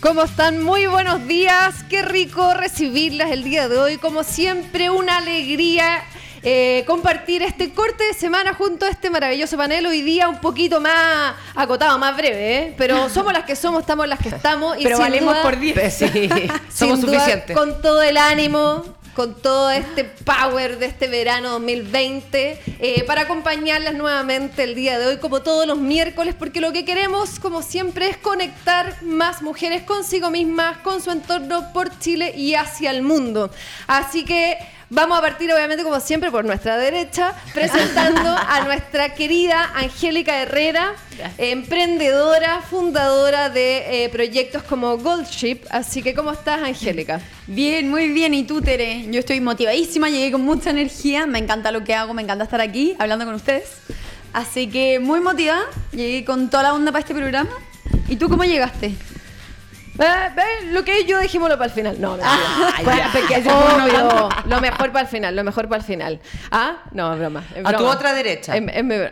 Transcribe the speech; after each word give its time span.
¿Cómo 0.00 0.22
están? 0.22 0.62
Muy 0.62 0.86
buenos 0.86 1.26
días. 1.26 1.84
Qué 1.90 2.00
rico 2.00 2.54
recibirlas 2.54 3.30
el 3.32 3.44
día 3.44 3.68
de 3.68 3.76
hoy. 3.76 3.98
Como 3.98 4.24
siempre, 4.24 4.88
una 4.88 5.18
alegría 5.18 6.02
eh, 6.42 6.84
compartir 6.86 7.42
este 7.42 7.74
corte 7.74 8.04
de 8.04 8.14
semana 8.14 8.54
junto 8.54 8.86
a 8.86 8.88
este 8.88 9.10
maravilloso 9.10 9.58
panel. 9.58 9.84
Hoy 9.84 10.00
día 10.00 10.30
un 10.30 10.38
poquito 10.38 10.80
más 10.80 11.34
acotado, 11.54 11.98
más 11.98 12.16
breve, 12.16 12.56
¿eh? 12.56 12.74
pero 12.78 13.08
somos 13.10 13.34
las 13.34 13.44
que 13.44 13.54
somos, 13.54 13.80
estamos 13.80 14.08
las 14.08 14.18
que 14.20 14.30
estamos. 14.30 14.78
Y 14.78 14.84
pero 14.84 14.98
valemos 14.98 15.36
por 15.38 15.58
10. 15.58 15.78
Sí, 15.90 16.30
somos 16.72 17.02
suficientes. 17.02 17.54
Con 17.54 17.82
todo 17.82 18.00
el 18.00 18.16
ánimo, 18.16 18.82
con 19.14 19.34
todo 19.34 19.70
este 19.70 20.04
power 20.04 20.78
de 20.78 20.86
este 20.86 21.08
verano 21.08 21.50
2020 21.50 22.60
eh, 22.78 23.04
para 23.06 23.22
acompañarlas 23.22 23.94
nuevamente 23.94 24.62
el 24.62 24.74
día 24.74 24.98
de 24.98 25.06
hoy 25.06 25.16
como 25.18 25.42
todos 25.42 25.66
los 25.66 25.78
miércoles 25.78 26.34
porque 26.38 26.60
lo 26.60 26.72
que 26.72 26.84
queremos 26.84 27.38
como 27.40 27.62
siempre 27.62 28.08
es 28.08 28.16
conectar 28.16 29.02
más 29.02 29.42
mujeres 29.42 29.82
consigo 29.82 30.30
mismas, 30.30 30.78
con 30.78 31.00
su 31.00 31.10
entorno 31.10 31.72
por 31.72 31.98
Chile 31.98 32.32
y 32.36 32.54
hacia 32.54 32.90
el 32.90 33.02
mundo. 33.02 33.50
Así 33.86 34.24
que 34.24 34.58
Vamos 34.92 35.16
a 35.16 35.20
partir, 35.20 35.52
obviamente, 35.52 35.84
como 35.84 36.00
siempre, 36.00 36.32
por 36.32 36.44
nuestra 36.44 36.76
derecha, 36.76 37.32
presentando 37.54 38.28
a 38.28 38.64
nuestra 38.64 39.14
querida 39.14 39.70
Angélica 39.76 40.42
Herrera, 40.42 40.94
emprendedora, 41.38 42.60
fundadora 42.60 43.50
de 43.50 44.04
eh, 44.04 44.08
proyectos 44.08 44.64
como 44.64 44.98
Gold 44.98 45.28
Ship. 45.28 45.60
Así 45.70 46.02
que, 46.02 46.12
¿cómo 46.12 46.32
estás, 46.32 46.60
Angélica? 46.62 47.20
Bien, 47.46 47.88
muy 47.88 48.08
bien. 48.08 48.34
¿Y 48.34 48.42
tú, 48.42 48.62
Tere? 48.62 49.06
Yo 49.12 49.20
estoy 49.20 49.40
motivadísima, 49.40 50.10
llegué 50.10 50.32
con 50.32 50.40
mucha 50.40 50.70
energía, 50.70 51.24
me 51.24 51.38
encanta 51.38 51.70
lo 51.70 51.84
que 51.84 51.94
hago, 51.94 52.12
me 52.12 52.22
encanta 52.22 52.42
estar 52.42 52.60
aquí 52.60 52.96
hablando 52.98 53.24
con 53.24 53.34
ustedes. 53.34 53.70
Así 54.32 54.66
que 54.68 54.98
muy 54.98 55.20
motivada, 55.20 55.66
llegué 55.92 56.24
con 56.24 56.50
toda 56.50 56.64
la 56.64 56.74
onda 56.74 56.90
para 56.90 57.02
este 57.02 57.14
programa. 57.14 57.50
¿Y 58.08 58.16
tú 58.16 58.28
cómo 58.28 58.42
llegaste? 58.42 58.96
Lo 60.70 60.84
que 60.84 61.04
yo 61.04 61.20
dijimoslo 61.20 61.56
para 61.56 61.66
el 61.66 61.72
final. 61.72 62.00
No, 62.00 62.16
no. 62.16 62.22
obvio. 63.84 64.28
Lo 64.46 64.60
mejor 64.60 64.92
para 64.92 65.02
el 65.02 65.08
final, 65.08 65.36
lo 65.36 65.44
mejor 65.44 65.68
para 65.68 65.80
el 65.80 65.86
final. 65.86 66.20
Ah, 66.50 66.84
no, 66.92 67.16
broma. 67.16 67.44
A 67.64 67.72
tu 67.72 67.84
otra 67.84 68.12
derecha. 68.12 68.54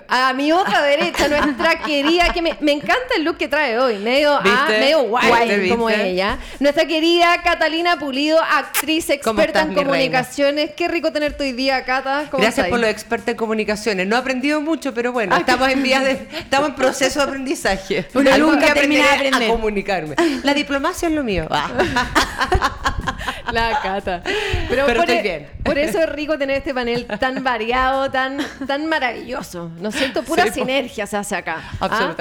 a 0.08 0.32
mi 0.32 0.52
otra 0.52 0.82
derecha, 0.82 1.28
nuestra 1.46 1.80
querida, 1.80 2.32
que 2.32 2.42
me, 2.42 2.72
encanta 2.72 3.14
el 3.16 3.24
look 3.24 3.36
que 3.36 3.48
trae 3.48 3.78
hoy. 3.78 3.98
Medio, 3.98 4.34
ah, 4.34 4.66
medio 4.68 5.02
guay, 5.04 5.68
como 5.68 5.90
ella. 5.90 6.38
Nuestra 6.60 6.86
querida 6.86 7.42
Catalina 7.42 7.98
Pulido, 7.98 8.40
actriz 8.40 9.10
experta 9.10 9.62
en 9.62 9.74
comunicaciones. 9.74 10.70
Qué 10.76 10.88
rico 10.88 11.12
tenerte 11.12 11.44
hoy 11.44 11.52
día, 11.52 11.84
Cata. 11.84 12.28
Gracias 12.32 12.68
por 12.68 12.78
lo 12.78 12.86
experta 12.86 13.32
en 13.32 13.36
comunicaciones. 13.36 14.06
No 14.06 14.16
he 14.16 14.18
aprendido 14.18 14.60
mucho, 14.60 14.94
pero 14.94 15.12
bueno, 15.12 15.36
estamos 15.36 15.68
en 15.68 15.82
vías 15.82 16.04
de, 16.04 16.12
estamos 16.38 16.70
en 16.70 16.74
proceso 16.74 17.20
de 17.20 17.26
aprendizaje. 17.26 18.06
Uno 18.14 18.36
nunca 18.38 18.74
termina 18.74 19.04
de 19.04 19.14
aprender. 19.14 19.50
A 19.50 19.52
comunicarme. 19.52 20.14
La 20.42 20.54
diplomacia 20.68 21.08
es 21.08 21.14
lo 21.14 21.24
mío. 21.24 21.48
La 23.52 23.80
cata. 23.82 24.22
Pero, 24.68 24.86
por, 24.86 24.98
estoy 24.98 25.16
e- 25.16 25.22
bien. 25.22 25.50
por 25.64 25.78
eso 25.78 25.98
es 25.98 26.08
rico 26.10 26.36
tener 26.36 26.58
este 26.58 26.74
panel 26.74 27.06
tan 27.18 27.42
variado, 27.42 28.10
tan, 28.10 28.36
tan 28.66 28.86
maravilloso. 28.86 29.70
¿No 29.80 29.88
es 29.88 29.94
cierto? 29.94 30.22
Pura 30.22 30.52
sinergia 30.52 31.06
se 31.06 31.16
hace 31.16 31.34
acá. 31.34 31.62
¿ah? 31.80 32.14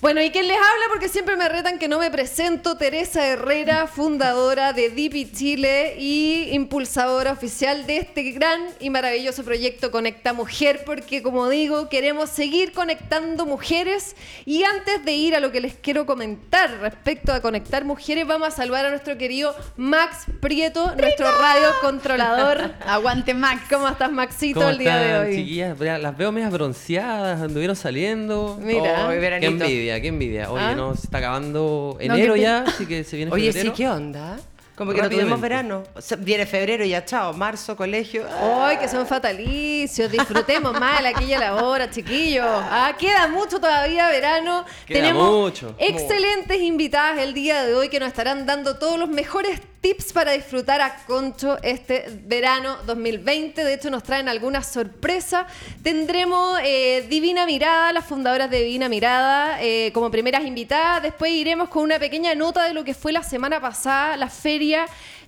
Bueno, 0.00 0.22
¿y 0.22 0.30
quién 0.30 0.46
les 0.46 0.56
habla? 0.56 0.84
Porque 0.90 1.08
siempre 1.08 1.36
me 1.36 1.48
retan 1.48 1.80
que 1.80 1.88
no 1.88 1.98
me 1.98 2.08
presento. 2.08 2.76
Teresa 2.76 3.26
Herrera, 3.26 3.88
fundadora 3.88 4.72
de 4.72 4.90
DP 4.90 5.34
Chile 5.34 5.96
y 5.98 6.50
impulsadora 6.52 7.32
oficial 7.32 7.84
de 7.84 7.96
este 7.96 8.30
gran 8.30 8.60
y 8.78 8.90
maravilloso 8.90 9.42
proyecto 9.42 9.90
Conecta 9.90 10.32
Mujer, 10.32 10.82
porque 10.86 11.20
como 11.20 11.48
digo, 11.48 11.88
queremos 11.88 12.30
seguir 12.30 12.70
conectando 12.70 13.44
mujeres. 13.44 14.14
Y 14.46 14.62
antes 14.62 15.04
de 15.04 15.14
ir 15.14 15.34
a 15.34 15.40
lo 15.40 15.50
que 15.50 15.60
les 15.60 15.74
quiero 15.74 16.06
comentar 16.06 16.78
respecto 16.78 17.32
a 17.32 17.40
conectar 17.40 17.84
mujeres, 17.84 18.24
vamos 18.24 18.48
a 18.48 18.50
saludar 18.52 18.86
a 18.86 18.90
nuestro 18.90 19.18
querido 19.18 19.52
Max 19.76 20.26
Prieto, 20.40 20.94
nuestro 20.94 21.26
radio 21.40 21.66
controlador. 21.80 22.72
Aguante 22.86 23.34
Max. 23.34 23.62
¿Cómo 23.68 23.88
estás, 23.88 24.12
Maxito, 24.12 24.68
el 24.68 24.78
día 24.78 24.96
de 24.96 25.18
hoy? 25.18 25.36
Chiquillas, 25.38 25.76
las 25.80 26.16
veo 26.16 26.30
medias 26.30 26.52
bronceadas, 26.52 27.42
anduvieron 27.42 27.74
saliendo. 27.74 28.60
Mira, 28.62 29.08
qué 29.40 29.46
envidia 29.46 29.87
qué 30.00 30.08
envidia. 30.08 30.50
Oye, 30.50 30.62
¿Ah? 30.62 30.74
no, 30.74 30.94
se 30.94 31.02
está 31.06 31.18
acabando 31.18 31.96
enero 32.00 32.36
ya, 32.36 32.64
así 32.66 32.86
que 32.86 33.04
se 33.04 33.16
viene 33.16 33.32
Oye, 33.32 33.52
sí, 33.52 33.70
¿qué 33.70 33.88
onda? 33.88 34.38
Como 34.78 34.92
que 34.92 35.02
no 35.02 35.10
tuvimos 35.10 35.40
verano. 35.40 35.82
Viene 36.18 36.46
febrero 36.46 36.84
y 36.84 36.90
ya, 36.90 37.04
chao. 37.04 37.32
Marzo, 37.32 37.76
colegio. 37.76 38.24
¡Ay, 38.40 38.76
que 38.76 38.86
son 38.86 39.08
fatalicios! 39.08 40.08
Disfrutemos 40.08 40.72
mal 40.80 41.04
aquí 41.04 41.24
y 41.24 41.34
a 41.34 41.40
la 41.40 41.64
hora, 41.64 41.90
chiquillos. 41.90 42.46
Ah, 42.46 42.92
queda 42.96 43.26
mucho 43.26 43.58
todavía 43.58 44.06
verano. 44.06 44.64
Queda 44.86 45.00
Tenemos 45.00 45.32
mucho. 45.32 45.74
excelentes 45.78 46.60
invitadas 46.60 47.18
el 47.18 47.34
día 47.34 47.64
de 47.66 47.74
hoy 47.74 47.88
que 47.88 47.98
nos 47.98 48.06
estarán 48.10 48.46
dando 48.46 48.78
todos 48.78 49.00
los 49.00 49.08
mejores 49.08 49.60
tips 49.80 50.12
para 50.12 50.32
disfrutar 50.32 50.80
a 50.80 50.96
Concho 51.06 51.58
este 51.62 52.04
verano 52.24 52.76
2020. 52.86 53.64
De 53.64 53.74
hecho, 53.74 53.90
nos 53.90 54.04
traen 54.04 54.28
alguna 54.28 54.62
sorpresa. 54.62 55.46
Tendremos 55.82 56.60
eh, 56.64 57.04
Divina 57.08 57.46
Mirada, 57.46 57.92
las 57.92 58.04
fundadoras 58.04 58.48
de 58.50 58.62
Divina 58.62 58.88
Mirada, 58.88 59.60
eh, 59.60 59.90
como 59.92 60.10
primeras 60.10 60.44
invitadas. 60.44 61.02
Después 61.02 61.32
iremos 61.32 61.68
con 61.68 61.82
una 61.82 61.98
pequeña 61.98 62.34
nota 62.36 62.64
de 62.64 62.74
lo 62.74 62.84
que 62.84 62.94
fue 62.94 63.12
la 63.12 63.22
semana 63.22 63.60
pasada, 63.60 64.16
la 64.16 64.28
feria 64.28 64.67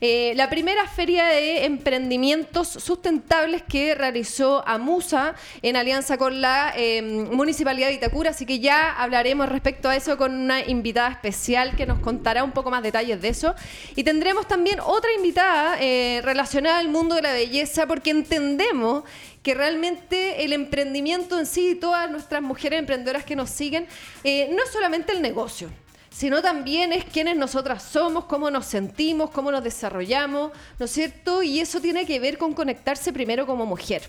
eh, 0.02 0.32
la 0.34 0.48
primera 0.48 0.86
feria 0.86 1.26
de 1.26 1.66
emprendimientos 1.66 2.68
sustentables 2.68 3.62
que 3.62 3.94
realizó 3.94 4.66
AMUSA 4.66 5.34
en 5.60 5.76
alianza 5.76 6.16
con 6.16 6.40
la 6.40 6.72
em, 6.74 7.28
Municipalidad 7.30 7.88
de 7.88 7.94
Itacura, 7.94 8.30
así 8.30 8.46
que 8.46 8.60
ya 8.60 8.92
hablaremos 8.92 9.48
respecto 9.48 9.88
a 9.88 9.96
eso 9.96 10.16
con 10.16 10.34
una 10.34 10.64
invitada 10.64 11.10
especial 11.10 11.76
que 11.76 11.84
nos 11.84 11.98
contará 11.98 12.44
un 12.44 12.52
poco 12.52 12.70
más 12.70 12.82
detalles 12.82 13.20
de 13.20 13.28
eso. 13.28 13.54
Y 13.94 14.04
tendremos 14.04 14.48
también 14.48 14.80
otra 14.80 15.12
invitada 15.12 15.76
eh, 15.80 16.20
relacionada 16.24 16.78
al 16.78 16.88
mundo 16.88 17.14
de 17.14 17.22
la 17.22 17.32
belleza, 17.32 17.86
porque 17.86 18.10
entendemos 18.10 19.04
que 19.42 19.54
realmente 19.54 20.44
el 20.44 20.52
emprendimiento 20.52 21.38
en 21.38 21.46
sí 21.46 21.70
y 21.70 21.74
todas 21.74 22.10
nuestras 22.10 22.42
mujeres 22.42 22.78
emprendedoras 22.78 23.24
que 23.24 23.36
nos 23.36 23.50
siguen 23.50 23.86
eh, 24.24 24.50
no 24.52 24.62
es 24.62 24.70
solamente 24.70 25.12
el 25.12 25.22
negocio 25.22 25.70
sino 26.10 26.42
también 26.42 26.92
es 26.92 27.04
quiénes 27.04 27.36
nosotras 27.36 27.82
somos, 27.82 28.24
cómo 28.24 28.50
nos 28.50 28.66
sentimos, 28.66 29.30
cómo 29.30 29.52
nos 29.52 29.62
desarrollamos, 29.62 30.50
¿no 30.78 30.84
es 30.86 30.90
cierto? 30.90 31.42
Y 31.42 31.60
eso 31.60 31.80
tiene 31.80 32.04
que 32.04 32.18
ver 32.18 32.36
con 32.36 32.52
conectarse 32.52 33.12
primero 33.12 33.46
como 33.46 33.64
mujer. 33.64 34.02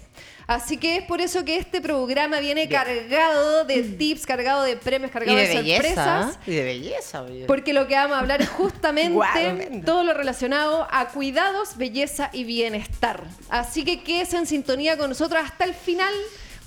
Así 0.48 0.78
que 0.78 0.98
es 0.98 1.04
por 1.04 1.22
eso 1.22 1.46
que 1.46 1.58
este 1.58 1.80
programa 1.80 2.40
viene 2.40 2.68
cargado 2.68 3.64
de 3.64 3.84
tips, 3.84 4.26
cargado 4.26 4.64
de 4.64 4.76
premios, 4.76 5.12
cargado 5.12 5.38
de, 5.38 5.54
sorpresas. 5.54 6.40
Y 6.46 6.52
de 6.52 6.64
belleza. 6.64 7.24
Porque 7.48 7.72
lo 7.72 7.88
que 7.88 7.96
vamos 7.96 8.18
a 8.18 8.20
hablar 8.20 8.42
es 8.42 8.50
justamente 8.50 9.82
todo 9.86 10.04
lo 10.04 10.14
relacionado 10.14 10.88
a 10.92 11.08
cuidados, 11.10 11.78
belleza 11.78 12.30
y 12.34 12.44
bienestar. 12.44 13.24
Así 13.50 13.86
que 13.86 14.04
quédese 14.04 14.38
en 14.38 14.48
sintonía 14.48 14.98
con 14.98 15.10
nosotros 15.10 15.42
hasta 15.42 15.64
el 15.66 15.74
final 15.74 16.14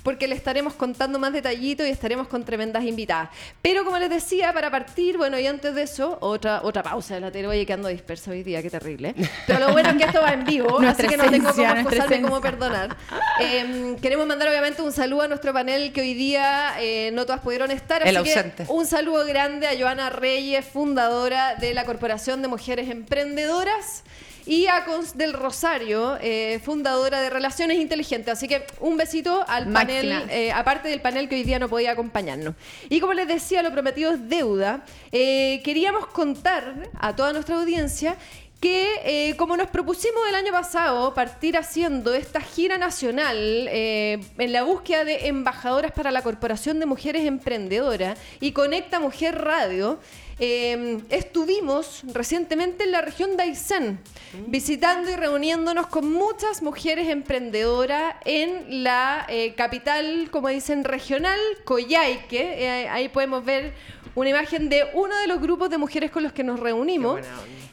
porque 0.05 0.27
le 0.27 0.35
estaremos 0.35 0.75
contando 0.75 1.17
más 1.17 1.33
detallitos 1.33 1.87
y 1.87 1.89
estaremos 1.89 2.27
con 2.27 2.45
tremendas 2.45 2.83
invitadas. 2.83 3.29
Pero 3.63 3.83
como 3.83 3.97
les 3.97 4.11
decía, 4.11 4.53
para 4.53 4.69
partir, 4.69 5.17
bueno, 5.17 5.39
y 5.39 5.47
antes 5.47 5.73
de 5.73 5.81
eso, 5.81 6.19
otra, 6.21 6.61
otra 6.61 6.83
pausa 6.83 7.15
de 7.15 7.21
la 7.21 7.31
tele. 7.31 7.47
Oye, 7.47 7.65
que 7.65 7.73
ando 7.73 7.87
disperso 7.87 8.29
hoy 8.29 8.43
día, 8.43 8.61
qué 8.61 8.69
terrible. 8.69 9.15
Pero 9.47 9.59
lo 9.61 9.71
bueno 9.71 9.89
es 9.89 9.95
que 9.95 10.03
esto 10.03 10.21
va 10.21 10.33
en 10.33 10.45
vivo, 10.45 10.79
así 10.87 11.07
que 11.07 11.17
no 11.17 11.27
tengo 11.31 11.51
cómo 11.51 11.73
excusarme, 11.73 12.21
cómo 12.21 12.39
perdonar. 12.39 12.95
Em, 13.39 13.95
queremos 13.95 14.27
mandar 14.27 14.47
obviamente 14.47 14.83
un 14.83 14.91
saludo 14.91 15.23
a 15.23 15.27
nuestro 15.27 15.51
panel 15.53 15.91
que 15.91 16.01
hoy 16.01 16.13
día 16.13 16.75
eh, 16.79 17.09
no 17.11 17.25
todas 17.25 17.41
pudieron 17.41 17.71
estar. 17.71 18.03
Así 18.03 18.11
El 18.11 18.17
ausente. 18.17 18.65
Que 18.65 18.71
un 18.71 18.85
saludo 18.85 19.25
grande 19.25 19.65
a 19.65 19.75
Joana 19.75 20.11
Reyes, 20.11 20.63
fundadora 20.65 21.55
de 21.55 21.73
la 21.73 21.83
Corporación 21.83 22.43
de 22.43 22.47
Mujeres 22.47 22.91
Emprendedoras 22.91 24.03
y 24.45 24.67
a 24.67 24.85
Cons 24.85 25.17
del 25.17 25.33
Rosario, 25.33 26.17
eh, 26.21 26.59
fundadora 26.63 27.21
de 27.21 27.29
Relaciones 27.29 27.77
Inteligentes. 27.77 28.33
Así 28.33 28.47
que 28.47 28.65
un 28.79 28.95
besito 28.97 29.43
al 29.47 29.71
panel, 29.71 30.11
eh, 30.29 30.51
aparte 30.51 30.87
del 30.87 31.01
panel 31.01 31.27
que 31.27 31.35
hoy 31.35 31.43
día 31.43 31.59
no 31.59 31.67
podía 31.67 31.91
acompañarnos. 31.91 32.55
Y 32.89 32.99
como 32.99 33.13
les 33.13 33.27
decía, 33.27 33.63
lo 33.63 33.71
prometido 33.71 34.11
es 34.13 34.29
deuda. 34.29 34.85
Eh, 35.11 35.61
queríamos 35.63 36.07
contar 36.07 36.89
a 36.99 37.15
toda 37.15 37.33
nuestra 37.33 37.55
audiencia 37.55 38.17
que 38.61 39.35
como 39.37 39.57
nos 39.57 39.67
propusimos 39.67 40.21
el 40.27 40.33
año 40.33 40.51
pasado 40.51 41.13
partir 41.13 41.55
haciendo 41.55 42.15
esta 42.15 42.41
gira 42.41 42.79
nacional 42.79 43.67
en 43.67 44.51
la 44.53 44.63
búsqueda 44.63 45.03
de 45.03 45.27
embajadoras 45.27 45.91
para 45.91 46.09
la 46.09 46.23
Corporación 46.23 46.79
de 46.79 46.87
Mujeres 46.87 47.25
Emprendedoras 47.25 48.17
y 48.39 48.53
Conecta 48.53 48.99
Mujer 48.99 49.39
Radio, 49.39 49.99
Em, 50.37 51.01
estuvimos 51.09 52.01
recientemente 52.13 52.83
en 52.83 52.91
la 52.91 53.01
región 53.01 53.37
de 53.37 53.43
Aysén, 53.43 53.99
mm. 54.33 54.51
visitando 54.51 55.09
y 55.09 55.15
reuniéndonos 55.15 55.87
con 55.87 56.11
muchas 56.11 56.61
mujeres 56.61 57.07
emprendedoras 57.07 58.15
en 58.25 58.83
la 58.83 59.25
eh, 59.29 59.53
capital, 59.55 60.27
como 60.31 60.49
dicen, 60.49 60.83
regional, 60.83 61.39
Coyhaique. 61.63 62.55
Eh, 62.57 62.89
ahí 62.89 63.07
podemos 63.07 63.45
ver 63.45 63.73
una 64.13 64.29
imagen 64.29 64.67
de 64.67 64.83
uno 64.93 65.15
de 65.17 65.27
los 65.27 65.39
grupos 65.39 65.69
de 65.69 65.77
mujeres 65.77 66.11
con 66.11 66.23
los 66.23 66.33
que 66.33 66.43
nos 66.43 66.59
reunimos 66.59 67.21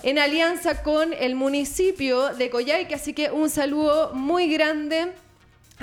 en 0.05 0.19
alianza 0.19 0.83
con 0.85 1.13
el 1.13 1.35
municipio 1.35 2.35
de 2.35 2.49
Coyhaique. 2.49 2.95
Así 2.95 3.13
que 3.13 3.31
un 3.33 3.51
saludo 3.51 4.15
muy 4.15 4.47
grande 4.53 5.13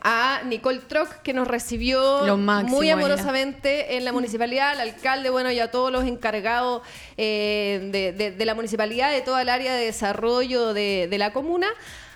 a 0.03 0.41
Nicole 0.45 0.79
Troc, 0.79 1.09
que 1.23 1.33
nos 1.33 1.47
recibió 1.47 2.37
máximo, 2.37 2.77
muy 2.77 2.87
ella. 2.87 2.93
amorosamente 2.95 3.97
en 3.97 4.05
la 4.05 4.11
municipalidad, 4.13 4.71
al 4.71 4.81
alcalde, 4.81 5.29
bueno, 5.29 5.51
y 5.51 5.59
a 5.59 5.71
todos 5.71 5.91
los 5.91 6.05
encargados 6.05 6.81
eh, 7.17 7.89
de, 7.91 8.11
de- 8.13 8.31
de 8.31 8.45
la 8.45 8.55
municipalidad, 8.55 9.11
de 9.11 9.21
toda 9.21 9.41
el 9.41 9.49
área 9.49 9.73
de 9.75 9.85
desarrollo 9.85 10.73
de, 10.73 11.07
de 11.09 11.17
la 11.17 11.31
comuna. 11.33 11.67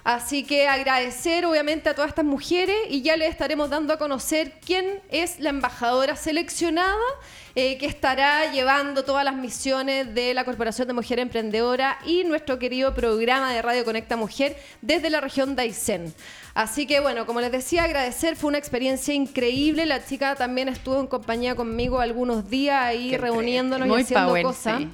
Así 0.03 0.43
que 0.43 0.67
agradecer 0.67 1.45
obviamente 1.45 1.87
a 1.87 1.95
todas 1.95 2.09
estas 2.09 2.25
mujeres 2.25 2.75
y 2.89 3.01
ya 3.01 3.15
les 3.15 3.29
estaremos 3.29 3.69
dando 3.69 3.93
a 3.93 3.97
conocer 3.97 4.55
quién 4.65 4.99
es 5.09 5.39
la 5.39 5.49
embajadora 5.49 6.17
seleccionada 6.17 6.97
eh, 7.55 7.77
que 7.77 7.85
estará 7.85 8.51
llevando 8.51 9.05
todas 9.05 9.23
las 9.23 9.35
misiones 9.35 10.13
de 10.13 10.33
la 10.33 10.43
Corporación 10.43 10.87
de 10.87 10.93
Mujer 10.93 11.19
Emprendedora 11.19 11.99
y 12.05 12.25
nuestro 12.25 12.59
querido 12.59 12.93
programa 12.93 13.53
de 13.53 13.61
Radio 13.61 13.85
Conecta 13.85 14.17
Mujer 14.17 14.57
desde 14.81 15.09
la 15.09 15.21
región 15.21 15.55
de 15.55 15.61
Aysén. 15.61 16.13
Así 16.53 16.85
que 16.85 16.99
bueno, 16.99 17.25
como 17.25 17.39
les 17.39 17.51
decía, 17.51 17.83
agradecer, 17.83 18.35
fue 18.35 18.49
una 18.49 18.57
experiencia 18.57 19.13
increíble. 19.13 19.85
La 19.85 20.03
chica 20.03 20.35
también 20.35 20.67
estuvo 20.67 20.99
en 20.99 21.07
compañía 21.07 21.55
conmigo 21.55 21.99
algunos 21.99 22.49
días 22.49 22.83
ahí 22.83 23.11
Qué 23.11 23.17
reuniéndonos 23.19 23.87
y 23.87 24.01
haciendo 24.01 24.27
power, 24.27 24.43
cosas. 24.43 24.79
sí. 24.79 24.89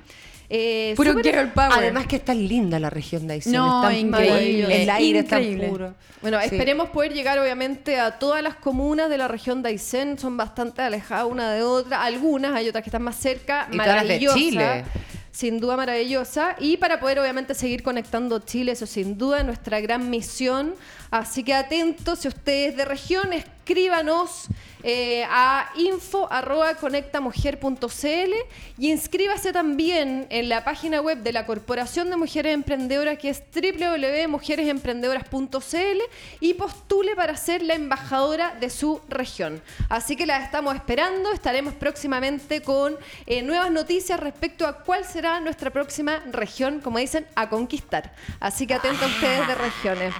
Eh, 0.52 0.94
Puro 0.96 1.14
súper- 1.14 1.32
girl 1.36 1.52
power. 1.54 1.72
Además 1.74 2.08
que 2.08 2.16
está 2.16 2.34
linda 2.34 2.80
la 2.80 2.90
región 2.90 3.28
de 3.28 3.36
Aysén. 3.36 3.54
No, 3.54 3.84
es 3.84 3.90
tan 3.90 4.00
increíble, 4.00 4.84
El 4.84 4.90
aire 4.90 5.20
increíble. 5.20 5.64
es 5.66 5.70
tan 5.70 5.70
puro. 5.72 5.94
Bueno, 6.22 6.40
Sí. 6.40 6.46
esperemos 6.48 6.90
poder 6.90 7.14
llegar 7.14 7.38
obviamente 7.38 8.00
a 8.00 8.18
todas 8.18 8.42
las 8.42 8.56
comunas 8.56 9.10
de 9.10 9.18
la 9.20 9.28
región 9.28 9.62
de 9.62 9.70
Aysén, 9.70 10.18
son 10.18 10.38
bastante 10.38 10.82
alejadas 10.82 11.28
una 11.30 11.52
de 11.54 11.62
otra, 11.62 12.04
algunas, 12.04 12.54
hay 12.56 12.68
otras 12.68 12.84
que 12.84 12.90
están 12.90 13.04
más 13.04 13.16
cerca, 13.16 13.68
Y 13.72 13.78
todas 13.78 13.88
las 13.88 13.96
de 13.98 14.04
maravillosas. 14.04 14.38
Chile. 14.40 14.84
Sin 15.32 15.60
duda 15.60 15.78
maravillosa. 15.78 16.56
Y 16.60 16.78
para 16.78 17.00
poder 17.00 17.20
obviamente 17.20 17.54
seguir 17.54 17.84
conectando 17.84 18.40
Chile, 18.40 18.72
eso 18.74 18.86
sin 18.88 19.18
duda 19.18 19.40
es 19.40 19.46
nuestra 19.46 19.80
gran 19.80 20.10
misión. 20.10 20.74
Así 21.12 21.44
que 21.44 21.54
atentos, 21.54 22.20
si 22.20 22.28
ustedes 22.28 22.78
de 22.78 22.86
región, 22.86 23.34
escríbanos 23.34 24.48
eh, 24.82 25.26
a 25.30 25.70
info.conectamujer.cl 25.76 28.34
y 28.78 28.92
inscríbase 28.92 29.52
también 29.52 30.26
en 30.30 30.48
la 30.48 30.64
página 30.64 31.02
web 31.02 31.18
de 31.18 31.34
la 31.34 31.46
Corporación 31.46 32.10
de 32.10 32.16
Mujeres 32.16 32.54
Emprendedoras 32.54 33.18
que 33.18 33.28
es 33.30 33.44
www.mujeresemprendedoras.cl 33.54 36.00
y 36.40 36.54
postule 36.54 37.14
para 37.16 37.36
ser 37.36 37.62
la 37.64 37.74
embajadora 37.74 38.56
de 38.60 38.70
su 38.70 39.02
región. 39.10 39.62
Así 39.90 40.16
que 40.16 40.26
la 40.26 40.42
estamos 40.44 40.74
esperando, 40.76 41.34
estaremos 41.34 41.74
próximamente 41.74 42.62
con 42.62 42.96
eh, 43.26 43.42
nuevas 43.42 43.72
noticias 43.72 44.18
respecto 44.20 44.66
a 44.66 44.84
cuál 44.84 45.04
será 45.04 45.42
nuestra 45.42 45.72
próxima 45.72 46.24
región, 46.32 46.80
como 46.80 47.00
dicen, 47.00 47.28
a 47.36 47.50
conquistar. 47.50 48.14
Así 48.40 48.66
que 48.66 48.76
atentos 48.76 49.04
a 49.04 49.08
ustedes 49.08 49.46
de 49.48 49.56
regiones. 49.56 50.14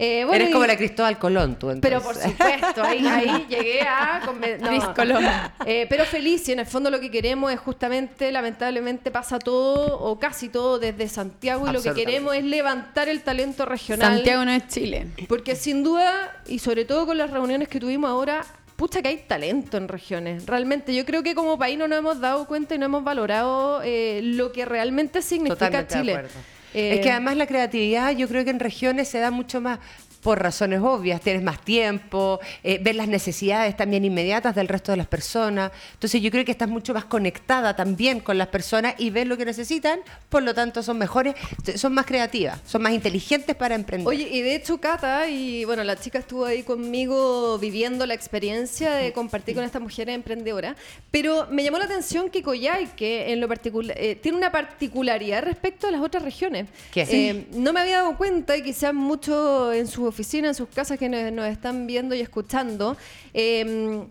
Eh, 0.00 0.22
bueno, 0.24 0.36
Eres 0.36 0.50
y- 0.50 0.52
como 0.52 0.64
la 0.66 0.76
Cristóbal 0.76 1.18
Colón, 1.18 1.58
tú 1.58 1.76
pero 1.80 1.96
entonces. 1.98 2.32
por 2.32 2.46
supuesto, 2.48 2.84
ahí, 2.84 3.04
ahí 3.06 3.46
llegué 3.48 3.80
a... 3.82 4.20
no. 4.60 4.94
Colón. 4.94 5.24
Eh, 5.66 5.86
pero 5.88 6.04
feliz 6.04 6.48
y 6.48 6.52
en 6.52 6.60
el 6.60 6.66
fondo 6.66 6.88
lo 6.90 7.00
que 7.00 7.10
queremos 7.10 7.52
es 7.52 7.58
justamente, 7.58 8.30
lamentablemente 8.30 9.10
pasa 9.10 9.38
todo 9.40 9.98
o 9.98 10.18
casi 10.20 10.48
todo 10.48 10.78
desde 10.78 11.08
Santiago 11.08 11.68
y 11.68 11.72
lo 11.72 11.82
que 11.82 11.94
queremos 11.94 12.34
es 12.36 12.44
levantar 12.44 13.08
el 13.08 13.22
talento 13.22 13.64
regional. 13.64 14.14
Santiago 14.16 14.44
no 14.44 14.52
es 14.52 14.68
Chile. 14.68 15.08
Porque 15.28 15.56
sin 15.56 15.82
duda, 15.82 16.42
y 16.46 16.60
sobre 16.60 16.84
todo 16.84 17.04
con 17.06 17.18
las 17.18 17.30
reuniones 17.30 17.68
que 17.68 17.80
tuvimos 17.80 18.08
ahora, 18.08 18.44
pucha 18.76 19.02
que 19.02 19.08
hay 19.08 19.16
talento 19.26 19.76
en 19.76 19.88
regiones. 19.88 20.46
Realmente, 20.46 20.94
yo 20.94 21.04
creo 21.04 21.24
que 21.24 21.34
como 21.34 21.58
país 21.58 21.76
no 21.76 21.88
nos 21.88 21.98
hemos 21.98 22.20
dado 22.20 22.46
cuenta 22.46 22.76
y 22.76 22.78
no 22.78 22.84
hemos 22.86 23.02
valorado 23.02 23.80
eh, 23.82 24.20
lo 24.22 24.52
que 24.52 24.64
realmente 24.64 25.22
significa 25.22 25.56
Totalmente 25.66 25.94
de 25.96 26.00
Chile. 26.00 26.12
acuerdo. 26.12 26.38
Eh, 26.78 26.94
es 26.94 27.00
que 27.00 27.10
además 27.10 27.36
la 27.36 27.46
creatividad 27.48 28.12
yo 28.12 28.28
creo 28.28 28.44
que 28.44 28.50
en 28.50 28.60
regiones 28.60 29.08
se 29.08 29.18
da 29.18 29.32
mucho 29.32 29.60
más 29.60 29.80
por 30.22 30.40
razones 30.42 30.80
obvias, 30.82 31.20
tienes 31.20 31.42
más 31.42 31.64
tiempo, 31.64 32.40
eh, 32.62 32.78
ves 32.82 32.96
las 32.96 33.08
necesidades 33.08 33.76
también 33.76 34.04
inmediatas 34.04 34.54
del 34.54 34.68
resto 34.68 34.92
de 34.92 34.96
las 34.98 35.06
personas. 35.06 35.70
Entonces 35.94 36.20
yo 36.20 36.30
creo 36.30 36.44
que 36.44 36.52
estás 36.52 36.68
mucho 36.68 36.94
más 36.94 37.04
conectada 37.04 37.76
también 37.76 38.20
con 38.20 38.38
las 38.38 38.48
personas 38.48 38.94
y 38.98 39.10
ves 39.10 39.26
lo 39.26 39.36
que 39.36 39.44
necesitan, 39.44 40.00
por 40.28 40.42
lo 40.42 40.54
tanto 40.54 40.82
son 40.82 40.98
mejores, 40.98 41.34
son 41.76 41.94
más 41.94 42.06
creativas, 42.06 42.60
son 42.66 42.82
más 42.82 42.92
inteligentes 42.92 43.54
para 43.56 43.74
emprender. 43.74 44.08
Oye, 44.08 44.28
y 44.30 44.42
de 44.42 44.56
hecho 44.56 44.78
Cata, 44.80 45.28
y 45.28 45.64
bueno, 45.64 45.84
la 45.84 45.96
chica 45.96 46.18
estuvo 46.18 46.44
ahí 46.44 46.62
conmigo 46.62 47.58
viviendo 47.58 48.06
la 48.06 48.14
experiencia 48.14 48.92
de 48.92 49.12
compartir 49.12 49.54
con 49.54 49.64
esta 49.64 49.80
mujer 49.80 50.08
emprendedora, 50.08 50.76
pero 51.10 51.46
me 51.50 51.62
llamó 51.62 51.78
la 51.78 51.84
atención 51.84 52.30
que 52.30 52.42
Coyhaique 52.42 53.32
en 53.32 53.40
lo 53.40 53.48
particular 53.48 53.96
eh, 53.98 54.16
tiene 54.16 54.38
una 54.38 54.50
particularidad 54.50 55.42
respecto 55.42 55.86
a 55.86 55.90
las 55.90 56.00
otras 56.00 56.22
regiones. 56.22 56.66
¿Qué? 56.92 57.06
Eh, 57.10 57.46
no 57.52 57.72
me 57.72 57.80
había 57.80 57.98
dado 57.98 58.16
cuenta 58.16 58.56
y 58.56 58.62
quizás 58.62 58.92
mucho 58.94 59.72
en 59.72 59.86
sus 59.86 60.07
oficinas, 60.08 60.50
en 60.50 60.54
sus 60.66 60.74
casas 60.74 60.98
que 60.98 61.08
nos, 61.08 61.30
nos 61.32 61.46
están 61.46 61.86
viendo 61.86 62.14
y 62.14 62.20
escuchando. 62.20 62.96
eh, 63.34 64.06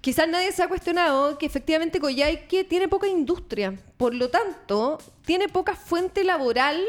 Quizás 0.00 0.26
nadie 0.28 0.50
se 0.52 0.62
ha 0.62 0.68
cuestionado 0.68 1.36
que 1.36 1.44
efectivamente 1.44 2.00
Coyhaique 2.00 2.64
tiene 2.64 2.88
poca 2.88 3.06
industria, 3.06 3.74
por 3.98 4.14
lo 4.14 4.30
tanto, 4.30 4.96
tiene 5.26 5.46
poca 5.48 5.76
fuente 5.76 6.24
laboral 6.24 6.82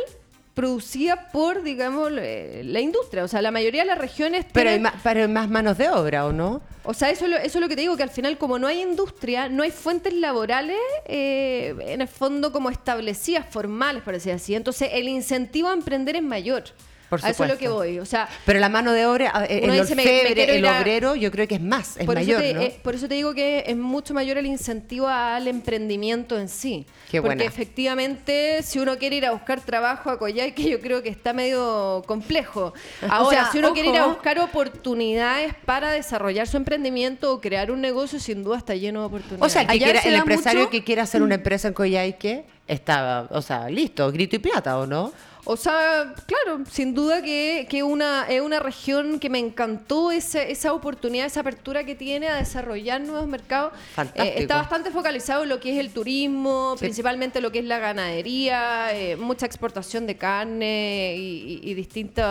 producida 0.54 1.30
por, 1.30 1.62
digamos, 1.62 2.12
eh, 2.18 2.62
la 2.64 2.80
industria. 2.80 3.26
O 3.26 3.28
sea, 3.28 3.42
la 3.42 3.52
mayoría 3.52 3.82
de 3.82 3.88
las 3.88 3.98
regiones 3.98 4.46
pero, 4.54 4.70
hay 4.70 4.80
más, 4.80 4.94
pero 5.04 5.22
hay 5.22 5.28
más 5.28 5.50
manos 5.50 5.78
de 5.78 5.90
obra, 5.90 6.26
¿o 6.26 6.32
no? 6.32 6.62
O 6.84 6.94
sea, 6.94 7.10
eso 7.10 7.26
es, 7.26 7.32
lo, 7.32 7.38
eso 7.38 7.58
es 7.58 7.62
lo 7.62 7.68
que 7.68 7.76
te 7.76 7.82
digo, 7.82 7.98
que 7.98 8.04
al 8.04 8.10
final 8.10 8.38
como 8.38 8.58
no 8.58 8.68
hay 8.68 8.82
industria, 8.82 9.50
no 9.50 9.64
hay 9.64 9.72
fuentes 9.72 10.14
laborales, 10.14 10.80
eh, 11.06 11.76
en 11.82 12.00
el 12.00 12.08
fondo 12.08 12.54
como 12.54 12.70
establecidas, 12.70 13.46
formales, 13.50 14.04
por 14.04 14.14
decir 14.14 14.32
así. 14.32 14.56
Entonces, 14.56 14.90
el 14.94 15.10
incentivo 15.10 15.68
a 15.68 15.74
emprender 15.74 16.16
es 16.16 16.24
mayor. 16.24 16.64
Por 17.12 17.24
a 17.24 17.30
eso 17.30 17.44
es 17.44 17.50
lo 17.52 17.58
que 17.58 17.68
voy. 17.68 18.00
O 18.00 18.06
sea, 18.06 18.28
Pero 18.46 18.60
la 18.60 18.70
mano 18.70 18.92
de 18.94 19.06
obra, 19.06 19.46
eh, 19.48 19.62
el 19.66 19.72
dice, 19.74 19.96
me- 19.96 20.04
me 20.04 20.10
orfebre, 20.12 20.34
quiero 20.34 20.54
el 20.54 20.60
ir 20.60 20.68
a- 20.68 20.80
obrero, 20.80 21.16
yo 21.16 21.30
creo 21.30 21.48
que 21.48 21.56
es 21.56 21.62
más, 21.62 21.98
es 21.98 22.06
por, 22.08 22.16
mayor, 22.16 22.42
eso 22.42 22.54
te, 22.54 22.54
¿no? 22.56 22.62
eh, 22.62 22.80
por 22.82 22.96
eso 22.96 23.08
te 23.08 23.14
digo 23.16 23.34
que 23.36 23.66
es 23.68 23.78
mucho 23.78 24.14
mayor 24.14 24.38
el 24.38 24.46
incentivo 24.48 25.08
al 25.08 25.48
emprendimiento 25.48 26.40
en 26.40 26.48
sí. 26.50 26.86
Qué 27.12 27.22
Porque 27.22 27.36
buena. 27.36 27.44
efectivamente, 27.52 28.64
si 28.64 28.80
uno 28.80 28.98
quiere 28.98 29.18
ir 29.18 29.26
a 29.26 29.32
buscar 29.32 29.60
trabajo 29.62 30.10
a 30.10 30.18
Coyhaique, 30.18 30.64
yo 30.70 30.80
creo 30.80 31.04
que 31.04 31.10
está 31.10 31.34
medio 31.34 32.02
complejo. 32.08 32.74
Ahora, 33.10 33.30
sea, 33.44 33.52
si 33.52 33.60
uno 33.60 33.74
quiere 33.74 33.90
ir 33.90 33.98
a 33.98 34.06
buscar 34.08 34.40
oportunidades 34.40 35.54
para 35.66 35.92
desarrollar 35.92 36.48
su 36.48 36.58
emprendimiento 36.58 37.34
o 37.34 37.42
crear 37.42 37.72
un 37.72 37.82
negocio, 37.82 38.20
sin 38.20 38.44
duda 38.44 38.58
está 38.58 38.76
lleno 38.76 39.02
de 39.02 39.06
oportunidades. 39.08 39.42
O 39.46 39.50
sea, 39.50 39.62
el, 39.64 39.68
que 39.68 39.78
quiera- 39.80 40.02
se 40.02 40.10
el 40.10 40.16
empresario 40.16 40.62
mucho- 40.62 40.72
que 40.72 40.84
quiera 40.84 41.04
hacer 41.04 41.22
una 41.22 41.36
empresa 41.42 41.68
en 41.68 41.74
Coyhaique 41.74 42.46
está, 42.68 43.28
o 43.32 43.42
sea, 43.42 43.70
listo, 43.70 44.10
grito 44.12 44.36
y 44.38 44.40
plata, 44.40 44.78
¿o 44.78 44.86
no? 44.88 45.12
O 45.44 45.58
sea, 45.58 46.14
claro, 46.28 46.64
sin 46.70 46.94
duda 46.94 47.22
que, 47.24 47.66
que 47.70 47.82
una, 47.84 48.26
es 48.30 48.42
una 48.42 48.60
región 48.60 49.20
que 49.20 49.30
me 49.30 49.40
encantó 49.40 50.12
esa, 50.12 50.44
esa 50.44 50.72
oportunidad, 50.74 51.26
esa 51.26 51.40
apertura 51.40 51.84
que 51.84 51.96
tiene 51.96 52.28
a 52.28 52.36
desarrollar 52.36 53.02
nuevos 53.02 53.28
mercados. 53.28 53.74
Eh, 54.16 54.36
está 54.38 54.58
bastante 54.58 54.92
focalizado 54.92 55.44
en 55.44 55.50
lo 55.50 55.60
que 55.60 55.74
es 55.74 55.80
el 55.80 55.92
turismo, 55.92 56.76
Sí. 56.78 56.86
principalmente 56.86 57.42
lo 57.42 57.52
que 57.52 57.60
es 57.60 57.66
la 57.66 57.80
ganadería, 57.80 58.94
eh, 58.94 59.16
mucha 59.16 59.46
exportación 59.46 60.06
de 60.06 60.16
carne 60.16 61.16
y, 61.18 61.60
y, 61.64 61.72
y 61.72 61.74
distinto 61.74 62.22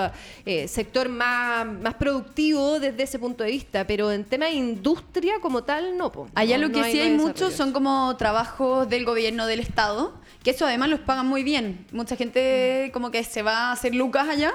eh, 0.46 0.68
sector 0.68 1.08
más, 1.08 1.66
más 1.66 1.94
productivo 1.94 2.78
desde 2.78 3.02
ese 3.02 3.18
punto 3.18 3.42
de 3.44 3.50
vista. 3.50 3.86
Pero 3.86 4.12
en 4.12 4.24
tema 4.24 4.46
de 4.46 4.52
industria 4.52 5.34
como 5.40 5.64
tal, 5.64 5.96
no. 5.96 6.12
po. 6.12 6.28
Allá 6.34 6.58
No- 6.58 6.68
lo 6.68 6.72
que 6.72 6.80
no 6.80 6.86
sí 6.86 6.96
no 6.98 7.02
hay 7.02 7.10
muchos 7.10 7.54
son 7.54 7.72
como 7.72 8.16
trabajos 8.16 8.88
del 8.88 9.04
gobierno 9.04 9.46
del 9.46 9.60
Estado, 9.60 10.14
que 10.44 10.50
eso 10.52 10.64
además 10.64 10.88
los 10.88 11.00
pagan 11.00 11.26
muy 11.26 11.42
bien. 11.42 11.84
Mucha 11.92 12.16
gente 12.16 12.90
como 13.00 13.10
que 13.10 13.24
se 13.24 13.40
va 13.40 13.68
a 13.70 13.72
hacer 13.72 13.94
lucas 13.94 14.28
allá. 14.28 14.52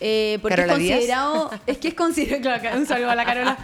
eh, 0.00 0.38
porque 0.42 0.56
¿Carola 0.56 0.74
es 0.74 0.78
Díaz? 0.80 0.98
considerado, 0.98 1.50
es 1.66 1.78
que 1.78 1.88
es 1.88 1.94
considerado, 1.94 2.42
claro, 2.60 2.78
un 2.78 2.86
saludo 2.86 3.10
a 3.10 3.14
la 3.14 3.24
Carola, 3.24 3.56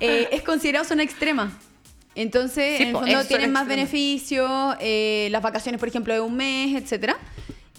Eh, 0.00 0.28
es 0.32 0.42
considerado 0.42 0.84
zona 0.84 1.04
extrema. 1.04 1.52
Entonces, 2.16 2.76
Sí, 2.76 2.82
en 2.82 2.88
el 2.88 2.92
fondo 2.94 3.24
tienen 3.24 3.52
más 3.52 3.62
extrema. 3.62 3.64
beneficios, 3.64 4.76
eh, 4.80 5.28
las 5.30 5.42
vacaciones, 5.42 5.78
por 5.78 5.88
ejemplo, 5.88 6.12
de 6.12 6.20
un 6.20 6.34
mes, 6.36 6.74
etcétera. 6.82 7.16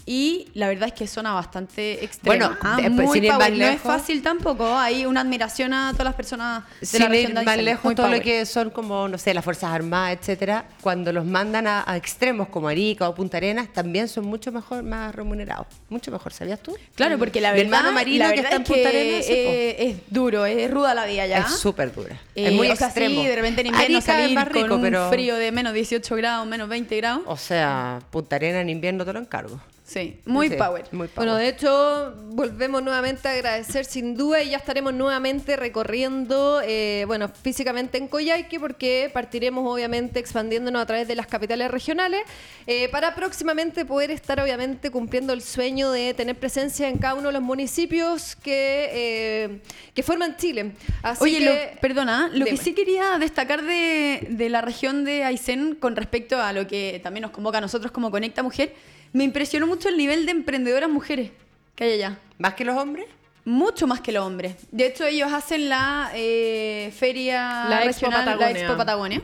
Y 0.06 0.48
la 0.54 0.68
verdad 0.68 0.88
es 0.88 0.94
que 0.94 1.06
suena 1.06 1.32
bastante 1.32 2.04
extrema. 2.04 2.48
Bueno, 2.48 2.58
Ah, 2.62 2.76
muy 2.90 3.06
sin 3.14 3.24
ir 3.24 3.30
más 3.30 3.38
power. 3.38 3.50
no 3.56 3.64
es 3.64 3.70
lejos- 3.72 3.80
fácil 3.82 4.22
tampoco. 4.22 4.76
Hay 4.76 5.06
una 5.06 5.22
admiración 5.22 5.72
a 5.72 5.92
todas 5.92 6.04
las 6.04 6.14
personas 6.14 6.64
de 6.80 6.86
Sin 6.86 7.00
la 7.00 7.08
región 7.08 7.30
ir 7.32 7.38
de 7.38 7.44
más 7.44 7.56
lejos, 7.56 7.94
todo 7.94 8.06
lo 8.08 8.12
power. 8.12 8.22
que 8.22 8.44
son 8.44 8.68
como, 8.70 9.08
no 9.08 9.16
sé, 9.16 9.32
las 9.32 9.42
Fuerzas 9.44 9.70
Armadas, 9.72 10.18
etcétera, 10.20 10.66
cuando 10.82 11.10
los 11.12 11.24
mandan 11.24 11.66
a, 11.66 11.84
a 11.86 11.96
extremos 11.96 12.48
como 12.48 12.68
Arica 12.68 13.08
o 13.08 13.14
Punta 13.14 13.38
Arenas, 13.38 13.72
también 13.72 14.08
son 14.08 14.26
mucho 14.26 14.52
mejor, 14.52 14.82
más 14.82 15.14
remunerados. 15.14 15.66
Mucho 15.88 16.10
mejor, 16.10 16.32
¿sabías 16.34 16.60
tú? 16.60 16.76
Claro, 16.94 17.18
porque 17.18 17.40
la 17.40 17.52
Mi 17.52 17.60
verdad, 17.60 17.78
hermano 17.80 17.94
Marino, 17.94 18.26
la 18.26 18.32
que 18.34 18.40
está 18.40 18.56
en 18.56 18.62
es 18.62 18.68
Punta 18.68 18.88
Arenas, 18.90 19.24
sí, 19.24 19.32
eh, 19.34 19.76
es 19.90 19.96
duro, 20.10 20.44
es 20.44 20.70
ruda 20.70 20.94
la 20.94 21.06
vida 21.06 21.26
ya. 21.26 21.38
Es 21.38 21.52
súper 21.58 21.94
dura. 21.94 22.14
Eh, 22.34 22.48
es 22.48 22.52
muy 22.52 22.68
o 22.70 22.76
sea, 22.76 22.88
extremo. 22.88 23.22
sí, 23.22 23.26
de 23.26 23.36
repente 23.36 23.60
en 23.62 23.68
invierno 23.68 23.96
Arica 23.96 23.98
es 23.98 24.04
salir 24.20 24.34
más 24.34 24.48
rico, 24.48 24.68
con 24.68 24.76
un 24.76 24.82
pero... 24.82 25.08
frío 25.08 25.36
de 25.36 25.50
menos 25.50 25.72
18 25.72 26.14
grados, 26.16 26.46
menos 26.46 26.68
20 26.68 26.94
grados. 26.98 27.22
O 27.26 27.36
sea, 27.38 28.00
Punta 28.10 28.36
Arenas 28.36 28.60
en 28.60 28.68
invierno 28.68 29.04
te 29.06 29.12
lo 29.14 29.18
encargo. 29.20 29.58
Sí, 29.86 30.18
muy 30.24 30.48
Sí, 30.48 30.56
power. 30.56 30.86
Muy 30.92 31.08
power. 31.08 31.14
Bueno, 31.14 31.36
de 31.36 31.46
hecho, 31.46 32.14
volvemos 32.30 32.82
nuevamente 32.82 33.28
a 33.28 33.32
agradecer 33.32 33.84
sin 33.84 34.16
duda 34.16 34.42
y 34.42 34.48
ya 34.48 34.56
estaremos 34.56 34.94
nuevamente 34.94 35.56
recorriendo, 35.56 36.62
eh, 36.64 37.04
bueno, 37.06 37.28
físicamente 37.28 37.98
en 37.98 38.08
Coyhaique 38.08 38.58
porque 38.58 39.10
partiremos 39.12 39.70
obviamente 39.70 40.18
expandiéndonos 40.20 40.80
a 40.80 40.86
través 40.86 41.06
de 41.06 41.14
las 41.14 41.26
capitales 41.26 41.70
regionales 41.70 42.22
eh, 42.66 42.88
para 42.88 43.14
próximamente 43.14 43.84
poder 43.84 44.10
estar 44.10 44.40
obviamente 44.40 44.90
cumpliendo 44.90 45.34
el 45.34 45.42
sueño 45.42 45.90
de 45.92 46.14
tener 46.14 46.36
presencia 46.38 46.88
en 46.88 46.96
cada 46.96 47.14
uno 47.16 47.26
de 47.28 47.34
los 47.34 47.42
municipios 47.42 48.36
que, 48.36 48.88
eh, 48.90 49.60
que 49.92 50.02
forman 50.02 50.38
Chile. 50.38 50.72
Así 51.02 51.24
Oye, 51.24 51.38
que, 51.40 51.44
lo- 51.74 51.80
perdona, 51.82 52.30
lo 52.32 52.46
que 52.46 52.56
sí 52.56 52.72
quería 52.72 53.18
destacar 53.18 53.62
de, 53.62 54.28
de 54.30 54.48
la 54.48 54.62
región 54.62 55.04
de 55.04 55.24
Aysén 55.24 55.74
con 55.74 55.94
respecto 55.94 56.40
a 56.40 56.54
lo 56.54 56.66
que 56.66 57.00
también 57.02 57.20
nos 57.22 57.32
convoca 57.32 57.58
a 57.58 57.60
nosotros 57.60 57.92
como 57.92 58.10
Conecta 58.10 58.42
Mujer, 58.42 58.72
me 59.14 59.24
impresionó 59.24 59.66
mucho 59.66 59.88
el 59.88 59.96
nivel 59.96 60.26
de 60.26 60.32
emprendedoras 60.32 60.90
mujeres 60.90 61.30
que 61.74 61.84
hay 61.84 61.92
allá. 61.94 62.18
¿Más 62.38 62.52
que 62.54 62.64
los 62.66 62.76
hombres? 62.76 63.06
Mucho 63.46 63.86
más 63.86 64.00
que 64.00 64.10
los 64.12 64.24
hombres. 64.26 64.56
De 64.72 64.86
hecho, 64.86 65.06
ellos 65.06 65.32
hacen 65.32 65.68
la 65.68 66.10
eh, 66.14 66.92
feria 66.98 67.64
La 67.68 67.84
Expo 67.84 68.10
Patagonia. 68.10 68.36
la 68.36 68.50
Expo 68.58 68.76
Patagonia. 68.76 69.22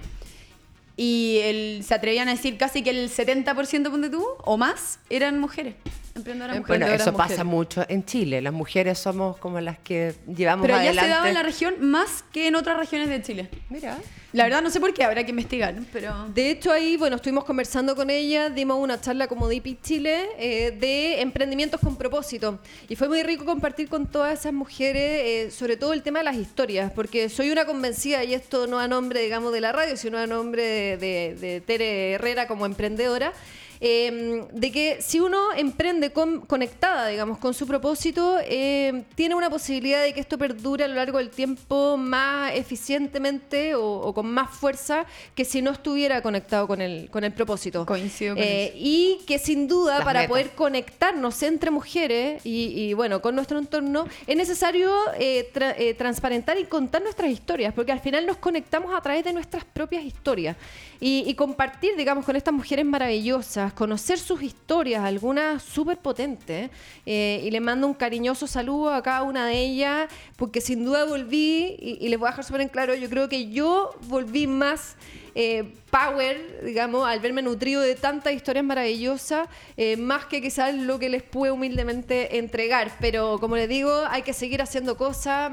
Y 0.97 1.38
el- 1.42 1.82
se 1.85 1.94
atrevían 1.94 2.28
a 2.28 2.32
decir 2.32 2.56
casi 2.59 2.82
que 2.82 2.90
el 2.90 3.09
70% 3.11 3.90
ponte 3.90 4.11
tú, 4.11 4.25
o 4.44 4.56
más, 4.56 4.99
eran 5.09 5.38
mujeres. 5.40 5.75
Emprendedoras 6.20 6.56
Em- 6.56 6.62
mujeres. 6.62 6.88
Bueno, 6.88 6.94
eso 7.02 7.12
pasa 7.14 7.44
mucho 7.44 7.84
en 7.88 8.04
Chile. 8.04 8.40
Las 8.40 8.52
mujeres 8.52 8.98
somos 8.98 9.36
como 9.38 9.60
las 9.60 9.78
que 9.78 10.14
llevamos 10.26 10.62
Pero 10.66 10.76
ya 10.76 10.82
adelante. 10.82 11.02
se 11.02 11.14
daba 11.14 11.28
en 11.28 11.34
la 11.34 11.42
región 11.42 11.74
más 11.80 12.24
que 12.32 12.46
en 12.46 12.54
otras 12.54 12.78
regiones 12.78 13.08
de 13.08 13.22
Chile. 13.22 13.48
Mira. 13.68 13.98
La 14.32 14.44
verdad 14.44 14.62
no 14.62 14.70
sé 14.70 14.78
por 14.78 14.94
qué, 14.94 15.02
habrá 15.02 15.24
que 15.24 15.30
investigar, 15.30 15.74
pero... 15.92 16.28
De 16.32 16.50
hecho, 16.52 16.70
ahí, 16.70 16.96
bueno, 16.96 17.16
estuvimos 17.16 17.44
conversando 17.44 17.96
con 17.96 18.10
ella, 18.10 18.48
dimos 18.48 18.78
una 18.78 19.00
charla 19.00 19.26
como 19.26 19.48
DIPI 19.48 19.78
Chile 19.82 20.28
eh, 20.38 20.70
de 20.70 21.20
emprendimientos 21.20 21.80
con 21.80 21.96
propósito. 21.96 22.60
Y 22.88 22.94
fue 22.94 23.08
muy 23.08 23.24
rico 23.24 23.44
compartir 23.44 23.88
con 23.88 24.06
todas 24.06 24.38
esas 24.38 24.52
mujeres, 24.52 25.02
eh, 25.24 25.50
sobre 25.50 25.76
todo 25.76 25.92
el 25.94 26.04
tema 26.04 26.20
de 26.20 26.26
las 26.26 26.36
historias, 26.36 26.92
porque 26.92 27.28
soy 27.28 27.50
una 27.50 27.64
convencida, 27.64 28.22
y 28.22 28.32
esto 28.34 28.68
no 28.68 28.78
a 28.78 28.86
nombre, 28.86 29.20
digamos, 29.20 29.52
de 29.52 29.62
la 29.62 29.72
radio, 29.72 29.96
sino 29.96 30.16
a 30.16 30.28
nombre 30.28 30.62
de, 30.62 30.96
de- 30.96 31.34
de 31.34 31.60
Tere 31.60 32.12
Herrera 32.12 32.46
como 32.46 32.66
emprendedora. 32.66 33.32
Eh, 33.80 34.46
de 34.52 34.70
que 34.72 35.00
si 35.00 35.20
uno 35.20 35.52
emprende 35.56 36.12
con- 36.12 36.42
conectada, 36.42 37.08
digamos, 37.08 37.38
con 37.38 37.54
su 37.54 37.66
propósito, 37.66 38.38
eh, 38.44 39.04
tiene 39.14 39.34
una 39.34 39.49
posibilidad 39.49 40.02
de 40.02 40.12
que 40.12 40.20
esto 40.20 40.37
perdure 40.37 40.84
a 40.84 40.88
lo 40.88 40.94
largo 40.94 41.18
del 41.18 41.30
tiempo 41.30 41.96
más 41.96 42.52
eficientemente 42.54 43.75
o, 43.75 43.84
o 43.87 44.12
con 44.14 44.26
más 44.30 44.50
fuerza 44.50 45.06
que 45.34 45.44
si 45.44 45.62
no 45.62 45.70
estuviera 45.70 46.20
conectado 46.22 46.66
con 46.66 46.80
el, 46.80 47.08
con 47.10 47.25
el 47.25 47.32
propósito. 47.32 47.87
Coincido 47.87 48.34
con 48.34 48.42
Eh, 48.44 48.66
eso. 48.66 48.75
Y 48.76 49.18
que 49.26 49.38
sin 49.38 49.66
duda, 49.68 49.96
Las 49.96 50.04
para 50.04 50.20
metas. 50.20 50.30
poder 50.30 50.50
conectarnos 50.50 51.42
entre 51.42 51.70
mujeres 51.70 52.44
y, 52.44 52.66
y, 52.75 52.94
bueno, 52.94 53.22
con 53.22 53.34
nuestro 53.34 53.58
entorno, 53.58 54.06
es 54.26 54.37
necesario 54.37 54.92
eh, 55.18 55.49
tra- 55.54 55.75
eh, 55.78 55.94
transparentar 55.94 56.58
y 56.58 56.64
contar 56.64 57.02
nuestras 57.02 57.30
historias, 57.30 57.72
porque 57.72 57.92
al 57.92 58.00
final 58.00 58.26
nos 58.26 58.37
conectamos 58.37 58.94
a 58.94 59.00
través 59.00 59.25
de 59.25 59.32
nuestras 59.32 59.64
propias 59.64 60.04
historias. 60.04 60.56
Y, 61.02 61.25
y 61.26 61.34
compartir, 61.34 61.96
digamos, 61.96 62.26
con 62.26 62.37
estas 62.37 62.52
mujeres 62.52 62.84
maravillosas, 62.84 63.69
conocer 63.72 64.18
sus 64.18 64.42
historias, 64.42 65.04
algunas 65.04 65.62
súper 65.62 65.98
potentes. 65.98 66.70
eh, 67.06 67.40
y 67.44 67.50
le 67.50 67.60
mando 67.60 67.86
un 67.86 67.94
cariñoso 67.94 68.46
saludo 68.46 68.92
a 68.92 69.02
cada 69.02 69.22
una 69.22 69.46
de 69.46 69.58
ellas, 69.58 70.08
porque 70.36 70.60
sin 70.60 70.84
duda 70.84 71.04
volví, 71.04 71.76
y, 71.78 71.98
y 72.00 72.08
les 72.08 72.18
voy 72.18 72.28
a 72.28 72.30
dejar 72.30 72.44
súper 72.44 72.62
en 72.62 72.68
claro, 72.68 72.94
yo 72.94 73.08
creo 73.08 73.28
que 73.28 73.50
yo 73.50 73.94
volví 74.08 74.46
más 74.46 74.96
eh, 75.34 75.74
power, 75.90 76.64
digamos, 76.64 77.06
al 77.06 77.20
verme 77.20 77.42
nutrido 77.42 77.80
de 77.80 77.94
tantas 77.94 78.32
historias 78.32 78.64
maravillosas, 78.64 79.48
eh, 79.76 79.96
más 79.96 80.26
que 80.26 80.40
quizás 80.40 80.74
lo 80.74 80.98
que 80.98 81.08
les 81.08 81.22
pude 81.22 81.50
humildemente 81.50 82.38
entregar. 82.38 82.92
Pero 83.00 83.38
como 83.38 83.56
les 83.56 83.68
digo, 83.68 83.92
hay 84.08 84.22
que 84.22 84.32
seguir 84.32 84.62
haciendo 84.62 84.96
cosas. 84.96 85.52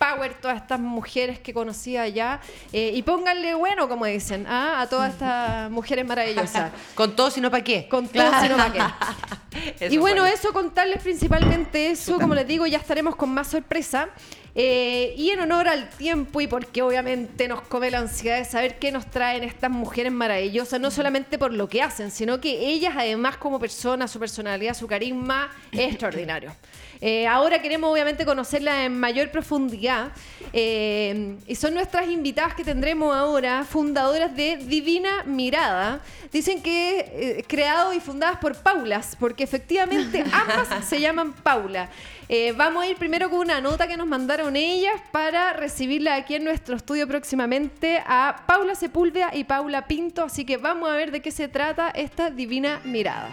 Power 0.00 0.32
todas 0.40 0.56
estas 0.56 0.80
mujeres 0.80 1.40
que 1.40 1.52
conocía 1.52 2.00
allá 2.00 2.40
eh, 2.72 2.90
y 2.94 3.02
pónganle 3.02 3.52
bueno, 3.52 3.86
como 3.86 4.06
dicen, 4.06 4.46
¿ah? 4.48 4.80
a 4.80 4.88
todas 4.88 5.12
estas 5.12 5.70
mujeres 5.70 6.06
maravillosas. 6.06 6.72
Con 6.94 7.14
todo, 7.14 7.30
sino 7.30 7.50
para 7.50 7.62
qué. 7.62 7.86
Con 7.86 8.08
todo, 8.08 8.30
sino 8.40 8.56
pa' 8.56 8.72
qué. 8.72 8.80
Y 9.90 9.98
bueno, 9.98 10.22
fue. 10.22 10.32
eso, 10.32 10.52
contarles 10.54 11.02
principalmente 11.02 11.90
eso, 11.90 12.18
como 12.18 12.34
les 12.34 12.46
digo, 12.46 12.66
ya 12.66 12.78
estaremos 12.78 13.14
con 13.16 13.28
más 13.28 13.48
sorpresa. 13.48 14.08
Eh, 14.54 15.14
y 15.16 15.30
en 15.30 15.40
honor 15.40 15.68
al 15.68 15.88
tiempo 15.90 16.40
y 16.40 16.46
porque 16.46 16.82
obviamente 16.82 17.46
nos 17.46 17.60
come 17.62 17.90
la 17.90 17.98
ansiedad 17.98 18.38
de 18.38 18.44
saber 18.44 18.78
qué 18.78 18.90
nos 18.90 19.06
traen 19.06 19.44
estas 19.44 19.70
mujeres 19.70 20.12
maravillosas, 20.12 20.80
no 20.80 20.90
solamente 20.90 21.38
por 21.38 21.52
lo 21.52 21.68
que 21.68 21.82
hacen, 21.82 22.10
sino 22.10 22.40
que 22.40 22.68
ellas 22.68 22.94
además 22.96 23.36
como 23.36 23.60
personas, 23.60 24.10
su 24.10 24.18
personalidad, 24.18 24.74
su 24.74 24.86
carisma 24.86 25.50
es 25.72 25.80
extraordinario. 25.90 26.52
Eh, 27.00 27.26
ahora 27.26 27.62
queremos 27.62 27.90
obviamente 27.90 28.24
conocerla 28.24 28.84
en 28.84 28.98
mayor 28.98 29.30
profundidad 29.30 30.12
eh, 30.52 31.36
y 31.46 31.54
son 31.54 31.74
nuestras 31.74 32.08
invitadas 32.08 32.54
que 32.54 32.64
tendremos 32.64 33.14
ahora, 33.14 33.64
fundadoras 33.64 34.34
de 34.34 34.56
Divina 34.56 35.24
Mirada. 35.24 36.00
Dicen 36.32 36.62
que 36.62 36.98
eh, 36.98 37.44
creado 37.46 37.92
y 37.92 38.00
fundadas 38.00 38.38
por 38.38 38.56
Paulas, 38.56 39.16
porque 39.18 39.44
efectivamente 39.44 40.24
ambas 40.32 40.84
se 40.84 41.00
llaman 41.00 41.32
Paula. 41.32 41.88
Eh, 42.28 42.52
vamos 42.56 42.84
a 42.84 42.86
ir 42.86 42.96
primero 42.96 43.28
con 43.28 43.40
una 43.40 43.60
nota 43.60 43.88
que 43.88 43.96
nos 43.96 44.06
mandaron 44.06 44.54
ellas 44.54 45.00
para 45.10 45.52
recibirla 45.52 46.14
aquí 46.14 46.36
en 46.36 46.44
nuestro 46.44 46.76
estudio 46.76 47.08
próximamente 47.08 48.00
a 48.06 48.44
Paula 48.46 48.76
Sepúlveda 48.76 49.30
y 49.34 49.44
Paula 49.44 49.88
Pinto, 49.88 50.24
así 50.24 50.44
que 50.44 50.56
vamos 50.56 50.88
a 50.88 50.94
ver 50.94 51.10
de 51.10 51.22
qué 51.22 51.32
se 51.32 51.48
trata 51.48 51.90
esta 51.90 52.30
Divina 52.30 52.80
Mirada. 52.84 53.30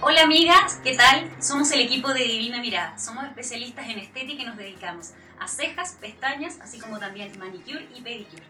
Hola 0.00 0.22
amigas, 0.22 0.78
¿qué 0.84 0.94
tal? 0.94 1.28
Somos 1.42 1.72
el 1.72 1.80
equipo 1.80 2.14
de 2.14 2.22
Divina 2.22 2.60
Mirada. 2.60 2.96
Somos 3.00 3.24
especialistas 3.24 3.88
en 3.88 3.98
estética 3.98 4.42
y 4.42 4.46
nos 4.46 4.56
dedicamos 4.56 5.10
a 5.40 5.48
cejas, 5.48 5.96
pestañas, 6.00 6.60
así 6.60 6.78
como 6.78 7.00
también 7.00 7.36
manicure 7.36 7.88
y 7.92 8.00
pedicure. 8.00 8.44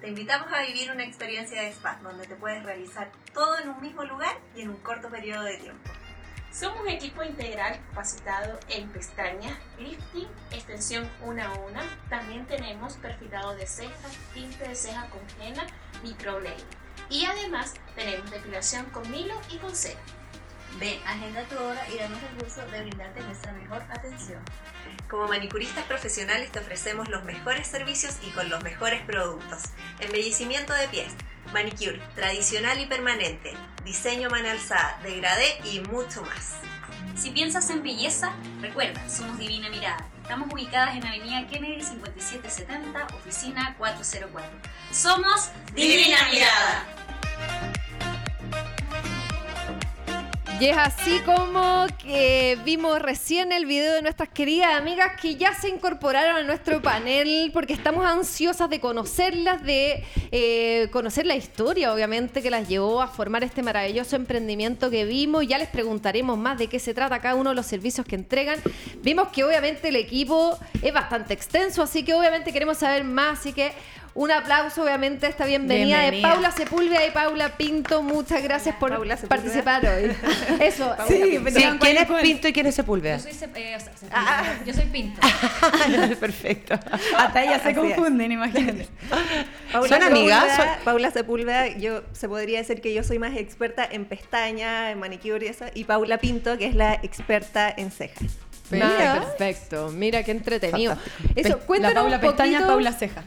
Te 0.00 0.08
invitamos 0.08 0.52
a 0.52 0.62
vivir 0.62 0.90
una 0.90 1.04
experiencia 1.04 1.62
de 1.62 1.68
spa 1.68 2.00
donde 2.02 2.26
te 2.26 2.34
puedes 2.34 2.64
realizar 2.64 3.12
todo 3.32 3.56
en 3.60 3.68
un 3.68 3.80
mismo 3.80 4.02
lugar 4.02 4.36
y 4.56 4.62
en 4.62 4.70
un 4.70 4.76
corto 4.78 5.08
periodo 5.10 5.44
de 5.44 5.58
tiempo. 5.58 5.90
Somos 6.50 6.80
un 6.80 6.88
equipo 6.88 7.22
integral 7.22 7.78
capacitado 7.90 8.58
en 8.68 8.88
pestañas, 8.88 9.56
lifting, 9.78 10.28
extensión 10.50 11.08
una 11.22 11.52
a 11.52 11.54
una. 11.54 11.82
También 12.10 12.46
tenemos 12.46 12.94
perfilado 12.94 13.54
de 13.54 13.68
cejas, 13.68 14.18
tinte 14.34 14.68
de 14.68 14.74
ceja 14.74 15.08
con 15.08 15.20
henna, 15.40 15.66
microblading. 16.02 16.66
Y 17.10 17.26
además 17.26 17.74
tenemos 17.94 18.28
depilación 18.28 18.86
con 18.86 19.14
hilo 19.14 19.40
y 19.52 19.58
con 19.58 19.72
cera. 19.72 20.00
Ven, 20.78 20.98
agenda 21.06 21.44
tu 21.44 21.56
hora 21.56 21.86
y 21.88 21.98
danos 21.98 22.18
el 22.22 22.44
gusto 22.44 22.66
de 22.66 22.80
brindarte 22.82 23.20
nuestra 23.20 23.52
mejor 23.52 23.82
atención. 23.90 24.42
Como 25.08 25.28
manicuristas 25.28 25.84
profesionales 25.84 26.50
te 26.50 26.58
ofrecemos 26.58 27.08
los 27.08 27.24
mejores 27.24 27.68
servicios 27.68 28.16
y 28.22 28.30
con 28.30 28.48
los 28.48 28.62
mejores 28.64 29.02
productos. 29.02 29.62
Embellecimiento 30.00 30.72
de 30.72 30.88
pies, 30.88 31.12
manicure 31.52 32.00
tradicional 32.16 32.80
y 32.80 32.86
permanente, 32.86 33.54
diseño 33.84 34.30
mano 34.30 34.50
alzada, 34.50 34.98
degradé 35.04 35.60
y 35.64 35.80
mucho 35.80 36.22
más. 36.22 36.54
Si 37.14 37.30
piensas 37.30 37.70
en 37.70 37.84
belleza, 37.84 38.32
recuerda, 38.60 39.08
somos 39.08 39.38
Divina 39.38 39.68
Mirada. 39.68 40.08
Estamos 40.22 40.52
ubicadas 40.52 40.96
en 40.96 41.06
Avenida 41.06 41.46
Kennedy 41.46 41.82
5770, 41.82 43.06
oficina 43.14 43.76
404. 43.78 44.50
Somos 44.90 45.50
Divina 45.74 46.18
Mirada. 46.32 47.03
Y 50.60 50.66
es 50.66 50.76
así 50.76 51.20
como 51.26 51.86
que 51.98 52.56
vimos 52.64 53.02
recién 53.02 53.50
el 53.50 53.66
video 53.66 53.92
de 53.94 54.02
nuestras 54.02 54.28
queridas 54.28 54.74
amigas 54.76 55.20
que 55.20 55.34
ya 55.34 55.52
se 55.52 55.68
incorporaron 55.68 56.36
a 56.36 56.42
nuestro 56.44 56.80
panel 56.80 57.50
porque 57.52 57.72
estamos 57.72 58.06
ansiosas 58.06 58.70
de 58.70 58.78
conocerlas, 58.78 59.64
de 59.64 60.04
eh, 60.30 60.88
conocer 60.92 61.26
la 61.26 61.34
historia, 61.34 61.92
obviamente, 61.92 62.40
que 62.40 62.50
las 62.50 62.68
llevó 62.68 63.02
a 63.02 63.08
formar 63.08 63.42
este 63.42 63.64
maravilloso 63.64 64.14
emprendimiento 64.14 64.90
que 64.90 65.04
vimos. 65.04 65.44
Ya 65.46 65.58
les 65.58 65.68
preguntaremos 65.68 66.38
más 66.38 66.56
de 66.56 66.68
qué 66.68 66.78
se 66.78 66.94
trata 66.94 67.18
cada 67.18 67.34
uno 67.34 67.50
de 67.50 67.56
los 67.56 67.66
servicios 67.66 68.06
que 68.06 68.14
entregan. 68.14 68.60
Vimos 69.02 69.28
que 69.28 69.42
obviamente 69.42 69.88
el 69.88 69.96
equipo 69.96 70.56
es 70.82 70.94
bastante 70.94 71.34
extenso, 71.34 71.82
así 71.82 72.04
que 72.04 72.14
obviamente 72.14 72.52
queremos 72.52 72.78
saber 72.78 73.02
más, 73.02 73.40
así 73.40 73.52
que... 73.52 73.72
Un 74.16 74.30
aplauso, 74.30 74.84
obviamente, 74.84 75.26
a 75.26 75.28
esta 75.28 75.44
bienvenida, 75.44 75.98
Bienvenida. 76.02 76.28
de 76.28 76.34
Paula 76.34 76.50
Sepúlveda 76.52 77.04
y 77.04 77.10
Paula 77.10 77.56
Pinto. 77.56 78.00
Muchas 78.00 78.44
gracias 78.44 78.76
por 78.76 78.90
Paula 78.90 79.16
participar 79.16 79.84
hoy. 79.84 80.14
Eso, 80.60 80.94
Sí, 81.08 81.40
¿Quién 81.80 81.96
es 81.96 82.06
Pinto 82.22 82.46
y 82.46 82.52
quién 82.52 82.66
es 82.66 82.76
Sepúlveda? 82.76 83.16
Yo 83.16 83.22
soy, 83.24 83.32
Sep- 83.32 83.56
eh, 83.56 83.74
o 83.74 83.80
sea, 83.80 83.92
Sepúlveda. 83.92 84.12
Ah. 84.12 84.54
yo 84.64 84.72
soy 84.72 84.84
Pinto. 84.84 85.20
Perfecto. 86.20 86.78
Hasta 87.16 87.42
ellas 87.42 87.62
se 87.62 87.74
confunden, 87.74 88.30
imagínate. 88.30 88.86
¿Son 89.72 90.00
amigas? 90.02 90.60
Paula 90.84 91.10
Sepúlveda, 91.10 91.76
yo 91.76 92.02
se 92.12 92.28
podría 92.28 92.58
decir 92.58 92.80
que 92.80 92.94
yo 92.94 93.02
soy 93.02 93.18
más 93.18 93.36
experta 93.36 93.84
en 93.90 94.04
pestaña, 94.04 94.92
en 94.92 95.00
manicure 95.00 95.44
y 95.44 95.48
eso, 95.48 95.64
y 95.74 95.84
Paula 95.84 96.18
Pinto, 96.18 96.56
que 96.56 96.66
es 96.66 96.76
la 96.76 96.94
experta 96.94 97.74
en 97.76 97.90
cejas. 97.90 98.36
Mira. 98.70 99.20
perfecto. 99.38 99.90
Mira 99.94 100.22
qué 100.22 100.30
entretenido. 100.30 100.96
Eso, 101.34 101.58
Pe- 101.58 101.64
cuéntanos 101.66 101.94
la 101.94 102.00
Paula 102.02 102.16
un 102.16 102.20
pestaña, 102.22 102.52
poquito, 102.58 102.66
Paula 102.68 102.92
ceja. 102.92 103.24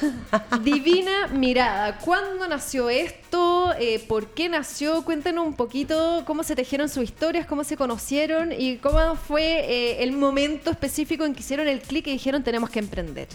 Divina 0.62 1.26
Mirada. 1.28 1.98
¿Cuándo 1.98 2.46
nació 2.48 2.88
esto? 2.90 3.74
eh, 3.78 4.02
por 4.08 4.28
qué 4.28 4.48
nació, 4.48 5.02
cuéntenos 5.04 5.46
un 5.46 5.54
poquito 5.54 6.22
cómo 6.26 6.42
se 6.42 6.54
tejieron 6.54 6.88
sus 6.88 7.04
historias, 7.04 7.46
cómo 7.46 7.64
se 7.64 7.76
conocieron 7.76 8.52
y 8.52 8.76
cómo 8.76 9.16
fue 9.16 9.42
eh, 9.42 10.02
el 10.02 10.12
momento 10.12 10.70
específico 10.70 11.24
en 11.24 11.34
que 11.34 11.40
hicieron 11.40 11.68
el 11.68 11.80
clic 11.80 12.06
y 12.06 12.12
dijeron 12.12 12.42
tenemos 12.42 12.70
que 12.70 12.78
emprender. 12.78 13.28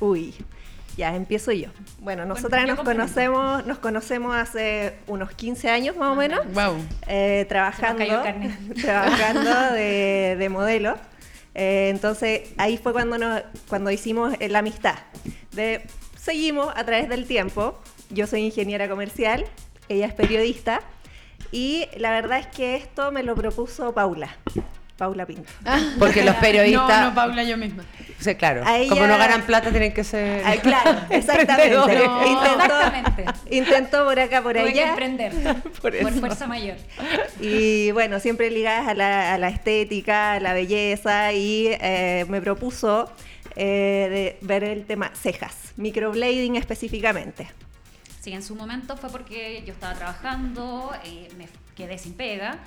Uy, 0.00 0.34
ya 0.96 1.14
empiezo 1.14 1.52
yo. 1.52 1.68
Bueno, 2.00 2.24
nosotras 2.24 2.66
nos 2.66 2.80
conocemos, 2.80 3.66
nos 3.66 3.78
conocemos 3.78 4.34
hace 4.34 4.94
unos 5.06 5.30
15 5.32 5.68
años 5.70 5.96
más 5.96 6.12
o 6.12 6.14
menos, 6.14 6.40
Wow. 6.54 6.76
eh, 7.06 7.44
trabajando, 7.48 8.04
trabajando 8.82 9.72
de, 9.74 10.36
de 10.38 10.48
modelo. 10.48 10.96
Eh, 11.54 11.88
entonces 11.90 12.50
ahí 12.58 12.76
fue 12.78 12.92
cuando 12.92 13.18
nos, 13.18 13.42
cuando 13.68 13.90
hicimos 13.90 14.34
la 14.40 14.58
amistad. 14.60 14.96
De, 15.52 15.82
seguimos 16.18 16.68
a 16.76 16.84
través 16.84 17.08
del 17.08 17.26
tiempo. 17.26 17.78
Yo 18.10 18.26
soy 18.26 18.40
ingeniera 18.44 18.88
comercial, 18.88 19.44
ella 19.88 20.06
es 20.06 20.14
periodista 20.14 20.80
y 21.50 21.86
la 21.96 22.10
verdad 22.10 22.38
es 22.38 22.46
que 22.46 22.76
esto 22.76 23.10
me 23.12 23.22
lo 23.22 23.34
propuso 23.34 23.92
Paula. 23.94 24.36
Paula 24.96 25.26
Pinto. 25.26 25.50
Porque 25.98 26.24
los 26.24 26.34
periodistas, 26.40 27.00
No, 27.00 27.08
no, 27.10 27.14
Paula, 27.14 27.42
yo 27.42 27.56
misma. 27.58 27.84
o 28.18 28.22
sea, 28.22 28.36
claro, 28.36 28.62
ella- 28.66 28.88
como 28.88 29.06
no 29.06 29.18
ganan 29.18 29.42
plata 29.42 29.70
tienen 29.70 29.92
que 29.92 30.04
ser 30.04 30.42
Ah, 30.44 30.54
claro, 30.62 30.98
exactamente. 31.10 31.74
No, 31.74 31.86
Intentó, 31.86 32.22
exactamente. 32.80 33.24
intentó 33.50 34.04
por 34.04 34.18
acá, 34.18 34.42
por 34.42 34.54
Tuve 34.56 34.72
que 34.72 34.80
allá. 34.80 34.90
emprender 34.90 35.32
Por 35.82 35.98
por, 35.98 36.12
fuerza 36.12 36.46
mayor. 36.46 36.76
Y 37.40 37.90
bueno, 37.92 38.20
siempre 38.20 38.50
ligadas 38.50 38.88
a 38.88 38.94
la, 38.94 39.34
a 39.34 39.38
la 39.38 39.48
estética, 39.48 40.32
a 40.34 40.40
la 40.40 40.54
belleza 40.54 41.32
y 41.32 41.68
eh, 41.80 42.24
me 42.28 42.40
propuso 42.40 43.10
eh, 43.54 44.08
de 44.10 44.46
ver 44.46 44.64
el 44.64 44.86
tema 44.86 45.10
cejas, 45.14 45.72
microblading 45.76 46.56
específicamente. 46.56 47.48
Sí, 48.20 48.32
en 48.32 48.42
su 48.42 48.56
momento 48.56 48.96
fue 48.96 49.10
porque 49.10 49.62
yo 49.66 49.72
estaba 49.72 49.94
trabajando, 49.94 50.90
eh, 51.04 51.28
me 51.36 51.46
quedé 51.76 51.96
sin 51.98 52.14
pega 52.14 52.58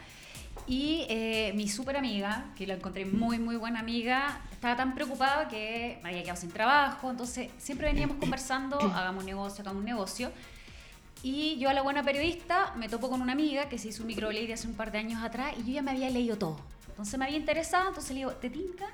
y 0.70 1.08
eh, 1.10 1.52
mi 1.56 1.68
súper 1.68 1.98
amiga, 1.98 2.46
que 2.56 2.68
la 2.68 2.76
encontré 2.76 3.04
muy, 3.04 3.40
muy 3.40 3.56
buena 3.56 3.80
amiga, 3.80 4.40
estaba 4.52 4.76
tan 4.76 4.94
preocupada 4.94 5.48
que 5.48 5.98
me 6.04 6.10
había 6.10 6.22
quedado 6.22 6.40
sin 6.40 6.52
trabajo, 6.52 7.10
entonces 7.10 7.50
siempre 7.58 7.88
veníamos 7.88 8.18
conversando, 8.20 8.80
hagamos 8.80 9.24
un 9.24 9.26
negocio, 9.26 9.64
hagamos 9.64 9.80
un 9.80 9.86
negocio. 9.86 10.32
Y 11.24 11.58
yo 11.58 11.72
a 11.72 11.74
la 11.74 11.82
buena 11.82 12.04
periodista 12.04 12.72
me 12.78 12.88
topo 12.88 13.10
con 13.10 13.20
una 13.20 13.34
amiga 13.34 13.68
que 13.68 13.80
se 13.80 13.88
hizo 13.88 14.04
un 14.04 14.08
microblading 14.08 14.54
hace 14.54 14.68
un 14.68 14.76
par 14.76 14.92
de 14.92 15.00
años 15.00 15.24
atrás 15.24 15.56
y 15.58 15.64
yo 15.64 15.74
ya 15.74 15.82
me 15.82 15.90
había 15.90 16.12
leído 16.12 16.38
todo. 16.38 16.60
Entonces 16.88 17.18
me 17.18 17.26
había 17.26 17.40
interesado, 17.40 17.88
entonces 17.88 18.12
le 18.12 18.18
digo, 18.18 18.32
¿te 18.34 18.52
tinca? 18.52 18.86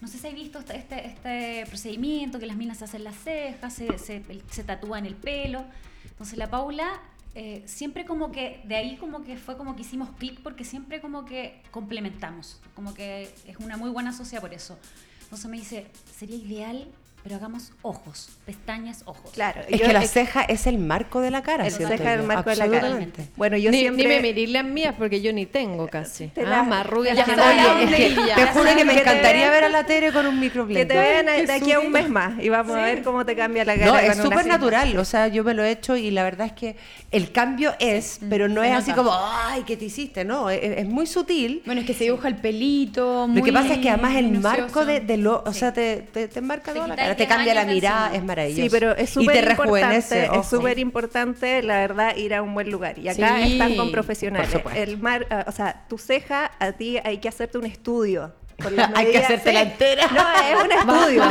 No 0.00 0.06
sé 0.06 0.18
si 0.18 0.28
has 0.28 0.34
visto 0.34 0.60
este, 0.60 0.76
este, 0.76 1.06
este 1.06 1.64
procedimiento 1.66 2.38
que 2.38 2.46
las 2.46 2.56
minas 2.56 2.78
se 2.78 2.84
hacen 2.84 3.02
las 3.02 3.16
cejas, 3.16 3.74
se, 3.74 3.98
se, 3.98 4.22
se 4.48 4.64
tatúan 4.64 5.04
el 5.04 5.16
pelo. 5.16 5.64
Entonces 6.04 6.38
la 6.38 6.48
Paula 6.48 7.00
eh, 7.34 7.62
siempre 7.66 8.04
como 8.04 8.30
que, 8.30 8.60
de 8.64 8.76
ahí 8.76 8.96
como 8.96 9.24
que 9.24 9.36
fue 9.36 9.56
como 9.56 9.74
que 9.74 9.82
hicimos 9.82 10.10
clic 10.18 10.40
porque 10.42 10.64
siempre 10.64 11.00
como 11.00 11.24
que 11.24 11.62
complementamos, 11.70 12.60
como 12.74 12.94
que 12.94 13.34
es 13.46 13.56
una 13.58 13.76
muy 13.76 13.90
buena 13.90 14.12
socia 14.12 14.40
por 14.40 14.54
eso. 14.54 14.78
Entonces 15.22 15.50
me 15.50 15.56
dice, 15.56 15.86
sería 16.16 16.36
ideal, 16.36 16.88
pero 17.24 17.36
hagamos 17.36 17.72
ojos, 17.80 18.28
pestañas, 18.44 19.02
ojos. 19.06 19.30
Claro, 19.32 19.62
Es 19.66 19.80
yo- 19.80 19.86
que 19.86 19.92
la 19.94 20.02
es- 20.04 20.10
ceja 20.12 20.42
es 20.42 20.66
el 20.66 20.76
marco 20.78 21.20
de 21.22 21.30
la 21.30 21.42
cara. 21.42 21.68
siento 21.70 21.88
ceja 21.96 22.12
es 22.14 22.20
el 22.20 22.26
marco 22.26 22.50
de 22.50 22.56
la 22.56 22.66
cara. 22.66 22.76
Absolutamente. 22.76 23.28
Bueno, 23.36 23.56
yo 23.56 23.70
ni, 23.70 23.80
siempre... 23.80 24.02
ni 24.06 24.08
me 24.14 24.20
mirís 24.20 24.50
las 24.50 24.64
mías 24.66 24.94
porque 24.98 25.22
yo 25.22 25.32
ni 25.32 25.46
tengo 25.46 25.88
casi. 25.88 26.26
Te 26.28 26.42
Ah, 26.42 26.50
la- 26.50 26.62
más 26.64 26.86
rubias 26.86 27.18
que 27.24 27.34
nadie. 27.34 27.84
Es 27.84 28.14
te 28.36 28.46
juro 28.48 28.76
que 28.76 28.84
me 28.84 28.92
Que 28.94 29.00
encantaría 29.00 29.48
ver 29.50 29.64
a 29.64 29.68
la 29.70 29.84
Tere 29.86 30.12
con 30.12 30.26
un 30.26 30.38
microblade. 30.38 30.80
Que 30.86 30.86
te 30.86 31.00
vean 31.00 31.26
de 31.46 31.52
aquí 31.52 31.72
a 31.72 31.80
un 31.80 31.90
mes 31.90 32.10
más 32.10 32.34
y 32.42 32.50
vamos 32.50 32.76
a 32.76 32.82
ver 32.82 33.02
cómo 33.02 33.24
te 33.24 33.34
cambia 33.34 33.64
la 33.64 33.74
cara. 33.78 33.86
No, 33.86 33.98
es 33.98 34.16
súper 34.18 34.46
natural, 34.46 34.96
o 34.98 35.04
sea, 35.06 35.28
yo 35.28 35.42
me 35.44 35.54
lo 35.54 35.64
he 35.64 35.70
hecho 35.70 35.96
y 35.96 36.10
la 36.10 36.24
verdad 36.24 36.46
es 36.48 36.52
que 36.52 36.76
el 37.10 37.32
cambio 37.32 37.74
es, 37.78 38.20
pero 38.28 38.48
no 38.50 38.62
es 38.62 38.72
así 38.72 38.92
como, 38.92 39.10
ay, 39.14 39.62
¿qué 39.66 39.78
te 39.78 39.86
hiciste? 39.86 40.26
No, 40.26 40.50
es, 40.50 40.60
es 40.62 40.86
muy 40.86 41.06
sutil. 41.06 41.62
Bueno, 41.64 41.80
es 41.80 41.86
que 41.86 41.94
se 41.94 42.04
dibuja 42.04 42.28
el 42.28 42.36
pelito. 42.36 43.26
Lo 43.32 43.42
que 43.42 43.52
pasa 43.52 43.72
es 43.74 43.78
que 43.80 43.88
además 43.88 44.14
el 44.16 44.30
marco 44.40 44.84
de, 44.84 45.16
lo, 45.16 45.42
o 45.46 45.52
sea, 45.54 45.72
te, 45.72 46.02
te, 46.12 46.28
te 46.28 46.38
enmarca 46.40 46.74
toda 46.74 46.88
la 46.88 46.96
cara, 46.96 47.13
te 47.16 47.26
cambia 47.26 47.54
la 47.54 47.64
mirada, 47.64 48.06
encima. 48.06 48.16
es 48.16 48.24
maravilloso. 48.24 48.62
Sí, 48.62 48.68
pero 48.70 48.96
es 48.96 49.10
Y 49.10 49.12
súper 49.14 49.44
te 49.44 49.50
importante, 49.52 50.30
es 50.38 50.46
súper 50.46 50.78
importante, 50.78 51.62
la 51.62 51.78
verdad, 51.78 52.16
ir 52.16 52.34
a 52.34 52.42
un 52.42 52.54
buen 52.54 52.70
lugar. 52.70 52.98
Y 52.98 53.08
acá 53.08 53.38
Sí, 53.42 53.52
están 53.52 53.76
con 53.76 53.90
profesionales. 53.90 54.50
El 54.74 54.98
mar, 54.98 55.26
ah, 55.30 55.44
o 55.46 55.52
sea, 55.52 55.84
tu 55.88 55.98
ceja, 55.98 56.50
a 56.58 56.72
ti 56.72 56.98
hay 57.02 57.18
que 57.18 57.28
hacerte 57.28 57.58
un 57.58 57.66
estudio. 57.66 58.32
las 58.70 58.90
Hay 58.94 59.10
que 59.12 59.18
hacértela 59.18 59.60
sí. 59.62 59.66
entera. 59.66 60.06
No, 60.08 60.22
es 60.32 60.64
un 60.64 60.72
estudio. 60.72 61.22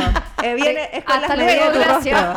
Eh, 0.42 0.54
viene, 0.54 0.88
es 0.92 1.04
con 1.04 1.16
Hasta 1.16 1.36
las 1.36 1.46
medidas 1.46 1.72
de 1.72 1.78
tu 1.80 1.88
rostro. 1.90 2.34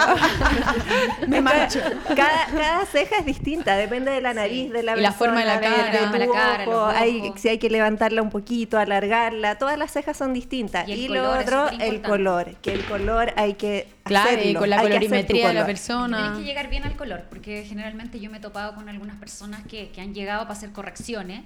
Me 1.28 1.42
marcho. 1.42 1.80
Cada, 2.16 2.46
cada 2.56 2.86
ceja 2.86 3.18
es 3.18 3.26
distinta, 3.26 3.76
depende 3.76 4.12
de 4.12 4.22
la 4.22 4.34
nariz, 4.34 4.72
de 4.72 4.84
la 4.84 4.98
Y 4.98 5.02
la 5.02 5.12
forma 5.12 5.40
de 5.42 5.46
la 5.46 5.60
persona, 5.60 5.92
cara, 5.92 6.12
de 6.12 6.20
la 6.20 6.26
tu 6.26 6.32
cara, 6.32 6.64
ojo, 6.68 6.86
hay- 6.86 7.34
si 7.36 7.50
hay 7.50 7.58
que 7.58 7.70
levantarla 7.70 8.22
un 8.22 8.30
poquito, 8.30 8.80
alargarla, 8.80 9.58
todas 9.58 9.78
las 9.78 9.92
cejas 9.92 10.16
son 10.18 10.34
distintas. 10.34 10.88
Y 10.88 10.94
Y, 10.94 11.08
lo 11.10 11.32
otro, 11.32 11.70
el 11.80 12.02
color, 12.02 12.56
que 12.62 12.74
el 12.74 12.86
color 12.86 13.34
hay 13.36 13.54
que 13.56 13.88
Claro, 14.04 14.42
y 14.42 14.54
con 14.54 14.70
la 14.70 14.82
colorimetría 14.82 15.50
de 15.50 15.54
la 15.54 15.66
persona. 15.66 16.18
Tienes 16.18 16.38
que 16.40 16.44
llegar 16.46 16.70
bien 16.70 16.84
al 16.86 16.96
color, 16.96 17.24
porque 17.30 17.66
generalmente 17.66 18.20
yo 18.20 18.30
me 18.32 18.38
he 18.38 18.42
topado 18.42 18.74
con 18.76 18.88
algunas 18.88 19.18
personas 19.18 19.62
que, 19.68 19.90
que 19.90 20.00
han 20.02 20.14
llegado 20.14 20.44
para 20.44 20.54
hacer 20.54 20.72
correcciones. 20.72 21.42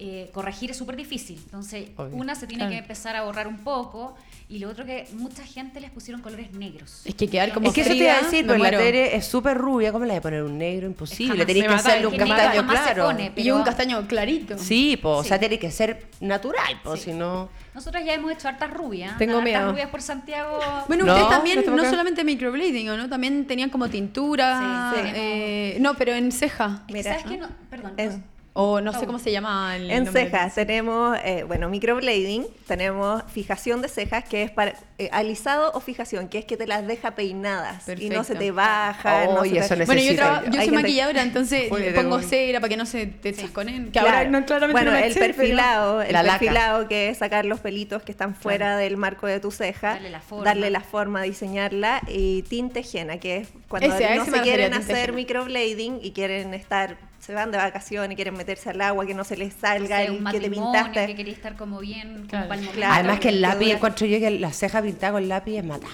Eh, 0.00 0.30
corregir 0.32 0.70
es 0.70 0.76
súper 0.76 0.94
difícil. 0.94 1.40
Entonces, 1.44 1.88
Obvio. 1.96 2.14
una 2.16 2.36
se 2.36 2.46
tiene 2.46 2.60
Claro. 2.62 2.70
que 2.72 2.78
empezar 2.78 3.16
a 3.16 3.22
borrar 3.24 3.48
un 3.48 3.58
poco. 3.58 4.14
Y 4.48 4.60
lo 4.60 4.70
otro 4.70 4.86
que 4.86 5.06
mucha 5.14 5.44
gente 5.44 5.80
les 5.80 5.90
pusieron 5.90 6.22
colores 6.22 6.52
negros. 6.52 7.02
Es 7.04 7.16
que 7.16 7.28
quedar 7.28 7.52
como 7.52 7.66
Es 7.68 7.74
que 7.74 7.80
eso 7.80 7.90
te 7.90 7.96
iba 7.96 8.12
a 8.14 8.22
decir, 8.22 8.46
pero 8.46 8.58
la. 8.62 8.70
Tere 8.70 9.16
es 9.16 9.26
súper 9.26 9.58
rubia, 9.58 9.90
¿cómo 9.92 10.04
le 10.04 10.12
voy 10.12 10.18
a 10.18 10.22
poner 10.22 10.42
un 10.44 10.56
negro? 10.56 10.86
Imposible, 10.86 11.44
tenéis 11.44 11.66
que 11.66 11.74
hacerle 11.74 12.06
un 12.06 12.14
es 12.14 12.20
castaño 12.20 12.66
claro. 12.66 13.04
pone. 13.06 13.32
Y 13.36 13.50
un 13.50 13.62
castaño 13.64 14.06
clarito. 14.06 14.56
Sí, 14.56 14.96
po, 14.96 15.16
o 15.16 15.24
sea, 15.24 15.38
tiene 15.38 15.58
que 15.58 15.70
ser 15.72 16.06
natural, 16.20 16.80
pues 16.84 17.00
Sí. 17.00 17.10
si 17.10 17.16
no... 17.16 17.48
Nosotras 17.74 18.04
ya 18.04 18.14
hemos 18.14 18.30
hecho 18.32 18.48
hartas 18.48 18.70
rubias. 18.72 19.18
Tengo 19.18 19.38
hartas 19.38 19.44
miedo. 19.52 19.70
rubias 19.72 19.88
por 19.90 20.00
Santiago. 20.02 20.58
Bueno, 20.86 21.04
No, 21.04 21.12
ustedes 21.12 21.28
¿no 21.30 21.36
también, 21.36 21.64
no 21.76 21.84
solamente 21.90 22.22
microblading, 22.24 22.88
¿o 22.90 22.96
¿no? 22.96 23.08
También 23.08 23.46
tenían 23.46 23.68
como 23.70 23.88
tintura. 23.88 24.92
Sí, 24.94 25.00
sí. 25.02 25.12
eh, 25.14 25.76
no, 25.80 25.94
pero 25.94 26.12
en 26.14 26.30
ceja. 26.32 26.80
Es 26.80 26.86
que, 26.86 26.92
Mira, 26.92 27.10
¿Sabes 27.18 27.26
qué? 27.26 27.36
No, 27.38 27.48
perdón. 27.68 27.92
En- 27.96 28.24
O 28.54 28.80
no 28.80 28.92
sé 28.92 29.00
Oh. 29.02 29.06
cómo 29.06 29.18
se 29.20 29.30
llama 29.30 29.76
el 29.76 29.88
En 29.90 30.04
nombre. 30.04 30.24
cejas 30.24 30.54
tenemos, 30.56 31.16
eh, 31.24 31.44
bueno, 31.46 31.68
microblading, 31.68 32.44
tenemos 32.66 33.22
fijación 33.32 33.82
de 33.82 33.88
cejas, 33.88 34.24
que 34.24 34.42
es 34.42 34.50
para 34.50 34.74
eh, 35.00 35.08
alisado 35.12 35.70
o 35.74 35.80
fijación, 35.80 36.26
que 36.28 36.38
es 36.38 36.44
que 36.44 36.56
te 36.56 36.66
las 36.66 36.84
deja 36.84 37.12
peinadas 37.12 37.88
y 38.00 38.08
no 38.10 38.24
se 38.24 38.34
te 38.34 38.50
baja. 38.50 39.26
no 39.26 39.34
Oye, 39.42 39.62
se 39.62 39.76
te- 39.76 39.84
Bueno, 39.84 40.02
yo, 40.02 40.16
traba- 40.16 40.40
yo. 40.46 40.50
soy 40.50 40.60
gente- 40.62 40.72
maquilladora, 40.74 41.22
entonces 41.22 41.68
pongo 41.68 41.84
tengo- 41.84 42.20
cera 42.22 42.58
para 42.58 42.68
que 42.68 42.76
no 42.76 42.84
se 42.84 43.06
te 43.06 43.32
chasconen. 43.32 43.84
Que 43.86 43.90
Claro. 43.92 44.08
ahora 44.08 44.28
no, 44.28 44.44
claramente 44.44 44.72
bueno, 44.72 44.90
no 44.92 44.98
me 45.00 45.06
el 45.06 45.14
perfilado, 45.14 46.02
el 46.02 46.12
La 46.12 46.24
laca. 46.24 46.38
perfilado 46.40 46.88
que 46.88 47.10
es 47.10 47.18
sacar 47.18 47.44
los 47.44 47.60
pelitos 47.60 48.02
que 48.02 48.10
están 48.10 48.34
fuera 48.34 48.76
del 48.76 48.96
marco 48.96 49.28
de 49.28 49.38
tu 49.38 49.52
ceja, 49.52 49.90
Darle 49.92 50.10
la 50.10 50.20
forma. 50.20 50.44
darle 50.44 50.70
la 50.70 50.80
forma, 50.80 51.22
diseñarla 51.22 52.00
y 52.08 52.42
tinte 52.42 52.84
henna, 52.92 53.18
que 53.20 53.36
es 53.36 53.48
cuando 53.68 53.94
Ese, 53.94 54.16
no 54.16 54.22
ese 54.22 54.32
se 54.32 54.40
quieren 54.40 54.74
hacer 54.74 55.12
microblading 55.12 56.00
y 56.02 56.10
quieren 56.10 56.54
estar, 56.54 56.96
se 57.28 57.34
van 57.34 57.50
de 57.50 57.58
vacaciones 57.58 58.12
y 58.12 58.16
quieren 58.16 58.32
meterse 58.38 58.70
al 58.70 58.80
agua, 58.80 59.04
que 59.04 59.12
no 59.12 59.22
se 59.22 59.36
les 59.36 59.52
No 59.56 59.60
salga 59.60 59.98
sé, 59.98 60.04
el 60.06 60.12
un 60.12 60.24
que 60.24 60.40
te 60.40 60.48
pintaste. 60.50 61.06
que 61.08 61.14
quería 61.14 61.34
estar 61.34 61.56
como 61.56 61.78
bien, 61.78 62.24
Claro. 62.26 62.48
Claro. 62.72 62.94
Además 62.94 63.20
que 63.20 63.28
el 63.28 63.42
lápiz, 63.42 63.70
encuentro 63.72 64.06
yo 64.06 64.18
que 64.18 64.30
la 64.30 64.50
ceja 64.50 64.80
pintada 64.80 65.12
con 65.12 65.28
lápiz 65.28 65.58
es 65.58 65.64
mata. 65.64 65.88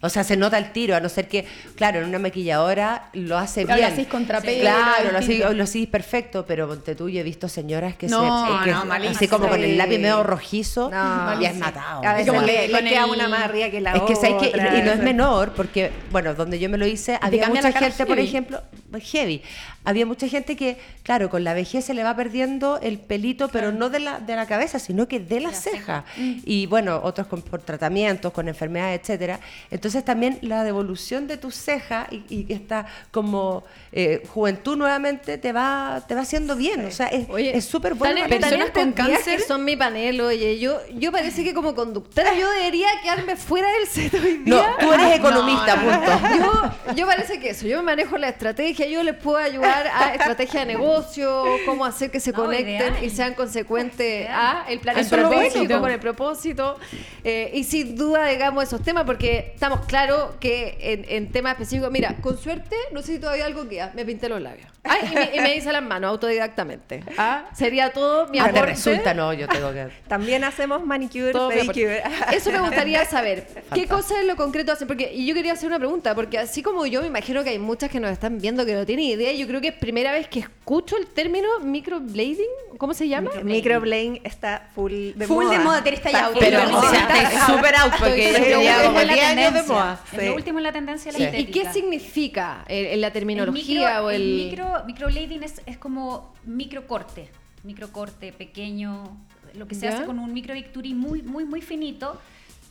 O 0.00 0.08
sea, 0.08 0.22
se 0.22 0.36
nota 0.36 0.56
el 0.58 0.70
tiro, 0.70 0.94
a 0.94 1.00
no 1.00 1.08
ser 1.08 1.26
que, 1.26 1.44
claro, 1.74 1.98
en 1.98 2.04
una 2.08 2.20
maquilladora 2.20 3.10
lo 3.14 3.36
hace 3.36 3.64
Claro, 3.64 3.78
bien. 3.80 3.88
lo 3.88 3.94
hacís 3.94 4.06
con 4.06 4.26
trapero, 4.28 4.60
Claro, 4.60 5.10
lo 5.10 5.18
hacís, 5.18 5.40
lo 5.56 5.64
hacís 5.64 5.88
perfecto, 5.88 6.44
pero 6.46 6.68
ponte 6.68 6.94
tú, 6.94 7.08
yo 7.08 7.18
he 7.18 7.24
visto 7.24 7.48
señoras 7.48 7.96
que 7.96 8.06
No, 8.06 8.20
se... 8.60 8.64
que- 8.64 8.70
no, 8.70 8.78
así 8.78 8.86
malísimo. 8.88 9.28
como 9.36 9.48
con 9.48 9.60
el 9.60 9.76
lápiz 9.76 9.98
medio 9.98 10.22
rojizo, 10.22 10.88
No, 10.88 11.42
y 11.42 11.46
es 11.46 11.56
matado. 11.56 12.04
A 12.06 12.12
veces 12.14 12.28
como 12.28 12.42
le, 12.42 12.52
que 12.54 12.68
le 12.68 12.72
con 12.74 12.84
queda 12.88 13.04
el- 13.06 13.10
una 13.10 13.28
más 13.28 13.40
arriba 13.42 13.70
que 13.70 13.80
la 13.80 13.90
es 13.94 14.02
que 14.02 14.14
otra. 14.14 14.38
que 14.38 14.78
y 14.78 14.82
no 14.82 14.92
es 14.92 15.00
menor 15.00 15.52
porque 15.56 15.90
bueno 16.12 16.32
donde 16.32 16.60
yo 16.60 16.68
me 16.70 16.78
lo 16.78 16.86
hice 16.86 17.18
había 17.20 17.48
mucha 17.48 17.72
gente 17.72 18.06
por 18.06 18.20
ejemplo 18.20 18.62
heavy. 19.00 19.42
Había 19.84 20.06
mucha 20.06 20.28
gente 20.28 20.56
que 20.56 20.76
claro 21.02 21.30
con 21.30 21.44
la 21.44 21.54
vejez 21.54 21.84
se 21.84 21.94
le 21.94 22.02
va 22.04 22.14
perdiendo 22.14 22.78
el 22.82 22.98
pelito 22.98 23.48
pero 23.48 23.72
no 23.72 23.88
de 23.90 24.00
la 24.00 24.20
de 24.20 24.36
la 24.36 24.46
cabeza 24.46 24.78
sino 24.78 25.08
que 25.08 25.18
de 25.20 25.40
la, 25.40 25.52
ceja. 25.52 26.04
y 26.16 26.66
bueno 26.66 27.00
otros 27.02 27.26
con 27.26 27.40
por 27.42 27.62
tratamientos 27.62 28.32
con 28.32 28.48
enfermedades 28.48 29.00
etcétera. 29.00 29.40
Entonces 29.70 30.04
también 30.04 30.38
la 30.42 30.64
devolución 30.64 31.26
de 31.26 31.36
tu 31.38 31.50
ceja 31.50 32.06
y, 32.10 32.22
y 32.28 32.52
esta 32.52 32.86
como 33.10 33.64
eh, 33.92 34.22
juventud 34.32 34.76
nuevamente 34.76 35.38
te 35.38 35.52
va 35.52 36.02
te 36.06 36.14
va 36.14 36.20
haciendo 36.22 36.56
bien. 36.56 36.84
O 36.84 36.90
sea 36.90 37.08
es 37.08 37.64
súper 37.64 37.94
bueno 37.94 38.20
personas 38.28 38.70
con 38.70 38.92
cáncer- 38.92 39.40
son 39.46 39.64
mi 39.64 39.76
panel, 39.76 40.20
oye, 40.20 40.58
yo, 40.58 40.78
yo 40.94 41.10
parece 41.12 41.44
que 41.44 41.54
como 41.54 41.74
conductora 41.74 42.34
yo 42.34 42.50
debería 42.52 42.88
quedarme 43.02 43.36
fuera 43.36 43.70
del 43.72 43.86
set 43.86 44.12
hoy 44.14 44.42
no 44.44 44.56
día. 44.56 44.76
tú 44.80 44.92
eres 44.92 45.16
economista 45.16 45.74
punto. 45.80 46.74
Yo, 46.88 46.94
yo 46.94 47.06
parece 47.06 47.40
que 47.40 47.50
eso, 47.50 47.66
yo 47.66 47.78
me 47.78 47.82
manejo 47.84 48.18
la 48.18 48.28
estrategia, 48.28 48.77
yo 48.90 49.02
les 49.02 49.14
puedo 49.16 49.38
ayudar 49.38 49.86
a 49.92 50.14
estrategia 50.14 50.60
de 50.60 50.66
negocio, 50.66 51.44
cómo 51.66 51.84
hacer 51.84 52.10
que 52.10 52.20
se 52.20 52.32
No, 52.32 52.36
conecten 52.44 52.68
ideal. 52.94 53.04
y 53.04 53.10
sean 53.10 53.34
consecuentes 53.34 54.28
a 54.30 54.64
el 54.68 54.78
Eso 54.78 54.78
es 54.78 54.78
lo 54.78 54.82
planificación 54.82 55.30
bonito. 55.30 55.54
lógico 55.56 55.80
con 55.80 55.90
el 55.90 56.00
propósito. 56.00 56.78
Eh, 57.24 57.50
y 57.54 57.64
sin 57.64 57.96
duda, 57.96 58.26
digamos, 58.26 58.64
esos 58.64 58.82
temas, 58.82 59.04
porque 59.04 59.52
estamos 59.54 59.86
claros 59.86 60.36
que 60.40 60.76
en, 60.80 61.04
en 61.08 61.32
temas 61.32 61.52
específicos, 61.52 61.90
mira, 61.90 62.16
con 62.20 62.36
suerte, 62.38 62.76
no 62.92 63.00
sé 63.02 63.14
si 63.14 63.18
todavía 63.18 63.46
algo 63.46 63.68
queda, 63.68 63.92
me 63.94 64.04
pinté 64.04 64.28
los 64.28 64.40
labios. 64.40 64.68
Ay, 64.84 65.00
y, 65.10 65.14
me, 65.14 65.30
y 65.36 65.40
me 65.40 65.56
hice 65.56 65.70
las 65.72 65.82
manos 65.82 66.10
autodidactamente. 66.10 67.02
Ah, 67.18 67.46
Sería 67.54 67.92
todo 67.92 68.28
mi 68.28 68.38
Ah, 68.38 68.44
te 68.44 68.50
aporte. 68.50 68.66
resulta, 68.70 69.12
no, 69.12 69.32
yo 69.34 69.46
tengo 69.48 69.72
que... 69.72 69.88
También 70.08 70.44
hacemos 70.44 70.84
manicure, 70.84 71.32
Todo 71.32 71.48
pedicure. 71.50 72.02
Eso 72.32 72.50
me 72.52 72.60
gustaría 72.60 73.04
saber. 73.04 73.46
¿Qué 73.74 73.86
cosas 73.86 74.18
en 74.20 74.28
lo 74.28 74.36
concreto 74.36 74.72
hacen? 74.72 74.86
Porque 74.88 75.12
y 75.12 75.26
yo 75.26 75.34
quería 75.34 75.52
hacer 75.52 75.68
una 75.68 75.78
pregunta, 75.78 76.14
porque 76.14 76.38
así 76.38 76.62
como 76.62 76.86
yo 76.86 77.02
me 77.02 77.08
imagino 77.08 77.44
que 77.44 77.50
hay 77.50 77.58
muchas 77.58 77.90
que 77.90 78.00
nos 78.00 78.10
están 78.10 78.38
viendo 78.38 78.64
que 78.68 78.74
no 78.76 78.86
tienen 78.86 79.06
idea, 79.06 79.32
yo 79.32 79.46
creo 79.46 79.60
que 79.60 79.68
es 79.68 79.74
primera 79.74 80.12
vez 80.12 80.28
que 80.28 80.40
escucho 80.40 80.96
el 80.96 81.06
término 81.06 81.48
microblading. 81.62 82.46
¿Cómo 82.78 82.94
se 82.94 83.08
llama? 83.08 83.30
Microblading 83.42 84.20
está 84.24 84.68
full 84.74 84.92
de 85.16 85.26
Full 85.26 85.44
moda. 85.46 85.58
de 85.58 85.64
moda, 85.64 85.78
está 85.84 86.10
ya 86.10 86.28
full 86.28 86.38
Pero, 86.38 86.60
de 86.60 86.66
o 86.66 86.70
moda. 86.70 86.90
sea, 86.90 87.22
está 87.22 87.46
súper 87.46 87.74
out 87.76 87.92
porque 87.98 88.32
yo 88.32 88.60
llevo 88.60 88.68
out. 88.70 88.84
como 88.86 89.00
Es 89.00 89.06
la 89.06 89.12
10 89.14 89.24
años 89.24 89.36
de 89.36 89.42
tendencia. 89.44 89.74
moda. 89.74 90.00
Es 90.12 90.24
lo 90.28 90.34
último 90.34 90.58
en 90.58 90.62
la 90.64 90.72
tendencia 90.72 91.12
de 91.12 91.18
Sí. 91.18 91.24
la 91.24 91.38
¿Y 91.38 91.46
qué 91.46 91.72
significa 91.72 92.64
en, 92.68 92.86
en 92.86 93.00
la 93.00 93.06
El 93.08 93.12
terminología 93.12 93.80
micro- 94.00 94.04
o 94.04 94.10
el... 94.10 94.22
micro, 94.50 94.72
microblading 94.86 95.42
es, 95.42 95.60
es 95.66 95.78
como 95.78 96.32
microcorte, 96.44 97.28
microcorte 97.64 98.32
pequeño, 98.32 99.16
lo 99.54 99.66
que 99.66 99.74
se 99.74 99.82
¿Ya? 99.86 99.94
hace 99.94 100.04
con 100.04 100.18
un 100.18 100.32
microbisturí 100.32 100.94
muy, 100.94 101.22
muy, 101.22 101.44
muy 101.44 101.62
finito. 101.62 102.20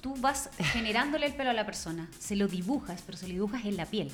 Tú 0.02 0.16
vas 0.20 0.50
generándole 0.74 1.26
el 1.26 1.34
pelo 1.34 1.50
a 1.50 1.54
la 1.54 1.66
persona, 1.66 2.08
se 2.20 2.36
lo 2.36 2.48
dibujas, 2.48 3.02
pero 3.06 3.18
se 3.18 3.28
lo 3.28 3.34
dibujas 3.34 3.66
en 3.66 3.76
la 3.78 3.86
piel, 3.88 4.12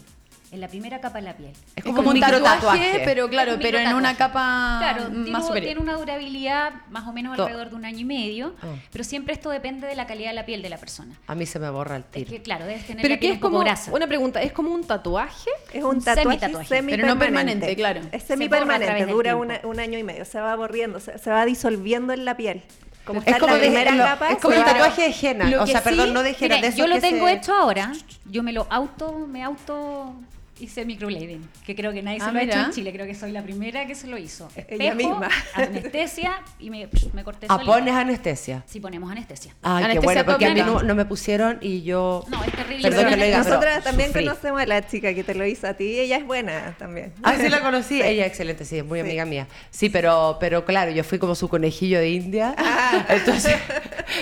en 0.53 0.61
la 0.61 0.67
primera 0.67 1.01
capa 1.01 1.17
de 1.17 1.23
la 1.25 1.33
piel. 1.35 1.49
Es 1.75 1.77
Es 1.77 1.83
como 1.83 2.07
un 2.09 2.13
micro 2.13 2.29
tatuaje, 2.41 2.57
tatuaje. 2.61 3.01
pero 3.03 3.27
claro, 3.27 3.53
Un 3.55 3.59
pero 3.59 3.79
en 3.79 3.93
una 3.95 4.15
capa 4.15 4.77
Claro, 4.79 5.09
más 5.09 5.45
tiene, 5.51 5.61
tiene 5.65 5.81
una 5.81 5.93
durabilidad 5.95 6.73
más 6.91 7.07
o 7.07 7.11
menos 7.11 7.35
To- 7.35 7.43
alrededor 7.43 7.69
de 7.71 7.75
un 7.75 7.85
año 7.85 7.99
y 7.99 8.05
medio, 8.05 8.55
pero 8.91 9.03
siempre 9.03 9.33
esto 9.33 9.49
depende 9.49 9.87
de 9.87 9.95
la 9.95 10.05
calidad 10.05 10.29
de 10.29 10.35
la 10.35 10.45
piel 10.45 10.61
de 10.61 10.69
la 10.69 10.77
persona. 10.77 11.15
A 11.27 11.33
mí 11.35 11.45
se 11.45 11.57
me 11.59 11.69
borra 11.71 11.95
el 11.97 12.03
Es 12.03 12.11
tiro. 12.11 12.29
que, 12.29 12.41
claro, 12.41 12.65
debes 12.65 12.85
tener 12.85 13.01
Pero 13.01 13.13
la 13.13 13.17
que 13.17 13.19
piel 13.21 13.31
es 13.31 13.37
un 13.37 13.41
poco 13.41 13.51
como... 13.53 13.63
grasa. 13.63 13.91
Una 13.91 14.07
pregunta, 14.07 14.41
¿es 14.43 14.51
como 14.53 14.71
un 14.73 14.83
tatuaje? 14.85 15.49
Es 15.73 15.83
un 15.83 15.95
Un 15.97 16.03
tatuaje 16.03 16.21
semitatuaje. 16.23 16.67
semi-permanente. 16.67 17.01
Pero 17.01 17.13
no 17.13 17.19
permanente, 17.19 17.75
claro. 17.75 18.01
Es 18.11 18.21
Se 18.21 18.27
semipermanente, 18.29 18.93
del 19.05 19.09
dura 19.09 19.35
una- 19.35 19.59
un 19.63 19.79
año 19.79 19.97
y 19.97 20.03
medio, 20.03 20.23
se 20.25 20.39
va 20.39 20.55
borriendo, 20.55 20.99
se, 20.99 21.17
se 21.17 21.29
va 21.31 21.45
disolviendo 21.45 22.13
en 22.13 22.25
la 22.25 22.37
piel. 22.37 22.61
Como 23.05 23.21
Es 23.25 23.37
como, 23.37 23.53
de- 23.55 23.59
primera 23.59 23.91
lo- 23.95 24.03
capa, 24.05 24.29
es 24.29 24.37
como 24.37 24.53
se 24.53 24.59
el 24.61 24.65
tatuaje 24.65 25.01
de 25.09 25.15
henna. 25.21 25.61
O 25.61 25.67
sea, 25.67 25.79
sí- 25.79 25.83
perdón, 25.83 26.13
no 26.13 26.23
de 26.23 26.33
henna, 26.39 26.69
yo 26.69 26.87
lo 26.87 26.95
que 26.95 27.01
tengo 27.01 27.27
se- 27.27 27.33
hecho 27.33 27.53
ahora. 27.53 27.91
Yo 28.25 28.43
me 28.43 28.53
lo 28.53 28.65
auto, 28.69 29.27
me 29.27 29.43
auto 29.43 30.15
hice 30.59 30.85
microblading, 30.85 31.49
que 31.65 31.75
creo 31.75 31.91
que 31.91 32.01
nadie 32.01 32.19
Ah, 32.21 32.25
se 32.27 32.31
lo 32.31 32.39
ha 32.39 32.43
hecho 32.43 32.55
mira. 32.55 32.65
en 32.67 32.71
Chile. 32.71 32.93
Creo 32.93 33.05
que 33.05 33.15
soy 33.15 33.31
la 33.31 33.41
primera 33.41 33.85
que 33.87 33.95
se 33.95 34.07
lo 34.07 34.17
hizo. 34.17 34.49
Ella 34.55 34.91
Espejo, 34.91 34.95
misma. 34.95 35.29
anestesia 35.55 36.41
y 36.59 36.69
me, 36.69 36.87
me 37.13 37.23
corté 37.23 37.47
Ah, 37.49 37.55
solita. 37.55 37.73
pones 37.73 37.93
anestesia. 37.95 38.63
Sí, 38.67 38.79
ponemos 38.79 39.11
anestesia. 39.11 39.55
Ay, 39.61 39.77
qué 39.79 39.91
Anestesia 39.91 40.05
bueno, 40.05 40.25
porque 40.25 40.45
a 40.45 40.53
mí 40.53 40.61
no, 40.61 40.83
no 40.83 40.95
me 40.95 41.05
pusieron 41.05 41.57
y 41.61 41.81
yo... 41.83 42.23
No, 42.29 42.43
es 42.43 42.51
terrible. 42.51 42.89
Perdón 42.89 43.05
que 43.09 43.17
lo 43.17 43.23
diga, 43.25 43.37
pero 43.43 43.49
Nosotras 43.55 43.83
también 43.83 44.09
sufrí. 44.09 44.25
conocemos 44.25 44.61
a 44.61 44.65
la 44.65 44.87
chica 44.87 45.13
que 45.13 45.23
te 45.23 45.35
lo 45.35 45.45
hizo 45.45 45.67
a 45.67 45.73
ti 45.73 45.85
y 45.85 45.99
ella 45.99 46.17
es 46.17 46.25
buena 46.25 46.75
también. 46.77 47.13
Ah, 47.23 47.35
sí 47.39 47.49
la 47.49 47.61
conocí. 47.61 48.01
Ella 48.03 48.23
es 48.25 48.27
excelente, 48.27 48.65
sí, 48.65 48.77
es 48.77 48.85
muy 48.85 48.99
Sí. 48.99 49.05
amiga 49.05 49.25
mía. 49.25 49.47
Sí, 49.71 49.89
pero, 49.89 50.37
pero 50.39 50.65
claro, 50.65 50.91
yo 50.91 51.03
fui 51.03 51.17
como 51.19 51.35
su 51.35 51.47
conejillo 51.49 51.99
de 51.99 52.09
India. 52.11 52.55
Ah. 52.57 53.05
Entonces 53.09 53.55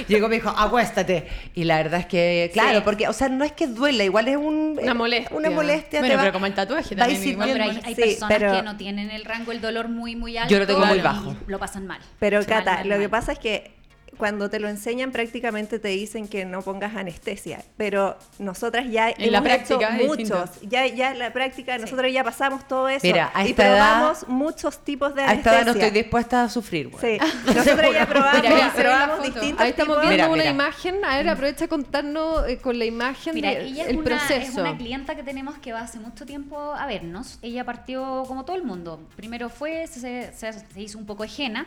llegó 0.07 0.27
y 0.27 0.29
me 0.29 0.35
dijo, 0.35 0.49
acuéstate. 0.49 1.27
Y 1.55 1.63
la 1.65 1.77
verdad 1.77 1.99
es 2.01 2.05
que, 2.05 2.49
claro, 2.53 2.79
Sí. 2.79 2.81
porque, 2.85 3.07
o 3.07 3.13
sea, 3.13 3.29
no 3.29 3.43
es 3.43 3.51
que 3.51 3.67
duela, 3.67 4.03
igual 4.03 4.27
es 4.27 4.37
un, 4.37 4.79
Una 4.81 4.93
molestia. 4.93 5.35
Una 5.37 5.49
molestia. 5.49 5.99
Bueno, 5.99 6.13
te 6.13 6.17
va- 6.17 6.20
pero 6.21 6.33
como 6.33 6.45
el 6.45 6.53
tatuaje 6.53 6.95
también, 6.95 7.37
No, 7.37 7.45
pero 7.45 7.63
hay, 7.63 7.81
hay 7.83 7.95
Sí, 7.95 8.01
personas 8.01 8.37
pero- 8.37 8.51
que 8.53 8.61
no 8.63 8.77
tienen 8.77 9.11
el 9.11 9.25
rango 9.25 9.51
del 9.51 9.61
dolor 9.61 9.89
muy, 9.89 10.15
muy 10.15 10.37
alto. 10.37 10.51
Yo 10.51 10.59
lo 10.59 10.67
tengo 10.67 10.85
muy 10.85 10.97
y 10.97 11.01
bajo. 11.01 11.35
Lo 11.47 11.59
pasan 11.59 11.87
mal. 11.87 11.99
Pero 12.19 12.45
Cata, 12.45 12.75
mal, 12.77 12.89
lo 12.89 12.97
que 12.97 13.09
pasa 13.09 13.31
es 13.33 13.39
que 13.39 13.75
cuando 14.21 14.51
te 14.51 14.59
lo 14.59 14.69
enseñan 14.69 15.11
prácticamente 15.11 15.79
te 15.79 15.87
dicen 15.87 16.27
que 16.27 16.45
no 16.45 16.61
pongas 16.61 16.95
anestesia, 16.95 17.63
pero 17.75 18.15
nosotras 18.37 18.85
ya 18.87 19.09
En 19.09 19.31
la 19.31 19.39
hemos 19.39 19.49
hecho 19.51 19.79
práctica 19.79 19.97
es 19.97 20.07
muchos, 20.07 20.49
ya 20.61 20.85
ya 20.85 21.09
en 21.11 21.17
la 21.17 21.33
práctica 21.33 21.75
nosotros 21.79 22.13
ya 22.13 22.23
pasamos 22.23 22.67
todo 22.67 22.87
eso 22.87 22.99
Mira, 23.07 23.31
a 23.33 23.43
y 23.47 23.49
esta 23.49 23.65
edad- 23.65 23.77
probamos 23.97 24.27
muchos 24.27 24.77
tipos 24.85 25.15
de 25.15 25.23
A 25.23 25.33
esta 25.33 25.49
edad 25.49 25.65
no 25.65 25.71
anestesia. 25.71 25.87
estoy 25.87 26.01
dispuesta 26.03 26.43
a 26.43 26.49
sufrir, 26.49 26.89
güey. 26.89 27.17
Sí, 27.19 27.25
nosotros 27.47 27.93
ya 27.95 28.05
probamos, 28.07 28.41
Mira, 28.43 28.53
mira, 28.55 28.73
probamos 28.75 29.17
la 29.17 29.25
distintos 29.25 29.59
Ahí 29.59 29.69
estamos 29.71 29.95
tipos. 29.97 30.09
viendo 30.09 30.11
Mira, 30.11 30.27
una 30.27 30.37
mira. 30.37 30.49
imagen. 30.51 31.03
A 31.03 31.17
ver, 31.17 31.29
aprovecha 31.29 31.65
a 31.65 31.67
contarnos 31.67 32.47
eh, 32.47 32.57
con 32.59 32.77
la 32.77 32.85
imagen 32.85 33.33
Mira, 33.33 33.49
de- 33.49 33.63
ella 33.63 33.83
es 33.85 33.89
el 33.89 33.97
una, 33.97 34.15
es 34.17 34.21
proceso. 34.27 34.61
una 34.61 34.77
clienta 34.77 35.15
que 35.15 35.23
tenemos 35.23 35.57
que 35.57 35.73
va 35.73 35.79
hace 35.81 35.99
mucho 35.99 36.27
tiempo 36.27 36.73
a 36.73 36.85
vernos. 36.85 37.39
Ella 37.41 37.63
partió 37.65 38.23
como 38.27 38.45
todo 38.45 38.55
el 38.55 38.63
mundo. 38.63 38.99
Primero 39.15 39.49
fue, 39.49 39.87
se, 39.87 40.31
se- 40.31 40.53
se 40.53 40.79
hizo 40.79 40.99
un 40.99 41.07
poco 41.07 41.23
henna. 41.25 41.65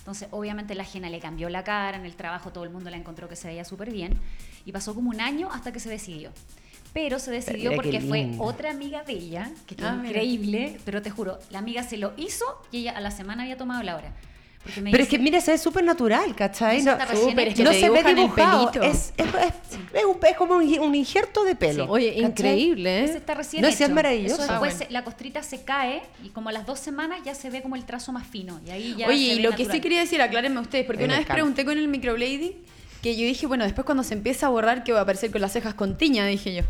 Entonces, 0.00 0.28
obviamente 0.32 0.74
la 0.74 0.84
henna 0.84 1.08
le 1.08 1.20
cambió 1.20 1.48
la 1.48 1.62
cara. 1.64 1.96
En 1.96 2.04
el 2.04 2.16
trabajo 2.16 2.50
todo 2.50 2.64
el 2.64 2.70
mundo 2.70 2.90
la 2.90 2.96
encontró 2.96 3.28
que 3.28 3.36
se 3.36 3.48
veía 3.48 3.64
súper 3.64 3.90
bien. 3.92 4.18
Y 4.64 4.72
pasó 4.72 4.94
como 4.94 5.10
un 5.10 5.20
año 5.20 5.48
hasta 5.52 5.72
que 5.72 5.80
se 5.80 5.88
decidió. 5.88 6.32
Pero 6.92 7.18
se 7.20 7.30
decidió 7.30 7.76
porque 7.76 8.00
fue 8.00 8.30
otra 8.38 8.70
amiga 8.70 9.04
de 9.04 9.12
ella, 9.12 9.50
que 9.66 9.76
Ah, 9.80 9.92
mira. 9.92 10.08
increíble, 10.08 10.80
pero 10.84 11.00
te 11.02 11.10
juro, 11.10 11.38
la 11.50 11.60
amiga 11.60 11.84
se 11.84 11.96
lo 11.96 12.12
hizo 12.16 12.44
y 12.72 12.78
ella 12.78 12.96
a 12.96 13.00
la 13.00 13.12
semana 13.12 13.44
había 13.44 13.56
tomado 13.56 13.82
la 13.84 13.94
hora. 13.96 14.12
Pero 14.62 15.02
es 15.02 15.08
que 15.08 15.18
mira, 15.18 15.40
se 15.40 15.52
ve 15.52 15.58
súper 15.58 15.82
natural, 15.84 16.34
¿cachai? 16.36 16.82
No, 16.82 16.92
está 16.92 17.06
recién 17.06 17.30
súper, 17.30 17.48
es 17.48 17.54
hecho. 17.54 17.62
que 17.62 17.64
no 17.64 17.72
se 17.72 17.90
ve 17.90 18.14
dibujado. 18.14 18.70
pelito. 18.70 18.86
Es, 18.86 19.12
es, 19.16 19.26
es- 19.26 19.78
es 19.94 20.04
un- 20.04 20.18
es 20.24 20.36
como 20.36 20.54
un, 20.56 20.78
un 20.80 20.94
injerto 20.94 21.44
de 21.44 21.54
pelo. 21.56 21.84
Sí. 21.84 21.90
Oye, 21.90 22.08
¿cachai? 22.10 22.24
increíble, 22.30 23.04
Ese 23.04 23.14
¿eh? 23.14 23.16
está 23.16 23.34
recién 23.34 23.62
No, 23.62 23.68
sí, 23.68 23.74
es 23.74 23.80
hecho. 23.80 23.94
maravilloso. 23.94 24.34
Eso 24.34 24.42
Ah, 24.44 24.52
después 24.52 24.74
bueno. 24.74 24.86
se- 24.86 24.92
la 24.92 25.02
costrita 25.04 25.42
se 25.42 25.62
cae 25.62 26.02
y 26.22 26.28
como 26.28 26.50
a 26.50 26.52
las 26.52 26.66
dos 26.66 26.78
semanas 26.78 27.20
ya 27.24 27.34
se 27.34 27.48
ve 27.50 27.62
como 27.62 27.74
el 27.74 27.84
trazo 27.84 28.12
más 28.12 28.26
fino. 28.26 28.60
Y 28.66 28.70
ahí 28.70 28.94
ya 28.98 29.08
Oye, 29.08 29.16
y 29.34 29.38
lo 29.40 29.52
que 29.56 29.64
sí 29.64 29.80
quería 29.80 30.00
decir, 30.00 30.20
aclárenme 30.22 30.60
ustedes, 30.60 30.84
porque 30.86 31.04
una 31.04 31.16
vez 31.18 31.26
pregunté 31.26 31.64
con 31.64 31.76
el 31.78 31.88
microblading 31.88 32.52
que 33.02 33.16
yo 33.16 33.24
dije, 33.24 33.46
bueno, 33.46 33.64
después 33.64 33.86
cuando 33.86 34.02
se 34.04 34.12
empieza 34.12 34.46
a 34.46 34.50
borrar, 34.50 34.84
que 34.84 34.92
va 34.92 34.98
a 34.98 35.02
aparecer 35.02 35.30
con 35.30 35.40
las 35.40 35.52
cejas 35.52 35.72
con 35.72 35.96
tiña, 35.96 36.26
dije 36.26 36.54
yo. 36.54 36.62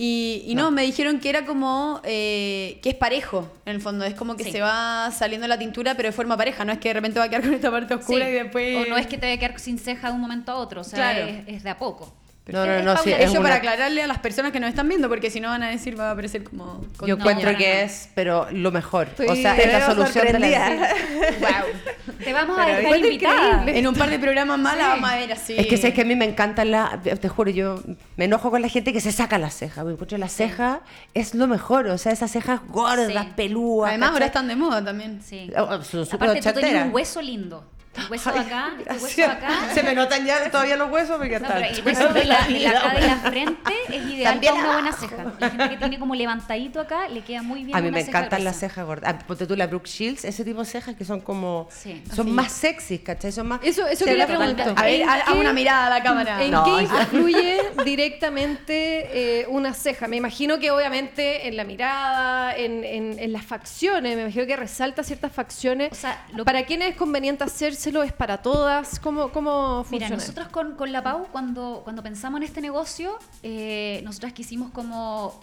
Y, 0.00 0.44
y 0.46 0.54
no. 0.54 0.70
me 0.70 0.82
dijeron 0.82 1.18
que 1.18 1.28
era 1.28 1.44
como 1.44 2.00
eh, 2.04 2.78
que 2.82 2.90
es 2.90 2.94
parejo, 2.94 3.50
en 3.66 3.74
el 3.76 3.80
fondo. 3.82 4.04
Es 4.04 4.14
como 4.14 4.36
que 4.36 4.44
Sí. 4.44 4.52
se 4.52 4.60
va 4.60 5.10
saliendo 5.10 5.48
la 5.48 5.58
tintura, 5.58 5.96
pero 5.96 6.08
de 6.08 6.12
forma 6.12 6.36
pareja. 6.36 6.64
No 6.64 6.72
es 6.72 6.78
que 6.78 6.88
de 6.90 6.94
repente 6.94 7.18
va 7.18 7.24
a 7.24 7.28
quedar 7.28 7.42
con 7.42 7.52
esta 7.54 7.70
parte 7.70 7.94
oscura 7.94 8.24
Sí. 8.26 8.30
y 8.30 8.34
después. 8.34 8.86
O 8.86 8.90
no 8.90 8.96
es 8.96 9.08
que 9.08 9.18
te 9.18 9.26
vaya 9.26 9.34
a 9.34 9.38
quedar 9.40 9.58
sin 9.58 9.76
ceja 9.78 10.08
de 10.08 10.14
un 10.14 10.20
momento 10.20 10.52
a 10.52 10.54
otro, 10.54 10.82
o 10.82 10.84
sea, 10.84 11.12
Claro. 11.14 11.26
es, 11.26 11.56
es 11.56 11.62
de 11.64 11.70
a 11.70 11.78
poco. 11.78 12.14
No, 12.48 12.64
no, 12.64 12.72
Es 12.72 12.84
no, 12.84 12.96
sí, 12.96 13.12
es 13.12 13.30
una- 13.32 13.42
para 13.42 13.54
aclararle 13.56 14.02
a 14.02 14.06
las 14.06 14.18
personas 14.20 14.52
que 14.52 14.58
nos 14.60 14.70
están 14.70 14.88
viendo, 14.88 15.08
porque 15.08 15.30
si 15.30 15.38
no 15.38 15.48
van 15.48 15.62
a 15.62 15.68
decir 15.70 15.98
va 16.00 16.08
a 16.08 16.12
aparecer 16.12 16.44
como. 16.44 16.82
Yo 17.06 17.08
No, 17.08 17.14
encuentro 17.20 17.54
que 17.56 17.82
es, 17.82 18.08
pero 18.14 18.46
lo 18.50 18.70
mejor. 18.72 19.08
Estoy- 19.08 19.26
o 19.28 19.36
sea, 19.36 19.54
te 19.54 19.66
es 19.66 19.72
la 19.72 19.78
veo 19.78 19.86
solución 19.94 20.26
de 20.26 20.38
la 20.38 20.48
sorprendida. 20.48 20.94
Wow. 21.40 21.98
Te 22.24 22.32
vamos 22.32 22.58
a 22.58 22.64
Pero 22.64 22.78
dejar 22.78 22.98
invitada. 22.98 23.64
En 23.68 23.86
un 23.86 23.94
par 23.94 24.10
de 24.10 24.18
programas 24.18 24.58
más 24.58 24.76
la 24.76 24.88
vamos 24.88 25.08
a 25.10 25.16
ver 25.16 25.32
así. 25.32 25.54
Es 25.56 25.66
que 25.66 25.76
sabes 25.76 25.94
que 25.94 26.00
a 26.02 26.04
mí 26.04 26.16
me 26.16 26.24
encantan 26.24 26.70
las. 26.72 27.00
Te 27.02 27.28
juro, 27.28 27.50
yo 27.50 27.80
me 28.16 28.24
enojo 28.24 28.50
con 28.50 28.60
la 28.60 28.68
gente 28.68 28.92
que 28.92 29.00
se 29.00 29.12
saca 29.12 29.38
las 29.38 29.54
cejas. 29.54 29.84
Me 29.84 29.92
encuentro 29.92 30.18
la 30.18 30.28
ceja 30.28 30.80
es 31.14 31.34
lo 31.34 31.46
mejor. 31.46 31.86
O 31.86 31.96
sea, 31.98 32.12
esas 32.12 32.30
cejas 32.32 32.60
gordas, 32.68 33.06
Sí. 33.24 33.32
pelúas. 33.36 33.90
Además, 33.90 34.08
ahora 34.10 34.18
¿cachai? 34.26 34.28
están 34.28 34.48
de 34.48 34.56
moda 34.56 34.84
también. 34.84 35.20
Sí. 35.22 35.50
Oh, 35.56 35.62
oh, 35.62 35.82
son 35.84 36.04
súper 36.06 36.28
Aparte, 36.30 36.40
tú 36.40 36.42
tenías 36.42 36.56
ochenteras. 36.56 36.86
un 36.88 36.94
hueso 36.94 37.22
lindo. 37.22 37.64
Hueso 38.10 38.32
de 38.32 38.38
acá, 38.40 38.72
el 38.78 39.02
hueso 39.02 39.24
acá. 39.24 39.48
Se 39.74 39.82
me 39.82 39.94
notan 39.94 40.24
ya 40.24 40.50
todavía 40.50 40.76
los 40.76 40.90
huesos 40.90 41.16
porque 41.18 41.38
No, 41.40 41.48
pero 41.48 41.60
el 41.66 41.84
hueso 41.84 42.08
de 42.12 42.24
la, 42.24 42.48
la- 42.48 42.70
acá 42.78 42.94
de 42.94 43.06
la 43.06 43.16
frente 43.16 43.72
es 43.88 44.04
ideal 44.06 44.32
También 44.34 44.54
para 44.54 44.64
una 44.64 44.72
buena 44.74 44.88
abajo. 44.90 45.08
ceja. 45.08 45.32
La 45.38 45.50
gente 45.50 45.68
que 45.70 45.76
tiene 45.76 45.98
como 45.98 46.14
levantadito 46.14 46.80
acá 46.80 47.08
le 47.08 47.20
queda 47.22 47.42
muy 47.42 47.64
bien 47.64 47.76
A 47.76 47.80
mí 47.80 47.88
una 47.88 47.96
me 47.98 48.02
encantan 48.04 48.44
las 48.44 48.58
cejas 48.58 48.84
gordas. 48.86 49.14
Ah, 49.14 49.18
Ponte 49.26 49.46
tú 49.46 49.56
la 49.56 49.66
Brooke 49.66 49.88
Shields, 49.88 50.24
ese 50.24 50.44
tipo 50.44 50.60
de 50.60 50.66
cejas 50.66 50.94
que 50.96 51.04
son 51.04 51.20
como. 51.20 51.68
Sí. 51.70 52.02
Son 52.14 52.26
Así. 52.26 52.34
más 52.34 52.52
sexys, 52.52 53.00
¿cachai? 53.00 53.32
Son 53.32 53.46
más. 53.46 53.60
Eso, 53.62 53.86
eso 53.86 54.04
totalmente- 54.04 54.62
A 54.62 54.82
ver, 54.82 55.00
¿En 55.02 55.08
ha- 55.08 55.14
hago 55.14 55.34
qué- 55.34 55.40
una 55.40 55.52
mirada 55.52 55.86
a 55.86 55.90
la 55.90 56.02
cámara. 56.02 56.42
¿En 56.42 56.50
No, 56.50 56.64
qué 56.64 56.70
ay, 56.70 56.84
influye 56.84 57.60
directamente 57.84 59.40
eh, 59.42 59.46
una 59.48 59.72
ceja? 59.74 60.08
Me 60.08 60.16
imagino 60.16 60.58
que 60.58 60.70
obviamente 60.70 61.48
en 61.48 61.56
la 61.56 61.64
mirada, 61.64 62.56
en, 62.56 62.84
en- 62.84 63.18
en 63.18 63.32
las 63.32 63.44
facciones, 63.44 64.16
me 64.16 64.22
imagino 64.22 64.46
que 64.46 64.56
resalta 64.56 65.02
ciertas 65.02 65.32
facciones. 65.32 65.90
O 65.92 65.94
sea, 65.94 66.24
lo- 66.34 66.44
¿Para 66.44 66.64
quién 66.64 66.82
es 66.82 66.96
conveniente 66.96 67.44
hacérselo? 67.88 68.02
¿Es 68.02 68.12
para 68.12 68.42
todas? 68.42 68.98
¿Cómo, 69.00 69.30
cómo 69.30 69.84
funciona? 69.84 70.06
Mira, 70.06 70.16
nosotros 70.16 70.48
con, 70.48 70.74
con 70.76 70.92
la 70.92 71.02
Pau, 71.02 71.26
cuando, 71.32 71.80
cuando 71.84 72.02
pensamos 72.02 72.38
en 72.38 72.44
este 72.44 72.60
negocio, 72.60 73.18
eh, 73.42 74.00
nosotras 74.04 74.32
quisimos 74.32 74.70
como 74.70 75.38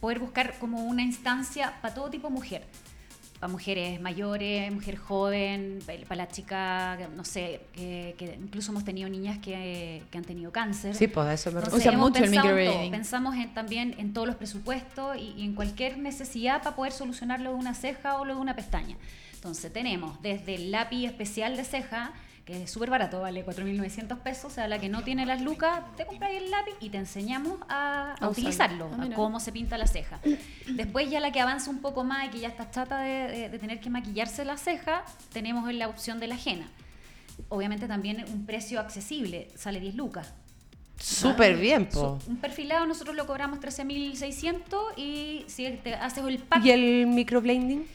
poder 0.00 0.18
buscar 0.20 0.58
como 0.58 0.84
una 0.84 1.02
instancia 1.02 1.74
para 1.82 1.94
todo 1.94 2.10
tipo 2.10 2.28
de 2.28 2.34
mujer. 2.34 2.64
Para 3.40 3.52
mujeres 3.52 4.00
mayores, 4.00 4.72
mujer 4.72 4.96
joven, 4.96 5.78
para 5.86 6.16
la 6.16 6.26
chica, 6.26 6.98
no 7.14 7.24
sé, 7.24 7.60
que, 7.72 8.16
que 8.18 8.36
incluso 8.36 8.72
hemos 8.72 8.84
tenido 8.84 9.08
niñas 9.08 9.38
que, 9.38 10.02
que 10.10 10.18
han 10.18 10.24
tenido 10.24 10.50
cáncer. 10.50 10.92
Sí, 10.96 11.06
pues 11.06 11.24
a 11.24 11.34
eso 11.34 11.52
me 11.52 11.58
Entonces, 11.60 11.78
Usa 11.82 11.92
hemos 11.92 12.10
mucho 12.10 12.24
el 12.24 12.30
pensado 12.30 12.48
en. 12.58 12.90
Pensamos 12.90 13.36
en- 13.36 13.54
también 13.54 13.94
en 13.98 14.12
todos 14.12 14.26
los 14.26 14.34
presupuestos 14.34 15.16
y, 15.18 15.34
y 15.36 15.44
en 15.44 15.54
cualquier 15.54 15.98
necesidad 15.98 16.64
para 16.64 16.74
poder 16.74 16.92
solucionar 16.92 17.38
lo 17.40 17.50
de 17.50 17.56
una 17.56 17.74
ceja 17.74 18.16
o 18.18 18.24
lo 18.24 18.34
de 18.34 18.40
una 18.40 18.56
pestaña. 18.56 18.96
Entonces 19.38 19.72
tenemos 19.72 20.20
desde 20.20 20.56
el 20.56 20.72
lápiz 20.72 21.06
especial 21.06 21.56
de 21.56 21.62
ceja, 21.64 22.12
que 22.44 22.64
es 22.64 22.70
súper 22.72 22.90
barato, 22.90 23.20
vale 23.20 23.44
4.900 23.46 24.18
pesos, 24.18 24.46
o 24.46 24.50
sea, 24.50 24.66
la 24.66 24.80
que 24.80 24.88
no 24.88 25.02
tiene 25.04 25.24
las 25.26 25.40
lucas, 25.42 25.80
te 25.96 26.06
compras 26.06 26.32
el 26.32 26.50
lápiz 26.50 26.72
y 26.80 26.88
te 26.90 26.96
enseñamos 26.98 27.58
a, 27.68 28.16
utilizarlo, 28.28 28.90
Ah, 28.98 29.04
a 29.04 29.14
cómo 29.14 29.38
se 29.38 29.52
pinta 29.52 29.78
la 29.78 29.86
ceja. 29.86 30.18
Después 30.66 31.08
ya 31.10 31.20
la 31.20 31.30
que 31.30 31.40
avanza 31.40 31.70
un 31.70 31.78
poco 31.80 32.02
más 32.04 32.26
y 32.26 32.30
que 32.30 32.40
ya 32.40 32.48
está 32.48 32.68
chata 32.70 32.98
de, 33.00 33.28
de- 33.28 33.48
de 33.50 33.58
tener 33.58 33.78
que 33.80 33.90
maquillarse 33.90 34.44
la 34.44 34.56
ceja, 34.56 35.04
tenemos 35.32 35.72
la 35.72 35.88
opción 35.88 36.18
de 36.18 36.26
la 36.26 36.34
ajena. 36.34 36.66
Obviamente 37.48 37.86
también 37.86 38.24
un 38.32 38.44
precio 38.44 38.80
accesible, 38.80 39.48
sale 39.54 39.78
10 39.78 39.94
lucas. 39.94 40.34
Súper 40.98 41.56
bien, 41.58 41.86
po. 41.86 42.18
Un 42.26 42.38
perfilado 42.38 42.84
nosotros 42.86 43.14
lo 43.14 43.24
cobramos 43.26 43.60
13.600 43.60 44.94
y 44.96 45.44
si 45.46 45.70
te 45.84 45.94
haces 45.94 46.24
el 46.24 46.38
pack, 46.38 46.64
¿Y 46.64 46.70
el 46.72 47.06
microblading? 47.06 47.86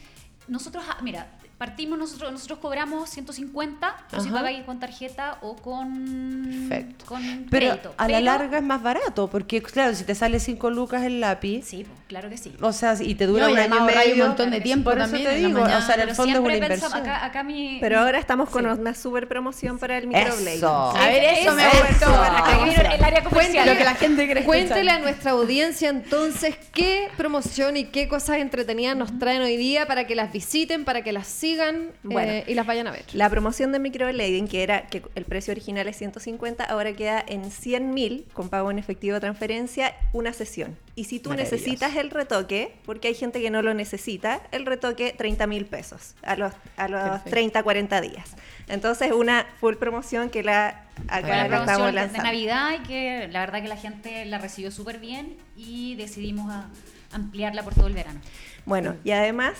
Nosotros, 0.48 0.84
ah, 0.88 0.98
mira, 1.02 1.26
partimos 1.64 1.98
nosotros, 1.98 2.30
nosotros 2.30 2.58
cobramos 2.58 3.08
150, 3.08 3.96
pero 4.10 4.22
si 4.22 4.28
pagáis 4.28 4.64
con 4.64 4.78
tarjeta 4.78 5.38
o 5.40 5.56
con, 5.56 6.66
Perfecto. 6.68 7.06
con 7.06 7.22
Pero 7.50 7.68
crédito. 7.70 7.94
a 7.96 8.02
la 8.08 8.18
Pero- 8.18 8.24
larga 8.26 8.58
es 8.58 8.64
más 8.64 8.82
barato, 8.82 9.28
porque 9.30 9.62
claro, 9.62 9.94
si 9.94 10.04
te 10.04 10.14
sale 10.14 10.40
5 10.40 10.68
lucas 10.68 11.02
el 11.04 11.20
lápiz, 11.20 11.62
Sí, 11.64 11.84
pues, 11.84 11.98
claro 12.06 12.28
que 12.28 12.36
sí. 12.36 12.54
o 12.60 12.72
sea, 12.74 12.94
y 13.00 13.14
te 13.14 13.26
dura 13.26 13.46
No, 13.46 13.52
un 13.52 13.58
año 13.58 13.74
y 13.74 13.78
ahorráis 13.78 14.06
un 14.08 14.10
medio, 14.12 14.26
montón 14.26 14.50
de 14.50 14.60
tiempo 14.60 14.90
por 14.90 15.00
eso 15.00 15.10
te 15.16 15.34
digo, 15.36 15.60
mañana. 15.60 15.78
o 15.78 15.80
sea, 15.80 15.94
en 15.94 16.00
el 16.02 16.06
Pero 16.08 16.16
fondo 16.16 16.32
es 16.34 16.44
una 16.44 16.54
inversión. 16.54 16.92
pensamos- 16.92 17.08
acá, 17.08 17.24
acá 17.24 17.42
mi, 17.42 17.78
Pero 17.80 17.98
ahora 18.00 18.18
estamos 18.18 18.50
con 18.50 18.62
Sí. 18.64 18.80
una 18.80 18.94
super 18.94 19.26
promoción 19.26 19.78
para 19.78 19.96
el 19.96 20.06
microblade. 20.06 20.60
A 20.64 21.06
ver, 21.08 21.24
eso, 21.38 21.54
me 21.54 21.66
Eso, 21.66 21.76
gustó. 21.88 22.04
eso. 22.10 22.14
Acá 22.22 22.58
vino 22.64 22.82
el 22.92 23.04
área 23.04 23.24
comercial. 23.24 23.66
Lo 23.66 23.76
que 23.78 23.84
la 23.84 23.94
gente 23.94 24.28
cree 24.28 24.44
Cuéntele 24.44 24.90
a 24.90 24.98
nuestra 24.98 25.30
audiencia 25.30 25.88
entonces 25.88 26.56
qué 26.74 27.08
promoción 27.16 27.78
y 27.78 27.84
qué 27.84 28.06
cosas 28.06 28.36
entretenidas 28.38 28.96
nos 28.96 29.18
traen 29.18 29.40
hoy 29.40 29.56
día 29.56 29.86
para 29.86 30.06
que 30.06 30.14
las 30.14 30.30
visiten, 30.30 30.84
para 30.84 31.02
que 31.02 31.12
las 31.12 31.26
sigan 31.26 31.53
Bueno. 32.02 32.32
eh, 32.32 32.44
y 32.46 32.54
las 32.54 32.66
vayan 32.66 32.86
a 32.86 32.90
ver. 32.90 33.04
La 33.12 33.28
promoción 33.30 33.72
de 33.72 33.78
microblading, 33.78 34.48
que 34.48 34.62
era 34.62 34.86
que 34.86 35.02
el 35.14 35.24
precio 35.24 35.52
original 35.52 35.86
es 35.88 35.96
150, 35.96 36.64
ahora 36.64 36.92
queda 36.94 37.24
en 37.26 37.50
100 37.50 37.94
mil 37.94 38.26
con 38.32 38.48
pago 38.48 38.70
en 38.70 38.78
efectivo 38.78 39.14
de 39.14 39.20
transferencia, 39.20 39.94
una 40.12 40.32
sesión. 40.32 40.76
Y 40.96 41.04
si 41.04 41.18
tú 41.20 41.34
necesitas 41.34 41.96
el 41.96 42.10
retoque, 42.10 42.74
porque 42.84 43.08
hay 43.08 43.14
gente 43.14 43.40
que 43.40 43.50
no 43.50 43.62
lo 43.62 43.74
necesita, 43.74 44.42
el 44.52 44.64
retoque 44.66 45.12
30 45.16 45.46
mil 45.46 45.66
pesos 45.66 46.14
a 46.22 46.36
los, 46.36 46.52
a 46.76 46.88
los 46.88 47.00
Perfecto. 47.02 47.30
30, 47.30 47.62
40 47.62 48.00
días. 48.00 48.30
Entonces, 48.68 49.12
una 49.12 49.46
full 49.60 49.74
promoción 49.74 50.30
que 50.30 50.42
la 50.42 50.84
acá 51.08 51.28
la 51.28 51.36
la 51.36 51.42
estamos 51.44 51.64
promoción 51.66 51.86
de- 51.86 51.92
lanzando. 51.92 52.22
Navidad 52.24 52.70
y 52.80 52.86
que 52.86 53.28
la 53.30 53.40
verdad 53.40 53.60
que 53.62 53.68
la 53.68 53.76
gente 53.76 54.24
la 54.24 54.38
recibió 54.38 54.70
súper 54.70 54.98
bien 54.98 55.36
y 55.56 55.96
decidimos 55.96 56.50
a- 56.52 56.68
ampliarla 57.12 57.62
por 57.62 57.74
todo 57.74 57.86
el 57.88 57.92
verano. 57.94 58.20
Bueno, 58.64 58.96
y 59.04 59.10
además, 59.10 59.54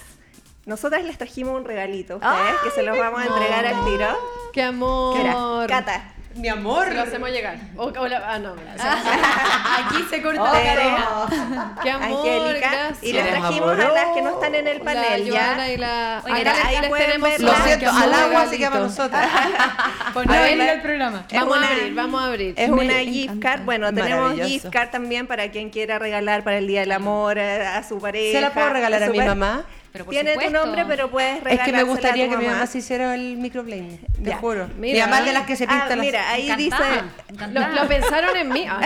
nosotras 0.67 1.05
les 1.05 1.19
trajimos 1.19 1.55
un 1.57 1.65
regalito 1.65 2.15
a 2.23 2.33
ustedes, 2.33 2.61
que 2.65 2.71
se 2.71 2.83
los 2.83 2.97
vamos 2.99 3.21
a 3.23 3.27
entregar 3.27 3.67
al 3.67 3.85
tiro. 3.85 4.09
¡Qué 4.53 4.63
amor! 4.63 5.17
Mira, 5.19 5.35
Cata, 5.69 6.05
Mi 6.37 6.49
amor. 6.49 6.89
Se 6.89 6.95
lo 6.95 7.03
hacemos 7.03 7.31
llegar. 7.31 7.59
O- 7.77 7.85
o 7.97 8.09
la- 8.09 8.23
ah, 8.33 8.39
no. 8.41 8.55
Aquí 9.87 10.05
se 10.11 10.21
corta 10.23 10.43
la 10.43 10.51
cadena. 10.53 11.77
¡Qué 11.83 11.91
amor! 11.91 12.27
Angélica, 12.29 12.71
gracias. 12.71 13.03
y 13.05 13.13
les 13.13 13.29
trajimos 13.29 13.71
a 13.79 13.89
las 13.93 14.07
que 14.15 14.23
no 14.23 14.31
están 14.31 14.55
en 14.55 14.67
el 14.67 14.79
La 14.79 14.85
panel 14.85 15.25
ya. 15.31 15.69
Y 15.71 15.77
la... 15.77 16.19
Ahí 16.25 16.45
les 16.81 16.89
pueden 16.89 17.07
tenemos 17.07 17.29
verla. 17.31 17.53
Lo 17.59 17.65
siento, 17.65 17.91
al 17.91 18.15
agua 18.15 18.43
así 18.43 18.59
que 18.59 18.67
para 18.69 18.81
nosotras. 18.81 19.31
Por 20.15 20.27
no 20.27 20.33
venir 20.33 20.71
al 20.71 20.83
programa. 20.83 21.25
Es 21.31 21.39
Vamos 21.41 21.57
una- 21.59 21.67
a 21.69 21.71
abrir, 21.71 21.95
vamos 21.95 22.21
a 22.23 22.27
abrir. 22.27 22.55
Es 22.57 22.69
Me 22.69 22.75
una 22.75 22.85
encanta. 23.01 23.11
gift 23.13 23.39
card. 23.43 23.61
Bueno, 23.63 23.93
tenemos 23.95 24.33
gift 24.41 24.67
card 24.71 24.91
también 24.91 25.27
para 25.27 25.51
quien 25.51 25.71
quiera 25.71 25.99
regalar 25.99 26.43
para 26.43 26.59
el 26.59 26.67
Día 26.67 26.81
del 26.81 26.93
Amor 26.93 27.39
eh, 27.39 27.65
a 27.67 27.83
su 27.83 28.01
pareja. 28.01 28.39
¿Se 28.39 28.41
la 28.41 28.51
puedo 28.53 28.71
regalar 28.71 29.03
a 29.05 29.09
mi 29.09 29.21
mamá? 29.21 29.65
Pero 29.95 30.07
por 30.07 30.13
Tiene 30.13 30.37
tu 30.37 30.51
nombre, 30.51 30.85
pero 30.89 31.09
puedes 31.09 31.41
Es 31.47 31.61
que 31.61 31.73
me 31.73 31.85
gustaría 31.85 32.25
a 32.25 32.27
tu 32.27 32.33
que 32.33 32.37
mi 32.39 32.45
mamá. 32.47 32.57
mamá 32.57 32.67
se 32.67 32.79
hiciera 32.79 33.15
el 33.15 33.37
microblading, 33.37 33.99
te 34.25 34.31
Ya. 34.31 34.39
juro. 34.39 34.67
mi 34.77 34.91
Mira. 34.91 35.07
mamá 35.07 35.21
es 35.21 35.27
de 35.27 35.33
las 35.33 35.47
que 35.47 35.55
se 35.55 35.69
pinta 35.69 35.85
Ah, 35.85 35.89
las... 35.91 35.99
mira, 35.99 36.31
ahí 36.31 36.51
Encantada, 36.51 36.91
dice... 36.91 37.05
encantada. 37.29 37.69
Lo, 37.69 37.83
lo 37.83 37.89
pensaron 37.89 38.37
en 38.37 38.49
mí. 38.49 38.67
Ah, 38.69 38.81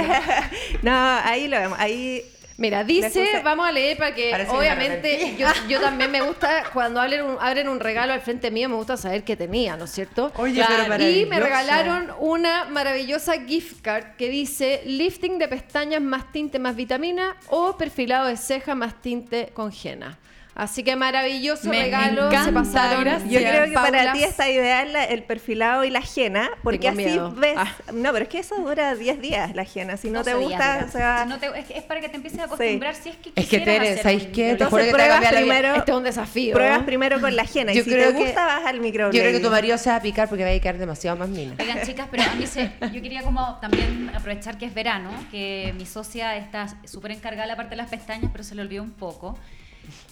no. 0.83 0.83
No, 0.91 1.19
ahí 1.25 1.49
lo 1.49 1.59
vemos. 1.59 1.79
Ahí 1.81 2.23
Mira, 2.59 2.85
dice, 2.85 3.41
vamos 3.43 3.67
a 3.67 3.73
leer 3.73 3.97
para 3.97 4.15
que 4.15 4.31
Parece 4.33 4.51
obviamente 4.51 5.37
yo, 5.39 5.47
yo 5.69 5.81
también 5.81 6.11
me 6.11 6.21
gusta 6.21 6.65
cuando 6.75 7.01
abren 7.01 7.23
un, 7.25 7.37
abren 7.41 7.69
un 7.71 7.81
regalo 7.81 8.13
al 8.13 8.21
frente 8.21 8.51
mío, 8.51 8.69
me 8.69 8.75
gusta 8.75 8.99
saber 8.99 9.23
qué 9.25 9.35
tenía, 9.35 9.77
¿no 9.79 9.85
es 9.87 9.93
cierto? 9.93 10.31
Oye, 10.37 10.63
pero 10.69 10.85
y 10.85 10.89
maravilloso. 10.89 11.31
me 11.31 11.41
regalaron 11.41 12.11
una 12.19 12.65
maravillosa 12.67 13.35
gift 13.47 13.81
card 13.81 14.17
que 14.19 14.29
dice 14.29 14.83
lifting 14.85 15.39
de 15.39 15.49
pestañas 15.49 16.03
más 16.03 16.31
tinte 16.33 16.59
más 16.59 16.77
vitamina 16.77 17.35
o 17.49 17.79
perfilado 17.79 18.27
de 18.27 18.37
ceja 18.37 18.75
más 18.75 19.01
tinte 19.01 19.51
con 19.55 19.73
henna. 19.73 20.19
Así 20.59 20.83
que 20.83 20.97
maravilloso 20.97 21.69
Me 21.69 21.85
regalo, 21.85 22.29
se 22.31 22.37
encanta, 22.37 22.53
pasaron. 22.65 23.05
gracias. 23.05 23.31
Yo 23.31 23.39
creo 23.39 23.65
que 23.67 23.71
para 23.73 24.13
ti 24.13 24.25
está 24.25 24.51
ideal 24.51 24.93
la- 24.93 25.05
el 25.05 25.23
perfilado 25.23 25.85
y 25.85 25.91
la 25.91 26.03
jena, 26.03 26.51
porque 26.65 26.79
Tengo 26.91 26.95
así 27.01 27.05
miedo. 27.11 27.31
ves. 27.37 27.55
Ah. 27.57 27.73
No, 27.95 28.13
pero 28.13 28.25
es 28.25 28.29
que 28.29 28.41
eso 28.41 28.57
dura 28.57 28.97
10 28.97 29.21
días 29.21 29.55
la 29.55 29.65
jena. 29.65 29.97
Si 29.97 30.11
no 30.11 30.25
te 30.25 30.33
12 30.33 30.49
días, 30.49 30.83
gusta, 30.83 30.85
o 30.89 30.91
sea. 30.91 31.25
No 31.29 31.39
te- 31.39 31.47
es, 31.61 31.71
es 31.71 31.83
para 31.85 32.01
que 32.01 32.09
te 32.09 32.17
empieces 32.17 32.41
a 32.41 32.45
acostumbrar 32.47 32.97
si 32.97 33.11
es 33.11 33.17
que 33.19 33.29
Es 33.29 33.35
que 33.35 33.43
quisieras 33.59 33.65
Tere, 33.67 33.89
hacer 33.91 34.03
¿sabéis 34.03 34.25
un 34.25 34.33
qué? 34.33 34.55
Te 34.57 34.65
micro- 34.65 34.71
juro 34.71 34.83
que 34.83 34.91
te 34.91 34.97
va 34.97 35.05
a 35.05 35.07
pruebas 35.21 35.33
primero, 35.33 35.75
Este 35.77 35.91
es 35.93 35.97
un 35.97 36.03
desafío. 36.03 36.55
pruebas 36.55 36.83
primero 36.83 37.21
con 37.21 37.37
la 37.37 37.45
jena. 37.45 37.73
Yo 37.73 37.81
y 37.81 37.85
si 37.85 37.91
creo 37.93 38.09
te 38.09 38.15
que- 38.19 38.25
gusta, 38.25 38.47
vas 38.47 38.67
al 38.67 38.81
microblading. 38.81 39.17
Yo 39.17 39.23
creo 39.29 39.39
que 39.39 39.45
tu 39.45 39.51
marido 39.53 39.79
se 39.79 39.91
va 39.91 39.97
a 39.97 40.03
picar 40.03 40.29
porque 40.29 40.43
va 40.43 40.49
a 40.49 40.51
dedicar 40.51 40.77
demasiado 40.77 41.17
más 41.17 41.29
mina. 41.29 41.55
Oigan, 41.61 41.83
chicas, 41.87 42.09
pero 42.11 42.25
a 42.25 42.35
mí 42.35 42.49
se, 42.49 42.73
yo 42.93 43.01
quería 43.01 43.23
como 43.23 43.59
también 43.61 44.11
aprovechar 44.13 44.59
que 44.59 44.65
es 44.67 44.75
verano, 44.75 45.11
que 45.31 45.73
mi 45.79 45.87
socia 45.87 46.37
está 46.37 46.67
súper 46.85 47.13
encargada 47.13 47.47
la 47.47 47.55
parte 47.55 47.71
de 47.71 47.77
las 47.77 47.91
pestañas, 47.91 48.31
pero 48.33 48.43
se 48.43 48.57
le 48.57 48.63
olvidó 48.63 48.83
un 48.83 48.91
poco. 48.91 49.39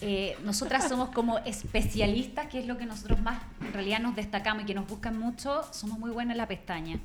Eh, 0.00 0.36
nosotras 0.44 0.88
somos 0.88 1.10
como 1.10 1.38
especialistas, 1.38 2.46
que 2.48 2.58
es 2.58 2.66
lo 2.66 2.76
que 2.78 2.86
nosotros 2.86 3.20
más 3.20 3.40
en 3.60 3.72
realidad 3.72 4.00
nos 4.00 4.16
destacamos 4.16 4.64
y 4.64 4.66
que 4.66 4.74
nos 4.74 4.86
buscan 4.88 5.18
mucho, 5.18 5.62
somos 5.72 5.98
muy 5.98 6.10
buenas 6.10 6.34
en 6.34 6.38
la 6.38 6.48
pestaña. 6.48 6.98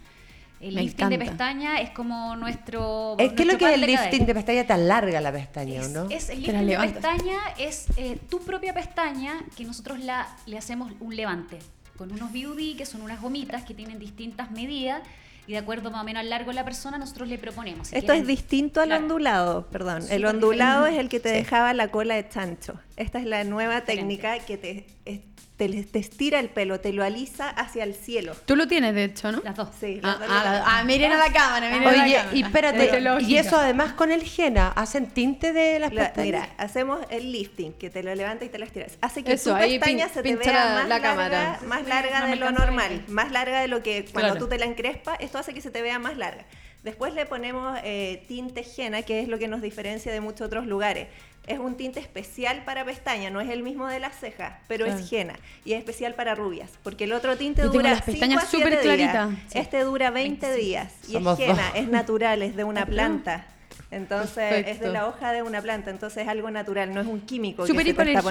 El 0.60 0.76
Me 0.76 0.84
lifting 0.84 1.10
de 1.10 1.16
encanta. 1.16 1.32
pestaña 1.32 1.80
es 1.82 1.90
como 1.90 2.36
nuestro... 2.36 3.16
Es 3.18 3.34
que 3.34 3.46
lo 3.46 3.54
nuestro 3.54 3.58
que 3.58 3.74
es 3.74 3.74
el 3.74 3.82
de 3.82 3.88
lifting 3.88 4.26
de 4.28 4.34
pestaña 4.36 4.68
tan 4.68 4.88
larga 4.88 5.20
la 5.20 5.32
pestaña, 5.32 5.82
¿o 5.82 5.86
es, 5.86 5.90
¿no? 5.90 6.10
es 6.10 6.30
el 6.30 6.44
Te 6.44 6.54
la 6.54 6.62
lifting 6.62 6.88
de 6.88 6.94
pestaña, 6.94 7.38
es 7.58 7.88
eh, 7.98 8.20
tu 8.30 8.40
propia 8.42 8.72
pestaña 8.74 9.34
que 9.58 9.66
nosotros 9.66 10.00
la, 10.00 10.28
le 10.46 10.58
hacemos 10.60 10.92
un 11.00 11.16
levante 11.16 11.58
con 11.98 12.12
unos 12.12 12.32
BUD 12.32 12.78
que 12.78 12.86
son 12.86 13.02
unas 13.02 13.22
gomitas 13.22 13.64
que 13.64 13.74
tienen 13.74 13.98
distintas 13.98 14.52
medidas 14.52 15.02
y 15.48 15.54
de 15.54 15.58
acuerdo 15.58 15.92
más 15.92 16.02
o 16.02 16.04
menos 16.04 16.22
al 16.22 16.30
largo 16.30 16.52
de 16.52 16.56
la 16.56 16.64
persona 16.66 16.98
nosotros 16.98 17.28
le 17.28 17.38
proponemos. 17.38 17.88
si 17.90 17.96
Esto 17.98 18.14
es 18.14 18.26
distinto 18.28 18.80
al 18.82 18.88
Claro. 18.90 19.04
ondulado, 19.04 19.68
perdón. 19.68 20.04
El 20.10 20.26
ondulado 20.26 20.86
es 20.88 20.98
el 20.98 21.10
que 21.10 21.20
te 21.20 21.30
dejaba 21.30 21.74
la 21.74 21.90
cola 21.90 22.16
de 22.16 22.28
chancho. 22.30 22.76
Esta 22.96 23.20
es 23.20 23.26
la 23.26 23.44
nueva 23.44 23.82
Diferente. 23.82 24.02
técnica 24.18 24.40
que 24.46 24.58
te, 24.58 24.86
es- 25.06 25.22
te, 25.70 25.84
te 25.84 26.00
estira 26.00 26.40
el 26.40 26.50
pelo, 26.50 26.80
te 26.80 26.92
lo 26.92 27.04
alisa 27.04 27.50
hacia 27.50 27.84
el 27.84 27.94
cielo. 27.94 28.34
Tú 28.46 28.56
lo 28.56 28.68
tienes, 28.68 28.96
de 28.96 29.04
hecho, 29.04 29.32
¿no? 29.32 29.42
Las 29.44 29.56
dos. 29.56 29.70
Sí, 29.80 30.00
Ah, 30.02 30.18
las 30.18 30.20
dos 30.20 30.28
ah, 30.32 30.44
la- 30.44 30.64
ah, 30.80 30.84
miren 30.84 31.12
a 31.12 31.18
la 31.18 31.32
cámara, 31.32 31.70
miren 31.70 31.88
a 31.88 31.92
la 31.92 32.04
Oye, 32.04 32.16
cámara. 32.16 32.36
y 32.36 32.42
espérate, 32.44 33.24
y 33.28 33.38
eso 33.38 33.58
además 33.58 33.94
con 33.94 34.12
el 34.12 34.24
henna, 34.38 34.70
¿hacen 34.70 35.08
tinte 35.08 35.54
de 35.54 35.78
las 35.80 35.94
La- 35.94 36.06
pestañas? 36.06 36.26
mira, 36.26 36.50
hacemos 36.58 37.00
el 37.12 37.32
lifting, 37.32 37.74
que 37.74 37.90
te 37.92 38.02
lo 38.02 38.16
levanta 38.16 38.46
y 38.46 38.50
te 38.50 38.58
lo 38.58 38.66
estiras. 38.66 38.98
Hace 39.02 39.24
que 39.24 39.34
Eso, 39.34 39.52
tu 39.52 39.56
ahí 39.56 39.78
pestaña 39.78 40.08
pin- 40.08 40.14
se 40.14 40.24
te 40.24 40.36
vea 40.36 40.52
la- 40.54 40.64
más 40.74 40.84
la 40.84 40.88
larga, 40.90 41.10
cámara. 41.10 41.60
más 41.68 41.88
larga 41.88 42.26
de 42.28 42.36
lo 42.38 42.52
normal, 42.52 43.04
más 43.08 43.32
larga 43.32 43.62
de 43.62 43.68
lo 43.68 43.84
que 43.84 44.06
cuando 44.12 44.32
Claro. 44.34 44.40
tú 44.46 44.50
te 44.50 44.58
la 44.58 44.66
encrespas, 44.66 45.18
esto 45.20 45.38
hace 45.38 45.54
que 45.54 45.62
se 45.62 45.70
te 45.70 45.82
vea 45.84 46.00
más 46.00 46.18
larga. 46.18 46.46
Después 46.84 47.14
le 47.14 47.28
ponemos 47.28 47.78
eh, 47.84 48.24
tinte 48.28 48.66
henna, 48.78 49.04
que 49.04 49.20
es 49.22 49.28
lo 49.28 49.38
que 49.38 49.48
nos 49.48 49.62
diferencia 49.62 50.12
de 50.12 50.20
muchos 50.20 50.48
otros 50.48 50.66
lugares. 50.66 51.08
Es 51.48 51.58
un 51.60 51.76
tinte 51.76 52.00
especial 52.00 52.64
para 52.66 52.86
pestaña, 52.86 53.30
no 53.32 53.42
es 53.42 53.50
el 53.50 53.64
mismo 53.64 53.88
de 53.88 54.00
las 54.00 54.16
cejas, 54.20 54.54
pero 54.68 54.86
Claro. 54.86 55.00
es 55.00 55.12
henna 55.12 55.34
y 55.66 55.74
es 55.74 55.80
especial 55.80 56.14
para 56.14 56.36
rubias, 56.36 56.70
porque 56.84 57.06
el 57.06 57.14
otro 57.14 57.36
tinte 57.36 57.62
Yo 57.64 57.72
tengo 57.72 57.82
dura 57.82 57.92
las 57.96 58.04
pestañas 58.04 58.44
5 58.44 58.44
a 58.44 58.50
7 58.50 58.64
súper 58.64 58.84
días. 58.84 59.12
claritas. 59.12 59.52
Sí. 59.52 59.60
Este 59.60 59.84
dura 59.84 60.12
20 60.12 60.56
días 60.56 60.94
y 61.10 61.14
Somos 61.14 61.40
es 61.40 61.48
dos. 61.48 61.58
es 61.76 61.88
natural, 61.88 62.42
es 62.44 62.56
de 62.56 62.64
una 62.64 62.86
planta. 62.86 63.48
Entonces 63.90 64.66
es 64.68 64.80
de 64.80 64.88
la 64.90 65.08
hoja 65.08 65.34
de 65.34 65.42
una 65.44 65.62
planta, 65.62 65.90
entonces 65.92 66.24
es 66.24 66.30
algo 66.30 66.50
natural, 66.50 66.94
no 66.94 67.02
es 67.02 67.08
un 67.08 67.20
químico. 67.22 67.68
Súper 67.68 67.86
la 67.88 68.22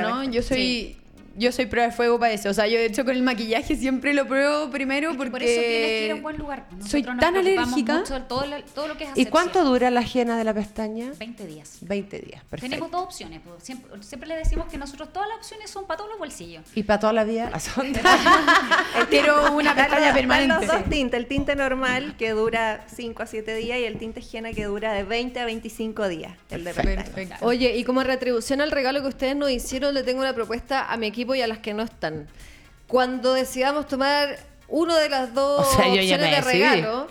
¿no? 0.00 0.24
Yo 0.24 0.42
soy, 0.42 0.96
yo 1.40 1.50
soy 1.52 1.66
prueba 1.66 1.88
de 1.88 1.94
fuego 1.94 2.18
para 2.20 2.32
eso. 2.32 2.48
O 2.50 2.54
sea, 2.54 2.66
yo 2.68 2.78
de 2.78 2.86
hecho 2.86 3.04
con 3.04 3.14
el 3.16 3.22
maquillaje 3.22 3.74
siempre 3.74 4.14
lo 4.14 4.26
pruebo 4.28 4.70
primero 4.70 5.08
Es 5.08 5.12
que 5.12 5.16
porque... 5.18 5.30
por 5.30 5.42
eso 5.42 5.60
tienes 5.60 5.88
que 5.88 6.04
ir 6.04 6.10
a 6.12 6.14
un 6.14 6.22
buen 6.22 6.36
lugar. 6.38 6.66
Nosotros 6.70 6.90
soy 6.90 7.02
tan 7.02 7.36
alérgica. 7.36 7.98
mucho 7.98 8.22
todo, 8.22 8.46
lo- 8.46 8.62
todo 8.74 8.88
lo 8.88 8.96
que 8.96 9.04
es 9.04 9.10
¿Y 9.16 9.26
cuánto 9.26 9.64
dura 9.64 9.90
la 9.90 10.02
henna 10.02 10.36
de 10.38 10.44
la 10.44 10.54
pestaña? 10.54 11.12
20 11.18 11.46
días. 11.46 11.78
20 11.80 12.18
días, 12.20 12.44
perfecto. 12.44 12.60
Tenemos 12.76 12.90
dos 12.90 13.02
opciones. 13.02 13.40
pues, 13.44 13.62
Siempre, 13.64 13.90
siempre 14.02 14.28
le 14.28 14.36
decimos 14.36 14.66
que 14.70 14.78
nosotros 14.78 15.12
todas 15.12 15.28
las 15.28 15.38
opciones 15.38 15.70
son 15.70 15.86
para 15.86 15.98
todos 15.98 16.10
los 16.10 16.18
bolsillos. 16.18 16.64
¿Y 16.74 16.82
para 16.82 17.00
toda 17.00 17.12
la 17.12 17.24
vida? 17.24 17.58
Son- 17.58 17.92
Quiero 19.08 19.52
una 19.54 19.74
pestaña 19.74 20.12
permanente. 20.12 20.66
Los 20.66 20.66
dos 20.66 20.84
tintes, 20.90 21.18
el 21.18 21.26
tinte 21.26 21.56
normal 21.56 22.16
que 22.18 22.30
dura 22.30 22.84
5 22.94 23.22
a 23.22 23.26
7 23.26 23.54
días 23.54 23.78
y 23.78 23.84
el 23.84 23.98
tinte 23.98 24.22
henna 24.32 24.52
que 24.52 24.64
dura 24.64 24.92
de 24.92 25.04
20 25.04 25.40
a 25.40 25.44
25 25.44 26.08
días, 26.08 26.32
el 26.50 26.64
de 26.64 26.74
pestaña. 26.74 27.04
Perfecto. 27.04 27.36
Oye, 27.46 27.76
y 27.76 27.84
como 27.84 28.02
retribución 28.02 28.60
al 28.60 28.70
regalo 28.70 29.02
que 29.02 29.08
ustedes 29.08 29.36
nos 29.36 29.50
hicieron, 29.50 29.94
le 29.94 30.02
tengo 30.02 30.20
una 30.20 30.34
propuesta 30.34 30.90
a 30.92 30.96
mi 30.96 31.06
equipo 31.06 31.29
y 31.34 31.42
a 31.42 31.46
las 31.46 31.58
que 31.58 31.74
no 31.74 31.82
están. 31.82 32.26
Cuando 32.86 33.34
decidamos 33.34 33.86
tomar 33.86 34.36
uno 34.72 34.94
de 34.94 35.08
las 35.08 35.34
dos 35.34 35.66
O 35.66 35.76
sea, 35.76 35.88
opciones 35.88 36.20
me 36.20 36.36
de 36.36 36.40
regalo, 36.42 37.08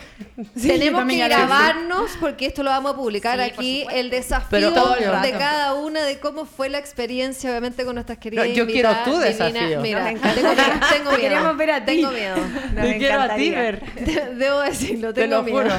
Sí, 0.55 0.67
tenemos 0.69 1.05
que 1.05 1.17
grabarnos 1.17 2.11
porque 2.21 2.45
esto 2.45 2.63
lo 2.63 2.69
vamos 2.69 2.93
a 2.93 2.95
publicar 2.95 3.37
Sí, 3.39 3.45
aquí, 3.45 3.85
el 3.91 4.09
desafío 4.09 4.47
Pero 4.49 4.71
todo 4.73 4.95
el 4.95 5.21
de 5.21 5.31
cada 5.31 5.73
una 5.73 6.03
de 6.05 6.19
cómo 6.19 6.45
fue 6.45 6.69
la 6.69 6.77
experiencia, 6.77 7.49
obviamente 7.49 7.83
con 7.83 7.95
nuestras 7.95 8.17
queridas 8.17 8.47
No, 8.47 8.53
yo 8.53 8.65
quiero 8.65 8.89
invitadas, 8.91 9.03
tu 9.03 9.19
divinas. 9.19 9.53
desafío. 9.53 9.81
Mira, 9.81 10.09
encanta. 10.09 10.35
tengo, 10.35 10.53
miedo, 10.55 10.63
tengo 10.89 11.09
Te 11.11 11.17
miedo. 11.17 11.19
queremos 11.19 11.57
ver 11.57 11.71
a 11.71 11.79
ti. 11.79 11.85
Tengo 11.97 12.11
miedo. 12.11 12.35
Te 12.81 12.97
quiero 12.97 13.21
a 13.21 13.35
ti. 13.35 13.49
Ver. 13.49 13.93
De- 13.93 14.35
Debo 14.35 14.59
decirlo, 14.61 15.13
Te 15.13 15.21
tengo 15.21 15.35
lo 15.37 15.43
miedo. 15.43 15.61
juro. 15.63 15.73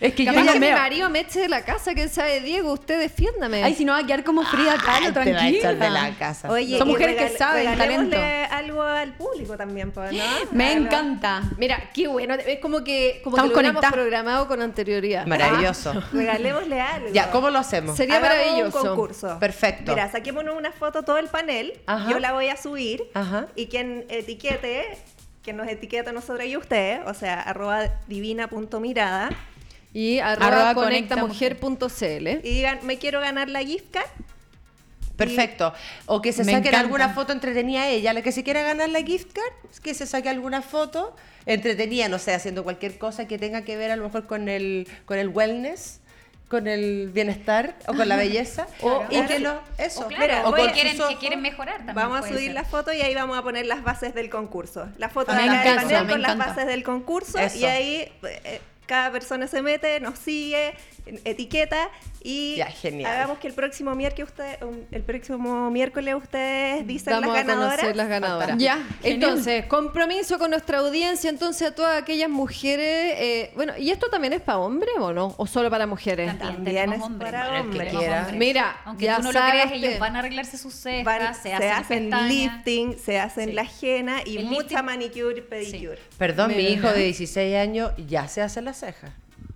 Es 0.00 0.14
que 0.14 0.24
yo 0.24 0.32
Capaz 0.32 0.44
ya 0.46 0.52
que 0.52 0.60
mi 0.60 0.66
me... 0.66 0.72
marido 0.74 1.08
me 1.10 1.20
eche 1.20 1.40
de 1.40 1.48
la 1.48 1.64
casa, 1.64 1.94
quién 1.94 2.08
sabe, 2.10 2.40
Diego, 2.40 2.72
usted 2.72 2.98
defiéndame. 3.00 3.62
Ay, 3.64 3.74
si 3.74 3.84
no 3.84 3.92
va 3.92 4.00
a 4.00 4.06
quedar 4.06 4.24
como 4.24 4.42
Frida 4.44 4.74
Kahlo, 4.76 5.06
Ay, 5.06 5.12
te 5.12 5.32
va 5.32 5.40
a 5.40 5.48
echar 5.48 5.72
de 5.72 5.78
tranquila. 5.78 6.08
la 6.10 6.18
casa. 6.18 6.50
Oye, 6.50 6.76
Son 6.78 6.88
mujeres 6.88 7.16
que 7.16 7.38
saben, 7.38 7.66
regalémosle 7.70 8.10
talento. 8.16 8.54
algo 8.54 8.82
al 8.82 9.12
público 9.14 9.56
también, 9.56 9.92
pues, 9.92 10.12
¿no? 10.12 10.22
Me 10.52 10.72
Algo- 10.74 10.86
encanta. 10.86 11.42
Mira, 11.56 11.90
qué 11.94 12.08
bueno. 12.08 12.34
Es 12.34 12.58
como 12.60 12.84
que, 12.84 13.20
como 13.24 13.36
que 13.36 13.40
Estamos 13.40 13.50
lo 13.50 13.54
hubiéramos 13.54 13.54
conectadas. 13.80 13.92
programado 13.92 14.48
con 14.48 14.60
anterioridad. 14.62 15.26
Maravilloso. 15.26 15.94
Regalémosle 16.12 16.80
algo. 16.80 17.08
Ya, 17.12 17.30
¿cómo 17.30 17.48
lo 17.50 17.58
hacemos? 17.58 17.96
Sería 17.96 18.16
Hagamos 18.16 18.36
maravilloso. 18.36 18.82
un 18.82 18.88
concurso. 18.88 19.38
Perfecto. 19.38 19.92
Mira, 19.92 20.10
saquémonos 20.12 20.56
una 20.56 20.72
foto 20.72 21.02
todo 21.04 21.16
el 21.18 21.28
panel. 21.28 21.72
Ajá. 21.86 22.10
Yo 22.10 22.18
la 22.18 22.32
voy 22.32 22.48
a 22.48 22.56
subir. 22.56 23.04
Ajá. 23.14 23.46
Y 23.56 23.66
quien 23.68 24.04
etiquete, 24.10 24.98
quien 25.42 25.56
nos 25.56 25.68
etiquete 25.68 26.10
a 26.10 26.12
nosotros 26.12 26.44
y 26.46 26.52
a 26.52 26.58
ustedes, 26.58 27.00
o 27.06 27.14
sea, 27.14 27.40
arroba 27.40 27.84
divina.mirada, 28.08 29.30
Y 29.96 30.18
arroba 30.18 30.68
Arroba 30.68 30.74
conectamujer.cl. 30.74 32.28
y 32.28 32.50
digan, 32.54 32.80
me 32.82 32.98
quiero 32.98 33.18
ganar 33.18 33.48
la 33.48 33.60
gift 33.60 33.90
card. 33.90 34.04
Perfecto. 35.16 35.72
O 36.04 36.20
que 36.20 36.34
se 36.34 36.44
Me 36.44 36.52
saquen 36.52 36.66
encanta. 36.66 36.80
alguna 36.80 37.08
foto 37.14 37.32
entretenida 37.32 37.84
a 37.84 37.88
ella. 37.88 38.12
La 38.12 38.20
que 38.20 38.30
se 38.30 38.44
quiera 38.44 38.60
ganar 38.62 38.90
la 38.90 39.00
gift 39.00 39.32
card, 39.32 39.54
que 39.82 39.94
se 39.94 40.04
saque 40.04 40.28
alguna 40.28 40.60
foto 40.60 41.16
entretenida, 41.46 42.08
no 42.08 42.18
sé, 42.18 42.34
haciendo 42.34 42.62
cualquier 42.62 42.98
cosa 42.98 43.26
que 43.26 43.38
tenga 43.38 43.62
que 43.62 43.78
ver 43.78 43.90
a 43.90 43.96
lo 43.96 44.04
mejor 44.04 44.26
con 44.26 44.50
el, 44.50 44.86
con 45.06 45.16
el 45.18 45.28
wellness, 45.30 46.00
con 46.48 46.66
el 46.66 47.08
bienestar 47.14 47.76
o 47.88 47.94
con 47.94 48.06
la 48.06 48.16
belleza. 48.16 48.66
Claro. 48.78 49.06
y 49.10 49.22
que 49.22 49.38
lo, 49.38 49.58
eso. 49.78 50.02
O 50.02 50.08
claro, 50.08 50.50
o 50.50 50.54
con 50.54 50.68
quieren, 50.72 50.98
que 51.08 51.16
quieren 51.16 51.40
mejorar 51.40 51.76
también. 51.78 51.94
Vamos 51.96 52.22
a 52.22 52.28
subir 52.28 52.48
ser. 52.48 52.52
la 52.52 52.64
foto 52.64 52.92
y 52.92 53.00
ahí 53.00 53.14
vamos 53.14 53.38
a 53.38 53.42
poner 53.42 53.64
las 53.64 53.82
bases 53.82 54.12
del 54.14 54.28
concurso. 54.28 54.88
La 54.98 55.08
foto 55.08 55.32
Me 55.32 55.38
de 55.40 55.48
del 55.48 55.54
encanta, 55.58 55.82
panel 55.84 56.08
con 56.10 56.20
las 56.20 56.36
bases 56.36 56.66
del 56.66 56.82
concurso 56.82 57.38
Eso. 57.38 57.56
y 57.56 57.64
ahí 57.64 58.12
eh, 58.44 58.60
cada 58.86 59.10
persona 59.12 59.46
se 59.46 59.62
mete, 59.62 60.00
nos 60.00 60.18
sigue, 60.18 60.74
etiqueta 61.24 61.88
y 62.22 62.56
Ya, 62.56 62.68
hagamos 63.08 63.38
que 63.38 63.46
el 63.46 63.54
próximo 63.54 63.94
miércoles 63.94 64.28
usted, 64.30 64.60
um, 64.64 64.76
el 64.90 65.02
próximo 65.02 65.70
miércoles 65.70 66.14
ustedes 66.16 66.84
dicen 66.86 67.12
Vamos 67.12 67.34
las 67.34 67.44
a 67.44 67.46
conocer 67.46 67.68
ganadoras. 67.94 67.96
las 67.96 68.08
ganadoras. 68.08 68.58
Ya, 68.58 68.74
genial. 68.74 68.90
Entonces, 69.04 69.66
compromiso 69.66 70.38
con 70.38 70.50
nuestra 70.50 70.78
audiencia, 70.78 71.30
entonces 71.30 71.68
a 71.68 71.74
todas 71.74 72.02
aquellas 72.02 72.28
mujeres. 72.28 73.14
eh, 73.18 73.52
bueno, 73.54 73.74
¿y 73.78 73.90
esto 73.90 74.08
también 74.08 74.32
es 74.32 74.40
para 74.40 74.58
hombres 74.58 74.90
o 74.98 75.12
no? 75.12 75.34
¿O 75.36 75.46
solo 75.46 75.70
para 75.70 75.86
mujeres? 75.86 76.26
También, 76.38 76.54
También 76.64 76.92
es 76.94 77.00
hombres. 77.02 77.32
para 77.32 77.60
hombres. 77.60 77.92
Quiera. 77.94 78.18
hombres. 78.22 78.36
Mira, 78.38 78.76
aunque 78.84 79.04
ya 79.04 79.16
tú 79.18 79.22
no 79.22 79.28
lo 79.32 79.38
sabes 79.38 79.52
creas, 79.52 79.68
que- 79.70 79.76
ellos 79.78 79.98
van 80.00 80.16
a 80.16 80.18
arreglarse 80.18 80.58
sus 80.58 80.74
cejas, 80.74 81.04
Van- 81.04 81.34
se, 81.34 81.42
se, 81.42 81.54
hacen, 81.54 81.70
hacen 81.72 82.02
pestañas. 82.10 82.28
lifting, 82.28 82.98
se 82.98 83.20
hacen 83.20 83.48
Sí. 83.50 83.52
la 83.52 83.66
henna 83.80 84.20
y 84.26 84.38
El 84.38 84.46
mucha 84.46 84.80
lifting- 84.80 84.84
manicure, 84.84 85.42
pedicure. 85.42 85.98
Perdón, 86.18 86.56
mi 86.56 86.64
hijo 86.64 86.88
de 86.90 87.04
16 87.04 87.54
años 87.56 87.92
ya 88.08 88.26
se 88.26 88.42
hace 88.42 88.60
las 88.62 88.75
cejas. 88.76 89.10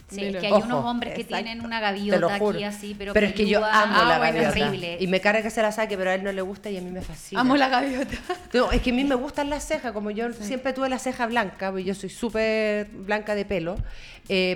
Sí, 0.08 0.16
Mira. 0.22 0.30
es 0.30 0.36
que 0.40 0.46
hay 0.48 0.52
Ojo. 0.52 0.64
unos 0.66 0.84
hombres 0.86 1.14
que 1.14 1.20
Exacto. 1.20 1.44
tienen 1.44 1.64
una 1.64 1.78
gaviota 1.78 2.34
aquí 2.34 2.64
así, 2.64 2.96
pero, 2.98 3.12
es 3.14 3.32
que 3.32 3.46
yo 3.46 3.64
amo 3.64 3.94
Ah, 3.96 4.04
la 4.08 4.18
bueno, 4.18 4.42
gaviota. 4.42 4.66
horrible. 4.66 4.96
Y 4.98 5.06
me 5.06 5.20
carga 5.20 5.40
que 5.40 5.50
se 5.50 5.62
la 5.62 5.70
saque, 5.70 5.96
pero 5.96 6.10
a 6.10 6.14
él 6.14 6.24
no 6.24 6.32
le 6.32 6.42
gusta 6.42 6.68
y 6.68 6.76
a 6.76 6.80
mí 6.80 6.90
me 6.90 7.00
fascina. 7.00 7.40
Amo 7.40 7.56
la 7.56 7.68
gaviota. 7.68 8.16
No, 8.52 8.72
es 8.72 8.82
que 8.82 8.90
a 8.90 8.92
mí 8.92 9.04
me 9.04 9.14
gustan 9.14 9.48
las 9.50 9.64
cejas, 9.64 9.92
como 9.92 10.10
yo 10.10 10.32
siempre 10.32 10.72
tuve 10.72 10.88
la 10.88 10.98
ceja 10.98 11.26
blanca, 11.26 11.70
porque 11.70 11.84
yo 11.84 11.94
soy 11.94 12.10
súper 12.10 12.88
blanca 12.88 13.36
de 13.36 13.44
pelo. 13.44 13.76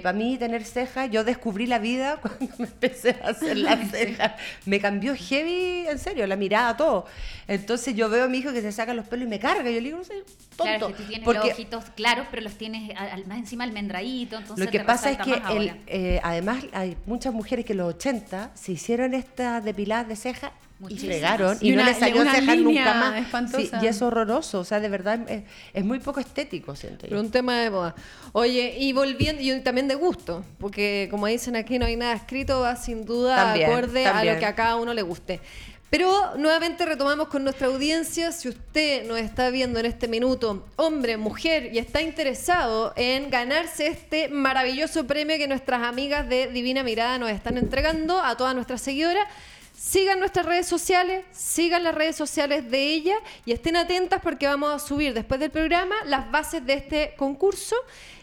Para 0.02 0.16
mí 0.16 0.36
tener 0.38 0.64
cejas, 0.64 1.10
yo 1.10 1.24
descubrí 1.24 1.66
la 1.66 1.78
vida 1.78 2.16
cuando 2.22 2.54
me 2.58 2.66
empecé 2.66 3.16
a 3.22 3.28
hacer 3.30 3.56
las 3.58 3.90
cejas. 3.90 4.32
Me 4.66 4.78
cambió 4.80 5.14
heavy, 5.16 5.86
en 5.88 5.98
serio, 5.98 6.26
la 6.26 6.36
mirada, 6.36 6.76
todo. 6.76 7.06
Entonces 7.48 7.94
yo 7.94 8.08
veo 8.08 8.24
a 8.24 8.28
mi 8.28 8.38
hijo 8.38 8.52
que 8.52 8.62
se 8.62 8.72
saca 8.72 8.94
los 8.94 9.06
pelos 9.06 9.26
y 9.26 9.28
me 9.30 9.38
carga. 9.38 9.64
Yo 9.70 9.76
le 9.80 9.80
digo, 9.80 9.98
no 9.98 10.04
sé, 10.04 10.14
tonto. 10.56 10.62
Claro, 10.64 10.88
es 10.88 10.94
que 10.96 11.02
tú 11.02 11.08
tienes 11.08 11.24
porque 11.24 11.38
los 11.40 11.50
ojitos 11.50 11.84
claros, 11.96 12.26
pero 12.30 12.42
los 12.42 12.54
tienes 12.56 12.96
al- 12.96 13.26
más 13.26 13.38
encima 13.38 13.64
almendradito, 13.64 14.36
entonces 14.38 14.64
lo 14.64 14.70
que 14.70 14.78
te 14.78 14.84
pasa 14.84 15.10
es 15.10 15.18
que 15.18 15.32
el- 15.56 15.80
eh, 15.86 16.20
además 16.22 16.64
hay 16.72 16.96
muchas 17.06 17.34
mujeres 17.34 17.64
que 17.64 17.72
en 17.72 17.78
los 17.78 17.94
80 17.94 18.52
se 18.54 18.72
hicieron 18.72 19.12
estas 19.14 19.64
depiladas 19.64 20.08
de 20.08 20.16
cejas 20.16 20.52
y 20.80 20.82
Muchísimas. 20.82 21.16
fregaron 21.16 21.58
y, 21.60 21.72
Y 21.72 21.76
no 21.76 21.84
les 21.84 21.96
salió 21.98 22.22
una 22.22 22.34
cejas 22.34 22.56
línea 22.56 22.84
nunca 22.84 22.94
más. 22.94 23.20
espantosa. 23.20 23.80
Sí, 23.80 23.84
y 23.84 23.86
es 23.86 24.02
horroroso, 24.02 24.60
o 24.60 24.64
sea, 24.64 24.80
de 24.80 24.88
verdad 24.88 25.20
es, 25.30 25.44
es 25.72 25.84
muy 25.84 26.00
poco 26.00 26.20
estético, 26.20 26.74
siento 26.76 27.02
Pero 27.02 27.16
yo. 27.16 27.22
un 27.22 27.30
tema 27.30 27.58
de 27.60 27.70
moda. 27.70 27.94
Oye, 28.32 28.76
y 28.78 28.92
volviendo, 28.92 29.40
y 29.40 29.60
también 29.60 29.88
de 29.88 29.94
gusto, 29.94 30.44
porque 30.58 31.08
como 31.10 31.26
dicen 31.26 31.56
aquí, 31.56 31.78
no 31.78 31.86
hay 31.86 31.96
nada 31.96 32.14
escrito, 32.14 32.60
va 32.60 32.76
sin 32.76 33.04
duda 33.04 33.36
También, 33.36 33.70
acorde 33.70 34.06
a 34.06 34.24
lo 34.24 34.38
que 34.38 34.46
a 34.46 34.54
cada 34.54 34.76
uno 34.76 34.92
le 34.92 35.02
guste. 35.02 35.40
Pero 35.90 36.34
nuevamente 36.38 36.84
retomamos 36.84 37.28
con 37.28 37.44
nuestra 37.44 37.68
audiencia. 37.68 38.32
Si 38.32 38.48
usted 38.48 39.06
nos 39.06 39.18
está 39.18 39.50
viendo 39.50 39.78
en 39.78 39.86
este 39.86 40.08
minuto, 40.08 40.66
hombre, 40.74 41.16
mujer, 41.16 41.70
y 41.72 41.78
está 41.78 42.02
interesado 42.02 42.92
en 42.96 43.30
ganarse 43.30 43.86
este 43.86 44.28
maravilloso 44.28 45.06
premio 45.06 45.36
que 45.38 45.46
nuestras 45.46 45.82
amigas 45.84 46.28
de 46.28 46.48
Divina 46.48 46.82
Mirada 46.82 47.18
nos 47.18 47.30
están 47.30 47.58
entregando 47.58 48.20
a 48.20 48.36
todas 48.36 48.56
nuestras 48.56 48.80
seguidoras, 48.80 49.24
Sigan 49.86 50.18
nuestras 50.18 50.46
redes 50.46 50.66
sociales, 50.66 51.26
sigan 51.30 51.84
las 51.84 51.94
redes 51.94 52.16
sociales 52.16 52.70
de 52.70 52.94
ella 52.94 53.16
y 53.44 53.52
estén 53.52 53.76
atentas 53.76 54.22
porque 54.22 54.46
vamos 54.46 54.72
a 54.72 54.78
subir 54.78 55.12
después 55.12 55.38
del 55.38 55.50
programa 55.50 55.94
las 56.06 56.30
bases 56.30 56.64
de 56.64 56.72
este 56.72 57.14
concurso. 57.18 57.76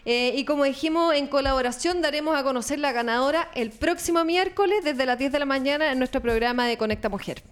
Eh, 0.04 0.32
y 0.34 0.44
como 0.44 0.64
dijimos, 0.64 1.14
en 1.14 1.28
colaboración 1.28 2.02
daremos 2.02 2.36
a 2.36 2.42
conocer 2.42 2.80
la 2.80 2.90
ganadora 2.90 3.48
el 3.54 3.70
próximo 3.70 4.24
miércoles 4.24 4.82
desde 4.82 5.06
las 5.06 5.16
10 5.16 5.30
de 5.30 5.38
la 5.38 5.46
mañana 5.46 5.92
en 5.92 5.98
nuestro 5.98 6.20
programa 6.20 6.66
de 6.66 6.76
Conecta 6.76 7.08
Mujer. 7.08 7.44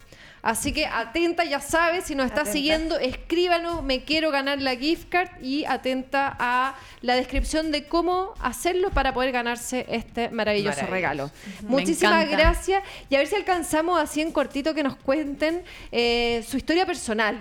Así 0.43 0.73
que 0.73 0.87
atenta, 0.87 1.45
ya 1.45 1.61
sabes, 1.61 2.05
si 2.05 2.15
nos 2.15 2.27
está 2.27 2.41
Atenta. 2.43 2.53
siguiendo, 2.53 2.99
escríbanos, 2.99 3.83
me 3.83 4.05
quiero 4.05 4.31
ganar 4.31 4.61
la 4.63 4.75
gift 4.75 5.09
card 5.11 5.29
y 5.43 5.65
atenta 5.67 6.35
a 6.39 6.75
la 7.03 7.15
descripción 7.15 7.71
de 7.71 7.85
cómo 7.87 8.33
hacerlo 8.41 8.91
para 8.91 9.13
poder 9.13 9.33
ganarse 9.33 9.85
este 9.89 10.31
maravilloso 10.31 10.81
Maravilloso. 10.83 10.91
regalo. 10.91 11.31
Muchísimas 11.63 12.29
gracias 12.29 12.83
y 13.11 13.15
a 13.15 13.19
ver 13.19 13.27
si 13.27 13.35
alcanzamos 13.35 14.01
así 14.01 14.23
en 14.23 14.33
cortito 14.33 14.75
que 14.75 14.83
nos 14.83 14.97
cuenten 14.97 15.63
eh, 15.93 16.45
su 16.49 16.57
historia 16.57 16.87
personal. 16.87 17.39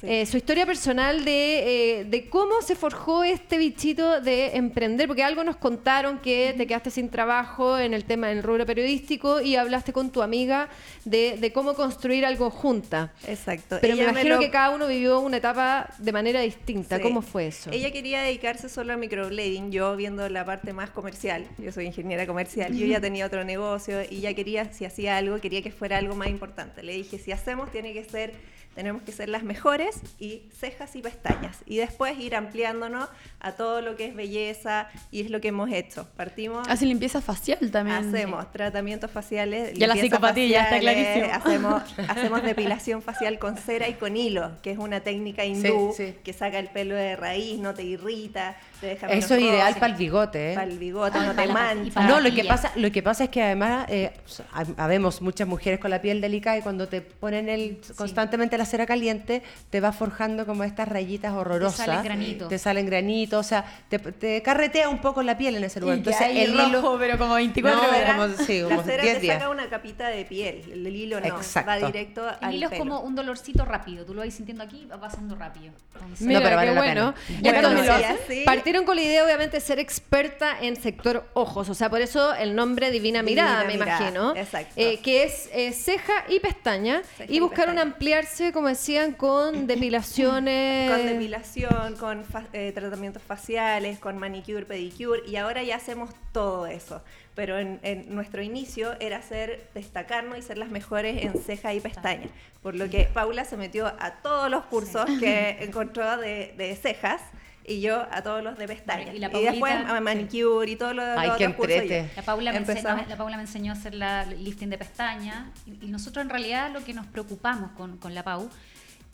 Sí. 0.00 0.06
Eh, 0.08 0.26
su 0.26 0.36
historia 0.36 0.64
personal 0.66 1.24
de, 1.24 2.00
eh, 2.00 2.04
de 2.04 2.28
cómo 2.28 2.62
se 2.62 2.74
forjó 2.74 3.22
este 3.24 3.58
bichito 3.58 4.20
de 4.20 4.56
emprender, 4.56 5.06
porque 5.06 5.22
algo 5.22 5.44
nos 5.44 5.56
contaron 5.56 6.18
que 6.20 6.54
te 6.56 6.66
quedaste 6.66 6.90
sin 6.90 7.10
trabajo 7.10 7.78
en 7.78 7.92
el 7.94 8.04
tema 8.04 8.28
del 8.28 8.42
rubro 8.42 8.64
periodístico 8.64 9.40
y 9.40 9.56
hablaste 9.56 9.92
con 9.92 10.10
tu 10.10 10.22
amiga 10.22 10.68
de, 11.04 11.36
de 11.38 11.52
cómo 11.52 11.74
construir 11.74 12.24
algo 12.24 12.50
junta. 12.50 13.12
Exacto. 13.26 13.76
Pero 13.80 13.96
me 13.96 14.02
imagino 14.04 14.36
lo- 14.36 14.40
que 14.40 14.50
cada 14.50 14.70
uno 14.70 14.86
vivió 14.86 15.20
una 15.20 15.36
etapa 15.36 15.90
de 15.98 16.12
manera 16.12 16.40
distinta. 16.40 16.96
Sí. 16.96 17.02
¿Cómo 17.02 17.20
fue 17.22 17.48
eso? 17.48 17.70
Ella 17.70 17.90
quería 17.92 18.22
dedicarse 18.22 18.68
solo 18.68 18.92
al 18.92 18.98
microblading, 18.98 19.70
yo 19.70 19.96
viendo 19.96 20.28
la 20.28 20.44
parte 20.44 20.72
más 20.72 20.90
comercial, 20.90 21.46
yo 21.58 21.72
soy 21.72 21.86
ingeniera 21.86 22.26
comercial, 22.26 22.74
yo 22.74 22.86
ya 22.86 23.00
tenía 23.00 23.26
otro 23.26 23.44
negocio 23.44 24.00
y 24.08 24.20
ya 24.20 24.32
quería, 24.34 24.72
si 24.72 24.84
hacía 24.84 25.16
algo, 25.18 25.40
quería 25.40 25.60
que 25.62 25.70
fuera 25.70 25.98
algo 25.98 26.14
más 26.16 26.28
importante. 26.28 26.82
Le 26.82 26.92
dije, 26.94 27.18
si 27.18 27.32
hacemos, 27.32 27.70
tiene 27.70 27.92
que 27.92 28.04
ser, 28.04 28.32
tenemos 28.74 29.02
que 29.02 29.12
ser 29.12 29.28
las 29.28 29.42
mejores 29.42 30.00
y 30.18 30.42
cejas 30.58 30.94
y 30.96 31.02
pestañas. 31.02 31.58
Y 31.66 31.76
después 31.78 32.18
ir 32.18 32.34
ampliándonos 32.34 33.08
a 33.40 33.52
todo 33.52 33.80
lo 33.82 33.96
que 33.96 34.06
es 34.06 34.14
belleza 34.14 34.88
y 35.10 35.20
es 35.22 35.30
lo 35.30 35.40
que 35.40 35.48
hemos 35.48 35.70
hecho. 35.72 36.06
Partimos... 36.16 36.66
Hace 36.68 36.86
limpieza 36.86 37.20
facial 37.20 37.70
también. 37.70 37.96
Hacemos 38.08 38.50
tratamientos 38.52 39.10
faciales. 39.10 39.72
Ya 39.74 39.86
la 39.86 39.96
psicopatía, 39.96 40.62
está 40.62 40.76
faciales, 40.76 41.06
clarísimo. 41.08 41.34
Hacemos, 41.34 41.82
hacemos 42.10 42.42
depilación 42.42 43.02
facial 43.02 43.38
con 43.38 43.56
cera 43.56 43.88
y 43.88 43.94
con 43.94 44.16
hilo, 44.16 44.52
que 44.62 44.70
es 44.70 44.78
una 44.78 45.00
técnica 45.00 45.44
hindú 45.44 45.92
sí. 45.96 46.14
que 46.22 46.32
saca 46.32 46.58
el 46.58 46.68
pelo 46.68 46.94
de 46.94 47.16
raíz, 47.16 47.58
no 47.58 47.74
te 47.74 47.82
irrita, 47.82 48.56
te 48.80 48.86
deja 48.86 49.08
menos 49.08 49.24
Eso 49.24 49.34
es 49.34 49.42
ideal 49.42 49.74
para 49.74 49.86
el 49.88 49.94
bigote, 49.94 50.52
¿eh? 50.52 50.54
Para 50.54 50.70
el 50.70 50.78
bigote, 50.78 51.18
Ah, 51.18 51.26
no 51.26 51.34
para 51.34 51.46
te 51.46 51.52
mancha. 51.52 52.00
No, 52.06 52.20
lo 52.20 52.30
que 52.34 52.44
pasa, 52.44 52.72
lo 52.76 52.90
que 52.92 53.02
pasa 53.02 53.24
es 53.24 53.30
que 53.30 53.42
además 53.42 53.86
eh, 53.88 54.12
hab- 54.54 54.74
habemos 54.78 55.20
muchas 55.20 55.46
mujeres 55.48 55.80
con 55.80 55.90
la 55.90 56.00
piel 56.00 56.20
delicada 56.20 56.56
y 56.58 56.62
cuando 56.62 56.88
te 56.88 57.00
ponen 57.00 57.48
el 57.48 57.80
constantemente 57.96 58.56
la 58.60 58.66
cera 58.66 58.86
caliente 58.86 59.42
te 59.70 59.80
va 59.80 59.90
forjando 59.92 60.46
como 60.46 60.64
estas 60.64 60.86
rayitas 60.88 61.32
horrorosas. 61.32 61.86
salen 61.86 62.04
granitos. 62.04 62.48
Te 62.48 62.58
salen 62.58 62.86
granitos, 62.86 63.44
o 63.44 63.48
sea, 63.48 63.64
te, 63.88 63.98
te 63.98 64.42
carretea 64.42 64.88
un 64.88 65.00
poco 65.00 65.22
la 65.22 65.36
piel 65.36 65.56
en 65.56 65.64
ese 65.64 65.80
lugar. 65.80 65.96
Y 65.96 65.98
Entonces 65.98 66.20
ya 66.20 66.42
el 66.42 66.52
rojo, 66.56 66.68
hilo 66.68 66.98
pero 66.98 67.18
como 67.18 67.34
24 67.34 67.80
No, 67.82 67.88
horas. 67.88 68.14
como- 68.16 68.44
sí, 68.46 68.60
como 68.62 68.76
la 68.76 68.82
cera 68.84 69.02
10 69.02 69.14
te 69.16 69.20
días. 69.20 69.38
saca 69.38 69.50
una 69.50 69.68
capita 69.68 70.08
de 70.08 70.24
piel, 70.24 70.62
el 70.72 70.86
hilo 70.94 71.20
no, 71.20 71.26
Exacto. 71.26 71.70
va 71.70 71.86
directo 71.86 72.28
al 72.28 72.50
El 72.50 72.56
hilo 72.56 72.66
es 72.66 72.70
pelo. 72.70 72.84
como 72.84 73.00
un 73.00 73.14
dolorcito 73.14 73.64
rápido. 73.64 74.04
Tú 74.04 74.14
lo 74.14 74.22
vas 74.24 74.32
sintiendo 74.34 74.62
aquí, 74.62 74.86
va 74.86 75.00
pasando 75.00 75.34
rápido. 75.34 75.72
Entonces, 75.94 76.26
Mira, 76.26 76.40
pero 76.40 76.56
vale 76.56 76.68
qué 76.70 76.74
la 76.74 76.80
bueno. 76.80 77.14
pena. 77.14 77.40
Bueno, 77.52 77.68
entonces, 77.80 78.16
sí, 78.28 78.42
partieron 78.44 78.84
con 78.84 78.96
la 78.96 79.02
idea, 79.02 79.24
obviamente, 79.24 79.56
de 79.56 79.60
ser 79.60 79.78
experta 79.78 80.56
en 80.60 80.76
sector 80.76 81.28
ojos. 81.34 81.68
O 81.68 81.74
sea, 81.74 81.90
por 81.90 82.00
eso 82.00 82.34
el 82.34 82.54
nombre 82.54 82.90
Divina 82.90 83.00
Divina 83.10 83.22
Mirada, 83.22 83.64
me 83.64 83.72
Mirada, 83.74 83.96
imagino. 83.98 84.36
exacto. 84.36 84.72
Eh, 84.76 85.00
que 85.02 85.24
es 85.24 85.48
eh, 85.52 85.72
ceja 85.72 86.12
y 86.28 86.38
pestaña. 86.40 87.02
Ceja 87.16 87.32
y 87.32 87.36
y 87.36 87.40
buscaron 87.40 87.74
pestaña. 87.74 87.82
ampliarse, 87.92 88.49
como 88.52 88.68
decían, 88.68 89.12
con 89.12 89.66
depilaciones. 89.66 90.90
Con 90.90 91.06
depilación, 91.06 91.96
con 91.96 92.24
fa- 92.24 92.46
eh, 92.52 92.72
tratamientos 92.74 93.22
faciales, 93.22 93.98
con 93.98 94.18
manicure, 94.18 94.64
pedicure, 94.66 95.22
y 95.26 95.36
ahora 95.36 95.62
ya 95.62 95.76
hacemos 95.76 96.10
todo 96.32 96.66
eso. 96.66 97.02
Pero 97.34 97.58
en, 97.58 97.78
en 97.82 98.14
nuestro 98.14 98.42
inicio 98.42 98.94
era 99.00 99.22
ser, 99.22 99.68
destacarnos 99.74 100.38
y 100.38 100.42
ser 100.42 100.58
las 100.58 100.70
mejores 100.70 101.24
en 101.24 101.34
ceja 101.42 101.72
y 101.72 101.80
pestaña. 101.80 102.28
Por 102.62 102.74
lo 102.74 102.90
que 102.90 103.04
Paula 103.04 103.44
se 103.44 103.56
metió 103.56 103.86
a 103.86 104.14
todos 104.22 104.50
los 104.50 104.64
cursos 104.64 105.06
que 105.20 105.56
encontró 105.62 106.16
de, 106.18 106.54
de 106.58 106.76
cejas 106.76 107.22
y 107.66 107.80
yo 107.80 108.06
a 108.10 108.22
todos 108.22 108.42
los 108.42 108.58
de 108.58 108.66
pestañas. 108.66 109.14
Y 109.14 109.18
la 109.18 109.28
y 109.28 109.44
después 109.44 109.72
a 109.72 110.00
manicure 110.00 110.70
y 110.70 110.76
todos 110.76 110.94
los, 110.94 111.04
Ay, 111.04 111.28
los 111.28 111.36
qué 111.36 111.46
otros 111.46 111.66
cursos. 111.66 112.16
La 112.16 112.22
Paula, 112.22 112.52
me 112.52 112.58
enseñó, 112.58 112.96
la 113.08 113.16
Paula 113.16 113.36
me 113.36 113.42
enseñó 113.42 113.72
a 113.72 113.76
hacer 113.76 113.94
la 113.94 114.24
lifting 114.24 114.70
de 114.70 114.78
pestaña 114.78 115.50
y, 115.66 115.86
y 115.86 115.88
nosotros 115.88 116.22
en 116.24 116.30
realidad 116.30 116.70
lo 116.72 116.84
que 116.84 116.94
nos 116.94 117.06
preocupamos 117.06 117.70
con, 117.72 117.96
con 117.98 118.14
la 118.14 118.22
Pau 118.22 118.48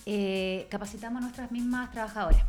eh, 0.09 0.69
capacitamos 0.71 1.19
a 1.19 1.21
nuestras 1.23 1.51
mismas 1.51 1.91
trabajadoras. 1.91 2.45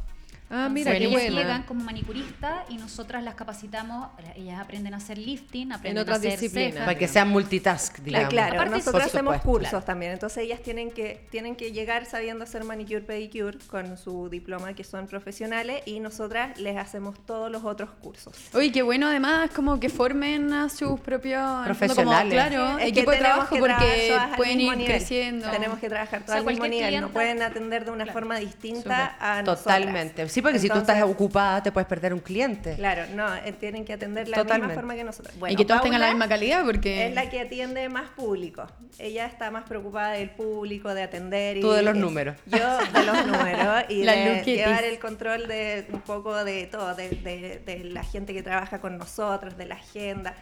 Ah, 0.49 0.67
Entonces, 0.67 0.71
mira, 0.85 0.91
qué 0.91 0.97
ellas 1.05 1.11
buena. 1.11 1.41
llegan 1.41 1.63
como 1.63 1.83
manicuristas 1.83 2.59
y 2.69 2.77
nosotras 2.77 3.21
las 3.21 3.35
capacitamos, 3.35 4.07
ellas 4.35 4.61
aprenden 4.61 4.93
a 4.93 4.97
hacer 4.97 5.17
lifting, 5.17 5.73
aprenden 5.73 6.01
otras 6.01 6.17
a 6.17 6.19
hacer 6.19 6.31
disciplinas. 6.39 6.71
cejas. 6.73 6.85
Para 6.85 6.97
que 6.97 7.07
sean 7.09 7.27
multitask, 7.29 7.93
Claro, 7.95 8.05
digamos. 8.05 8.29
claro, 8.29 8.53
Aparte, 8.55 8.71
nosotros 8.71 8.93
por 8.93 9.01
hacemos 9.01 9.33
supuesto, 9.35 9.49
cursos 9.49 9.69
claro. 9.71 9.85
también, 9.85 10.11
entonces 10.13 10.37
ellas 10.43 10.61
tienen 10.61 10.91
que, 10.91 11.27
tienen 11.31 11.57
que 11.57 11.73
llegar 11.73 12.05
sabiendo 12.05 12.45
hacer 12.45 12.63
manicure, 12.63 13.01
pedicure 13.01 13.57
con 13.67 13.97
su 13.97 14.29
diploma 14.29 14.71
que 14.73 14.85
son 14.85 15.05
profesionales 15.07 15.81
y 15.85 15.99
nosotras 15.99 16.57
les 16.59 16.77
hacemos 16.77 17.19
todos 17.25 17.51
los 17.51 17.65
otros 17.65 17.89
cursos. 18.01 18.33
Uy, 18.53 18.71
qué 18.71 18.83
bueno 18.83 19.07
además 19.07 19.49
como 19.53 19.81
que 19.81 19.89
formen 19.89 20.53
a 20.53 20.69
sus 20.69 20.97
propios 21.01 21.41
en 21.65 21.71
el 21.71 21.75
fondo, 21.75 21.95
como, 21.95 22.11
Profesionales. 22.11 22.33
claro, 22.33 22.77
Es 22.77 22.83
que 22.85 22.89
equipo 22.89 23.11
de 23.11 23.17
tenemos 23.17 23.35
trabajo 23.49 23.55
que 23.55 23.59
porque 23.59 24.07
todas 24.11 24.29
al 24.31 24.35
pueden 24.37 24.57
mismo 24.59 24.71
ir 24.71 24.77
nivel. 24.77 24.93
creciendo. 24.95 25.51
Tenemos 25.51 25.79
que 25.79 25.89
trabajar 25.89 26.19
todo 26.21 26.25
O 26.25 26.27
sea, 26.27 26.37
al 26.37 26.45
mismo 26.45 26.59
cualquier 26.59 26.71
nivel, 26.85 27.01
no 27.01 27.07
clienta- 27.09 27.13
pueden 27.13 27.41
atender 27.41 27.83
de 27.83 27.91
una 27.91 28.03
Claro. 28.05 28.13
forma 28.19 28.37
distinta 28.39 28.79
Súper. 28.79 28.95
a 29.19 29.41
nosotras. 29.43 29.63
Totalmente. 29.63 30.36
Sí, 30.37 30.41
porque 30.43 30.59
si 30.59 30.67
tú 30.69 30.77
estás 30.77 30.97
Entonces, 30.97 31.15
ocupada 31.15 31.63
te 31.63 31.71
puedes 31.71 31.87
perder 31.87 32.13
un 32.13 32.19
cliente. 32.19 32.75
Claro, 32.75 33.05
no, 33.15 33.33
eh, 33.37 33.53
tienen 33.59 33.83
que 33.85 33.93
atender 33.93 34.27
la 34.29 34.37
Totalmente. 34.37 34.67
misma 34.67 34.81
forma 34.81 34.95
que 34.95 35.03
nosotros. 35.03 35.35
y 35.35 35.39
Bueno, 35.39 35.57
que 35.57 35.65
todas 35.65 35.81
tengan 35.81 35.99
la 36.01 36.09
misma 36.09 36.27
calidad 36.27 36.63
porque 36.63 37.07
Es 37.07 37.15
la 37.15 37.27
que 37.27 37.39
atiende 37.41 37.89
más 37.89 38.09
público. 38.11 38.67
Ella 38.99 39.25
está 39.25 39.49
más 39.49 39.63
preocupada 39.63 40.11
del 40.11 40.29
público, 40.29 40.93
de 40.93 41.01
atender. 41.01 41.57
Y 41.57 41.61
Tú 41.61 41.71
de 41.71 41.81
los 41.81 41.95
es- 41.95 41.99
números. 41.99 42.35
Yo 42.45 42.57
de 42.59 43.03
los 43.03 43.25
números 43.25 43.83
y 43.89 44.03
La 44.03 44.11
de 44.11 44.43
llevar 44.43 44.83
el 44.83 44.99
control 44.99 45.47
de 45.47 45.87
un 45.91 46.01
poco 46.01 46.43
de 46.43 46.67
todo, 46.67 46.93
de, 46.93 47.09
de- 47.09 47.59
de 47.65 47.83
la 47.85 48.03
gente 48.03 48.31
que 48.35 48.43
trabaja 48.43 48.79
con 48.79 48.99
nosotros, 48.99 49.57
de 49.57 49.65
la 49.65 49.73
agenda. 49.73 50.35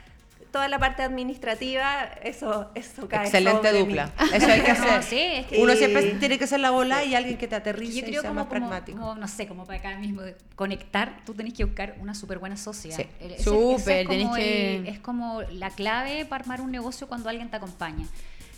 Toda 0.55 0.69
la 0.69 0.79
parte 0.79 1.03
administrativa, 1.03 2.05
eso, 2.23 2.71
eso 2.75 3.09
cae 3.09 3.25
Excelente 3.25 3.67
sobre 3.67 3.79
dupla. 3.79 4.05
mí. 4.05 4.27
Eso 4.35 4.47
hay 4.47 4.61
que 4.61 4.71
No, 4.79 4.83
hacer. 4.85 5.03
sí, 5.03 5.19
es 5.19 5.45
que- 5.47 5.61
Uno 5.61 5.73
Y- 5.73 5.75
siempre 5.75 6.03
tiene 6.13 6.39
que 6.39 6.47
ser 6.47 6.61
la 6.61 6.71
bola 6.71 7.03
y 7.03 7.13
alguien 7.13 7.37
que 7.37 7.45
te 7.49 7.55
aterrice 7.55 7.91
Yo 7.91 7.99
y 7.99 8.03
creo 8.03 8.21
sea 8.21 8.29
como, 8.29 8.39
más 8.39 8.49
pragmático. 8.49 8.97
como, 8.97 9.15
no 9.15 9.27
sé, 9.27 9.47
como 9.47 9.65
para 9.65 9.79
acá 9.79 9.97
mismo 9.97 10.21
conectar, 10.55 11.17
tú 11.25 11.33
tenés 11.33 11.53
que 11.53 11.65
buscar 11.65 11.95
una 11.99 12.15
súper 12.15 12.39
buena 12.39 12.55
socia. 12.55 12.95
Sí. 12.95 13.05
El- 13.19 13.37
Súper, 13.37 14.03
es 14.03 14.07
tenés 14.07 14.29
que- 14.33 14.75
el- 14.77 14.87
Es 14.87 14.99
como 14.99 15.41
la 15.41 15.71
clave 15.71 16.23
para 16.23 16.43
armar 16.43 16.61
un 16.61 16.71
negocio 16.71 17.07
cuando 17.09 17.27
alguien 17.27 17.49
te 17.49 17.57
acompaña. 17.57 18.05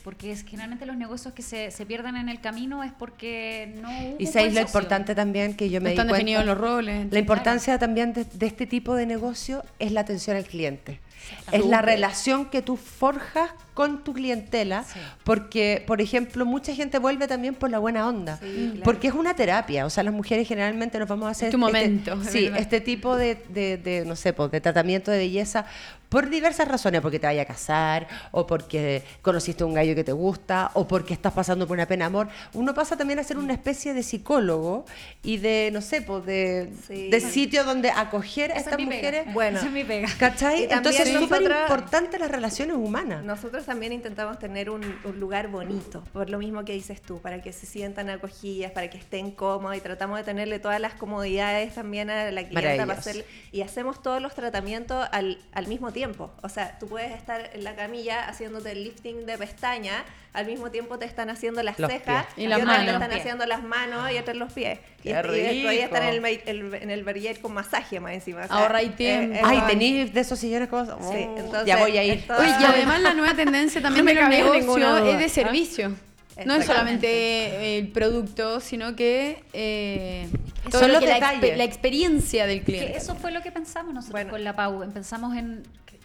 Porque 0.04 0.32
es, 0.32 0.44
generalmente 0.46 0.86
los 0.86 0.96
negocios 0.98 1.34
que 1.34 1.42
se, 1.42 1.72
se 1.72 1.86
pierden 1.88 2.16
en 2.16 2.30
el 2.30 2.40
camino 2.40 2.84
es 2.84 2.92
porque 2.94 3.74
no 3.82 3.90
hubo 3.90 4.16
Y 4.20 4.28
sabéis 4.28 4.54
lo 4.54 4.62
importante 4.62 5.16
también 5.16 5.56
que 5.56 5.72
yo 5.72 5.82
me 5.82 5.90
di 5.90 5.94
están 5.96 6.10
cuenta. 6.10 6.18
definidos 6.20 6.46
los 6.46 6.58
roles. 6.60 7.08
La 7.12 7.18
importancia 7.20 7.80
también 7.80 8.14
de, 8.14 8.24
de 8.24 8.46
este 8.46 8.68
tipo 8.68 8.94
de 8.94 9.08
negocio 9.08 9.64
es 9.80 9.92
la 9.92 10.02
atención 10.02 10.38
al 10.38 10.46
cliente. 10.46 11.00
Es 11.52 11.66
la 11.66 11.82
relación 11.82 12.46
que 12.46 12.62
tú 12.62 12.78
forjas 12.78 13.52
con 13.74 14.04
tu 14.04 14.14
clientela, 14.14 14.84
Sí. 14.86 15.00
porque, 15.24 15.84
por 15.86 16.02
ejemplo, 16.02 16.46
mucha 16.46 16.74
gente 16.74 16.98
vuelve 16.98 17.28
también 17.28 17.54
por 17.54 17.70
la 17.70 17.78
buena 17.78 18.08
onda, 18.08 18.38
Sí, 18.38 18.70
claro. 18.72 18.84
porque 18.84 19.08
es 19.08 19.14
una 19.14 19.36
terapia, 19.36 19.86
o 19.86 19.90
sea, 19.92 20.04
las 20.04 20.14
mujeres 20.14 20.48
generalmente 20.48 20.98
nos 20.98 21.08
vamos 21.08 21.28
a 21.28 21.32
hacer 21.32 21.52
tu 21.52 21.60
momento, 21.60 22.14
es 22.24 22.32
sí, 22.32 22.46
verdad. 22.46 22.60
este 22.60 22.82
tipo 22.82 23.16
de, 23.16 23.36
de- 23.50 23.78
de, 23.78 24.04
no 24.06 24.16
sé, 24.16 24.34
pues, 24.34 24.50
de 24.52 24.62
tratamiento 24.62 25.12
de 25.12 25.20
belleza 25.20 25.66
por 26.10 26.30
diversas 26.30 26.68
razones, 26.70 27.02
porque 27.02 27.20
te 27.20 27.28
vaya 27.28 27.42
a 27.44 27.46
casar, 27.46 28.08
o 28.32 28.48
porque 28.48 29.04
conociste 29.22 29.64
a 29.64 29.68
un 29.68 29.74
gallo 29.76 29.94
que 29.94 30.06
te 30.06 30.14
gusta, 30.14 30.72
o 30.74 30.88
porque 30.88 31.14
estás 31.14 31.34
pasando 31.34 31.68
por 31.68 31.76
una 31.78 31.86
pena 31.86 32.06
de 32.06 32.08
amor. 32.08 32.30
Uno 32.54 32.74
pasa 32.74 32.96
también 32.98 33.20
a 33.20 33.24
ser 33.26 33.38
una 33.38 33.54
especie 33.54 33.94
de 33.94 34.02
psicólogo 34.04 34.86
y 35.22 35.38
de, 35.38 35.70
no 35.74 35.82
sé, 35.82 36.02
pues, 36.02 36.26
de, 36.26 36.72
Sí. 36.88 37.10
de 37.10 37.20
sitio 37.20 37.64
donde 37.66 37.92
acoger 37.92 38.52
a 38.52 38.56
Esa 38.56 38.60
es 38.62 38.66
estas 38.68 38.78
pega. 38.78 38.96
mujeres. 38.96 39.34
Bueno. 39.34 39.58
Esa 39.60 39.68
es 39.68 39.74
mi 39.74 39.84
pega. 39.84 40.08
¿Cachai? 40.18 40.64
Entonces 40.72 41.07
es 41.16 41.20
súper 41.20 41.42
importante 41.44 42.20
las 42.20 42.30
relaciones 42.32 42.76
humanas. 42.76 43.24
Nosotros 43.24 43.66
también 43.66 43.94
intentamos 43.94 44.40
tener 44.40 44.70
un, 44.70 44.84
un 45.04 45.20
lugar 45.20 45.48
bonito, 45.48 46.04
por 46.14 46.30
lo 46.30 46.38
mismo 46.40 46.64
que 46.66 46.74
dices 46.74 47.02
tú, 47.02 47.20
para 47.22 47.42
que 47.42 47.52
se 47.54 47.66
sientan 47.66 48.10
acogidas, 48.10 48.72
para 48.72 48.90
que 48.90 48.98
estén 48.98 49.32
cómodas 49.32 49.78
y 49.78 49.82
tratamos 49.82 50.18
de 50.18 50.24
tenerle 50.24 50.60
todas 50.60 50.80
las 50.80 50.94
comodidades 50.94 51.76
también 51.76 52.10
a 52.10 52.32
la 52.32 52.44
clienta 52.48 52.86
para 52.86 53.00
hacerle, 53.00 53.26
y 53.52 53.62
hacemos 53.62 54.02
todos 54.02 54.22
los 54.22 54.34
tratamientos 54.36 55.08
al, 55.12 55.38
al 55.54 55.68
mismo 55.68 55.92
tiempo. 55.92 56.32
O 56.44 56.50
sea, 56.50 56.78
tú 56.80 56.88
puedes 56.88 57.12
estar 57.14 57.50
en 57.54 57.64
la 57.64 57.76
camilla 57.76 58.28
haciéndote 58.28 58.72
el 58.72 58.84
lifting 58.84 59.26
de 59.26 59.38
pestaña, 59.38 60.04
al 60.34 60.46
mismo 60.46 60.70
tiempo 60.70 61.00
te 61.00 61.06
están 61.06 61.30
haciendo 61.32 61.64
las 61.64 61.80
Los 61.80 61.90
cejas 61.92 62.28
pies. 62.36 62.46
Y 62.46 62.48
las 62.48 62.60
otras 62.62 62.76
te 62.78 62.86
manos. 62.86 63.02
están 63.02 63.20
haciendo 63.20 63.46
las 63.48 63.64
manos 63.64 64.12
y 64.12 64.18
otras 64.20 64.38
los 64.38 64.54
pies. 64.54 64.78
Qué 65.02 65.10
y, 65.12 65.58
y 65.60 65.62
todavía 65.62 65.86
están 65.86 66.04
en 66.04 66.26
el, 66.26 66.42
el- 66.46 66.74
en 66.76 66.90
el 66.92 67.04
barrier 67.04 67.40
con 67.40 67.54
masaje 67.54 68.00
más 68.00 68.14
encima. 68.14 68.42
o 68.44 68.48
sea, 68.48 68.58
Ahorráis 68.58 68.96
tiempo. 68.96 69.36
eh, 69.36 69.42
Ay, 69.44 69.64
tenéis 69.68 70.14
de 70.14 70.20
esos 70.20 70.38
sillones 70.38 70.70
Sí, 71.02 71.18
entonces, 71.38 71.66
ya 71.66 71.78
voy 71.78 71.98
a 71.98 72.04
ir. 72.04 72.24
y 72.28 72.64
además 72.66 73.02
la 73.02 73.14
nueva 73.14 73.34
tendencia 73.36 73.82
también 73.82 74.06
No 74.06 74.12
de 74.12 74.16
me 74.16 74.22
los 74.44 74.56
negocios 74.56 75.08
es 75.14 75.20
de 75.20 75.30
servicio. 75.30 75.96
No 76.46 76.56
es 76.56 76.66
solamente 76.66 77.80
el 77.80 77.88
producto, 77.88 78.60
sino 78.60 78.96
que 78.96 79.44
eh, 79.54 80.28
Son 80.64 80.72
todo 80.72 80.82
lo 80.88 80.94
los 80.94 81.00
que 81.00 81.08
la, 81.08 81.34
la 81.58 81.64
experiencia 81.64 82.46
del 82.46 82.60
Que 82.60 82.66
cliente. 82.66 82.98
eso 82.98 83.16
fue 83.16 83.32
lo 83.32 83.42
que 83.42 83.52
pensamos 83.52 83.92
nosotros 83.94 84.12
Bueno. 84.14 84.30
con 84.32 84.44
la 84.44 84.56
PAU. 84.56 84.84
Empezamos 84.84 85.36
en. 85.36 85.64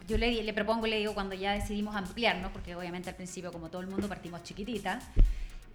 Yo 0.08 0.16
le, 0.18 0.42
le 0.42 0.52
propongo, 0.54 0.86
le 0.86 0.98
digo, 0.98 1.14
cuando 1.14 1.34
ya 1.34 1.52
decidimos 1.52 1.94
ampliarnos, 1.96 2.50
porque 2.50 2.74
obviamente 2.74 3.10
al 3.10 3.14
principio, 3.16 3.52
como 3.52 3.68
todo 3.68 3.82
el 3.82 3.88
mundo, 3.88 4.08
partimos 4.08 4.42
chiquitita. 4.42 5.00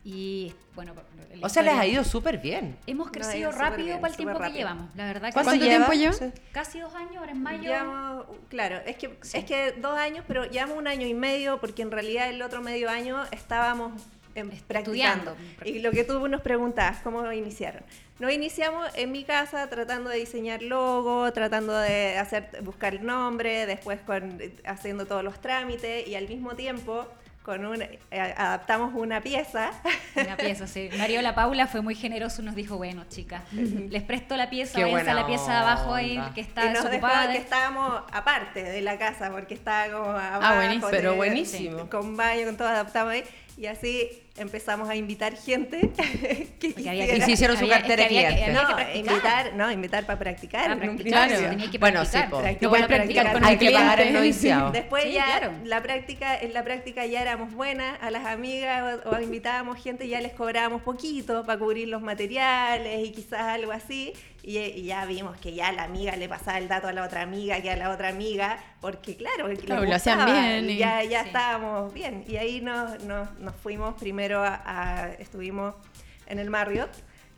Y 0.10 0.54
bueno, 0.74 0.94
la 1.36 1.46
O 1.46 1.50
sea, 1.50 1.64
les 1.64 1.74
ha 1.74 1.86
ido 1.86 2.02
súper 2.06 2.38
bien. 2.38 2.78
Hemos 2.88 3.08
No, 3.08 3.12
crecido 3.12 3.52
súper 3.52 3.66
rápido 3.66 3.86
bien, 3.88 4.00
para 4.00 4.12
el 4.12 4.16
tiempo 4.16 4.36
súper 4.36 4.38
que 4.38 4.54
rápido. 4.54 4.70
llevamos. 4.70 4.96
La 4.96 5.06
verdad 5.06 5.28
que 5.28 5.34
¿Cuánto 5.34 5.52
sí. 5.52 5.60
tiempo 5.60 5.92
lleva? 5.92 6.14
Sí. 6.14 6.26
Casi 6.54 6.80
dos 6.80 6.96
años, 6.96 7.18
ahora 7.18 7.32
en 7.34 7.44
mayo. 7.44 7.62
Llevamos, 7.64 8.26
claro, 8.48 8.78
es 8.86 8.96
que, 8.96 9.18
es 9.34 9.44
que 9.44 9.74
dos 9.74 9.98
años, 10.00 10.24
pero 10.26 10.46
llevamos 10.46 10.78
un 10.78 10.88
año 10.88 11.06
y 11.06 11.14
medio, 11.14 11.60
porque 11.60 11.82
en 11.82 11.92
realidad 11.92 12.30
el 12.30 12.42
otro 12.42 12.62
medio 12.62 12.90
año 12.90 13.22
estábamos 13.32 14.02
em, 14.34 14.50
practicando. 14.50 15.32
Estudiando. 15.32 15.36
Y 15.66 15.80
lo 15.80 15.92
que 15.92 16.06
tú 16.06 16.26
nos 16.30 16.40
preguntabas, 16.40 17.00
¿cómo 17.02 17.30
iniciaron? 17.34 17.84
Nos 18.20 18.32
iniciamos 18.32 18.88
en 18.96 19.12
mi 19.12 19.26
casa 19.26 19.68
tratando 19.68 20.10
de 20.10 20.20
diseñar 20.20 20.62
logo, 20.64 21.34
tratando 21.34 21.78
de 21.78 22.18
hacer, 22.18 22.48
buscar 22.64 22.96
el 22.96 23.06
nombre, 23.06 23.66
después 23.66 24.00
con, 24.04 24.40
haciendo 24.66 25.06
todos 25.06 25.22
los 25.26 25.42
trámites 25.42 26.08
y 26.08 26.16
al 26.16 26.30
mismo 26.30 26.56
tiempo 26.56 27.06
con 27.48 27.66
un, 27.66 27.82
eh, 27.82 27.98
adaptamos 28.12 28.94
una 28.94 29.22
pieza 29.22 29.72
Una 30.18 30.36
pieza, 30.36 30.68
sí. 30.68 30.90
Mario 30.98 31.22
La 31.22 31.34
Paula 31.34 31.66
fue 31.66 31.80
muy 31.80 31.96
generoso 31.96 32.42
y 32.42 32.46
nos 32.46 32.56
dijo, 32.56 32.76
bueno, 32.76 33.06
chicas, 33.08 33.42
les 33.54 34.04
presto 34.04 34.36
la 34.36 34.50
pieza, 34.50 34.78
Qué 34.78 34.84
váyanse 34.84 35.12
a 35.12 35.14
la 35.14 35.26
pieza 35.26 35.52
de 35.52 35.58
abajo 35.58 35.94
ahí 35.94 36.22
que 36.36 36.42
y 36.42 36.44
está 36.44 36.66
nos 36.66 36.74
dejó 36.74 36.90
desocupada. 36.90 37.32
que 37.32 37.38
estábamos 37.38 38.04
aparte 38.12 38.64
de 38.64 38.82
la 38.82 38.98
casa 38.98 39.32
porque 39.32 39.54
estaba 39.54 39.94
como 39.94 40.10
abajo. 40.10 40.56
buenísimo. 40.56 40.88
Pero 40.92 41.16
buenísimo. 41.16 41.90
Con 41.90 42.18
baño, 42.18 42.48
con 42.48 42.58
todo 42.58 42.68
adaptado 42.68 43.08
ahí. 43.08 43.24
Y 43.58 43.66
así 43.66 44.10
empezamos 44.38 44.88
a 44.88 44.96
invitar 44.96 45.36
gente 45.36 45.80
que 46.60 46.88
había 46.88 47.26
se 47.26 47.32
hicieron 47.32 47.58
su 47.58 47.68
cartera 47.68 48.08
que 48.08 48.14
de 48.14 48.22
que- 48.28 48.34
clientes. 48.36 48.54
no, 48.54 48.96
invitar, 48.96 49.54
no, 49.56 49.72
invitar 49.72 50.06
para 50.06 50.20
practicar. 50.20 50.72
En 50.80 50.90
un 50.92 50.98
tenía 50.98 51.72
que 51.72 51.78
Bueno, 51.80 52.06
sí, 52.06 52.12
practicar. 52.12 52.30
po. 52.30 52.42
Practicar, 52.88 53.34
con 53.34 53.44
Hay 53.44 53.54
el 53.54 53.60
que 53.60 53.72
pagar 53.72 54.00
el 54.02 54.14
noviciado. 54.14 54.72
Después 54.74 55.06
Sí, 55.06 55.14
ya 55.14 55.26
claro. 55.26 55.54
la 55.64 55.82
práctica, 55.82 56.38
en 56.38 56.54
la 56.54 56.64
práctica 56.64 57.06
ya 57.08 57.20
éramos 57.22 57.52
buenas, 57.54 57.98
a 58.02 58.12
las 58.12 58.26
amigas 58.28 59.00
o, 59.06 59.10
o 59.10 59.20
invitábamos 59.22 59.82
gente 59.82 60.06
y 60.06 60.10
ya 60.10 60.22
les 60.22 60.34
cobrábamos 60.34 60.84
poquito 60.84 61.44
para 61.44 61.58
cubrir 61.58 61.88
los 61.88 62.04
materiales 62.04 63.08
y 63.08 63.12
quizás 63.12 63.42
algo 63.42 63.72
así. 63.72 64.14
Y, 64.50 64.60
y 64.60 64.84
ya 64.84 65.04
vimos 65.06 65.36
que 65.40 65.54
ya 65.54 65.74
la 65.74 65.84
amiga 65.84 66.16
le 66.16 66.30
pasaba 66.30 66.58
el 66.58 66.70
dato 66.70 66.88
a 66.88 66.94
la 66.94 67.04
otra 67.04 67.22
amiga, 67.22 67.62
que 67.62 67.70
a 67.70 67.76
la 67.76 67.90
otra 67.90 68.08
amiga, 68.08 68.58
porque 68.80 69.18
claro, 69.18 69.50
Claro, 69.66 69.84
lo 69.84 69.94
hacían 69.94 70.26
bien 70.26 70.70
y- 70.70 70.78
ya, 70.78 71.04
ya 71.04 71.24
Sí. 71.24 71.28
estábamos 71.28 71.94
bien. 71.94 72.24
Y 72.30 72.38
ahí 72.38 72.62
nos, 72.62 73.04
nos, 73.04 73.30
nos 73.40 73.54
fuimos 73.58 73.96
primero 73.96 74.42
a, 74.42 74.62
a- 74.66 75.12
estuvimos 75.16 75.76
en 76.28 76.40
el 76.40 76.50
Marriott, 76.50 76.92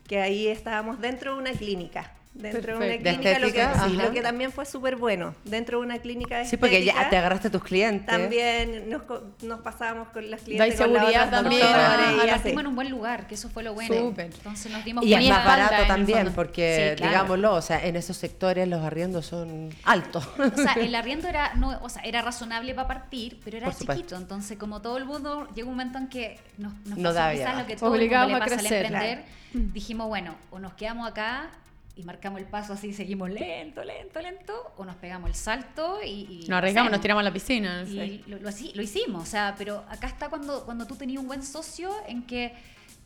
que 0.06 0.20
ahí 0.20 0.46
estábamos 0.46 1.00
dentro 1.00 1.34
de 1.34 1.40
una 1.40 1.50
clínica. 1.50 2.12
Dentro 2.32 2.60
de 2.60 2.78
una 2.78 2.86
Perfecto. 2.86 3.04
¿De 3.10 3.16
clínica, 3.16 3.38
lo 3.40 3.52
que, 3.52 3.90
sí, 3.90 3.96
lo 3.96 4.12
que 4.12 4.22
también 4.22 4.52
fue 4.52 4.64
súper 4.64 4.94
bueno. 4.96 5.34
Dentro 5.44 5.80
de 5.80 5.84
una 5.86 5.98
clínica 5.98 6.38
de 6.38 6.44
Sí, 6.46 6.56
porque 6.56 6.84
ya 6.84 6.92
estética, 6.92 7.10
te 7.10 7.16
agarraste 7.16 7.48
a 7.48 7.50
tus 7.50 7.62
clientes. 7.64 8.06
también 8.06 8.88
nos, 8.88 9.02
nos 9.42 9.60
pasábamos 9.60 10.08
con 10.10 10.30
las 10.30 10.40
clientes 10.42 10.80
con 10.80 10.92
las 10.92 11.02
seguridad 11.02 11.26
otras 11.26 11.42
también. 11.42 11.62
doctoras 11.62 11.90
Ah, 11.90 12.26
partimos 12.30 12.60
en 12.60 12.66
un 12.68 12.74
buen 12.76 12.88
lugar, 12.90 13.26
que 13.26 13.34
eso 13.34 13.48
fue 13.50 13.64
lo 13.64 13.74
bueno. 13.74 13.94
Súper. 13.94 14.26
Entonces 14.26 14.70
nos 14.72 14.84
dimos 14.84 15.04
Y 15.04 15.12
es 15.12 15.28
más 15.28 15.44
barato 15.44 15.86
también, 15.88 16.32
porque 16.32 16.90
Sí, 16.90 16.96
claro. 16.98 17.10
digámoslo, 17.12 17.54
o 17.54 17.62
sea, 17.62 17.84
en 17.84 17.96
esos 17.96 18.16
sectores 18.16 18.68
los 18.68 18.80
arriendos 18.84 19.26
son 19.26 19.70
altos. 19.84 20.24
O 20.38 20.56
sea, 20.56 20.74
el 20.74 20.94
arriendo 20.94 21.26
era, 21.28 21.54
no, 21.56 21.78
o 21.82 21.88
sea, 21.88 22.02
era 22.02 22.22
razonable 22.22 22.74
para 22.74 22.86
partir, 22.86 23.40
pero 23.44 23.56
era 23.56 23.72
chiquito. 23.74 24.14
Entonces, 24.16 24.56
como 24.56 24.80
todo 24.80 24.96
el 24.98 25.04
mundo, 25.04 25.48
llegó 25.56 25.68
un 25.68 25.74
momento 25.76 25.98
en 25.98 26.06
que 26.08 26.38
nos, 26.58 26.72
nos 26.86 26.96
No 26.96 27.02
pasó 27.08 27.12
daba 27.14 27.32
quizás 27.32 27.52
ya. 27.54 27.60
lo 27.60 27.66
que 27.66 27.76
todo 27.76 27.90
Obligados 27.90 28.28
el 28.28 28.32
mundo 28.38 28.44
a 28.44 28.46
le 28.46 28.54
pasa 28.56 28.68
crecer. 28.68 28.86
al 28.86 28.92
emprender. 28.94 29.24
Dijimos, 29.74 30.06
bueno, 30.06 30.36
o 30.52 30.60
nos 30.60 30.74
quedamos 30.74 31.08
acá 31.08 31.50
y 31.96 32.02
marcamos 32.04 32.40
el 32.40 32.46
paso 32.46 32.72
así, 32.72 32.92
seguimos 32.92 33.28
lento, 33.30 33.82
lento, 33.84 34.20
lento, 34.20 34.72
o 34.76 34.84
nos 34.84 34.96
pegamos 34.96 35.28
el 35.28 35.34
salto 35.36 35.98
y... 36.02 36.44
y 36.44 36.46
Nos 36.48 36.58
arriesgamos, 36.58 36.90
nos 36.92 37.00
tiramos 37.00 37.20
a 37.20 37.24
la 37.24 37.32
piscina. 37.32 37.82
no 37.84 37.88
Y 37.90 38.24
lo 38.26 38.48
así- 38.48 38.72
lo 38.74 38.82
hicimos, 38.82 39.22
o 39.22 39.26
sea, 39.26 39.54
pero 39.58 39.84
acá 39.88 40.06
está 40.06 40.28
cuando, 40.30 40.64
cuando 40.64 40.86
tú 40.86 40.96
tenías 40.96 41.20
un 41.20 41.26
buen 41.28 41.42
socio 41.42 41.92
en 42.06 42.22
que, 42.26 42.54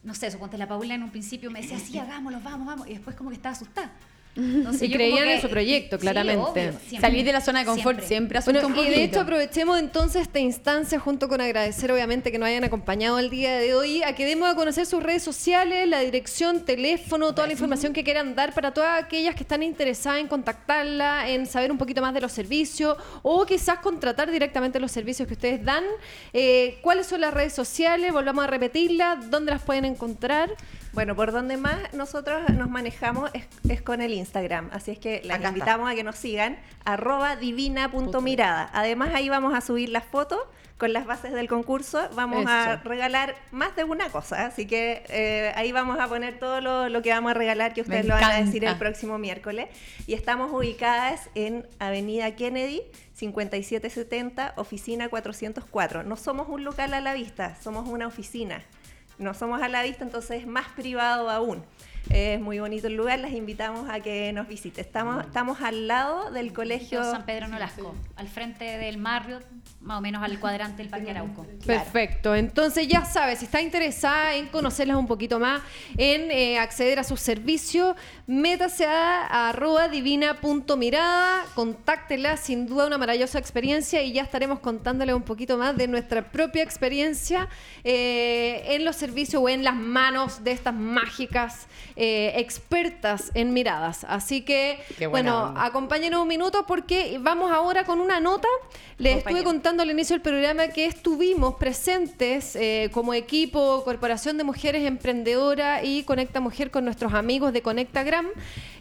no 0.03 0.15
sé, 0.15 0.31
suponte 0.31 0.59
la 0.59 0.69
Paula 0.69 0.95
en 0.95 1.03
un 1.03 1.11
principio 1.11 1.51
me 1.51 1.61
decía, 1.63 1.79
sí, 1.79 1.99
hagámoslo, 1.99 2.41
vamos, 2.41 2.67
vamos, 2.67 2.87
y 2.89 2.91
después 2.93 3.17
como 3.17 3.31
que 3.31 3.37
estaba 3.37 3.55
asustada. 3.55 3.93
Entonces, 4.37 4.89
Y 4.89 4.93
creían 4.93 5.29
en 5.29 5.41
su 5.41 5.49
proyecto, 5.49 5.97
Sí, 5.97 6.01
claramente. 6.01 6.71
obvio. 6.71 7.01
Salir 7.01 7.25
de 7.25 7.33
la 7.33 7.41
zona 7.41 7.61
de 7.61 7.67
confort 7.67 7.99
siempre, 8.01 8.07
Siempre. 8.09 8.39
asusta 8.39 8.61
Bueno, 8.63 8.81
un 8.81 8.87
y 8.87 8.91
de 8.91 9.05
hecho 9.05 9.21
aprovechemos 9.21 9.79
entonces 9.79 10.23
esta 10.23 10.41
instancia 10.41 10.99
junto 10.99 11.29
con 11.29 11.41
agradecer 11.41 11.93
obviamente 11.93 12.33
que 12.33 12.39
nos 12.39 12.49
hayan 12.49 12.65
acompañado 12.65 13.19
el 13.19 13.31
día 13.31 13.57
de 13.59 13.75
hoy, 13.75 14.03
a 14.03 14.15
que 14.15 14.25
demos 14.25 14.49
a 14.51 14.55
conocer 14.57 14.87
sus 14.87 15.03
redes 15.03 15.23
sociales, 15.23 15.89
la 15.89 16.01
dirección, 16.01 16.65
teléfono, 16.65 17.35
toda 17.35 17.47
la 17.47 17.53
información 17.53 17.93
que 17.93 18.03
quieran 18.03 18.35
dar 18.35 18.53
para 18.55 18.73
todas 18.75 19.03
aquellas 19.03 19.35
que 19.35 19.43
están 19.43 19.63
interesadas 19.63 20.21
en 20.21 20.27
contactarla, 20.29 21.31
en 21.31 21.47
saber 21.47 21.71
un 21.71 21.79
poquito 21.79 22.01
más 22.03 22.13
de 22.15 22.21
los 22.21 22.33
servicios 22.33 22.97
o 23.23 23.47
quizás 23.47 23.79
contratar 23.79 24.31
directamente 24.31 24.81
los 24.81 24.91
servicios 24.91 25.29
que 25.29 25.35
ustedes 25.35 25.65
dan. 25.65 25.85
Eh, 26.33 26.79
¿Cuáles 26.83 27.07
son 27.07 27.21
las 27.21 27.33
redes 27.33 27.53
sociales? 27.53 28.13
Volvamos 28.13 28.45
a 28.45 28.49
repetirlas. 28.49 29.31
¿Dónde 29.31 29.53
las 29.53 29.63
pueden 29.63 29.85
encontrar? 29.85 30.51
Bueno, 30.95 31.17
por 31.17 31.33
donde 31.33 31.57
más 31.57 31.93
nosotros 31.93 32.49
nos 32.51 32.71
manejamos 32.71 33.29
es, 33.35 33.47
es 33.69 33.83
con 33.83 34.01
el 34.01 34.15
Instagram. 34.15 34.71
Así 34.73 34.93
es 34.93 34.99
que 35.01 35.17
está. 35.17 35.49
invitamos 35.49 35.91
a 35.91 35.95
que 35.97 36.05
nos 36.05 36.15
sigan, 36.15 36.57
arroba 36.85 37.35
divina.mirada. 37.35 38.71
Además, 38.73 39.11
ahí 39.13 39.29
vamos 39.29 39.55
a 39.55 39.61
subir 39.61 39.89
las 39.89 40.05
fotos 40.05 40.39
con 40.79 40.93
las 40.93 41.05
bases 41.05 41.33
del 41.33 41.49
concurso. 41.49 42.09
Vamos 42.15 42.47
a 42.47 42.77
regalar 42.77 43.35
más 43.51 43.75
de 43.75 43.83
una 43.83 44.09
cosa. 44.09 44.47
Así 44.47 44.67
que 44.67 45.03
eh, 45.09 45.53
ahí 45.57 45.73
vamos 45.73 45.99
a 45.99 46.07
poner 46.07 46.39
todo 46.39 46.61
lo, 46.61 46.89
lo 46.89 47.03
que 47.03 47.11
vamos 47.11 47.33
a 47.33 47.35
regalar, 47.35 47.75
que 47.75 47.83
Me 47.83 47.87
ustedes 47.87 48.07
lo 48.07 48.15
van 48.15 48.25
a 48.31 48.45
decir 48.45 48.65
el 48.65 48.77
próximo 48.79 49.19
miércoles. 49.19 49.69
Y 50.07 50.15
estamos 50.15 50.53
ubicadas 50.53 51.29
en 51.35 51.67
Avenida 51.81 52.37
Kennedy. 52.37 52.83
5770, 53.15 54.55
oficina 54.57 55.09
404. 55.09 56.03
No 56.03 56.17
somos 56.17 56.49
un 56.49 56.65
local 56.65 56.95
a 56.95 57.01
la 57.01 57.15
vista, 57.15 57.57
somos 57.63 57.89
una 57.89 58.07
oficina. 58.09 58.65
No 59.19 59.35
somos 59.35 59.63
a 59.63 59.69
la 59.69 59.83
vista, 59.83 60.05
entonces 60.05 60.43
es 60.43 60.47
más 60.47 60.67
privado 60.69 61.31
aún. 61.31 61.65
Es 62.11 62.41
muy 62.41 62.59
bonito 62.59 62.87
el 62.87 62.95
lugar, 62.95 63.19
las 63.19 63.33
invitamos 63.33 63.89
a 63.91 64.01
que 64.01 64.33
nos 64.33 64.47
visiten. 64.47 64.85
Estamos, 64.85 65.25
estamos 65.25 65.61
al 65.63 65.89
lado 65.89 66.31
del 66.31 66.53
colegio. 66.53 67.03
San 67.03 67.25
Pedro 67.25 67.49
Nolasco, 67.49 67.95
al 68.17 68.29
frente 68.29 68.65
del 68.79 68.99
Marriott, 68.99 69.45
más 69.81 69.99
o 69.99 70.01
menos 70.01 70.23
al 70.23 70.39
cuadrante 70.39 70.83
del 70.83 70.91
Parque 70.91 71.11
Arauco. 71.11 71.47
Perfecto. 71.67 72.35
Entonces 72.35 72.87
ya 72.89 73.05
sabes, 73.05 73.39
si 73.41 73.47
está 73.47 73.61
interesada 73.61 74.35
en 74.35 74.47
conocerlas 74.49 74.97
un 74.97 75.07
poquito 75.07 75.39
más, 75.39 75.63
en 75.97 76.31
eh, 76.31 76.59
acceder 76.59 76.99
a 76.99 77.05
sus 77.05 77.21
servicios, 77.21 77.97
métase 78.27 78.87
a 78.87 79.49
arroba 79.49 79.89
divina.mirada, 79.89 81.45
contáctela, 81.55 82.37
sin 82.37 82.67
duda 82.67 82.87
una 82.87 82.99
maravillosa 82.99 83.39
experiencia 83.39 84.03
y 84.03 84.13
ya 84.13 84.23
estaremos 84.23 84.61
contándole 84.61 85.15
un 85.15 85.23
poquito 85.23 85.59
más 85.59 85.77
de 85.77 85.89
nuestra 85.89 86.31
propia 86.31 86.63
experiencia 86.63 87.49
eh, 87.83 88.63
en 88.69 88.85
los 88.85 88.97
servicios 88.97 89.43
o 89.43 89.49
en 89.49 89.65
las 89.65 89.75
manos 89.75 90.45
de 90.45 90.53
estas 90.53 90.75
mágicas 90.75 91.67
eh, 91.97 92.33
expertas 92.37 93.31
en 93.35 93.53
miradas. 93.53 94.05
Así 94.09 94.43
que, 94.43 94.79
bueno, 95.11 95.49
onda. 95.49 95.65
acompáñenos 95.65 96.23
un 96.23 96.29
minuto 96.29 96.65
porque 96.67 97.19
vamos 97.21 97.53
ahora 97.53 97.85
con 97.85 98.01
una 98.01 98.21
nota. 98.21 98.49
Les 98.99 99.19
estuve 99.19 99.43
contando 99.43 99.83
al 99.83 99.91
inicio 99.91 100.15
del 100.15 100.23
programa 100.23 100.69
que 100.69 100.87
estuvimos 100.87 101.55
presentes 101.55 102.57
eh, 102.57 102.91
como 102.93 103.15
equipo, 103.15 103.83
Corporación 103.85 104.37
de 104.39 104.45
Mujeres 104.45 104.87
Emprendedoras 104.87 105.83
y 105.85 106.05
Conecta 106.05 106.41
Mujer 106.41 106.71
con 106.71 106.85
nuestros 106.85 107.15
amigos 107.15 107.53
de 107.53 107.63
Conectagram. 107.63 108.27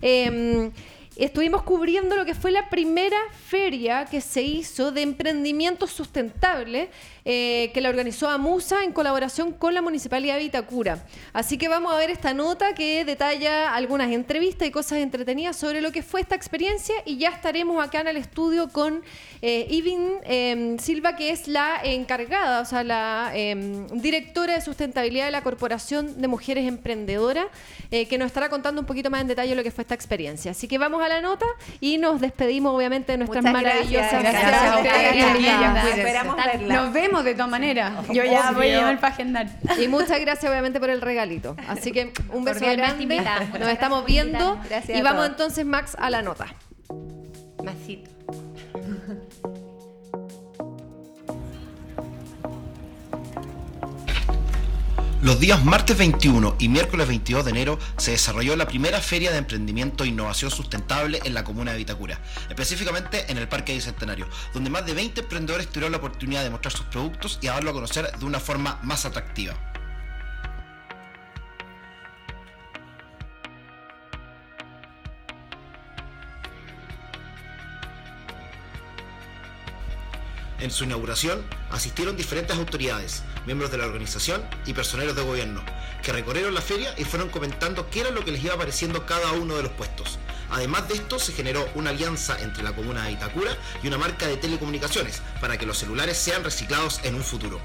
Eh, 0.01 0.71
Estuvimos 1.15 1.61
cubriendo 1.61 2.15
lo 2.15 2.25
que 2.25 2.33
fue 2.33 2.51
la 2.51 2.69
primera 2.69 3.17
feria 3.45 4.05
que 4.05 4.19
se 4.19 4.41
hizo 4.41 4.91
de 4.91 5.03
emprendimiento 5.03 5.85
sustentable 5.85 6.89
eh, 7.25 7.71
que 7.73 7.81
la 7.81 7.89
organizó 7.89 8.29
AMUSA 8.29 8.83
en 8.83 8.91
colaboración 8.91 9.51
con 9.53 9.73
la 9.73 9.81
Municipalidad 9.81 10.35
de 10.35 10.43
Vitacura. 10.43 11.05
Así 11.31 11.57
que 11.57 11.67
vamos 11.67 11.93
a 11.93 11.97
ver 11.97 12.09
esta 12.09 12.33
nota 12.33 12.73
que 12.73 13.05
detalla 13.05 13.73
algunas 13.73 14.11
entrevistas 14.11 14.67
y 14.67 14.71
cosas 14.71 14.99
entretenidas 14.99 15.55
sobre 15.55 15.81
lo 15.81 15.91
que 15.91 16.03
fue 16.03 16.21
esta 16.21 16.35
experiencia 16.35 16.95
y 17.05 17.17
ya 17.17 17.29
estaremos 17.29 17.83
acá 17.83 18.01
en 18.01 18.07
el 18.07 18.17
estudio 18.17 18.69
con 18.69 19.03
eh, 19.41 19.67
Ivin 19.69 20.19
eh, 20.23 20.77
Silva, 20.79 21.15
que 21.15 21.31
es 21.31 21.47
la 21.47 21.81
encargada, 21.83 22.61
o 22.61 22.65
sea, 22.65 22.83
la 22.83 23.31
eh, 23.33 23.85
directora 23.93 24.55
de 24.55 24.61
sustentabilidad 24.61 25.25
de 25.25 25.31
la 25.31 25.43
Corporación 25.43 26.21
de 26.21 26.27
Mujeres 26.27 26.67
Emprendedoras, 26.67 27.47
eh, 27.91 28.07
que 28.07 28.17
nos 28.17 28.27
estará 28.27 28.49
contando 28.49 28.81
un 28.81 28.87
poquito 28.87 29.09
más 29.09 29.21
en 29.21 29.27
detalle 29.27 29.55
lo 29.55 29.63
que 29.63 29.71
fue 29.71 29.83
esta 29.83 29.95
experiencia. 29.95 30.51
Así 30.51 30.67
que 30.67 30.77
vamos 30.77 31.01
a 31.03 31.09
la 31.09 31.21
nota 31.21 31.45
y 31.79 31.97
nos 31.97 32.21
despedimos, 32.21 32.75
obviamente, 32.75 33.11
de 33.11 33.17
nuestras 33.19 33.43
Muchas 33.43 33.61
maravillosas 33.61 34.21
gracias. 34.23 34.83
Gracias 34.83 35.33
lindas. 35.35 35.85
Esperamos 35.97 36.35
verla. 36.35 36.75
Nos 36.75 36.93
vemos 36.93 37.12
de 37.21 37.33
todas 37.33 37.49
maneras. 37.49 37.93
Yo 38.11 38.23
ya 38.23 38.51
voy 38.51 38.69
a 38.69 38.77
llamar 38.77 38.99
para 38.99 39.13
agendar. 39.13 39.47
Y 39.79 39.87
muchas 39.87 40.19
gracias 40.19 40.49
obviamente 40.49 40.79
por 40.79 40.89
el 40.89 41.01
regalito. 41.01 41.55
Así 41.67 41.91
que 41.91 42.13
un 42.31 42.43
beso 42.45 42.61
grande. 42.61 43.05
Nos 43.05 43.23
gracias 43.25 43.69
estamos 43.69 44.05
viendo. 44.05 44.59
Gracias 44.69 44.97
y 44.97 45.01
vamos 45.01 45.27
entonces 45.27 45.65
Max 45.65 45.95
a 45.99 46.09
la 46.09 46.21
nota. 46.21 46.47
Masito. 47.63 48.09
Los 55.23 55.39
días 55.39 55.63
martes 55.63 55.97
21 55.97 56.57
y 56.59 56.67
miércoles 56.67 57.07
22 57.07 57.45
de 57.45 57.51
enero 57.51 57.79
se 57.95 58.11
desarrolló 58.11 58.57
la 58.57 58.67
primera 58.67 58.99
feria 58.99 59.31
de 59.31 59.37
emprendimiento 59.37 60.03
e 60.03 60.07
innovación 60.07 60.51
sustentable 60.51 61.21
en 61.23 61.33
la 61.33 61.45
comuna 61.45 61.71
de 61.71 61.77
Vitacura, 61.77 62.19
específicamente 62.49 63.31
en 63.31 63.37
el 63.37 63.47
Parque 63.47 63.73
Bicentenario, 63.73 64.27
donde 64.53 64.69
más 64.69 64.85
de 64.85 64.93
20 64.93 65.21
emprendedores 65.21 65.67
tuvieron 65.67 65.93
la 65.93 65.99
oportunidad 65.99 66.43
de 66.43 66.49
mostrar 66.49 66.73
sus 66.73 66.87
productos 66.87 67.39
y 67.41 67.47
darlo 67.47 67.69
a 67.69 67.73
conocer 67.73 68.11
de 68.11 68.25
una 68.25 68.41
forma 68.41 68.81
más 68.83 69.05
atractiva. 69.05 69.72
En 80.63 80.71
su 80.71 80.85
inauguración 80.85 81.43
asistieron 81.71 82.15
diferentes 82.15 82.55
autoridades, 82.55 83.23
miembros 83.45 83.69
de 83.69 83.77
la 83.77 83.85
organización 83.85 84.41
y 84.65 84.71
personeros 84.71 85.13
de 85.13 85.21
gobierno, 85.21 85.61
que 86.01 86.13
recorrieron 86.13 86.53
la 86.53 86.61
feria 86.61 86.95
y 86.97 87.03
fueron 87.03 87.27
comentando 87.27 87.89
qué 87.89 87.99
era 87.99 88.11
lo 88.11 88.23
que 88.23 88.31
les 88.31 88.41
iba 88.41 88.53
apareciendo 88.53 89.05
cada 89.05 89.33
uno 89.33 89.57
de 89.57 89.63
los 89.63 89.73
puestos. 89.73 90.19
Además 90.49 90.87
de 90.87 90.93
esto, 90.93 91.19
se 91.19 91.33
generó 91.33 91.69
una 91.75 91.89
alianza 91.89 92.41
entre 92.41 92.63
la 92.63 92.71
comuna 92.71 93.03
de 93.03 93.11
Itacura 93.11 93.57
y 93.83 93.87
una 93.87 93.97
marca 93.97 94.25
de 94.25 94.37
telecomunicaciones 94.37 95.21
para 95.41 95.57
que 95.57 95.65
los 95.65 95.77
celulares 95.77 96.17
sean 96.17 96.45
reciclados 96.45 97.01
en 97.03 97.15
un 97.15 97.23
futuro. 97.25 97.59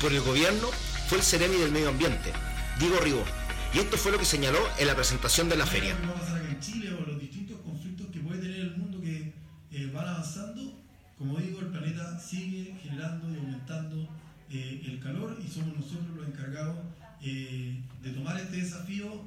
Por 0.00 0.12
el 0.12 0.20
gobierno 0.20 0.70
fue 1.08 1.18
el 1.18 1.24
Ceremi 1.24 1.56
del 1.56 1.72
Medio 1.72 1.88
Ambiente, 1.88 2.32
Diego 2.78 3.00
Ribó, 3.00 3.24
y 3.72 3.78
esto 3.78 3.96
fue 3.96 4.12
lo 4.12 4.18
que 4.18 4.24
señaló 4.24 4.58
en 4.78 4.86
la 4.86 4.94
presentación 4.94 5.48
de 5.48 5.56
la 5.56 5.66
feria. 5.66 5.94
Lo 5.94 6.00
que 6.00 6.06
va 6.06 6.12
a 6.14 6.20
pasar 6.20 6.36
acá 6.38 6.50
en 6.50 6.60
Chile 6.60 6.92
o 6.92 7.06
los 7.06 7.20
distintos 7.20 7.58
conflictos 7.60 8.08
que 8.08 8.20
puede 8.20 8.40
tener 8.40 8.60
el 8.60 8.76
mundo 8.76 9.00
que 9.00 9.32
eh, 9.70 9.90
van 9.94 10.08
avanzando, 10.08 10.82
como 11.16 11.38
digo, 11.38 11.60
el 11.60 11.68
planeta 11.68 12.18
sigue 12.18 12.74
generando 12.82 13.32
y 13.32 13.36
aumentando 13.36 14.08
eh, 14.50 14.82
el 14.86 14.98
calor 14.98 15.38
y 15.44 15.48
somos 15.48 15.76
nosotros 15.76 16.16
los 16.16 16.26
encargados 16.26 16.78
eh, 17.22 17.80
de 18.02 18.10
tomar 18.10 18.40
este 18.40 18.56
desafío 18.56 19.22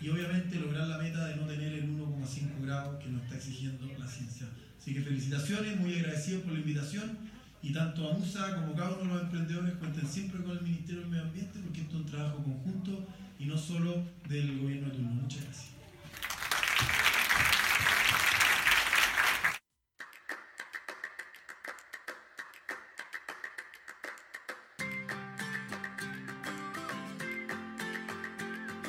y 0.00 0.08
obviamente 0.10 0.60
lograr 0.60 0.86
la 0.86 0.98
meta 0.98 1.26
de 1.26 1.36
no 1.36 1.46
tener 1.46 1.72
el 1.72 1.90
1,5 1.98 2.64
grados 2.64 3.02
que 3.02 3.10
nos 3.10 3.22
está 3.24 3.36
exigiendo 3.36 3.86
la 3.98 4.06
ciencia. 4.06 4.46
Así 4.80 4.94
que 4.94 5.02
felicitaciones, 5.02 5.80
muy 5.80 5.94
agradecidos 5.98 6.44
por 6.44 6.52
la 6.52 6.60
invitación 6.60 7.18
y 7.60 7.72
tanto 7.72 8.08
a 8.08 8.12
MUSA 8.16 8.54
como 8.54 8.76
cada 8.76 8.90
uno 8.90 9.00
de 9.00 9.14
los 9.14 9.22
emprendedores 9.24 9.74
cuenten 9.74 10.06
siempre 10.06 10.40
con 10.44 10.56
el 10.56 10.62
Ministerio 10.62 11.00
del 11.00 11.10
Medio 11.10 11.24
Ambiente 11.24 11.58
porque 11.64 11.80
esto 11.80 11.96
es 11.96 12.04
un 12.04 12.06
trabajo 12.06 12.44
conjunto 12.44 13.08
y 13.38 13.46
no 13.46 13.56
solo 13.56 13.94
del 14.28 14.60
gobierno 14.60 14.88
de 14.88 14.94
turno. 14.94 15.10
Muchas 15.10 15.44
gracias. 15.44 15.68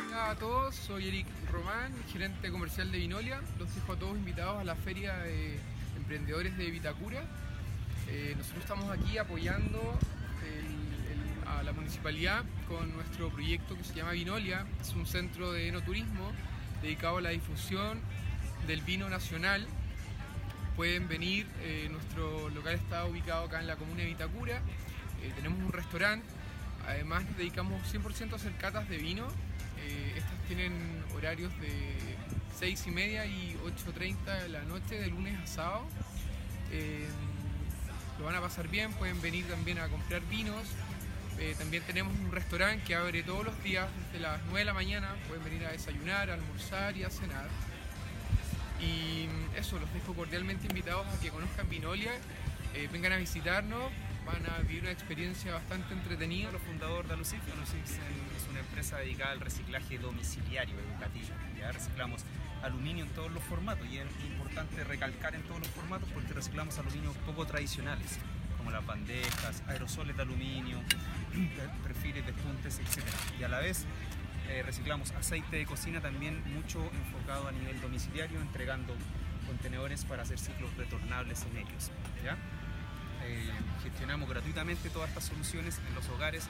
Hola 0.07 0.31
a 0.31 0.35
todos, 0.35 0.75
soy 0.75 1.07
Eric 1.07 1.27
Román, 1.51 1.93
gerente 2.11 2.51
comercial 2.51 2.91
de 2.91 2.97
Vinolia. 2.97 3.41
Los 3.59 3.73
dejo 3.75 3.93
a 3.93 3.95
todos 3.97 4.17
invitados 4.17 4.59
a 4.59 4.63
la 4.63 4.75
Feria 4.75 5.17
de 5.17 5.59
Emprendedores 5.95 6.57
de 6.57 6.71
Vitacura. 6.71 7.23
Eh, 8.07 8.33
nosotros 8.35 8.63
estamos 8.63 8.89
aquí 8.89 9.19
apoyando 9.19 9.99
a 11.49 11.63
la 11.63 11.71
municipalidad 11.73 12.43
con 12.67 12.93
nuestro 12.93 13.29
proyecto 13.29 13.75
que 13.75 13.83
se 13.83 13.93
llama 13.93 14.11
Vinolia. 14.11 14.65
Es 14.81 14.93
un 14.93 15.05
centro 15.05 15.51
de 15.51 15.67
enoturismo 15.67 16.31
dedicado 16.81 17.17
a 17.17 17.21
la 17.21 17.29
difusión 17.29 17.99
del 18.67 18.81
vino 18.81 19.09
nacional. 19.09 19.65
Pueden 20.75 21.07
venir, 21.07 21.47
eh, 21.61 21.87
nuestro 21.91 22.49
local 22.49 22.75
está 22.75 23.05
ubicado 23.05 23.45
acá 23.45 23.59
en 23.59 23.67
la 23.67 23.75
comuna 23.75 24.01
de 24.01 24.07
Vitacura. 24.07 24.57
Eh, 25.21 25.31
tenemos 25.35 25.59
un 25.59 25.71
restaurante, 25.71 26.25
además 26.87 27.25
nos 27.25 27.37
dedicamos 27.37 27.81
100% 27.93 28.33
a 28.33 28.35
hacer 28.35 28.55
catas 28.55 28.87
de 28.87 28.97
vino. 28.97 29.27
Eh, 29.79 30.13
estas 30.17 30.37
tienen 30.47 30.73
horarios 31.15 31.51
de 31.59 31.99
6 32.57 32.87
y 32.87 32.91
media 32.91 33.25
y 33.25 33.57
8.30 33.65 34.43
de 34.43 34.49
la 34.49 34.63
noche, 34.63 34.99
de 34.99 35.07
lunes 35.07 35.37
a 35.39 35.47
sábado. 35.47 35.85
Eh, 36.71 37.07
lo 38.19 38.25
van 38.25 38.35
a 38.35 38.41
pasar 38.41 38.67
bien, 38.67 38.91
pueden 38.93 39.21
venir 39.21 39.45
también 39.47 39.79
a 39.79 39.87
comprar 39.87 40.21
vinos. 40.29 40.67
Eh, 41.39 41.55
también 41.57 41.81
tenemos 41.83 42.13
un 42.19 42.31
restaurante 42.31 42.83
que 42.83 42.95
abre 42.95 43.23
todos 43.23 43.45
los 43.45 43.63
días 43.63 43.87
desde 44.07 44.19
las 44.19 44.41
9 44.47 44.59
de 44.59 44.65
la 44.65 44.73
mañana. 44.73 45.15
Pueden 45.29 45.43
venir 45.45 45.65
a 45.65 45.71
desayunar, 45.71 46.29
a 46.29 46.33
almorzar 46.33 46.97
y 46.97 47.03
a 47.03 47.09
cenar. 47.09 47.47
Y 48.81 49.27
eso, 49.57 49.79
los 49.79 49.91
dejo 49.93 50.13
cordialmente 50.13 50.67
invitados 50.67 51.07
a 51.07 51.19
que 51.21 51.29
conozcan 51.29 51.69
Vinolia, 51.69 52.11
eh, 52.73 52.89
vengan 52.91 53.13
a 53.13 53.17
visitarnos, 53.17 53.91
van 54.25 54.45
a 54.49 54.59
vivir 54.59 54.83
una 54.83 54.91
experiencia 54.91 55.53
bastante 55.53 55.93
entretenida. 55.93 56.51
Los 56.51 56.61
fundador 56.61 57.07
de 57.07 57.13
Alusif, 57.13 57.41
Alusif 57.53 57.83
es 57.83 58.49
una 58.49 58.59
empresa 58.59 58.97
dedicada 58.97 59.31
al 59.31 59.39
reciclaje 59.39 59.97
domiciliario 59.97 60.75
educativo. 60.77 61.27
Ya 61.57 61.71
reciclamos 61.71 62.23
aluminio 62.63 63.05
en 63.05 63.11
todos 63.11 63.31
los 63.31 63.43
formatos 63.43 63.87
y 63.87 63.97
es 63.97 64.07
importante 64.27 64.83
recalcar 64.83 65.35
en 65.35 65.43
todos 65.43 65.61
los 65.61 65.69
formatos 65.69 66.09
porque 66.13 66.33
reciclamos 66.33 66.77
aluminio 66.77 67.13
poco 67.25 67.45
tradicionales 67.45 68.19
como 68.59 68.71
las 68.71 68.85
bandejas, 68.85 69.63
aerosoles 69.67 70.15
de 70.17 70.21
aluminio, 70.21 70.77
perfiles, 71.83 72.25
despuntes, 72.25 72.79
etc. 72.79 73.03
Y 73.39 73.43
a 73.43 73.49
la 73.49 73.59
vez 73.59 73.85
eh, 74.49 74.63
reciclamos 74.63 75.11
aceite 75.11 75.57
de 75.57 75.65
cocina 75.65 76.01
también 76.01 76.41
mucho 76.53 76.83
enfocado 76.93 77.47
a 77.47 77.51
nivel 77.51 77.79
domiciliario, 77.81 78.41
entregando 78.41 78.95
contenedores 79.45 80.05
para 80.05 80.23
hacer 80.23 80.39
ciclos 80.39 80.75
retornables 80.75 81.43
en 81.43 81.57
ellos. 81.57 81.91
Eh, 83.25 83.49
gestionamos 83.83 84.29
gratuitamente 84.29 84.89
todas 84.89 85.09
estas 85.09 85.25
soluciones 85.25 85.79
en 85.87 85.95
los 85.95 86.07
hogares, 86.09 86.47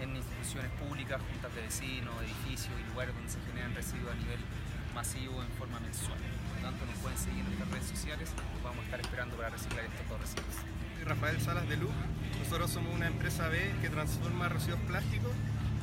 en 0.00 0.16
instituciones 0.16 0.70
públicas, 0.72 1.20
juntas 1.20 1.54
de 1.54 1.62
vecinos, 1.62 2.14
edificios 2.22 2.74
y 2.78 2.90
lugares 2.90 3.14
donde 3.14 3.30
se 3.30 3.38
generan 3.48 3.74
residuos 3.74 4.12
a 4.12 4.16
nivel 4.16 4.40
masivo 4.94 5.42
en 5.42 5.48
forma 5.56 5.80
mensual. 5.80 6.18
Por 6.48 6.56
lo 6.56 6.62
tanto, 6.68 6.86
nos 6.86 6.96
pueden 6.98 7.18
seguir 7.18 7.40
en 7.40 7.46
nuestras 7.46 7.70
redes 7.70 7.88
sociales, 7.88 8.28
vamos 8.62 8.80
a 8.80 8.84
estar 8.84 9.00
esperando 9.00 9.36
para 9.36 9.50
reciclar 9.50 9.84
estos 9.84 10.08
dos 10.08 10.20
residuos. 10.20 10.56
Rafael 11.04 11.40
Salas 11.40 11.68
de 11.68 11.76
Luz, 11.76 11.94
nosotros 12.50 12.72
somos 12.72 12.92
una 12.96 13.06
empresa 13.06 13.46
B 13.46 13.60
que 13.80 13.88
transforma 13.90 14.48
residuos 14.48 14.80
plásticos 14.80 15.30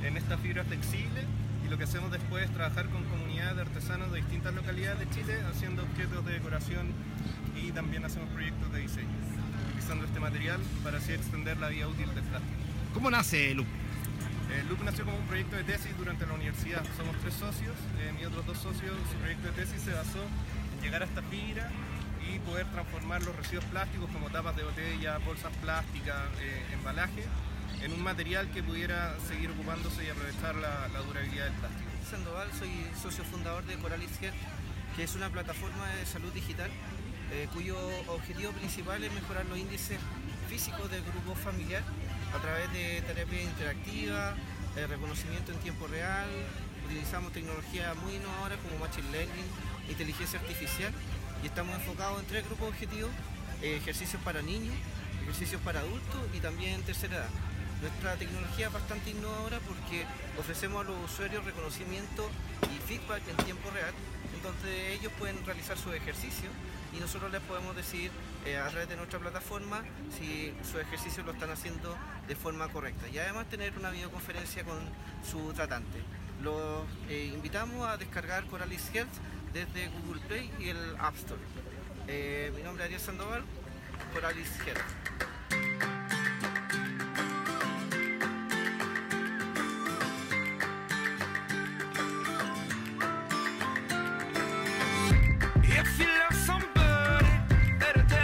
en 0.03 0.17
esta 0.17 0.37
fibra 0.37 0.65
flexible 0.65 1.23
y 1.65 1.69
lo 1.69 1.77
que 1.77 1.85
hacemos 1.85 2.11
después 2.11 2.43
es 2.43 2.51
trabajar 2.51 2.89
con 2.89 3.05
comunidades 3.05 3.55
de 3.55 3.61
artesanos 3.61 4.11
de 4.11 4.17
distintas 4.17 4.53
localidades 4.53 4.99
de 4.99 5.09
Chile 5.11 5.39
haciendo 5.49 5.83
objetos 5.83 6.25
de 6.25 6.33
decoración 6.33 6.87
y 7.55 7.71
también 7.71 8.03
hacemos 8.03 8.27
proyectos 8.31 8.69
de 8.73 8.81
diseño, 8.81 9.07
utilizando 9.69 10.03
este 10.03 10.19
material 10.19 10.59
para 10.83 10.97
así 10.97 11.13
extender 11.13 11.57
la 11.57 11.69
vida 11.69 11.87
útil 11.87 12.13
del 12.13 12.25
plástico. 12.25 12.53
¿Cómo 12.93 13.09
nace 13.11 13.55
Loop? 13.55 13.67
El 14.59 14.67
Loop 14.67 14.83
nació 14.83 15.05
como 15.05 15.19
un 15.19 15.27
proyecto 15.27 15.55
de 15.55 15.63
tesis 15.63 15.97
durante 15.97 16.27
la 16.27 16.33
universidad. 16.33 16.83
Somos 16.97 17.15
tres 17.21 17.33
socios, 17.35 17.77
eh, 18.01 18.11
mis 18.13 18.27
otros 18.27 18.45
dos 18.45 18.57
socios, 18.57 18.91
su 19.09 19.17
proyecto 19.19 19.47
de 19.47 19.53
tesis 19.53 19.81
se 19.83 19.93
basó 19.93 20.19
en 20.75 20.83
llegar 20.83 21.01
a 21.01 21.05
esta 21.05 21.21
fibra 21.31 21.71
y 22.33 22.39
poder 22.39 22.65
transformar 22.71 23.23
los 23.23 23.35
residuos 23.35 23.65
plásticos 23.65 24.09
como 24.11 24.29
tapas 24.29 24.55
de 24.55 24.63
botella, 24.63 25.17
bolsas 25.19 25.53
plásticas, 25.61 26.29
eh, 26.41 26.65
embalaje, 26.73 27.23
en 27.81 27.93
un 27.93 28.03
material 28.03 28.49
que 28.51 28.63
pudiera 28.63 29.15
seguir 29.27 29.51
ocupándose 29.51 30.05
y 30.05 30.09
aprovechar 30.09 30.55
la, 30.55 30.87
durabilidad 31.01 31.45
del 31.45 31.53
plástico. 31.53 31.89
Sandoval, 32.09 32.49
soy 32.57 32.71
socio 33.01 33.23
fundador 33.23 33.65
de 33.65 33.75
Coralis 33.75 34.21
Health, 34.21 34.35
que 34.95 35.03
es 35.03 35.15
una 35.15 35.29
plataforma 35.29 35.87
de 35.99 36.05
salud 36.05 36.31
digital 36.33 36.71
eh, 37.31 37.47
cuyo 37.53 37.77
objetivo 38.07 38.51
principal 38.51 39.03
es 39.03 39.11
mejorar 39.11 39.45
los 39.47 39.57
índices 39.57 39.99
físicos 40.49 40.89
del 40.89 41.03
grupo 41.03 41.35
familiar 41.35 41.83
a 42.33 42.39
través 42.39 42.71
de 42.71 43.01
terapia 43.01 43.43
interactiva, 43.43 44.33
eh, 44.77 44.87
reconocimiento 44.87 45.51
en 45.51 45.59
tiempo 45.59 45.87
real, 45.87 46.27
utilizamos 46.85 47.33
tecnología 47.33 47.93
muy 47.95 48.15
innovadora 48.15 48.55
como 48.57 48.79
Machine 48.79 49.11
Learning, 49.11 49.45
inteligencia 49.89 50.39
artificial 50.39 50.93
y 51.43 51.47
estamos 51.47 51.75
enfocados 51.75 52.19
en 52.19 52.25
tres 52.27 52.45
grupos 52.45 52.69
objetivos, 52.69 53.11
eh, 53.61 53.77
ejercicios 53.77 54.21
para 54.23 54.41
niños, 54.41 54.75
ejercicios 55.23 55.61
para 55.61 55.79
adultos 55.79 56.21
y 56.33 56.39
también 56.39 56.81
tercera 56.83 57.17
edad. 57.17 57.29
Nuestra 57.81 58.15
tecnología 58.15 58.67
es 58.67 58.73
bastante 58.73 59.11
innovadora 59.11 59.59
porque 59.59 60.05
ofrecemos 60.39 60.83
a 60.83 60.89
los 60.89 61.11
usuarios 61.11 61.45
reconocimiento 61.45 62.27
y 62.73 62.79
feedback 62.87 63.21
en 63.27 63.45
tiempo 63.45 63.69
real, 63.69 63.93
entonces 64.33 64.99
ellos 64.99 65.11
pueden 65.19 65.45
realizar 65.45 65.77
sus 65.77 65.93
ejercicios 65.93 66.51
y 66.95 66.99
nosotros 66.99 67.31
les 67.31 67.41
podemos 67.41 67.75
decir 67.75 68.09
eh, 68.45 68.57
a 68.57 68.67
través 68.69 68.89
de 68.89 68.95
nuestra 68.95 69.19
plataforma 69.19 69.83
si 70.17 70.53
su 70.69 70.79
ejercicio 70.79 71.23
lo 71.23 71.33
están 71.33 71.51
haciendo 71.51 71.95
de 72.27 72.35
forma 72.35 72.67
correcta 72.69 73.07
y 73.09 73.19
además 73.19 73.47
tener 73.47 73.77
una 73.77 73.91
videoconferencia 73.91 74.63
con 74.63 74.79
su 75.29 75.53
tratante. 75.53 75.99
Los 76.41 76.85
eh, 77.09 77.31
invitamos 77.33 77.87
a 77.87 77.97
descargar 77.97 78.45
Coralis 78.45 78.89
Health 78.93 79.09
desde 79.53 79.89
Google 79.89 80.21
Play 80.27 80.51
y 80.59 80.69
el 80.69 80.77
App 80.99 81.15
Store. 81.15 81.41
Eh, 82.07 82.51
mi 82.55 82.63
nombre 82.63 82.83
es 82.83 82.87
Ariel 82.87 83.01
Sandoval, 83.01 83.43
Coralis 84.13 84.49
Health. 84.65 85.96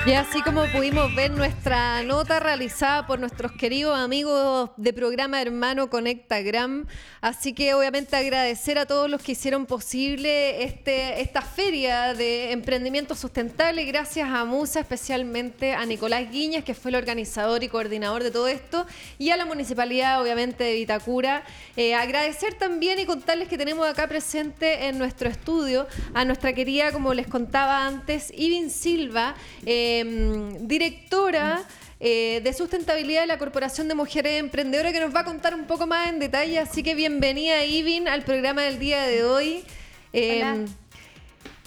Y 0.06 0.12
así 0.12 0.42
como 0.42 0.66
pudimos 0.66 1.16
ver 1.16 1.32
nuestra 1.32 2.04
nota 2.04 2.38
realizada 2.42 3.08
por 3.08 3.20
nuestros 3.20 3.54
queridos 3.54 3.98
amigos 3.98 4.70
de 4.76 4.92
programa 4.92 5.42
Hermano 5.42 5.90
Conectagram, 5.90 6.86
así 7.22 7.54
que 7.54 7.74
obviamente 7.74 8.18
agradecer 8.18 8.78
a 8.78 8.86
todos 8.86 9.10
los 9.10 9.22
que 9.22 9.32
hicieron 9.32 9.66
posible 9.66 10.66
este, 10.66 11.22
esta 11.22 11.42
feria 11.42 12.14
de 12.16 12.52
emprendimiento 12.52 13.16
sustentable, 13.16 13.86
gracias 13.86 14.28
a 14.30 14.44
Musa, 14.44 14.82
especialmente 14.82 15.72
a 15.72 15.86
Nicolás 15.86 16.30
Guiñas, 16.30 16.66
que 16.66 16.74
fue 16.74 16.92
el 16.92 16.96
organizador 16.96 17.64
y 17.64 17.70
coordinador 17.70 18.24
de 18.24 18.32
todo 18.32 18.50
esto, 18.50 18.86
y 19.18 19.30
a 19.30 19.38
la 19.38 19.46
municipalidad 19.46 20.22
obviamente 20.22 20.66
de 20.66 20.74
Vitacura. 20.74 21.46
Eh, 21.78 21.96
agradecer 21.96 22.56
también 22.56 23.00
y 23.00 23.06
contarles 23.06 23.48
que 23.48 23.58
tenemos 23.58 23.88
acá 23.88 24.10
presente 24.10 24.88
en 24.88 24.98
nuestro 24.98 25.30
estudio 25.30 25.88
a 26.14 26.26
nuestra 26.26 26.52
querida, 26.52 26.92
como 26.92 27.14
les 27.14 27.28
contaba 27.28 27.88
antes, 27.88 28.34
Ivin 28.36 28.70
Silva. 28.70 29.36
Eh, 29.66 29.93
Em, 30.00 30.68
directora 30.68 31.64
eh, 32.00 32.42
de 32.44 32.54
sustentabilidad 32.54 33.22
de 33.22 33.28
la 33.28 33.38
Corporación 33.38 33.88
de 33.88 33.96
Mujeres 33.96 34.40
Emprendedoras, 34.40 34.92
que 34.92 35.00
nos 35.00 35.16
va 35.16 35.22
a 35.22 35.26
contar 35.26 35.54
un 35.56 35.66
poco 35.66 35.88
más 35.88 36.10
en 36.10 36.20
detalle. 36.20 36.60
Así 36.60 36.84
que 36.84 36.96
bienvenida, 36.96 37.64
Ivin, 37.64 38.08
al 38.08 38.24
programa 38.24 38.64
del 38.64 38.80
día 38.80 39.04
de 39.04 39.24
hoy. 39.24 39.64
Em, 40.12 40.66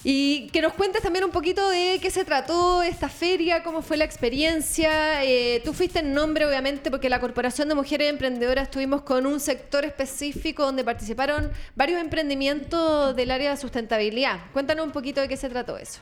y 0.03 0.47
que 0.49 0.61
nos 0.61 0.73
cuentes 0.73 1.01
también 1.01 1.25
un 1.25 1.31
poquito 1.31 1.67
de 1.69 1.99
qué 2.01 2.11
se 2.11 2.23
trató 2.23 2.83
esta 2.83 3.09
feria, 3.09 3.63
cómo 3.63 3.81
fue 3.81 3.97
la 3.97 4.05
experiencia. 4.05 5.23
Eh, 5.23 5.61
tú 5.65 5.73
fuiste 5.73 5.99
en 5.99 6.13
nombre, 6.13 6.45
obviamente, 6.45 6.91
porque 6.91 7.09
la 7.09 7.19
Corporación 7.19 7.67
de 7.67 7.75
Mujeres 7.75 8.09
Emprendedoras 8.09 8.65
estuvimos 8.65 9.01
con 9.01 9.25
un 9.25 9.39
sector 9.39 9.85
específico 9.85 10.63
donde 10.63 10.83
participaron 10.83 11.51
varios 11.75 11.99
emprendimientos 11.99 13.15
del 13.15 13.31
área 13.31 13.51
de 13.51 13.57
sustentabilidad. 13.57 14.39
Cuéntanos 14.53 14.85
un 14.85 14.91
poquito 14.91 15.21
de 15.21 15.27
qué 15.27 15.37
se 15.37 15.49
trató 15.49 15.77
eso. 15.77 15.99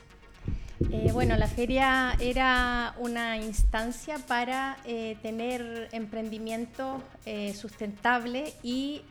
Eh, 0.90 1.10
bueno, 1.12 1.36
la 1.36 1.48
feria 1.48 2.16
era 2.20 2.94
una 2.98 3.38
instancia 3.38 4.18
para 4.18 4.76
eh, 4.84 5.16
tener 5.22 5.88
emprendimientos 5.92 7.02
eh, 7.24 7.54
sustentables 7.54 8.54
y 8.62 9.02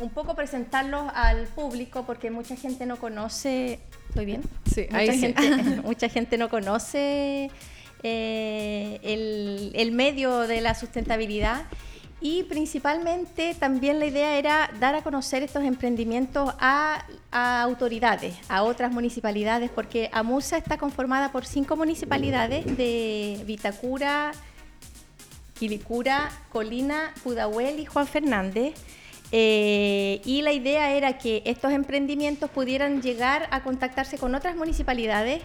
un 0.00 0.10
poco 0.10 0.34
presentarlos 0.34 1.04
al 1.14 1.46
público 1.46 2.04
porque 2.06 2.30
mucha 2.30 2.56
gente 2.56 2.86
no 2.86 2.96
conoce. 2.96 3.78
¿Estoy 4.08 4.24
bien? 4.24 4.42
Sí, 4.72 4.82
mucha 4.90 4.96
ahí 4.98 5.18
gente, 5.18 5.42
mucha 5.84 6.08
gente 6.08 6.38
no 6.38 6.48
conoce 6.48 7.50
el, 8.02 9.72
el 9.74 9.92
medio 9.92 10.40
de 10.40 10.60
la 10.60 10.74
sustentabilidad 10.74 11.66
y 12.20 12.44
principalmente 12.44 13.54
también 13.54 14.00
la 14.00 14.06
idea 14.06 14.38
era 14.38 14.70
dar 14.80 14.94
a 14.94 15.02
conocer 15.02 15.42
estos 15.42 15.64
emprendimientos 15.64 16.54
a, 16.58 17.04
autoridades, 17.30 18.34
a 18.48 18.62
otras 18.62 18.90
municipalidades, 18.90 19.70
porque 19.70 20.08
AMUSA 20.12 20.56
está 20.56 20.78
conformada 20.78 21.30
por 21.30 21.44
cinco 21.44 21.76
municipalidades 21.76 22.64
de 22.76 23.42
Vitacura, 23.44 24.32
Quilicura, 25.58 26.30
Colina, 26.50 27.12
Pudahuel 27.22 27.80
y 27.80 27.86
Juan 27.86 28.06
Fernández. 28.06 28.74
Eh, 29.32 30.22
y 30.24 30.42
la 30.42 30.52
idea 30.52 30.92
era 30.92 31.18
que 31.18 31.42
estos 31.44 31.72
emprendimientos 31.72 32.48
pudieran 32.48 33.02
llegar 33.02 33.48
a 33.50 33.62
contactarse 33.62 34.18
con 34.18 34.34
otras 34.34 34.56
municipalidades 34.56 35.42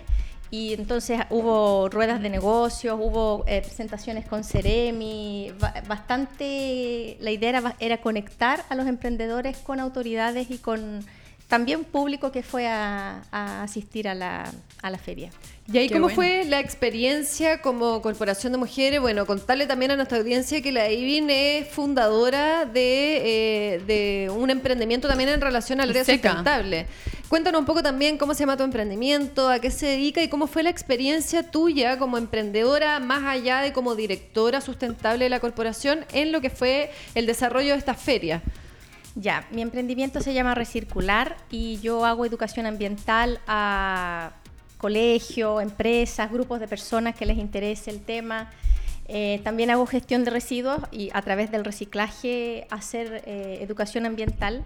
y 0.54 0.74
entonces 0.74 1.22
hubo 1.30 1.88
ruedas 1.88 2.22
de 2.22 2.30
negocios, 2.30 3.00
hubo 3.00 3.46
eh, 3.48 3.62
presentaciones 3.62 4.26
con 4.28 4.44
Ceremi, 4.44 5.54
bastante, 5.88 7.16
la 7.22 7.32
idea 7.32 7.74
era, 7.80 8.02
conectar 8.02 8.66
a 8.68 8.76
los 8.76 8.86
emprendedores 8.86 9.58
con 9.58 9.80
autoridades 9.80 10.52
y 10.52 10.58
con 10.58 11.06
también 11.52 11.84
público 11.84 12.32
que 12.32 12.44
fue 12.44 12.66
a, 12.66 13.24
a 13.30 13.64
asistir 13.64 14.08
a 14.08 14.16
la, 14.16 14.50
a 14.82 14.90
la 14.90 14.98
feria. 14.98 15.32
¿Y 15.72 15.78
ahí 15.78 15.90
Qué 15.90 15.96
cómo 15.96 16.06
bueno. 16.06 16.16
fue 16.16 16.46
la 16.46 16.62
experiencia 16.62 17.62
como 17.62 18.02
Corporación 18.02 18.54
de 18.54 18.58
Mujeres? 18.58 19.02
Bueno, 19.02 19.26
contarle 19.26 19.68
también 19.68 19.92
a 19.92 19.98
nuestra 19.98 20.18
audiencia 20.20 20.62
que 20.62 20.72
la 20.72 20.90
IBIN 20.90 21.30
es 21.30 21.68
fundadora 21.68 22.64
de, 22.64 23.74
eh, 23.76 23.80
de 23.86 24.30
un 24.30 24.50
emprendimiento 24.50 25.10
también 25.10 25.30
en 25.30 25.42
relación 25.42 25.82
al 25.82 25.90
área 25.90 26.06
sustentable. 26.06 26.88
Cuéntanos 27.28 27.60
un 27.60 27.66
poco 27.66 27.84
también 27.84 28.18
cómo 28.18 28.34
se 28.34 28.40
llama 28.40 28.56
tu 28.56 28.64
emprendimiento, 28.64 29.50
a 29.50 29.60
qué 29.60 29.72
se 29.72 29.88
dedica 29.88 30.24
y 30.24 30.30
cómo 30.30 30.48
fue 30.48 30.64
la 30.64 30.70
experiencia 30.70 31.44
tuya 31.44 31.98
como 31.98 32.18
emprendedora, 32.18 33.02
más 33.02 33.24
allá 33.26 33.60
de 33.60 33.74
como 33.74 33.96
directora 33.96 34.62
sustentable 34.62 35.26
de 35.26 35.30
la 35.30 35.42
corporación, 35.42 36.06
en 36.14 36.32
lo 36.32 36.40
que 36.40 36.50
fue 36.50 36.92
el 37.14 37.26
desarrollo 37.26 37.74
de 37.74 37.78
esta 37.78 37.94
feria. 37.94 38.42
Ya, 39.16 39.46
mi 39.52 39.62
emprendimiento 39.62 40.22
se 40.22 40.34
llama 40.34 40.56
Recircular 40.56 41.36
y 41.50 41.80
yo 41.82 42.06
hago 42.06 42.26
educación 42.26 42.66
ambiental 42.66 43.42
a 43.46 44.32
colegio, 44.78 45.60
empresas, 45.60 46.32
grupos 46.32 46.60
de 46.60 46.68
personas 46.68 47.16
que 47.16 47.26
les 47.26 47.38
interese 47.38 47.92
el 47.92 48.02
tema. 48.02 48.50
Eh, 49.08 49.42
también 49.44 49.70
hago 49.70 49.86
gestión 49.86 50.24
de 50.24 50.32
residuos 50.32 50.80
y 50.92 51.10
a 51.14 51.22
través 51.22 51.52
del 51.52 51.66
reciclaje 51.66 52.68
hacer 52.70 53.24
eh, 53.26 53.60
educación 53.62 54.06
ambiental. 54.06 54.64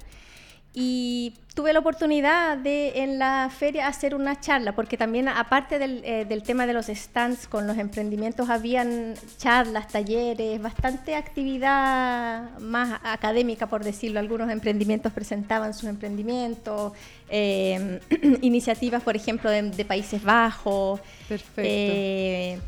Y 0.77 1.33
tuve 1.53 1.71
la 1.71 1.79
oportunidad 1.79 2.57
de 2.57 3.03
en 3.03 3.17
la 3.17 3.49
feria 3.49 3.87
hacer 3.87 4.13
una 4.13 4.41
charla, 4.41 4.75
porque 4.75 4.97
también 4.97 5.29
aparte 5.29 5.79
del, 5.79 6.01
eh, 6.03 6.25
del 6.25 6.43
tema 6.43 6.67
de 6.67 6.73
los 6.73 6.87
stands 6.87 7.47
con 7.47 7.65
los 7.65 7.77
emprendimientos, 7.77 8.49
habían 8.49 9.13
charlas, 9.37 9.87
talleres, 9.87 10.61
bastante 10.61 11.15
actividad 11.15 12.59
más 12.59 12.99
académica, 13.03 13.67
por 13.67 13.85
decirlo. 13.85 14.19
Algunos 14.19 14.51
emprendimientos 14.51 15.13
presentaban 15.13 15.73
sus 15.73 15.87
emprendimientos, 15.87 16.91
eh, 17.29 18.01
iniciativas, 18.41 19.01
por 19.01 19.15
ejemplo, 19.15 19.49
de, 19.49 19.61
de 19.61 19.85
Países 19.85 20.21
Bajos. 20.21 20.99
Perfecto. 21.29 21.61
Eh, 21.63 22.59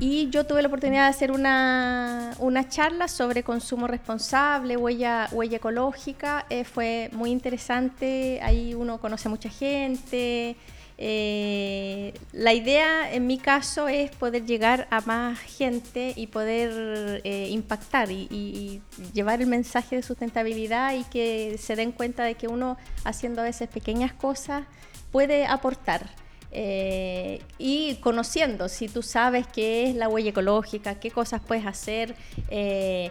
y 0.00 0.28
yo 0.30 0.44
tuve 0.44 0.60
la 0.60 0.68
oportunidad 0.68 1.04
de 1.04 1.10
hacer 1.10 1.30
una, 1.30 2.32
una 2.38 2.68
charla 2.68 3.06
sobre 3.06 3.44
consumo 3.44 3.86
responsable, 3.86 4.76
huella, 4.76 5.28
huella 5.30 5.58
ecológica. 5.58 6.46
Eh, 6.50 6.64
fue 6.64 7.10
muy 7.12 7.30
interesante, 7.30 8.40
ahí 8.42 8.74
uno 8.74 8.98
conoce 8.98 9.28
a 9.28 9.30
mucha 9.30 9.48
gente. 9.48 10.56
Eh, 10.96 12.14
la 12.32 12.52
idea 12.54 13.12
en 13.12 13.26
mi 13.26 13.38
caso 13.38 13.88
es 13.88 14.10
poder 14.12 14.46
llegar 14.46 14.86
a 14.90 15.00
más 15.00 15.38
gente 15.40 16.12
y 16.14 16.28
poder 16.28 17.20
eh, 17.24 17.48
impactar 17.50 18.10
y, 18.10 18.80
llevar 19.12 19.40
el 19.40 19.48
mensaje 19.48 19.96
de 19.96 20.02
sustentabilidad 20.02 20.94
y 20.94 21.04
que 21.04 21.56
se 21.58 21.76
den 21.76 21.92
cuenta 21.92 22.24
de 22.24 22.34
que 22.34 22.48
uno 22.48 22.76
haciendo 23.04 23.40
a 23.42 23.44
veces 23.44 23.68
pequeñas 23.68 24.12
cosas 24.12 24.64
puede 25.12 25.46
aportar. 25.46 26.23
Eh, 26.56 27.42
y 27.58 27.96
conociendo, 27.96 28.68
si 28.68 28.88
tú 28.88 29.02
sabes 29.02 29.46
qué 29.48 29.90
es 29.90 29.96
la 29.96 30.08
huella 30.08 30.30
ecológica, 30.30 30.94
qué 31.00 31.10
cosas 31.10 31.42
puedes 31.44 31.66
hacer, 31.66 32.14
eh, 32.48 33.10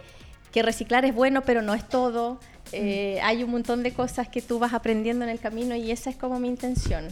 que 0.50 0.62
reciclar 0.62 1.04
es 1.04 1.14
bueno, 1.14 1.42
pero 1.42 1.60
no 1.60 1.74
es 1.74 1.86
todo. 1.86 2.40
Eh, 2.72 3.20
Hay 3.22 3.44
un 3.44 3.50
montón 3.50 3.82
de 3.82 3.92
cosas 3.92 4.28
que 4.28 4.40
tú 4.40 4.58
vas 4.58 4.72
aprendiendo 4.72 5.24
en 5.24 5.30
el 5.30 5.38
camino 5.38 5.76
y 5.76 5.90
esa 5.90 6.08
es 6.08 6.16
como 6.16 6.40
mi 6.40 6.48
intención. 6.48 7.08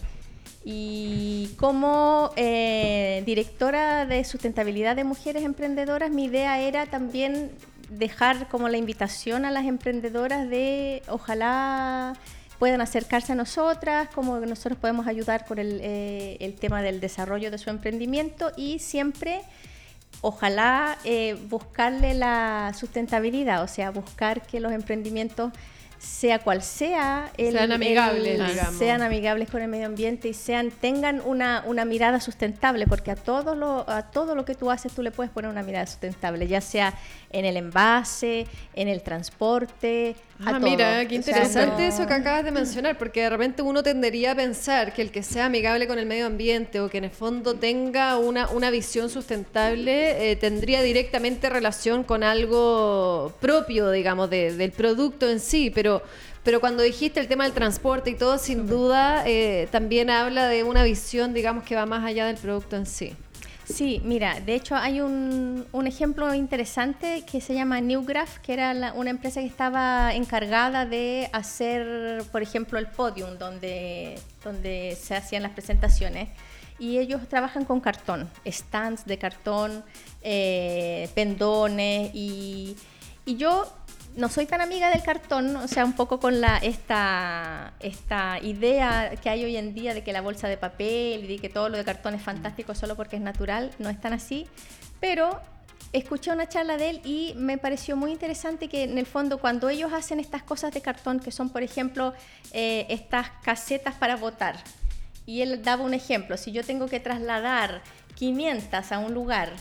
Y 0.64 1.51
como 1.59 2.30
directora 2.37 4.07
de 4.07 4.24
sustentabilidad 4.24 4.95
de 4.97 5.05
mujeres 5.05 5.43
emprendedoras, 5.43 6.12
mi 6.12 6.24
idea 6.24 6.61
era 6.61 6.87
también 6.87 7.51
dejar 7.91 8.49
como 8.49 8.68
la 8.68 8.78
invitación 8.78 9.45
a 9.45 9.51
las 9.51 9.66
emprendedoras 9.66 10.49
de 10.49 11.03
ojalá 11.09 12.14
puedan 12.62 12.80
acercarse 12.80 13.32
a 13.32 13.34
nosotras, 13.34 14.08
como 14.14 14.38
nosotros 14.38 14.78
podemos 14.78 15.08
ayudar 15.08 15.44
con 15.46 15.58
el, 15.58 15.80
eh, 15.82 16.36
el 16.38 16.54
tema 16.54 16.80
del 16.80 17.00
desarrollo 17.00 17.50
de 17.50 17.58
su 17.58 17.70
emprendimiento 17.70 18.52
y 18.56 18.78
siempre 18.78 19.40
ojalá 20.20 20.96
eh, 21.02 21.36
buscarle 21.48 22.14
la 22.14 22.72
sustentabilidad, 22.78 23.64
o 23.64 23.66
sea, 23.66 23.90
buscar 23.90 24.42
que 24.46 24.60
los 24.60 24.70
emprendimientos, 24.70 25.50
sea 25.98 26.38
cual 26.38 26.62
sea, 26.62 27.30
el- 27.36 27.52
Sean 27.54 27.72
amigables, 27.72 28.34
el- 28.34 28.78
sean 28.78 29.02
amigables 29.02 29.50
con 29.50 29.60
el 29.62 29.68
medio 29.68 29.86
ambiente 29.86 30.28
y 30.28 30.34
sean 30.34 30.70
tengan 30.70 31.20
una, 31.24 31.64
una 31.66 31.84
mirada 31.84 32.20
sustentable, 32.20 32.86
porque 32.86 33.10
a 33.10 33.16
todo 33.16 33.56
lo 33.56 33.88
a 33.90 34.02
todo 34.10 34.36
lo 34.36 34.44
que 34.44 34.54
tú 34.54 34.70
haces 34.70 34.92
tú 34.92 35.02
le 35.02 35.10
puedes 35.10 35.32
poner 35.32 35.50
una 35.50 35.64
mirada 35.64 35.86
sustentable, 35.86 36.46
ya 36.46 36.60
sea 36.60 36.94
en 37.33 37.45
el 37.45 37.57
envase, 37.57 38.47
en 38.74 38.89
el 38.89 39.03
transporte, 39.03 40.14
a 40.45 40.51
Ah, 40.51 40.59
todo. 40.61 40.70
mira, 40.70 41.07
qué 41.07 41.18
O 41.18 41.22
sea, 41.22 41.37
interesante 41.37 41.83
no- 41.83 41.89
eso 41.95 42.07
que 42.07 42.14
acabas 42.14 42.45
de 42.45 42.51
mencionar, 42.51 42.99
porque 42.99 43.22
de 43.22 43.30
repente 43.30 43.62
uno 43.62 43.83
tendería 43.83 44.33
a 44.33 44.35
pensar 44.35 44.93
que 44.93 45.03
el 45.03 45.11
que 45.11 45.22
sea 45.22 45.47
amigable 45.47 45.87
con 45.87 45.99
el 45.99 46.07
medio 46.07 46.26
ambiente 46.26 46.80
o 46.80 46.89
que 46.89 46.99
en 46.99 47.05
el 47.05 47.11
fondo 47.11 47.55
tenga 47.55 48.16
una, 48.18 48.49
una 48.51 48.70
visión 48.70 49.09
sustentable 49.11 50.30
eh, 50.33 50.37
tendría 50.37 50.83
directamente 50.83 51.49
relación 51.49 52.05
con 52.05 52.22
algo 52.22 53.33
propio, 53.41 53.91
digamos, 53.91 54.30
de- 54.30 54.57
del 54.57 54.72
producto 54.72 55.28
en 55.28 55.41
sí, 55.41 55.70
pero... 55.70 56.03
Pero 56.45 56.59
cuando 56.59 56.83
dijiste 56.83 57.20
el 57.20 57.28
tema 57.28 57.45
del 57.45 57.53
transporte 57.53 58.11
y 58.11 58.16
todo, 58.16 58.37
sin 58.37 58.66
duda, 58.66 59.22
eh, 59.28 59.68
también 59.70 60.11
habla 60.11 60.49
de 60.49 60.64
una 60.64 60.83
visión, 60.83 61.35
digamos, 61.35 61.62
que 61.62 61.76
va 61.76 61.87
más 61.87 62.05
allá 62.05 62.26
del 62.26 62.35
producto 62.37 62.74
en 62.74 62.85
sí. 62.85 63.12
Sí, 63.73 64.03
mira, 64.05 64.39
de 64.41 64.55
hecho 64.55 64.77
hay 64.77 65.01
un, 65.01 65.66
ejemplo 65.87 66.35
interesante 66.35 67.25
que 67.31 67.41
se 67.41 67.55
llama 67.55 67.81
Newgraph, 67.81 68.39
que 68.39 68.53
era 68.53 68.75
la- 68.75 68.93
una 68.93 69.11
empresa 69.11 69.41
que 69.41 69.47
estaba 69.47 70.14
encargada 70.14 70.85
de 70.85 71.31
hacer, 71.33 72.23
por 72.31 72.43
ejemplo, 72.43 72.79
el 72.79 72.87
podium 72.87 73.39
donde, 73.39 74.18
donde 74.45 74.97
se 75.01 75.16
hacían 75.16 75.43
las 75.43 75.53
presentaciones. 75.53 76.29
Y 76.79 76.99
ellos 76.99 77.27
trabajan 77.29 77.64
con 77.64 77.81
cartón, 77.81 78.29
stands 78.47 79.07
de 79.07 79.16
cartón, 79.18 79.85
eh, 80.23 81.09
pendones 81.14 82.11
y, 82.14 82.77
y 83.25 83.37
yo 83.37 83.73
no 84.16 84.28
soy 84.28 84.46
tan 84.46 84.60
amiga 84.60 84.90
del 84.90 85.02
cartón, 85.02 85.56
o 85.56 85.68
sea, 85.68 85.84
un 85.84 85.94
poco 85.94 86.20
con 86.20 86.40
la, 86.40 86.58
esta, 86.58 87.72
esta 87.80 88.38
idea 88.40 89.12
que 89.22 89.30
hay 89.30 89.44
hoy 89.44 89.56
en 89.56 89.74
día 89.74 89.94
de 89.94 90.02
que 90.02 90.12
la 90.12 90.20
bolsa 90.20 90.48
de 90.48 90.56
papel 90.56 91.24
y 91.24 91.26
de 91.26 91.38
que 91.38 91.48
todo 91.48 91.68
lo 91.68 91.78
de 91.78 91.84
cartón 91.84 92.14
es 92.14 92.22
fantástico 92.22 92.74
solo 92.74 92.96
porque 92.96 93.16
es 93.16 93.22
natural, 93.22 93.70
no 93.78 93.88
es 93.88 94.00
tan 94.00 94.12
así, 94.12 94.46
pero 95.00 95.40
escuché 95.92 96.30
una 96.30 96.48
charla 96.48 96.76
de 96.76 96.90
él 96.90 97.00
y 97.04 97.34
me 97.36 97.58
pareció 97.58 97.96
muy 97.96 98.12
interesante 98.12 98.68
que 98.68 98.84
en 98.84 98.98
el 98.98 99.06
fondo 99.06 99.38
cuando 99.38 99.68
ellos 99.68 99.92
hacen 99.92 100.20
estas 100.20 100.42
cosas 100.42 100.72
de 100.72 100.80
cartón, 100.80 101.20
que 101.20 101.30
son 101.30 101.50
por 101.50 101.62
ejemplo 101.62 102.14
eh, 102.52 102.86
estas 102.88 103.30
casetas 103.42 103.94
para 103.94 104.16
votar, 104.16 104.56
y 105.24 105.42
él 105.42 105.62
daba 105.62 105.84
un 105.84 105.94
ejemplo, 105.94 106.36
si 106.36 106.52
yo 106.52 106.64
tengo 106.64 106.86
que 106.86 107.00
trasladar 107.00 107.82
500 108.16 108.92
a 108.92 108.98
un 108.98 109.14
lugar, 109.14 109.52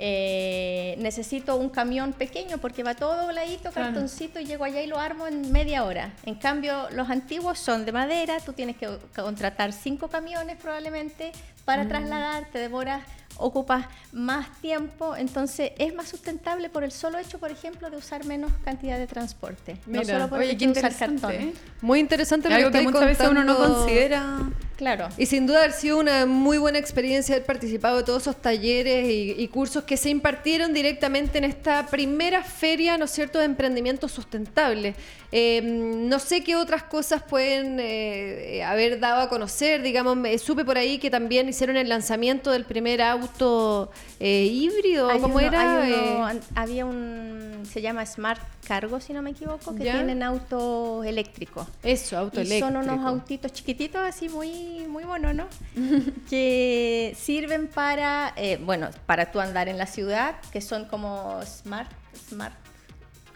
eh, 0.00 0.94
necesito 0.98 1.56
un 1.56 1.68
camión 1.68 2.12
pequeño 2.12 2.58
porque 2.58 2.82
va 2.84 2.94
todo 2.94 3.16
dobladito, 3.22 3.70
Claro. 3.72 3.88
cartoncito, 3.88 4.38
y 4.40 4.44
llego 4.46 4.64
allá 4.64 4.80
y 4.80 4.86
lo 4.86 4.98
armo 4.98 5.26
en 5.26 5.50
media 5.52 5.84
hora. 5.84 6.12
En 6.24 6.36
cambio, 6.36 6.88
los 6.92 7.10
antiguos 7.10 7.58
son 7.58 7.84
de 7.84 7.90
madera, 7.92 8.38
tú 8.40 8.52
tienes 8.52 8.76
que 8.76 8.88
contratar 9.16 9.72
cinco 9.72 10.08
camiones 10.08 10.56
probablemente 10.56 11.32
para 11.64 11.84
Mm. 11.84 11.88
trasladar, 11.88 12.46
te 12.52 12.58
devoras, 12.58 13.02
ocupas 13.36 13.86
más 14.12 14.48
tiempo, 14.60 15.14
entonces 15.16 15.72
es 15.78 15.94
más 15.94 16.08
sustentable 16.08 16.68
por 16.68 16.84
el 16.84 16.92
solo 16.92 17.18
hecho, 17.18 17.38
por 17.38 17.50
ejemplo, 17.50 17.90
de 17.90 17.96
usar 17.96 18.24
menos 18.24 18.50
cantidad 18.64 18.98
de 18.98 19.06
transporte. 19.06 19.76
no 19.86 20.04
solo 20.04 20.28
por 20.28 20.40
oye, 20.40 20.50
el 20.50 20.58
qué 20.58 20.64
hecho 20.64 20.74
de 20.74 20.80
usar 20.80 20.96
cartón. 20.96 21.32
¿eh? 21.32 21.52
Muy 21.80 22.00
interesante 22.00 22.48
lo 22.48 22.56
Algo 22.56 22.70
que 22.70 22.78
estáis 22.78 22.92
muchas 22.92 23.06
veces 23.06 23.28
uno 23.28 23.44
no 23.44 23.56
considera. 23.56 24.38
Claro. 24.76 25.08
Y 25.18 25.26
sin 25.26 25.46
duda 25.46 25.58
haber 25.58 25.72
sido 25.72 25.98
una 25.98 26.24
muy 26.24 26.56
buena 26.56 26.78
experiencia 26.78 27.34
haber 27.34 27.46
participado 27.46 27.96
de 27.96 28.04
todos 28.04 28.22
esos 28.22 28.40
talleres 28.40 29.08
y, 29.08 29.32
y 29.36 29.48
cursos 29.48 29.82
que 29.82 29.96
se 29.96 30.08
impartieron 30.08 30.72
directamente 30.72 31.38
en 31.38 31.44
esta 31.44 31.86
primera 31.86 32.44
feria, 32.44 32.96
¿no 32.96 33.06
es 33.06 33.10
cierto?, 33.10 33.40
de 33.40 33.44
emprendimiento 33.46 34.08
sustentable. 34.08 34.94
Eh, 35.30 35.60
no 35.62 36.18
sé 36.18 36.42
qué 36.42 36.56
otras 36.56 36.84
cosas 36.84 37.22
pueden 37.22 37.78
eh, 37.80 38.64
haber 38.64 38.98
dado 38.98 39.20
a 39.20 39.28
conocer, 39.28 39.82
digamos, 39.82 40.16
me, 40.16 40.38
supe 40.38 40.64
por 40.64 40.78
ahí 40.78 40.98
que 40.98 41.10
también 41.10 41.50
hicieron 41.50 41.76
el 41.76 41.90
lanzamiento 41.90 42.50
del 42.50 42.64
primer 42.64 43.02
auto 43.22 43.90
eh, 44.20 44.44
híbrido, 44.44 45.08
Hay 45.10 45.20
¿cómo 45.20 45.36
uno- 45.36 45.46
era? 45.46 45.60
hay 45.60 45.90
uno- 45.92 46.30
Eh, 46.30 46.40
había 46.54 46.84
un, 46.86 47.62
se 47.70 47.80
llama 47.82 48.04
Smart 48.06 48.40
Cargo, 48.66 49.00
si 49.00 49.12
no 49.12 49.22
me 49.22 49.30
equivoco, 49.30 49.74
que 49.74 49.84
¿Ya? 49.84 49.94
tienen 49.94 50.22
auto 50.22 51.02
eléctrico. 51.04 51.66
Eso, 51.82 52.16
auto 52.18 52.40
y 52.40 52.46
Son 52.58 52.70
unos 52.76 52.84
eléctrico. 52.86 53.08
autitos 53.08 53.52
chiquititos, 53.52 54.00
así 54.02 54.28
muy, 54.28 54.86
muy 54.88 55.04
buenos, 55.04 55.34
¿no? 55.34 55.46
que 56.30 57.16
sirven 57.18 57.68
para, 57.68 58.32
eh, 58.36 58.58
bueno, 58.64 58.88
para 59.06 59.30
tú 59.30 59.40
andar 59.40 59.68
en 59.68 59.78
la 59.78 59.86
ciudad, 59.86 60.36
que 60.52 60.60
son 60.60 60.84
como 60.86 61.40
Smart, 61.44 61.90
smart 62.28 62.54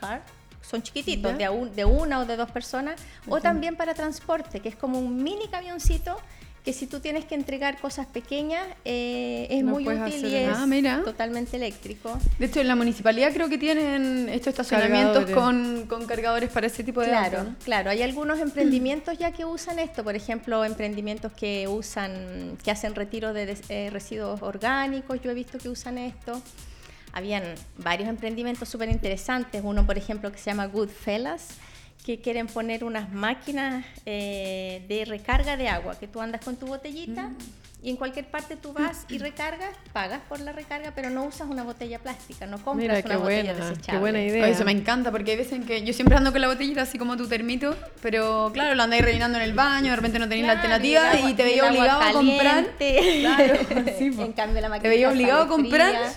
Car. 0.00 0.22
Son 0.62 0.82
chiquititos, 0.82 1.36
de, 1.36 1.48
un- 1.50 1.74
de 1.74 1.84
una 1.84 2.20
o 2.20 2.24
de 2.24 2.36
dos 2.36 2.50
personas, 2.50 2.98
o 3.28 3.40
también 3.40 3.76
para 3.76 3.92
transporte, 3.94 4.60
que 4.60 4.68
es 4.70 4.76
como 4.76 4.98
un 4.98 5.22
mini 5.22 5.46
camioncito 5.48 6.16
que 6.64 6.72
si 6.72 6.86
tú 6.86 7.00
tienes 7.00 7.24
que 7.24 7.34
entregar 7.34 7.78
cosas 7.80 8.06
pequeñas, 8.06 8.64
eh, 8.84 9.48
es 9.50 9.64
Lo 9.64 9.72
muy 9.72 9.82
útil 9.88 10.00
hacer 10.00 10.24
y 10.30 10.34
es 10.36 10.56
Ah, 10.56 10.64
mira. 10.66 11.02
totalmente 11.04 11.56
eléctrico. 11.56 12.16
De 12.38 12.46
hecho, 12.46 12.60
en 12.60 12.68
la 12.68 12.76
municipalidad 12.76 13.32
creo 13.32 13.48
que 13.48 13.58
tienen 13.58 14.28
estos 14.28 14.48
estacionamientos 14.50 15.24
Cargadores. 15.24 15.34
con, 15.34 15.86
con 15.88 16.06
cargadores 16.06 16.50
para 16.50 16.68
ese 16.68 16.84
tipo 16.84 17.00
de 17.00 17.08
Claro, 17.08 17.38
auto, 17.40 17.50
¿no? 17.50 17.56
claro. 17.64 17.90
Hay 17.90 18.00
algunos 18.02 18.38
emprendimientos 18.38 19.18
ya 19.18 19.32
que 19.32 19.44
usan 19.44 19.80
esto, 19.80 20.04
por 20.04 20.14
ejemplo, 20.14 20.64
emprendimientos 20.64 21.32
que 21.32 21.66
usan, 21.66 22.56
que 22.62 22.70
hacen 22.70 22.94
retiro 22.94 23.32
de 23.32 23.46
des- 23.46 23.62
eh, 23.68 23.90
residuos 23.92 24.40
orgánicos. 24.40 25.20
Yo 25.20 25.32
he 25.32 25.34
visto 25.34 25.58
que 25.58 25.68
usan 25.68 25.98
esto. 25.98 26.40
Habían 27.12 27.42
varios 27.78 28.08
emprendimientos 28.08 28.68
súper 28.68 28.88
interesantes. 28.88 29.62
Uno, 29.64 29.84
por 29.84 29.98
ejemplo, 29.98 30.30
que 30.30 30.38
se 30.38 30.44
llama 30.46 30.66
Goodfellas, 30.66 31.48
que 32.04 32.20
quieren 32.20 32.46
poner 32.48 32.82
unas 32.84 33.12
máquinas 33.12 33.84
eh, 34.06 34.84
de 34.88 35.04
recarga 35.04 35.56
de 35.56 35.68
agua, 35.68 35.98
que 35.98 36.08
tú 36.08 36.20
andas 36.20 36.40
con 36.44 36.56
tu 36.56 36.66
botellita. 36.66 37.30
Y 37.84 37.90
en 37.90 37.96
cualquier 37.96 38.26
parte 38.26 38.54
tú 38.54 38.72
vas 38.72 39.04
y 39.08 39.18
recargas, 39.18 39.70
pagas 39.92 40.20
por 40.28 40.38
la 40.38 40.52
recarga, 40.52 40.92
pero 40.94 41.10
no 41.10 41.24
usas 41.24 41.48
una 41.48 41.64
botella 41.64 41.98
plástica, 41.98 42.46
no 42.46 42.58
compras 42.58 42.76
Mira, 42.76 42.94
una 42.94 43.02
qué 43.02 43.16
botella 43.16 43.42
buena, 43.54 43.68
desechable. 43.68 43.84
qué 43.90 43.98
buena 43.98 44.22
idea. 44.22 44.48
Eso 44.48 44.64
me 44.64 44.70
encanta 44.70 45.10
porque 45.10 45.32
hay 45.32 45.36
veces 45.38 45.54
en 45.54 45.64
que 45.64 45.82
yo 45.82 45.92
siempre 45.92 46.16
ando 46.16 46.30
con 46.30 46.40
la 46.40 46.46
botellita 46.46 46.82
así 46.82 46.96
como 46.96 47.16
tu 47.16 47.26
termito, 47.26 47.76
pero 48.00 48.50
claro, 48.54 48.76
lo 48.76 48.84
andáis 48.84 49.02
rellenando 49.02 49.36
en 49.38 49.42
el 49.44 49.52
baño, 49.52 49.90
de 49.90 49.96
repente 49.96 50.20
no 50.20 50.28
tenéis 50.28 50.46
la 50.46 50.60
Claro, 50.60 50.74
alternativa 50.74 51.14
y 51.14 51.18
agua- 51.18 51.30
y 51.30 51.34
te 51.34 51.42
veía 51.42 51.68
obligado 51.68 52.02
a 52.02 52.12
comprar. 52.12 52.64
caliente. 52.78 53.18
Claro, 53.20 53.54
sí, 53.98 54.04
en 54.16 54.32
cambio 54.32 54.60
la 54.60 54.78
Te 54.78 54.88
veía 54.88 55.08
obligado 55.08 55.42
a 55.42 55.48
comprar. 55.48 55.88
fría. 55.88 56.12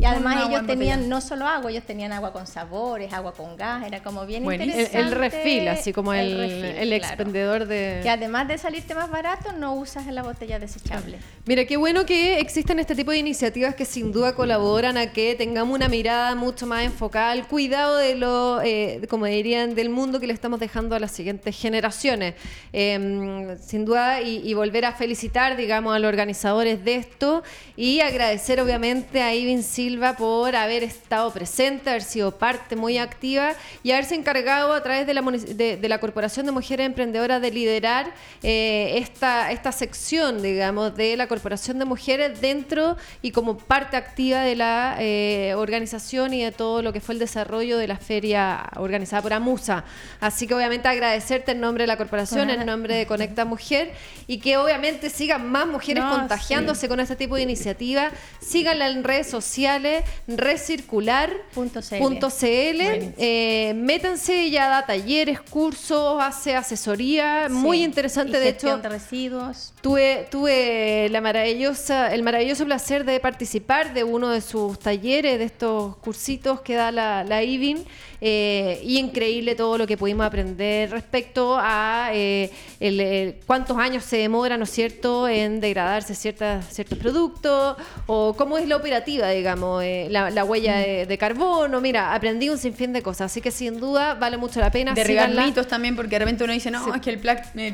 Y 0.00 0.04
además 0.06 0.48
ellos 0.48 0.60
en 0.60 0.66
tenían 0.66 1.08
no 1.10 1.20
solo 1.20 1.46
agua, 1.46 1.70
ellos 1.70 1.84
tenían 1.84 2.10
agua 2.12 2.32
con 2.32 2.46
sabores, 2.46 3.12
agua 3.12 3.32
con 3.34 3.54
gas, 3.56 3.86
era 3.86 4.02
como 4.02 4.24
bien 4.24 4.42
Buenísimo. 4.44 4.72
El- 4.74 4.80
el 4.80 4.86
interesante. 4.86 5.14
refil, 5.16 5.68
así 5.68 5.92
como 5.92 6.14
el- 6.14 6.38
refil, 6.38 6.64
el 6.64 6.88
claro. 6.88 7.04
expendedor 7.04 7.66
de- 7.66 8.00
Que 8.02 8.08
además 8.08 8.48
de 8.48 8.56
salirte 8.56 8.94
más 8.94 9.10
barato, 9.10 9.52
no 9.52 9.74
usas 9.74 10.06
la 10.06 10.22
botella 10.22 10.58
desechable. 10.58 11.18
Mira, 11.44 11.66
qué 11.66 11.76
bueno 11.76 12.06
que 12.06 12.38
existen 12.40 12.78
este 12.78 12.94
tipo 12.94 13.10
de 13.10 13.18
iniciativas 13.18 13.74
que 13.74 13.84
sin 13.84 14.10
duda 14.10 14.34
colaboran 14.34 14.96
a 14.96 15.12
que 15.12 15.34
tengamos 15.34 15.74
una 15.74 15.88
mirada 15.88 16.34
mucho 16.34 16.66
más 16.66 16.82
enfocada 16.84 17.32
al 17.32 17.46
cuidado 17.46 17.96
de 17.98 18.14
lo, 18.14 18.62
eh, 18.62 19.02
como 19.10 19.26
dirían, 19.26 19.74
del 19.74 19.90
mundo 19.90 20.18
que 20.18 20.26
le 20.26 20.32
estamos 20.32 20.60
dejando 20.60 20.96
a 20.96 20.98
las 20.98 21.10
siguientes 21.10 21.54
generaciones. 21.60 22.36
Eh, 22.72 23.56
sin 23.60 23.84
duda, 23.84 24.22
y, 24.22 24.48
y 24.48 24.54
volver 24.54 24.86
a 24.86 24.92
felicitar, 24.92 25.56
digamos, 25.58 25.94
a 25.94 25.98
los 25.98 26.08
organizadores 26.08 26.82
de 26.84 26.94
esto 26.96 27.42
y 27.76 28.00
agradecer 28.00 28.60
obviamente 28.62 29.20
a 29.20 29.34
Ivin 29.34 29.62
Silva 29.62 29.89
por 30.16 30.54
haber 30.54 30.82
estado 30.82 31.32
presente, 31.32 31.90
haber 31.90 32.02
sido 32.02 32.32
parte 32.32 32.76
muy 32.76 32.98
activa 32.98 33.54
y 33.82 33.92
haberse 33.92 34.14
encargado 34.14 34.72
a 34.72 34.82
través 34.82 35.06
de 35.06 35.14
la, 35.14 35.22
de, 35.22 35.76
de 35.76 35.88
la 35.88 35.98
Corporación 35.98 36.46
de 36.46 36.52
Mujeres 36.52 36.86
Emprendedoras 36.86 37.40
de 37.40 37.50
liderar 37.50 38.12
eh, 38.42 38.98
esta, 38.98 39.50
esta 39.52 39.72
sección, 39.72 40.42
digamos, 40.42 40.94
de 40.96 41.16
la 41.16 41.26
Corporación 41.26 41.78
de 41.78 41.84
Mujeres 41.84 42.40
dentro 42.40 42.96
y 43.22 43.30
como 43.30 43.58
parte 43.58 43.96
activa 43.96 44.40
de 44.40 44.56
la 44.56 44.96
eh, 44.98 45.54
organización 45.56 46.34
y 46.34 46.44
de 46.44 46.52
todo 46.52 46.82
lo 46.82 46.92
que 46.92 47.00
fue 47.00 47.14
el 47.14 47.18
desarrollo 47.18 47.78
de 47.78 47.88
la 47.88 47.96
feria 47.96 48.68
organizada 48.76 49.22
por 49.22 49.32
AMUSA. 49.32 49.84
Así 50.20 50.46
que 50.46 50.54
obviamente 50.54 50.88
agradecerte 50.88 51.52
en 51.52 51.60
nombre 51.60 51.84
de 51.84 51.88
la 51.88 51.96
corporación, 51.96 52.50
en 52.50 52.64
nombre 52.66 52.94
de 52.94 53.06
Conecta 53.06 53.44
Mujer 53.44 53.92
y 54.26 54.38
que 54.38 54.56
obviamente 54.56 55.10
sigan 55.10 55.50
más 55.50 55.66
mujeres 55.66 56.04
No, 56.04 56.10
contagiándose 56.10 56.88
con 56.88 57.00
este 57.00 57.16
tipo 57.16 57.36
de 57.36 57.42
iniciativa. 57.42 58.10
Síganla 58.40 58.88
en 58.88 59.04
redes 59.04 59.28
sociales, 59.28 59.79
recircular.cl. 60.26 63.14
Eh, 63.18 63.72
métanse, 63.76 64.44
ella 64.44 64.68
da 64.68 64.86
talleres, 64.86 65.40
cursos, 65.40 66.22
hace 66.22 66.56
asesoría, 66.56 67.48
muy 67.50 67.82
interesante. 67.82 68.38
Y 68.38 68.40
de 68.40 68.48
hecho, 68.50 68.78
de 68.78 68.88
residuos. 68.88 69.72
Tuve, 69.80 70.28
tuve 70.30 71.08
la 71.10 71.20
maravillosa, 71.20 72.12
el 72.12 72.22
maravilloso 72.22 72.64
placer 72.64 73.04
de 73.04 73.20
participar 73.20 73.94
de 73.94 74.04
uno 74.04 74.28
de 74.28 74.40
sus 74.40 74.78
talleres, 74.78 75.38
de 75.38 75.44
estos 75.44 75.96
cursitos 75.96 76.60
que 76.60 76.74
da 76.74 76.92
la, 76.92 77.24
la 77.24 77.42
IVIN, 77.42 77.84
eh, 78.20 78.80
y 78.84 78.98
increíble 78.98 79.54
todo 79.54 79.78
lo 79.78 79.86
que 79.86 79.96
pudimos 79.96 80.26
aprender 80.26 80.90
respecto 80.90 81.56
a 81.58 82.10
eh, 82.12 82.50
el, 82.80 83.00
el- 83.00 83.34
cuántos 83.46 83.76
años 83.78 84.04
se 84.04 84.18
demora, 84.18 84.56
¿no 84.56 84.64
es 84.64 84.70
cierto?, 84.70 85.26
en 85.28 85.60
degradarse 85.60 86.14
ciertas, 86.14 86.66
ciertos 86.74 86.98
productos, 86.98 87.76
o 88.06 88.34
cómo 88.36 88.58
es 88.58 88.68
la 88.68 88.76
operativa, 88.76 89.30
digamos, 89.30 89.82
eh, 89.82 90.08
la, 90.10 90.30
la 90.30 90.44
huella 90.44 90.76
de, 90.78 91.06
de 91.06 91.18
carbono. 91.18 91.80
Mira, 91.80 92.14
aprendí 92.14 92.48
un 92.48 92.58
sinfín 92.58 92.92
de 92.92 93.02
cosas, 93.02 93.30
así 93.32 93.40
que 93.40 93.50
sin 93.50 93.80
duda 93.80 94.14
vale 94.14 94.36
mucho 94.36 94.60
la 94.60 94.70
pena. 94.70 94.92
Derribar 94.94 95.30
mitos 95.46 95.66
también, 95.66 95.96
porque 95.96 96.10
de 96.16 96.18
repente 96.20 96.44
uno 96.44 96.52
dice, 96.52 96.70
no, 96.70 96.94
es 96.94 97.00
que 97.00 97.10
el, 97.10 97.18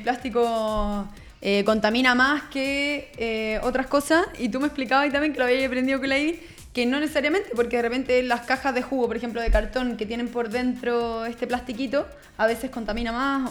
plástico 0.03 1.07
eh, 1.43 1.63
contamina 1.65 2.15
más 2.15 2.43
que 2.45 3.11
eh, 3.17 3.61
otras 3.63 3.87
cosas. 3.87 4.27
Y 4.39 4.49
tú 4.49 4.61
me 4.61 4.67
explicabas 4.67 5.09
y 5.09 5.11
también 5.11 5.33
que 5.33 5.39
lo 5.39 5.45
había 5.45 5.67
aprendido 5.67 5.99
con 5.99 6.09
la 6.09 6.19
Ivy, 6.19 6.41
que 6.77 6.85
no 6.85 7.01
necesariamente, 7.01 7.53
porque 7.57 7.77
de 7.77 7.83
repente 7.83 8.23
las 8.23 8.43
cajas 8.43 8.75
de 8.75 8.83
jugo, 8.83 9.07
por 9.07 9.17
ejemplo, 9.17 9.41
de 9.41 9.51
cartón 9.51 9.97
que 9.97 10.05
tienen 10.05 10.29
por 10.29 10.51
dentro 10.51 11.25
este 11.25 11.47
plastiquito, 11.47 12.07
a 12.37 12.47
veces 12.47 12.71
contamina 12.71 13.13
más. 13.13 13.51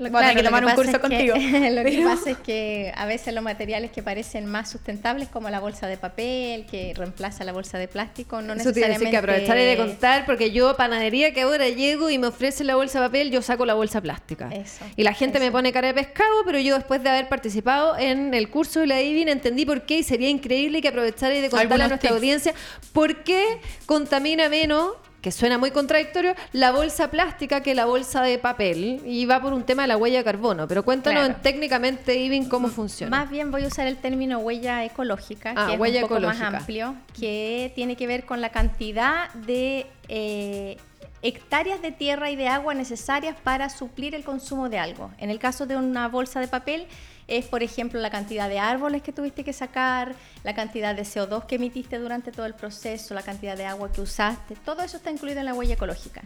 Voy 0.00 0.08
a 0.08 0.28
tener 0.28 0.36
que 0.38 0.42
tomar 0.42 0.62
lo 0.62 0.68
un 0.68 0.74
que 0.74 0.76
curso 0.82 0.92
pasa 1.00 1.14
es 1.14 1.20
que- 1.22 1.30
contigo. 1.30 1.58
lo 1.74 1.84
que 1.84 1.90
Pero- 1.90 2.08
pasa 2.08 2.30
es 2.30 2.38
que 2.38 2.92
a 2.96 3.04
veces 3.06 3.34
los 3.34 3.44
materiales 3.44 3.90
que 3.90 4.02
parecen 4.02 4.46
más 4.46 4.70
sustentables, 4.70 5.28
como 5.28 5.50
la 5.50 5.60
bolsa 5.60 5.86
de 5.86 5.96
papel, 5.98 6.64
que 6.66 6.94
reemplaza 6.96 7.44
la 7.44 7.52
bolsa 7.52 7.76
de 7.78 7.86
plástico, 7.86 8.40
no 8.40 8.54
Eso 8.54 8.64
necesariamente... 8.70 8.98
decir 9.04 9.10
que 9.10 9.16
aprovecharé 9.18 9.64
de 9.66 9.76
contar, 9.76 10.24
porque 10.26 10.50
yo, 10.52 10.74
panadería 10.76 11.32
que 11.34 11.42
ahora 11.42 11.68
llego 11.68 12.08
y 12.10 12.18
me 12.18 12.28
ofrecen 12.28 12.66
la 12.66 12.76
bolsa 12.76 13.00
de 13.00 13.06
papel, 13.08 13.30
yo 13.30 13.42
saco 13.42 13.66
la 13.66 13.74
bolsa 13.74 14.00
plástica. 14.00 14.48
Eso, 14.52 14.84
y 14.96 15.02
la 15.02 15.12
gente 15.12 15.38
me 15.38 15.50
pone 15.52 15.72
cara 15.72 15.88
de 15.88 15.94
pescado, 15.94 16.44
pero 16.46 16.58
yo 16.58 16.74
después 16.76 17.02
de 17.02 17.10
haber 17.10 17.28
participado 17.28 17.98
en 17.98 18.32
el 18.32 18.48
curso 18.48 18.80
de 18.80 18.86
la 18.86 19.02
IVIN 19.02 19.28
entendí 19.28 19.66
por 19.66 19.82
qué 19.82 19.98
y 19.98 20.02
sería 20.02 20.30
increíble 20.30 20.80
que 20.80 20.88
aprovechara 20.88 21.34
de 21.34 21.50
contarle 21.50 21.84
a 21.84 21.88
nuestra 21.88 22.08
tips. 22.08 22.12
audiencia 22.12 22.54
por 22.92 23.22
qué 23.22 23.44
contamina 23.86 24.48
menos 24.48 24.92
que 25.20 25.30
suena 25.32 25.58
muy 25.58 25.70
contradictorio, 25.70 26.34
la 26.52 26.72
bolsa 26.72 27.10
plástica 27.10 27.60
que 27.62 27.74
la 27.74 27.84
bolsa 27.84 28.22
de 28.22 28.38
papel 28.38 29.02
y 29.04 29.26
va 29.26 29.40
por 29.42 29.52
un 29.52 29.64
tema 29.64 29.82
de 29.82 29.88
la 29.88 29.96
huella 29.96 30.18
de 30.18 30.24
carbono. 30.24 30.66
Pero 30.66 30.82
cuéntanos 30.84 31.20
Claro. 31.20 31.34
en- 31.36 31.42
técnicamente, 31.42 32.16
Ivin, 32.16 32.48
cómo 32.48 32.68
funciona. 32.68 33.16
Más 33.16 33.30
bien 33.30 33.50
voy 33.50 33.64
a 33.64 33.66
usar 33.66 33.86
el 33.86 33.96
término 33.98 34.38
huella 34.38 34.84
ecológica, 34.84 35.52
Ah, 35.56 35.66
que 35.68 35.74
es 35.74 35.80
huella 35.80 35.98
un 36.00 36.02
poco 36.08 36.16
ecológica. 36.16 36.50
más 36.50 36.60
amplio, 36.62 36.94
que 37.18 37.72
tiene 37.74 37.96
que 37.96 38.06
ver 38.06 38.24
con 38.24 38.40
la 38.40 38.48
cantidad 38.50 39.30
de 39.34 39.86
eh, 40.08 40.76
hectáreas 41.22 41.82
de 41.82 41.92
tierra 41.92 42.30
y 42.30 42.36
de 42.36 42.48
agua 42.48 42.72
necesarias 42.74 43.36
para 43.44 43.68
suplir 43.68 44.14
el 44.14 44.24
consumo 44.24 44.68
de 44.70 44.78
algo. 44.78 45.10
En 45.18 45.28
el 45.30 45.38
caso 45.38 45.66
de 45.66 45.76
una 45.76 46.08
bolsa 46.08 46.40
de 46.40 46.48
papel 46.48 46.86
es, 47.30 47.46
por 47.46 47.62
ejemplo, 47.62 48.00
la 48.00 48.10
cantidad 48.10 48.48
de 48.48 48.58
árboles 48.58 49.02
que 49.02 49.12
tuviste 49.12 49.44
que 49.44 49.52
sacar, 49.52 50.14
la 50.44 50.54
cantidad 50.54 50.94
de 50.94 51.02
CO2 51.02 51.46
que 51.46 51.54
emitiste 51.54 51.98
durante 51.98 52.32
todo 52.32 52.44
el 52.44 52.54
proceso, 52.54 53.14
la 53.14 53.22
cantidad 53.22 53.56
de 53.56 53.64
agua 53.64 53.90
que 53.90 54.00
usaste. 54.00 54.56
Todo 54.56 54.82
eso 54.82 54.98
está 54.98 55.10
incluido 55.10 55.40
en 55.40 55.46
la 55.46 55.54
huella 55.54 55.74
ecológica. 55.74 56.22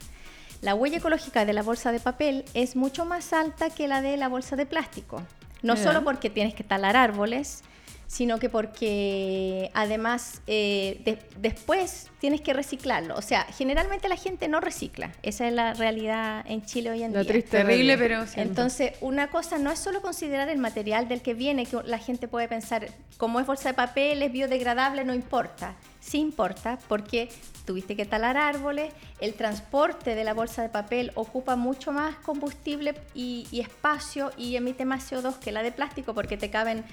La 0.62 0.74
huella 0.74 0.96
ecológica 0.96 1.44
de 1.44 1.52
la 1.52 1.62
bolsa 1.62 1.92
de 1.92 2.00
papel 2.00 2.44
es 2.55 2.74
mucho 2.74 3.05
más 3.05 3.34
alta 3.34 3.68
que 3.70 3.86
la 3.86 4.00
de 4.00 4.16
la 4.16 4.28
bolsa 4.28 4.57
de 4.57 4.64
plástico. 4.64 5.22
No 5.62 5.76
solo 5.76 6.05
porque 6.05 6.30
tienes 6.30 6.55
que 6.55 6.64
talar 6.64 6.96
árboles, 6.96 7.62
sino 8.07 8.38
que 8.38 8.48
porque 8.48 9.70
además 9.74 10.40
eh, 10.46 11.00
de- 11.05 11.18
después 11.38 12.11
tienes 12.20 12.40
que 12.40 12.52
reciclarlo. 12.52 13.14
O 13.16 13.22
sea, 13.22 13.44
generalmente 13.44 14.09
la 14.09 14.16
gente 14.16 14.48
no 14.48 14.61
recicla. 14.61 15.12
Esa 15.22 15.46
es 15.48 15.52
la 15.55 15.74
realidad 15.74 16.44
en 16.48 16.64
Chile 16.64 16.90
hoy 16.90 17.02
en 17.02 17.12
La 17.12 17.20
día. 17.22 17.32
triste 17.32 17.59
Terrible, 17.59 17.98
pero. 17.98 18.24
Entonces, 18.36 18.92
una 19.00 19.28
cosa 19.28 19.59
no 19.59 19.70
es 19.70 19.78
solo 19.78 20.00
considerar 20.02 20.48
el 20.48 20.59
material 20.59 21.09
del 21.09 21.22
que 21.22 21.34
viene, 21.34 21.66
que 21.66 21.78
la 21.84 21.98
gente 21.98 22.28
puede 22.28 22.48
pensar, 22.48 22.86
como 23.16 23.40
es 23.40 23.46
bolsa 23.46 23.70
de 23.70 23.74
papel, 23.74 24.22
es 24.22 24.32
biodegradable, 24.32 25.05
no 25.05 25.14
importa. 25.14 25.74
Sí 26.00 26.18
importa 26.18 26.78
porque 26.88 27.28
tuviste 27.64 27.96
que 27.96 28.05
talar 28.05 28.36
árboles, 28.36 28.92
el 29.20 29.32
transporte 29.34 30.14
de 30.14 30.22
la 30.24 30.34
bolsa 30.34 30.61
de 30.62 30.68
papel 30.68 31.12
ocupa 31.14 31.57
mucho 31.57 31.92
más 31.92 32.14
combustible 32.16 32.94
y, 33.14 33.46
y 33.50 33.61
espacio 33.61 34.30
y 34.36 34.57
emite 34.57 34.84
más 34.84 35.11
CO2 35.11 35.38
que 35.38 35.50
la 35.50 35.62
de 35.62 35.72
plástico 35.72 36.12
porque 36.14 36.36
te 36.36 36.50
caben 36.50 36.84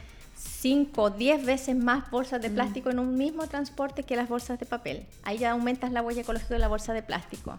5 0.42 1.02
o 1.02 1.10
10 1.10 1.46
veces 1.46 1.76
más 1.76 2.10
bolsas 2.10 2.42
de 2.42 2.50
Mm. 2.50 2.54
plástico 2.54 2.90
en 2.90 3.00
un 3.00 3.16
mismo 3.16 3.48
transporte 3.48 4.04
que 4.04 4.16
las 4.16 4.28
bolsas 4.28 4.60
de 4.60 4.66
papel. 4.66 5.06
Ahí 5.24 5.40
ya 5.40 5.52
aumentas 5.52 5.92
la 5.92 6.02
huella 6.02 6.22
ecológica 6.22 6.54
de 6.54 6.60
la 6.60 6.68
bolsa 6.68 6.94
de 6.94 7.04
plástico. 7.04 7.56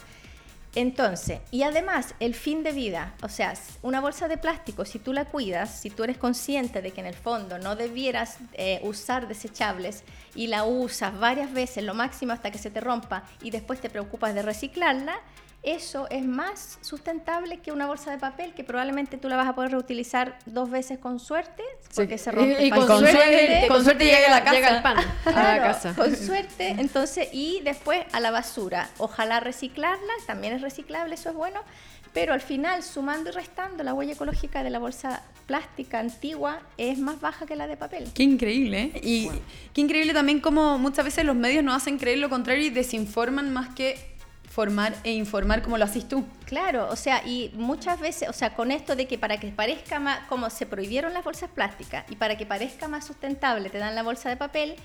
Entonces, 0.75 1.41
y 1.51 1.65
además 1.65 2.15
el 2.19 2.35
fin 2.35 2.63
de 2.63 2.73
vida, 2.73 3.15
o 3.23 3.29
sea, 3.29 3.53
una 3.83 4.01
bolsa 4.01 4.27
de 4.27 4.39
plástico, 4.39 4.87
si 4.87 4.99
tú 4.99 5.13
la 5.13 5.27
cuidas, 5.27 5.71
si 5.71 5.91
tú 5.91 6.03
eres 6.03 6.17
consciente 6.17 6.81
de 6.81 6.93
que 6.93 7.03
en 7.03 7.07
el 7.07 7.15
fondo 7.15 7.59
no 7.59 7.77
debieras 7.77 8.39
eh, 8.55 8.81
usar 8.83 9.29
desechables 9.29 10.03
y 10.35 10.47
la 10.47 10.65
usas 10.65 11.19
varias 11.19 11.53
veces, 11.53 11.85
lo 11.85 11.93
máximo 11.93 12.33
hasta 12.33 12.51
que 12.51 12.57
se 12.57 12.71
te 12.71 12.81
rompa, 12.81 13.25
y 13.43 13.51
después 13.51 13.81
te 13.81 13.91
preocupas 13.91 14.35
de 14.35 14.41
reciclarla, 14.41 15.17
eso 15.63 16.09
es 16.11 16.25
más 16.25 16.79
sustentable 16.81 17.59
que 17.59 17.71
una 17.71 17.87
bolsa 17.87 18.11
de 18.11 18.19
papel 18.19 18.53
que 18.53 18.65
probablemente 18.65 19.17
tú 19.17 19.29
la 19.29 19.37
vas 19.37 19.49
a 19.49 19.55
poder 19.55 19.71
reutilizar 19.71 20.37
dos 20.45 20.71
veces 20.71 20.99
con 20.99 21.21
suerte, 21.21 21.63
porque 21.95 22.19
se 22.19 22.33
rompe 22.33 22.65
Y, 22.65 22.67
y 22.67 22.71
con, 22.71 22.87
suerte, 22.87 23.67
con 23.69 23.85
suerte 23.85 24.05
llega, 24.05 24.27
a 24.27 24.31
la 24.31 24.45
casa. 24.45 24.57
Llega 24.57 24.77
el 24.77 24.83
pan 24.83 24.97
a 25.25 25.31
la 25.31 25.63
casa. 25.63 25.95
Con 25.95 26.17
suerte, 26.17 26.75
entonces, 26.79 27.29
y 27.33 27.61
después 27.61 28.05
a 28.13 28.19
la 28.19 28.33
basura. 28.33 28.91
Ojalá 28.99 29.39
reciclarla, 29.39 30.13
también 30.27 30.55
es 30.55 30.63
reciclable, 30.63 31.15
eso 31.15 31.29
es 31.29 31.37
bueno. 31.37 31.61
Pero 32.13 32.35
al 32.35 32.43
final, 32.43 32.83
sumando 32.83 33.31
y 33.31 33.33
restando, 33.33 33.83
la 33.85 33.95
huella 33.95 34.13
ecológica 34.13 34.63
de 34.63 34.69
la 34.69 34.79
bolsa 34.79 35.23
plástica 35.47 35.99
antigua 35.99 36.61
es 36.77 36.99
más 36.99 37.21
baja 37.21 37.47
que 37.47 37.57
la 37.57 37.67
de 37.67 37.77
papel. 37.77 38.11
Qué 38.15 38.23
increíble. 38.23 38.93
¿eh? 38.95 39.01
Y 39.03 39.31
qué 39.73 39.81
increíble 39.81 40.13
también 40.13 40.41
como 40.41 40.79
muchas 40.79 41.05
veces 41.07 41.25
los 41.25 41.37
medios 41.37 41.65
nos 41.65 41.75
hacen 41.75 41.99
creer 41.99 42.19
lo 42.19 42.29
contrario 42.29 42.67
y 42.67 42.71
desinforman 42.71 43.53
más 43.53 43.75
que 43.75 44.12
formar 44.53 44.95
e 45.03 45.13
informar 45.13 45.63
como 45.63 45.79
lo 45.79 45.85
haces 45.85 46.07
tú. 46.07 46.27
Claro, 46.45 46.89
o 46.91 46.97
sea, 46.97 47.27
y 47.27 47.51
muchas 47.55 47.99
veces, 48.01 48.29
o 48.29 48.35
sea, 48.35 48.55
con 48.55 48.71
esto 48.71 48.95
de 48.95 49.07
que 49.07 49.17
para 49.17 49.39
que 49.39 49.49
parezca 49.49 49.99
más, 49.99 50.21
como 50.29 50.51
se 50.51 50.67
prohibieron 50.67 51.15
las 51.15 51.25
bolsas 51.25 51.49
plásticas 51.49 52.05
y 52.11 52.17
para 52.17 52.37
que 52.37 52.45
parezca 52.45 52.87
más 52.87 53.07
sustentable 53.07 53.71
te 53.71 53.79
dan 53.79 53.95
la 53.95 54.03
bolsa 54.03 54.29
de 54.29 54.37
papel 54.37 54.77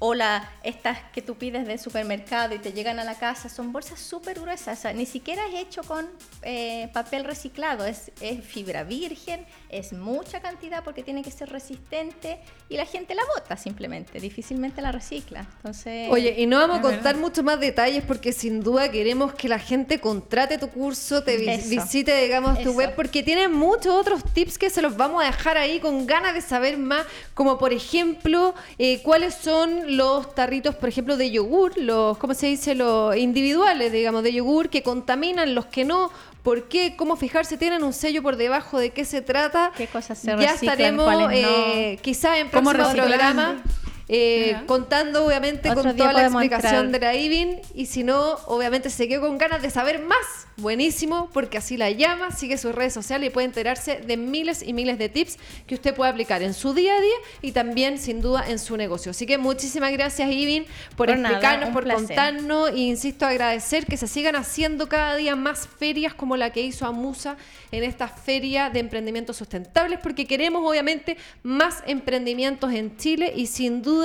o 0.00 0.14
la, 0.14 0.48
estas 0.62 0.98
que 1.12 1.22
tú 1.22 1.34
pides 1.36 1.66
del 1.66 1.78
supermercado 1.78 2.54
y 2.54 2.58
te 2.58 2.72
llegan 2.72 3.00
a 3.00 3.04
la 3.04 3.16
casa, 3.18 3.48
son 3.48 3.72
bolsas 3.72 3.98
súper 3.98 4.38
gruesas, 4.38 4.78
o 4.78 4.82
sea, 4.82 4.92
ni 4.92 5.06
siquiera 5.06 5.42
es 5.48 5.54
hecho 5.54 5.82
con 5.82 6.06
eh, 6.42 6.88
papel 6.92 7.24
reciclado, 7.24 7.84
es, 7.84 8.12
es 8.20 8.44
fibra 8.44 8.84
virgen, 8.84 9.44
es 9.68 9.92
mucha 9.92 10.40
cantidad 10.40 10.84
porque 10.84 11.02
tiene 11.02 11.22
que 11.22 11.30
ser 11.32 11.48
resistente 11.48 12.38
y 12.68 12.76
la 12.76 12.86
gente 12.86 13.14
la 13.16 13.22
bota 13.36 13.56
simplemente, 13.56 14.20
difícilmente 14.20 14.80
la 14.82 14.92
recicla. 14.92 15.46
Entonces, 15.56 16.08
Oye, 16.10 16.34
y 16.38 16.46
no 16.46 16.58
vamos 16.58 16.78
a 16.78 16.82
contar 16.82 17.02
verdad. 17.14 17.20
mucho 17.20 17.42
más 17.42 17.58
detalles 17.58 18.04
porque 18.04 18.32
sin 18.32 18.62
duda 18.62 18.90
queremos 18.90 19.34
que 19.34 19.48
la 19.48 19.58
gente 19.58 20.00
contrate 20.00 20.58
tu 20.58 20.68
curso, 20.70 21.24
te 21.24 21.36
vi- 21.38 21.48
Eso. 21.48 21.68
visite, 21.70 22.22
digamos, 22.22 22.54
tu 22.62 22.68
Eso. 22.70 22.72
web, 22.78 22.94
porque 22.94 23.22
tiene 23.24 23.48
muchos 23.48 23.94
otros 23.94 24.22
tips 24.32 24.58
que 24.58 24.70
se 24.70 24.80
los 24.80 24.96
vamos 24.96 25.22
a 25.22 25.26
dejar 25.26 25.56
ahí 25.58 25.80
con 25.80 26.06
ganas 26.06 26.34
de 26.34 26.40
saber 26.40 26.78
más, 26.78 27.04
como 27.34 27.58
por 27.58 27.72
ejemplo, 27.72 28.54
eh, 28.78 29.00
cuáles 29.02 29.34
son 29.34 29.87
los 29.88 30.34
tarritos, 30.34 30.74
por 30.74 30.88
ejemplo, 30.88 31.16
de 31.16 31.30
yogur, 31.30 31.76
los, 31.78 32.18
¿cómo 32.18 32.34
se 32.34 32.46
dice? 32.46 32.74
Los 32.74 33.16
individuales, 33.16 33.92
digamos, 33.92 34.22
de 34.22 34.32
yogur 34.32 34.68
que 34.68 34.82
contaminan, 34.82 35.54
los 35.54 35.66
que 35.66 35.84
no. 35.84 36.10
¿Por 36.42 36.68
qué? 36.68 36.94
¿Cómo 36.96 37.16
fijarse? 37.16 37.58
¿Tienen 37.58 37.82
un 37.82 37.92
sello 37.92 38.22
por 38.22 38.36
debajo 38.36 38.78
de 38.78 38.90
qué 38.90 39.04
se 39.04 39.20
trata? 39.20 39.72
¿Qué 39.76 39.86
cosas 39.86 40.18
se 40.18 40.28
ya 40.28 40.36
reciclan, 40.36 40.54
estaremos 40.72 41.04
cuáles 41.04 41.42
no? 41.42 41.48
eh, 41.48 41.98
quizás 42.00 42.38
en 42.38 42.48
¿Cómo 42.48 42.70
próximo 42.70 42.92
programa 42.92 43.62
eh, 44.10 44.62
contando 44.66 45.26
obviamente 45.26 45.68
Otro 45.70 45.82
con 45.84 45.96
toda 45.96 46.14
la 46.14 46.22
explicación 46.22 46.86
entrar. 46.86 47.00
de 47.00 47.06
la 47.06 47.14
IBIN 47.14 47.60
y 47.74 47.86
si 47.86 48.04
no, 48.04 48.36
obviamente 48.46 48.88
se 48.88 49.06
quedó 49.06 49.20
con 49.20 49.36
ganas 49.36 49.60
de 49.60 49.68
saber 49.68 50.02
más, 50.02 50.46
buenísimo, 50.56 51.28
porque 51.34 51.58
así 51.58 51.76
la 51.76 51.90
llama, 51.90 52.30
sigue 52.30 52.56
sus 52.56 52.74
redes 52.74 52.94
sociales 52.94 53.28
y 53.28 53.30
puede 53.30 53.46
enterarse 53.46 54.00
de 54.00 54.16
miles 54.16 54.62
y 54.62 54.72
miles 54.72 54.96
de 54.98 55.10
tips 55.10 55.36
que 55.66 55.74
usted 55.74 55.94
puede 55.94 56.10
aplicar 56.10 56.42
en 56.42 56.54
su 56.54 56.72
día 56.72 56.96
a 56.96 57.00
día 57.00 57.16
y 57.42 57.52
también 57.52 57.98
sin 57.98 58.22
duda 58.22 58.44
en 58.48 58.58
su 58.58 58.78
negocio. 58.78 59.10
Así 59.10 59.26
que 59.26 59.36
muchísimas 59.36 59.92
gracias 59.92 60.30
IBIN 60.30 60.64
por, 60.96 61.10
explicarnos, 61.10 61.68
por 61.70 61.84
placer. 61.84 62.06
contarnos 62.06 62.70
e 62.70 62.78
insisto 62.78 63.26
agradecer 63.26 63.84
que 63.84 63.98
se 63.98 64.06
sigan 64.06 64.36
haciendo 64.36 64.88
cada 64.88 65.16
día 65.16 65.36
más 65.36 65.68
ferias 65.68 66.14
como 66.14 66.38
la 66.38 66.50
que 66.50 66.62
hizo 66.62 66.86
Amusa 66.86 67.36
en 67.72 67.84
esta 67.84 68.08
feria 68.08 68.70
de 68.70 68.80
emprendimientos 68.80 69.36
sustentables 69.36 69.98
porque 70.02 70.26
queremos 70.26 70.66
obviamente 70.66 71.18
más 71.42 71.82
emprendimientos 71.86 72.72
en 72.72 72.96
Chile 72.96 73.34
y 73.36 73.46
sin 73.46 73.82
duda 73.82 73.97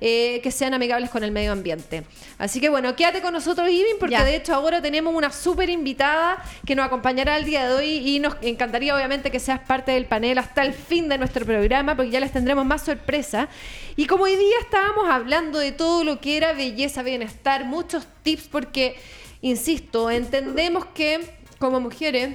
eh, 0.00 0.40
que 0.42 0.50
sean 0.50 0.74
amigables 0.74 1.10
con 1.10 1.24
el 1.24 1.30
medio 1.32 1.52
ambiente. 1.52 2.04
Así 2.38 2.60
que 2.60 2.68
bueno, 2.68 2.94
quédate 2.96 3.20
con 3.20 3.32
nosotros 3.32 3.68
Ivin 3.68 3.96
porque 3.98 4.12
Ya. 4.14 4.24
de 4.24 4.36
hecho 4.36 4.54
ahora 4.54 4.80
tenemos 4.82 5.14
una 5.14 5.30
súper 5.32 5.70
invitada 5.70 6.42
que 6.66 6.74
nos 6.74 6.86
acompañará 6.86 7.36
el 7.36 7.44
día 7.44 7.68
de 7.68 7.74
hoy 7.74 8.08
y 8.08 8.18
nos 8.18 8.36
encantaría 8.42 8.94
obviamente 8.94 9.30
que 9.30 9.40
seas 9.40 9.60
parte 9.60 9.92
del 9.92 10.06
panel 10.06 10.38
hasta 10.38 10.62
el 10.62 10.72
fin 10.72 11.08
de 11.08 11.18
nuestro 11.18 11.44
programa 11.44 11.96
porque 11.96 12.10
ya 12.10 12.20
les 12.20 12.32
tendremos 12.32 12.64
más 12.64 12.84
sorpresa. 12.84 13.48
Y 13.96 14.06
como 14.06 14.24
hoy 14.24 14.36
día 14.36 14.56
estábamos 14.60 15.08
hablando 15.08 15.58
de 15.58 15.72
todo 15.72 16.04
lo 16.04 16.20
que 16.20 16.36
era 16.36 16.52
belleza, 16.52 17.02
bienestar, 17.02 17.64
muchos 17.64 18.06
tips 18.22 18.48
porque, 18.48 18.96
insisto, 19.42 20.10
entendemos 20.10 20.84
que 20.86 21.20
como 21.58 21.80
mujeres 21.80 22.30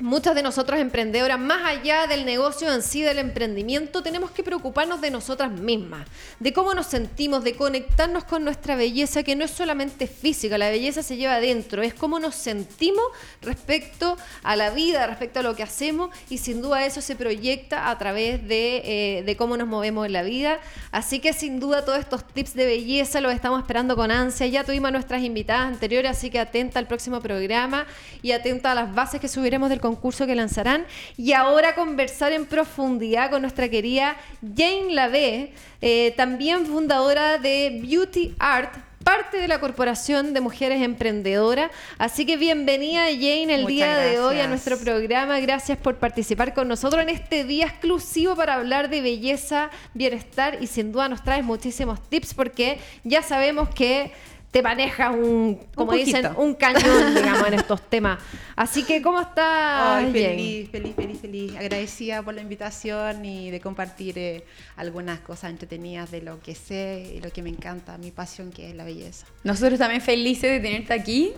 Muchas 0.00 0.36
de 0.36 0.44
nosotras 0.44 0.78
emprendedoras, 0.78 1.40
más 1.40 1.64
allá 1.64 2.06
del 2.06 2.24
negocio 2.24 2.72
en 2.72 2.82
sí, 2.82 3.02
del 3.02 3.18
emprendimiento, 3.18 4.00
tenemos 4.00 4.30
que 4.30 4.44
preocuparnos 4.44 5.00
de 5.00 5.10
nosotras 5.10 5.50
mismas, 5.50 6.06
de 6.38 6.52
cómo 6.52 6.72
nos 6.72 6.86
sentimos, 6.86 7.42
de 7.42 7.56
conectarnos 7.56 8.22
con 8.22 8.44
nuestra 8.44 8.76
belleza, 8.76 9.24
que 9.24 9.34
no 9.34 9.44
es 9.44 9.50
solamente 9.50 10.06
física, 10.06 10.56
la 10.56 10.70
belleza 10.70 11.02
se 11.02 11.16
lleva 11.16 11.34
adentro, 11.34 11.82
es 11.82 11.94
cómo 11.94 12.20
nos 12.20 12.36
sentimos 12.36 13.02
respecto 13.42 14.16
a 14.44 14.54
la 14.54 14.70
vida, 14.70 15.04
respecto 15.08 15.40
a 15.40 15.42
lo 15.42 15.56
que 15.56 15.64
hacemos, 15.64 16.14
y 16.30 16.38
sin 16.38 16.62
duda 16.62 16.86
eso 16.86 17.00
se 17.00 17.16
proyecta 17.16 17.90
a 17.90 17.98
través 17.98 18.46
de, 18.46 19.24
eh, 19.26 19.36
cómo 19.36 19.56
nos 19.56 19.66
movemos 19.66 20.06
en 20.06 20.12
la 20.12 20.22
vida. 20.22 20.60
Así 20.92 21.18
que 21.18 21.32
sin 21.32 21.58
duda 21.58 21.84
todos 21.84 21.98
estos 21.98 22.24
tips 22.24 22.54
de 22.54 22.66
belleza 22.66 23.20
los 23.20 23.34
estamos 23.34 23.58
esperando 23.58 23.96
con 23.96 24.12
ansia. 24.12 24.46
Ya 24.46 24.62
tuvimos 24.62 24.90
a 24.90 24.92
nuestras 24.92 25.24
invitadas 25.24 25.66
anteriores, 25.66 26.12
así 26.12 26.30
que 26.30 26.38
atenta 26.38 26.78
al 26.78 26.86
próximo 26.86 27.20
programa 27.20 27.84
y 28.22 28.30
atenta 28.30 28.70
a 28.70 28.74
las 28.76 28.94
bases 28.94 29.20
que 29.20 29.26
subiremos 29.26 29.68
del 29.70 29.80
concurso 29.88 30.26
que 30.26 30.34
lanzarán. 30.34 30.84
Y 31.16 31.32
ahora 31.32 31.74
conversar 31.74 32.32
en 32.32 32.46
profundidad 32.46 33.30
con 33.30 33.42
nuestra 33.42 33.68
querida 33.68 34.16
Jane 34.42 34.92
Lave, 34.92 35.52
eh, 35.80 36.14
también 36.16 36.66
fundadora 36.66 37.38
de 37.38 37.80
Beauty 37.82 38.34
Art 38.38 38.74
parte 39.08 39.38
de 39.38 39.48
la 39.48 39.58
Corporación 39.58 40.34
de 40.34 40.42
Mujeres 40.42 40.82
Emprendedoras. 40.82 41.70
Así 41.96 42.26
que 42.26 42.36
bienvenida 42.36 43.04
Jane 43.06 43.54
el 43.54 43.62
Muchas 43.62 43.68
día 43.68 43.96
de 43.96 44.20
hoy 44.20 44.38
a 44.38 44.46
nuestro 44.46 44.76
programa. 44.76 45.40
Gracias 45.40 45.78
por 45.78 45.96
participar 45.96 46.52
con 46.52 46.68
nosotros 46.68 47.02
en 47.02 47.08
este 47.08 47.44
día 47.44 47.64
exclusivo 47.64 48.36
para 48.36 48.56
hablar 48.56 48.90
de 48.90 49.00
belleza, 49.00 49.70
bienestar 49.94 50.58
y 50.60 50.66
sin 50.66 50.92
duda 50.92 51.08
nos 51.08 51.24
traes 51.24 51.42
muchísimos 51.42 52.06
tips 52.10 52.34
porque 52.34 52.80
ya 53.02 53.22
sabemos 53.22 53.70
que 53.70 54.12
te 54.50 54.62
manejas 54.62 55.14
un, 55.14 55.58
como 55.74 55.90
poquito. 55.90 56.06
dicen, 56.06 56.32
un 56.36 56.54
cañón, 56.54 57.14
digamos, 57.14 57.46
en 57.48 57.54
estos 57.54 57.82
temas. 57.82 58.18
Así 58.56 58.82
que, 58.82 59.02
¿cómo 59.02 59.20
estás, 59.20 60.04
Ay, 60.04 60.12
feliz, 60.12 60.70
feliz, 60.70 60.94
feliz, 60.96 61.20
feliz. 61.20 61.56
Agradecida 61.56 62.22
por 62.22 62.34
la 62.34 62.40
invitación 62.40 63.24
y 63.24 63.50
de 63.50 63.60
compartir 63.60 64.18
eh, 64.18 64.44
algunas 64.76 65.20
cosas 65.20 65.50
entretenidas 65.50 66.10
de 66.10 66.22
lo 66.22 66.40
que 66.40 66.54
sé 66.54 67.14
y 67.16 67.20
lo 67.20 67.30
que 67.30 67.42
me 67.42 67.50
encanta, 67.50 67.98
mi 67.98 68.10
pasión 68.10 68.50
que 68.50 68.70
es 68.70 68.74
la 68.74 68.84
belleza. 68.84 69.26
Nosotros 69.44 69.78
también 69.78 70.00
felices 70.00 70.50
de 70.50 70.60
tenerte 70.60 70.94
aquí, 70.94 71.32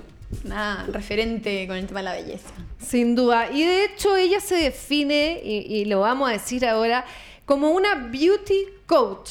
una 0.44 0.86
referente 0.86 1.66
con 1.66 1.76
el 1.76 1.86
tema 1.86 2.00
de 2.00 2.04
la 2.04 2.12
belleza. 2.12 2.50
Sin 2.78 3.16
duda. 3.16 3.50
Y 3.50 3.64
de 3.64 3.86
hecho 3.86 4.16
ella 4.16 4.38
se 4.38 4.54
define, 4.54 5.40
y, 5.42 5.80
y 5.80 5.84
lo 5.86 6.00
vamos 6.00 6.28
a 6.28 6.32
decir 6.32 6.64
ahora, 6.64 7.04
como 7.44 7.72
una 7.72 7.96
beauty 7.96 8.66
coach. 8.86 9.30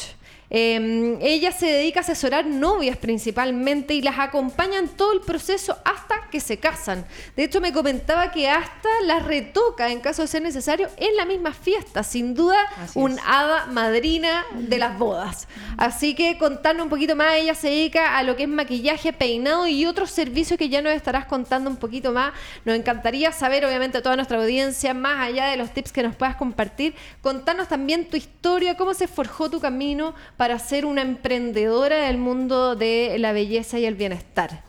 Eh, 0.49 1.17
ella 1.21 1.51
se 1.51 1.67
dedica 1.67 1.99
a 1.99 2.03
asesorar 2.03 2.45
novias 2.45 2.97
principalmente 2.97 3.93
y 3.93 4.01
las 4.01 4.17
acompaña 4.17 4.79
en 4.79 4.87
todo 4.89 5.13
el 5.13 5.21
proceso 5.21 5.77
hasta 5.85 6.29
que 6.31 6.39
se 6.39 6.57
casan. 6.57 7.05
De 7.35 7.43
hecho, 7.43 7.61
me 7.61 7.73
comentaba 7.73 8.31
que 8.31 8.49
hasta 8.49 8.89
las 9.03 9.23
retoca 9.25 9.91
en 9.91 9.99
caso 9.99 10.23
de 10.23 10.27
ser 10.27 10.41
necesario 10.41 10.89
en 10.97 11.15
la 11.15 11.25
misma 11.25 11.53
fiesta. 11.53 12.03
Sin 12.03 12.33
duda, 12.33 12.57
un 12.95 13.19
hada 13.25 13.67
madrina 13.67 14.45
de 14.53 14.77
las 14.77 14.97
bodas. 14.97 15.47
Así 15.77 16.15
que 16.15 16.37
contarnos 16.37 16.83
un 16.83 16.89
poquito 16.89 17.15
más, 17.15 17.35
ella 17.35 17.55
se 17.55 17.69
dedica 17.69 18.17
a 18.17 18.23
lo 18.23 18.35
que 18.35 18.43
es 18.43 18.49
maquillaje, 18.49 19.13
peinado 19.13 19.67
y 19.67 19.85
otros 19.85 20.11
servicios 20.11 20.57
que 20.57 20.69
ya 20.69 20.81
nos 20.81 20.93
estarás 20.93 21.25
contando 21.25 21.69
un 21.69 21.77
poquito 21.77 22.11
más. 22.11 22.33
Nos 22.65 22.75
encantaría 22.75 23.31
saber, 23.31 23.65
obviamente, 23.65 23.99
a 23.99 24.01
toda 24.01 24.15
nuestra 24.15 24.39
audiencia, 24.39 24.93
más 24.93 25.19
allá 25.19 25.45
de 25.47 25.57
los 25.57 25.71
tips 25.71 25.91
que 25.91 26.03
nos 26.03 26.15
puedas 26.15 26.35
compartir, 26.35 26.95
contarnos 27.21 27.67
también 27.67 28.07
tu 28.09 28.17
historia, 28.17 28.75
cómo 28.77 28.93
se 28.93 29.07
forjó 29.07 29.49
tu 29.49 29.59
camino 29.59 30.15
para 30.39 30.57
ser 30.57 30.85
una 30.85 31.01
emprendedora 31.01 31.97
del 32.07 32.17
mundo 32.17 32.77
de 32.77 33.17
la 33.19 33.33
belleza 33.33 33.77
y 33.77 33.83
el 33.83 33.95
bienestar. 33.95 34.63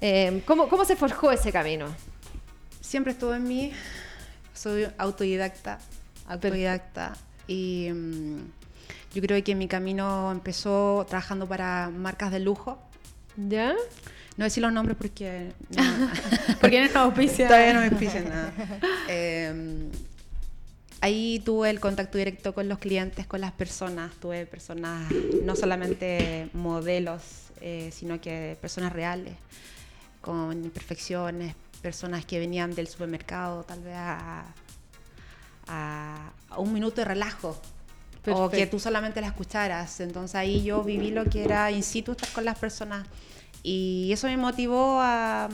Eh, 0.00 0.42
¿cómo, 0.46 0.68
¿Cómo 0.68 0.84
se 0.84 0.94
forjó 0.94 1.32
ese 1.32 1.50
camino? 1.50 1.86
Siempre 2.80 3.10
estuvo 3.14 3.34
en 3.34 3.42
mí, 3.42 3.72
soy 4.54 4.86
autodidacta, 4.96 5.80
autodidacta 6.28 7.14
y 7.48 7.88
mm, 7.92 8.36
yo 9.12 9.20
creo 9.22 9.42
que 9.42 9.56
mi 9.56 9.66
camino 9.66 10.30
empezó 10.30 11.04
trabajando 11.08 11.48
para 11.48 11.90
marcas 11.90 12.30
de 12.30 12.38
lujo. 12.38 12.78
¿Ya? 13.36 13.74
No 14.36 14.44
decir 14.44 14.62
los 14.62 14.72
nombres 14.72 14.96
porque... 14.96 15.50
no- 15.76 16.10
Porque 16.60 16.88
no 16.94 17.00
auspicia. 17.00 17.48
Todavía 17.48 17.74
no 17.74 17.80
me 17.80 17.86
auspician 17.86 18.28
nada. 18.28 18.52
Eh, 19.08 19.88
ahí 21.00 21.40
tuve 21.44 21.70
el 21.70 21.80
contacto 21.80 22.18
directo 22.18 22.54
con 22.54 22.68
los 22.68 22.78
clientes, 22.78 23.26
con 23.26 23.40
las 23.40 23.52
personas. 23.52 24.12
Tuve 24.20 24.46
personas, 24.46 25.10
no 25.42 25.54
solamente 25.56 26.48
modelos, 26.52 27.22
eh, 27.60 27.90
sino 27.92 28.20
que 28.20 28.56
personas 28.60 28.92
reales, 28.92 29.34
con 30.20 30.64
imperfecciones, 30.64 31.54
personas 31.82 32.24
que 32.24 32.38
venían 32.38 32.74
del 32.74 32.88
supermercado, 32.88 33.62
tal 33.64 33.80
vez 33.80 33.94
a, 33.96 34.44
a- 35.68 36.32
a 36.50 36.58
un 36.58 36.72
minuto 36.72 36.96
de 37.00 37.04
relajo. 37.04 37.60
O 38.30 38.50
que 38.50 38.56
Perfecto. 38.56 38.76
tú 38.76 38.80
solamente 38.80 39.20
la 39.20 39.28
escucharas. 39.28 40.00
Entonces 40.00 40.34
ahí 40.34 40.62
yo 40.62 40.82
viví 40.82 41.10
lo 41.10 41.24
que 41.24 41.44
era 41.44 41.70
in 41.70 41.82
situ 41.82 42.12
estar 42.12 42.28
con 42.32 42.44
las 42.44 42.58
personas. 42.58 43.06
Y 43.62 44.10
eso 44.12 44.26
me 44.26 44.36
motivó 44.36 45.00
a, 45.00 45.48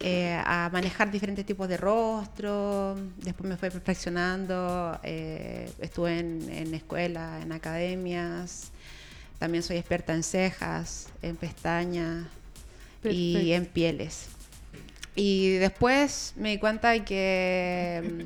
mm, 0.00 0.42
a 0.44 0.70
manejar 0.72 1.10
diferentes 1.10 1.44
tipos 1.46 1.68
de 1.68 1.76
rostro, 1.76 2.96
después 3.18 3.48
me 3.48 3.56
fui 3.56 3.70
perfeccionando, 3.70 4.98
eh, 5.02 5.70
estuve 5.80 6.18
en, 6.18 6.48
en 6.50 6.74
escuela, 6.74 7.40
en 7.42 7.52
academias, 7.52 8.70
también 9.38 9.62
soy 9.62 9.76
experta 9.76 10.14
en 10.14 10.22
cejas, 10.22 11.08
en 11.22 11.36
pestañas 11.36 12.26
y 13.04 13.52
en 13.52 13.66
pieles. 13.66 14.28
Y 15.14 15.52
después 15.52 16.34
me 16.36 16.50
di 16.50 16.58
cuenta 16.58 16.90
de 16.90 17.04
que 17.04 18.02
mm, 18.04 18.22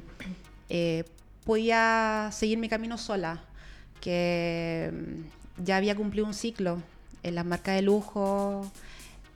eh, 0.69 1.05
podía 1.45 2.31
seguir 2.33 2.59
mi 2.59 2.69
camino 2.69 2.99
sola, 2.99 3.43
que 4.01 4.91
mm, 4.93 5.65
ya 5.65 5.77
había 5.77 5.95
cumplido 5.95 6.27
un 6.27 6.35
ciclo 6.35 6.83
en 7.23 7.35
la 7.35 7.45
marca 7.45 7.73
de 7.73 7.83
lujo 7.83 8.71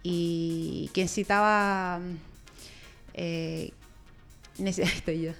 y 0.04 0.88
que 0.92 1.02
necesitaba... 1.02 1.98
mm, 1.98 2.16
eh, 3.14 3.72
estoy 4.58 5.22
yo. 5.22 5.32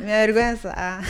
Me 0.00 0.06
da 0.10 0.18
vergüenza. 0.26 1.00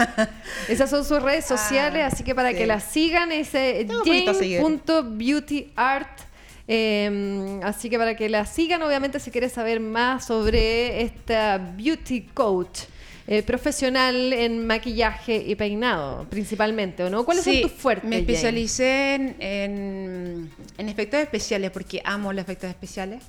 Esas 0.68 0.88
son 0.88 1.04
sus 1.04 1.22
redes 1.22 1.44
sociales, 1.44 2.02
Ah, 2.04 2.06
así 2.06 2.24
que 2.24 2.34
para 2.34 2.52
sí. 2.52 2.56
que 2.56 2.66
las 2.66 2.84
sigan 2.84 3.32
es 3.32 3.54
eh, 3.54 3.86
jane.beautyart. 4.06 6.20
Eh, 6.66 7.60
así 7.62 7.90
que 7.90 7.98
para 7.98 8.16
que 8.16 8.30
la 8.30 8.46
sigan, 8.46 8.80
obviamente 8.82 9.20
si 9.20 9.30
quieres 9.30 9.52
saber 9.52 9.80
más 9.80 10.24
sobre 10.26 11.02
esta 11.02 11.58
beauty 11.58 12.22
coach 12.32 12.84
eh, 13.26 13.42
profesional 13.42 14.32
en 14.32 14.66
maquillaje 14.66 15.36
y 15.46 15.54
peinado, 15.54 16.26
principalmente, 16.28 17.04
¿o 17.04 17.10
no? 17.10 17.24
¿Cuáles 17.24 17.44
Sí, 17.44 17.60
son 17.62 17.70
tus 17.70 17.80
fuertes? 17.80 18.08
Me 18.08 18.18
especialicé 18.18 19.14
en, 19.14 19.36
en, 19.40 20.50
en 20.76 20.88
efectos 20.88 21.20
especiales 21.20 21.70
porque 21.70 22.02
amo 22.04 22.32
los 22.32 22.42
efectos 22.42 22.68
especiales. 22.70 23.22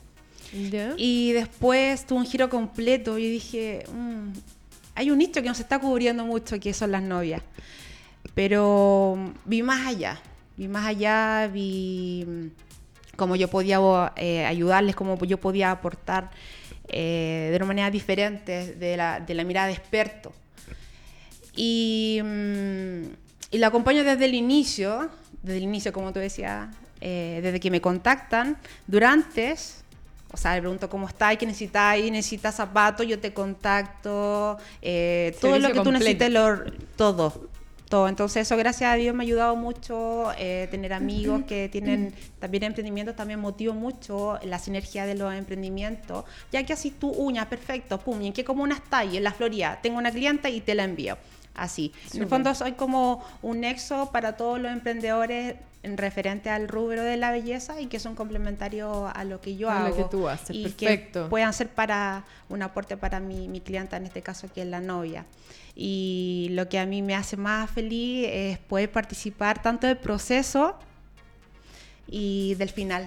Y 0.98 1.32
después 1.34 2.06
tuve 2.06 2.20
un 2.20 2.26
giro 2.26 2.50
completo 2.50 3.18
y 3.18 3.30
dije, 3.30 3.84
"Mm, 3.94 4.30
hay 4.96 5.12
un 5.12 5.18
nicho 5.18 5.42
que 5.42 5.48
nos 5.50 5.60
está 5.60 5.80
cubriendo 5.80 6.26
mucho, 6.26 6.60
que 6.60 6.74
son 6.74 6.92
las 6.92 7.02
novias. 7.02 7.42
Pero 8.34 9.34
vi 9.46 9.62
más 9.64 9.86
allá, 9.88 10.20
vi 10.58 10.68
más 10.68 10.86
allá, 10.86 11.50
vi 11.52 12.26
mm, 12.28 13.16
cómo 13.16 13.36
yo 13.36 13.50
podía 13.50 13.80
eh, 14.16 14.46
ayudarles, 14.46 14.96
cómo 14.96 15.18
yo 15.26 15.38
podía 15.40 15.72
aportar 15.72 16.32
eh, 16.90 17.48
de 17.52 17.58
una 17.58 17.66
manera 17.66 17.90
diferente, 17.92 18.76
de 18.76 18.98
la, 18.98 19.20
de 19.20 19.34
la 19.34 19.44
mirada 19.44 19.68
de 19.68 19.74
experto. 19.74 20.34
Y, 21.56 22.20
mm, 22.24 23.02
y 23.52 23.58
la 23.58 23.68
acompaño 23.68 24.04
desde 24.04 24.26
el 24.26 24.34
inicio, 24.34 25.10
desde 25.42 25.58
el 25.58 25.64
inicio, 25.64 25.94
como 25.94 26.12
tú 26.12 26.20
decías, 26.20 26.68
eh, 27.02 27.40
desde 27.42 27.60
que 27.60 27.72
me 27.72 27.80
contactan, 27.82 28.58
durante, 28.88 29.56
o 30.32 30.38
sea, 30.38 30.56
le 30.56 30.62
pregunto 30.62 30.90
cómo 30.90 31.08
está, 31.08 31.36
qué 31.36 31.46
necesitáis, 31.46 32.12
necesitas 32.12 32.56
zapatos, 32.56 33.08
yo 33.08 33.20
te 33.20 33.34
contacto, 33.34 34.58
eh, 34.82 35.36
todo 35.40 35.58
lo 35.60 35.68
que 35.70 35.74
tú 35.76 35.84
completo. 35.84 36.00
necesites, 36.00 36.32
lo- 36.32 36.64
todo. 36.98 37.50
Todo. 37.90 38.08
Entonces 38.08 38.42
eso 38.48 38.58
gracias 38.58 38.92
a 38.92 38.96
Dios 38.96 39.14
me 39.16 39.24
ha 39.24 39.26
ayudado 39.26 39.56
mucho, 39.56 40.32
eh, 40.38 40.68
tener 40.72 40.92
amigos 40.94 41.44
que 41.48 41.70
tienen 41.70 42.14
también 42.40 42.64
emprendimientos, 42.64 43.16
también 43.16 43.40
motivo 43.40 43.74
mucho 43.74 44.40
la 44.44 44.58
sinergia 44.60 45.06
de 45.06 45.16
los 45.16 45.34
emprendimientos, 45.34 46.26
ya 46.52 46.64
que 46.64 46.74
así 46.74 46.92
tú 46.92 47.10
uñas, 47.12 47.46
perfecto, 47.46 48.00
pum, 48.00 48.22
¿y 48.22 48.28
en 48.28 48.34
qué 48.34 48.44
comuna 48.44 48.76
estás? 48.76 49.06
Y 49.14 49.18
en 49.18 49.24
la 49.24 49.32
Florida, 49.34 49.80
tengo 49.82 49.98
una 50.00 50.12
clienta 50.12 50.50
y 50.50 50.62
te 50.62 50.74
la 50.76 50.84
envío. 50.84 51.18
Así. 51.54 51.94
En 52.14 52.24
el 52.24 52.28
fondo 52.28 52.54
soy 52.54 52.74
como 52.74 53.24
un 53.42 53.62
nexo 53.62 54.12
para 54.12 54.36
todos 54.36 54.60
los 54.60 54.72
emprendedores 54.74 55.56
en 55.84 55.98
referente 55.98 56.50
al 56.50 56.68
rubro 56.68 57.02
de 57.04 57.16
la 57.16 57.32
belleza 57.32 57.80
y 57.80 57.86
que 57.86 58.00
son 58.00 58.16
complementarios 58.16 59.10
a 59.14 59.24
lo 59.24 59.40
que 59.40 59.56
yo 59.56 59.70
A 59.70 59.80
lo 59.80 59.86
hago. 59.86 59.96
que 59.96 60.04
tú 60.06 60.28
haces, 60.28 60.54
y 60.54 60.64
perfecto. 60.64 61.24
que 61.24 61.30
puedan 61.30 61.54
ser 61.54 61.70
para 61.70 62.26
un 62.50 62.62
aporte 62.62 62.98
para 62.98 63.20
mi, 63.22 63.48
mi 63.48 63.62
clienta, 63.62 63.96
en 63.96 64.06
este 64.06 64.22
caso 64.22 64.50
que 64.54 64.64
es 64.64 64.68
la 64.68 64.82
novia. 64.82 65.26
Y 65.76 66.48
lo 66.52 66.70
que 66.70 66.80
a 66.80 66.86
mí 66.86 67.02
me 67.02 67.16
hace 67.16 67.36
más 67.36 67.70
feliz 67.70 68.28
es 68.32 68.58
poder 68.60 68.92
participar 68.92 69.62
tanto 69.62 69.88
del 69.88 69.98
proceso 69.98 70.78
y 72.08 72.56
del 72.56 72.70
final. 72.70 73.06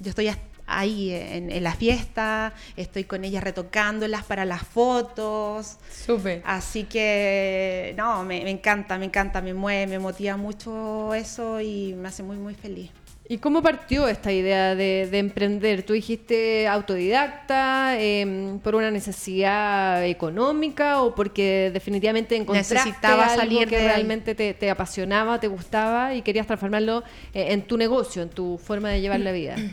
Yo 0.00 0.10
estoy 0.10 0.30
ahí 0.66 1.12
en, 1.12 1.50
en 1.50 1.62
la 1.62 1.74
fiesta, 1.74 2.52
estoy 2.76 3.04
con 3.04 3.24
ellas 3.24 3.44
retocándolas 3.44 4.24
para 4.24 4.44
las 4.44 4.62
fotos. 4.62 5.76
Súper. 5.90 6.42
Así 6.44 6.84
que, 6.84 7.94
no, 7.96 8.24
me, 8.24 8.42
me 8.42 8.50
encanta, 8.50 8.98
me 8.98 9.06
encanta, 9.06 9.40
me 9.40 9.54
mueve, 9.54 9.86
me 9.86 9.98
motiva 9.98 10.36
mucho 10.36 11.14
eso 11.14 11.60
y 11.60 11.94
me 11.94 12.08
hace 12.08 12.22
muy, 12.22 12.36
muy 12.36 12.54
feliz. 12.54 12.90
¿Y 13.28 13.38
cómo 13.38 13.60
partió 13.60 14.06
esta 14.06 14.32
idea 14.32 14.74
de, 14.74 15.08
de 15.10 15.18
emprender? 15.18 15.82
Tú 15.82 15.94
dijiste 15.94 16.68
autodidacta, 16.68 17.96
eh, 17.98 18.58
por 18.62 18.76
una 18.76 18.90
necesidad 18.90 20.04
económica 20.04 21.02
o 21.02 21.14
porque 21.14 21.70
definitivamente 21.72 22.36
encontraste 22.36 22.74
Necesitaba 22.74 23.24
algo 23.24 23.36
salir 23.36 23.68
que 23.68 23.78
de 23.78 23.84
realmente 23.84 24.34
te, 24.36 24.54
te 24.54 24.70
apasionaba, 24.70 25.40
te 25.40 25.48
gustaba 25.48 26.14
y 26.14 26.22
querías 26.22 26.46
transformarlo 26.46 27.02
eh, 27.34 27.52
en 27.52 27.62
tu 27.62 27.76
negocio, 27.76 28.22
en 28.22 28.30
tu 28.30 28.58
forma 28.58 28.90
de 28.90 29.00
llevar 29.00 29.20
la 29.20 29.32
vida. 29.32 29.56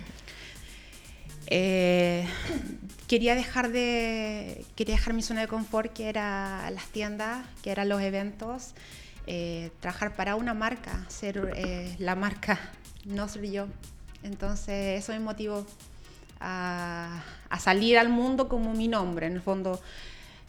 Eh, 1.48 2.26
quería 3.08 3.36
dejar 3.36 3.72
de 3.72 4.66
quería 4.76 4.96
dejar 4.96 5.14
mi 5.14 5.22
zona 5.22 5.42
de 5.42 5.48
confort 5.48 5.92
que 5.92 6.08
era 6.08 6.72
las 6.72 6.86
tiendas 6.88 7.46
que 7.62 7.70
eran 7.70 7.90
los 7.90 8.02
eventos 8.02 8.74
eh, 9.28 9.70
trabajar 9.82 10.16
para 10.16 10.36
una 10.36 10.54
marca 10.54 11.06
ser 11.10 11.54
eh, 11.56 11.96
la 12.00 12.16
marca 12.16 12.60
no 13.06 13.28
ser 13.28 13.50
yo. 13.50 13.68
Entonces 14.24 15.04
eso 15.04 15.12
me 15.12 15.20
motivó 15.20 15.66
a, 16.40 17.24
a 17.50 17.60
salir 17.60 17.98
al 17.98 18.10
mundo 18.10 18.48
como 18.48 18.74
mi 18.74 18.88
nombre. 18.88 19.28
En 19.28 19.34
el 19.34 19.42
fondo 19.42 19.80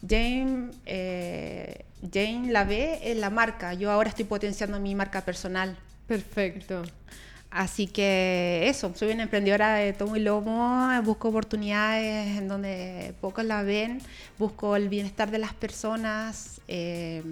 Jane 0.08 0.70
eh, 0.86 1.84
Jane 2.12 2.50
la 2.52 2.64
ve 2.64 3.00
es 3.02 3.16
la 3.16 3.30
marca. 3.30 3.74
Yo 3.74 3.90
ahora 3.90 4.10
estoy 4.10 4.24
potenciando 4.24 4.78
mi 4.80 4.94
marca 4.94 5.22
personal. 5.22 5.76
Perfecto. 6.06 6.82
Así 7.50 7.86
que 7.86 8.64
eso, 8.68 8.92
soy 8.96 9.12
una 9.12 9.22
emprendedora 9.22 9.74
de 9.76 9.92
tomo 9.92 10.16
y 10.16 10.20
lomo, 10.20 10.90
busco 11.04 11.28
oportunidades 11.28 12.36
en 12.36 12.48
donde 12.48 13.14
pocos 13.20 13.44
la 13.44 13.62
ven, 13.62 14.00
busco 14.38 14.74
el 14.74 14.88
bienestar 14.88 15.30
de 15.30 15.38
las 15.38 15.54
personas 15.54 16.60
eh, 16.66 17.22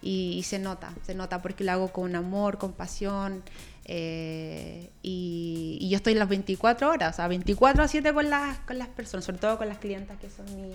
y, 0.00 0.36
y 0.38 0.42
se 0.44 0.60
nota, 0.60 0.92
se 1.04 1.16
nota 1.16 1.42
porque 1.42 1.64
lo 1.64 1.72
hago 1.72 1.88
con 1.88 2.14
amor, 2.14 2.56
con 2.56 2.72
pasión 2.72 3.42
eh, 3.88 4.90
y, 5.02 5.78
y 5.80 5.88
yo 5.88 5.96
estoy 5.96 6.14
las 6.14 6.28
24 6.28 6.90
horas, 6.90 7.14
o 7.14 7.16
sea, 7.16 7.28
24 7.28 7.82
a 7.84 7.88
7 7.88 8.12
con 8.12 8.28
las, 8.28 8.58
con 8.60 8.78
las 8.78 8.88
personas, 8.88 9.24
sobre 9.24 9.38
todo 9.38 9.56
con 9.58 9.68
las 9.68 9.78
clientas 9.78 10.18
que 10.18 10.28
son 10.28 10.44
mi, 10.60 10.74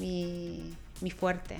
mi, 0.00 0.74
mi 1.00 1.10
fuerte. 1.10 1.56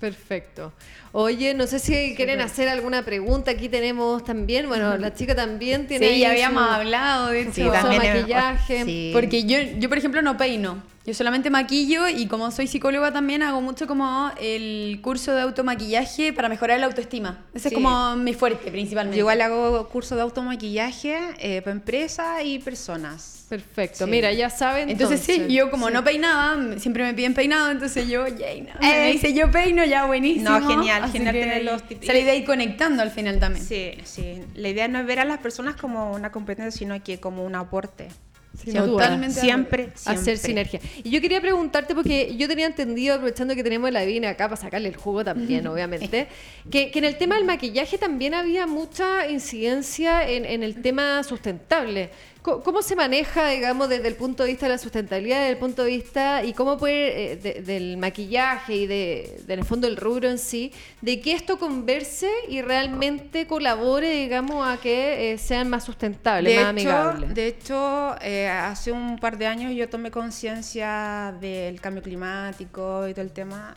Perfecto. 0.00 0.74
Oye, 1.12 1.54
no 1.54 1.66
sé 1.66 1.78
si 1.78 2.14
quieren 2.16 2.42
hacer 2.42 2.68
alguna 2.68 3.02
pregunta. 3.02 3.52
Aquí 3.52 3.70
tenemos 3.70 4.22
también, 4.24 4.68
bueno, 4.68 4.98
la 4.98 5.14
chica 5.14 5.34
también 5.34 5.86
tiene. 5.88 6.08
Sí, 6.10 6.20
ya 6.20 6.30
habíamos 6.32 6.64
su- 6.66 6.70
hablado 6.74 7.28
de 7.28 7.44
su 7.44 7.62
hecho. 7.62 7.72
maquillaje. 7.72 8.84
Sí. 8.84 9.10
Porque 9.14 9.44
yo, 9.44 9.58
yo, 9.78 9.88
por 9.88 9.96
ejemplo, 9.96 10.20
no 10.20 10.36
peino. 10.36 10.82
Yo 11.06 11.14
solamente 11.14 11.50
maquillo 11.50 12.08
y 12.08 12.26
como 12.26 12.50
soy 12.50 12.66
psicóloga 12.66 13.12
también 13.12 13.42
hago 13.44 13.60
mucho 13.60 13.86
como 13.86 14.32
el 14.40 14.98
curso 15.02 15.32
de 15.32 15.42
automaquillaje 15.42 16.32
para 16.32 16.48
mejorar 16.48 16.80
la 16.80 16.86
autoestima. 16.86 17.44
Ese 17.54 17.68
Sí. 17.68 17.74
es 17.76 17.80
como 17.80 18.16
mi 18.16 18.34
fuerte 18.34 18.72
principalmente. 18.72 19.16
Yo 19.16 19.20
igual 19.20 19.40
hago 19.40 19.88
curso 19.88 20.16
de 20.16 20.22
automaquillaje 20.22 21.16
eh, 21.38 21.62
para 21.62 21.72
empresas 21.72 22.44
y 22.44 22.58
personas. 22.58 23.46
Perfecto. 23.48 24.04
Sí. 24.06 24.10
Mira, 24.10 24.32
ya 24.32 24.50
saben. 24.50 24.90
Entonces, 24.90 25.20
sí, 25.20 25.46
yo 25.48 25.70
como 25.70 25.86
sí. 25.86 25.92
no 25.92 26.02
peinaba, 26.02 26.56
siempre 26.78 27.04
me 27.04 27.14
piden 27.14 27.32
peinado, 27.34 27.70
entonces 27.70 28.08
yo, 28.08 28.26
yay, 28.26 28.62
no. 28.62 28.70
Eh. 28.70 29.04
me 29.06 29.12
dice 29.12 29.32
yo 29.32 29.48
peino, 29.52 29.84
ya 29.84 30.06
buenísimo. 30.06 30.50
No, 30.58 30.66
genial, 30.68 31.04
Así 31.04 31.12
genial 31.12 31.34
tener 31.34 31.54
ahí- 31.58 31.62
los 31.64 31.82
tips. 31.86 32.02
esa 32.02 32.12
es 32.12 32.18
la 32.18 32.22
idea 32.24 32.32
de 32.32 32.38
ir 32.40 32.44
conectando 32.44 33.02
al 33.04 33.12
final 33.12 33.38
también. 33.38 33.64
Sí, 33.64 33.92
sí. 34.02 34.42
La 34.56 34.68
idea 34.70 34.88
no 34.88 34.98
es 34.98 35.06
ver 35.06 35.20
a 35.20 35.24
las 35.24 35.38
personas 35.38 35.76
como 35.76 36.10
una 36.12 36.32
competencia, 36.32 36.76
sino 36.76 37.00
que 37.04 37.20
como 37.20 37.44
un 37.44 37.54
aporte. 37.54 38.08
Sin 38.56 38.72
Siempre. 38.72 39.30
Siempre, 39.30 39.30
siempre. 39.30 39.92
Hacer 40.04 40.38
sinergia. 40.38 40.80
Y 41.02 41.10
yo 41.10 41.20
quería 41.20 41.40
preguntarte, 41.40 41.94
porque 41.94 42.34
yo 42.36 42.48
tenía 42.48 42.66
entendido, 42.66 43.14
aprovechando 43.14 43.54
que 43.54 43.62
tenemos 43.62 43.90
la 43.90 44.04
Vina 44.04 44.30
acá 44.30 44.48
para 44.48 44.60
sacarle 44.60 44.88
el 44.88 44.96
jugo 44.96 45.24
también, 45.24 45.66
obviamente, 45.66 46.28
que, 46.70 46.90
que 46.90 46.98
en 46.98 47.04
el 47.04 47.16
tema 47.18 47.36
del 47.36 47.44
maquillaje 47.44 47.98
también 47.98 48.34
había 48.34 48.66
mucha 48.66 49.28
incidencia 49.28 50.28
en, 50.28 50.44
en 50.44 50.62
el 50.62 50.80
tema 50.82 51.22
sustentable. 51.22 52.10
¿Cómo 52.46 52.80
se 52.82 52.94
maneja, 52.94 53.48
digamos, 53.48 53.88
desde 53.88 54.06
el 54.08 54.14
punto 54.14 54.44
de 54.44 54.50
vista 54.50 54.66
de 54.66 54.72
la 54.72 54.78
sustentabilidad, 54.78 55.38
desde 55.40 55.50
el 55.52 55.58
punto 55.58 55.82
de 55.82 55.88
vista, 55.90 56.44
y 56.44 56.52
cómo 56.52 56.78
puede, 56.78 57.32
eh, 57.32 57.36
de- 57.36 57.62
del 57.62 57.96
maquillaje 57.96 58.76
y 58.76 58.86
de, 58.86 59.40
del 59.46 59.64
fondo 59.64 59.88
del 59.88 59.96
rubro 59.96 60.28
en 60.30 60.38
sí, 60.38 60.72
de 61.02 61.20
que 61.20 61.32
esto 61.32 61.58
converse 61.58 62.30
y 62.48 62.62
realmente 62.62 63.46
colabore, 63.48 64.10
digamos, 64.12 64.66
a 64.66 64.80
que 64.80 65.32
eh, 65.32 65.38
sean 65.38 65.68
más 65.68 65.84
sustentables, 65.84 66.54
De 66.54 66.62
más 66.62 66.76
hecho, 66.76 66.90
amigables? 66.90 67.34
de 67.34 67.46
hecho 67.48 68.14
eh, 68.20 68.48
hace 68.48 68.92
un 68.92 69.18
par 69.18 69.38
de 69.38 69.46
años 69.46 69.72
yo 69.74 69.88
tomé 69.88 70.10
conciencia 70.12 71.34
del 71.40 71.80
cambio 71.80 72.02
climático 72.02 73.08
y 73.08 73.12
todo 73.12 73.22
el 73.24 73.32
tema 73.32 73.74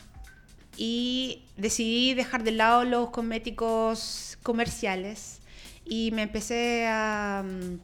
y 0.76 1.42
decidí 1.56 2.14
dejar 2.14 2.42
de 2.44 2.52
lado 2.52 2.84
los 2.84 3.10
cosméticos 3.10 4.38
comerciales 4.42 5.40
y 5.84 6.10
me 6.12 6.22
empecé 6.22 6.86
a 6.88 7.42
mm, 7.44 7.78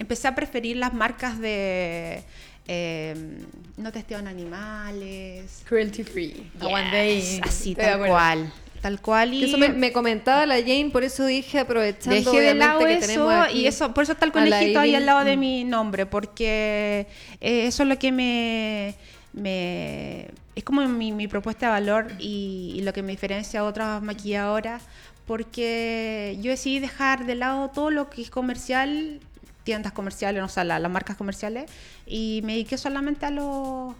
empecé 0.00 0.26
a 0.28 0.34
preferir 0.34 0.76
las 0.78 0.92
marcas 0.94 1.38
de 1.38 2.24
eh, 2.66 3.14
no 3.76 3.92
testeo 3.92 4.18
en 4.18 4.28
animales. 4.28 5.62
Cruelty 5.68 6.04
free. 6.04 6.50
Yes. 6.60 7.40
Así, 7.42 7.72
Estoy 7.72 7.74
tal 7.74 8.06
cual. 8.06 8.52
Tal 8.80 9.00
cual. 9.00 9.34
Y 9.34 9.44
Eso 9.44 9.58
me, 9.58 9.68
me 9.68 9.92
comentaba 9.92 10.46
la 10.46 10.56
Jane, 10.56 10.88
por 10.90 11.04
eso 11.04 11.26
dije 11.26 11.58
aprovechando 11.58 12.32
Dejé 12.32 12.40
de 12.40 12.54
lado 12.54 12.78
que 12.78 12.94
eso 12.94 13.06
tenemos 13.08 13.34
aquí 13.34 13.58
y 13.58 13.66
eso, 13.66 13.92
por 13.92 14.04
eso 14.04 14.12
está 14.12 14.24
el 14.24 14.32
conejito 14.32 14.80
ahí 14.80 14.94
al 14.94 15.04
lado 15.04 15.22
de 15.24 15.36
mi 15.36 15.64
nombre, 15.64 16.06
porque 16.06 17.06
eh, 17.40 17.66
eso 17.66 17.82
es 17.82 17.88
lo 17.90 17.98
que 17.98 18.10
me, 18.10 18.94
me 19.34 20.28
es 20.54 20.64
como 20.64 20.86
mi, 20.88 21.12
mi 21.12 21.28
propuesta 21.28 21.66
de 21.66 21.72
valor 21.72 22.12
y, 22.18 22.72
y 22.76 22.82
lo 22.82 22.94
que 22.94 23.02
me 23.02 23.10
diferencia 23.10 23.60
a 23.60 23.64
otras 23.64 24.02
maquilladoras, 24.02 24.82
porque 25.26 26.38
yo 26.40 26.50
decidí 26.50 26.78
dejar 26.78 27.26
de 27.26 27.34
lado 27.34 27.68
todo 27.68 27.90
lo 27.90 28.08
que 28.08 28.22
es 28.22 28.30
comercial, 28.30 29.20
tiendas 29.64 29.92
comerciales, 29.92 30.42
o 30.42 30.48
sea, 30.48 30.64
la- 30.64 30.78
las 30.78 30.90
marcas 30.90 31.16
comerciales, 31.16 31.70
y 32.06 32.40
me 32.44 32.52
dediqué 32.52 32.78
solamente 32.78 33.26
a 33.26 33.30
los 33.30 33.94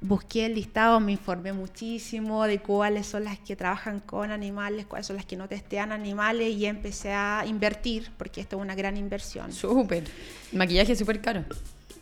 busqué 0.00 0.46
el 0.46 0.54
listado, 0.54 1.00
me 1.00 1.10
informé 1.10 1.52
muchísimo 1.52 2.44
de 2.44 2.60
cuáles 2.60 3.04
son 3.06 3.24
las 3.24 3.36
que 3.40 3.56
trabajan 3.56 3.98
con 3.98 4.30
animales, 4.30 4.86
cuáles 4.86 5.08
son 5.08 5.16
las 5.16 5.24
que 5.24 5.36
no 5.36 5.48
testean 5.48 5.90
animales 5.90 6.54
y 6.54 6.66
empecé 6.66 7.12
a 7.12 7.42
invertir, 7.46 8.12
porque 8.16 8.40
esto 8.40 8.56
es 8.56 8.62
una 8.62 8.76
gran 8.76 8.96
inversión. 8.96 9.52
Súper. 9.52 10.04
Maquillaje 10.52 10.94
súper 10.94 11.20
caro. 11.20 11.44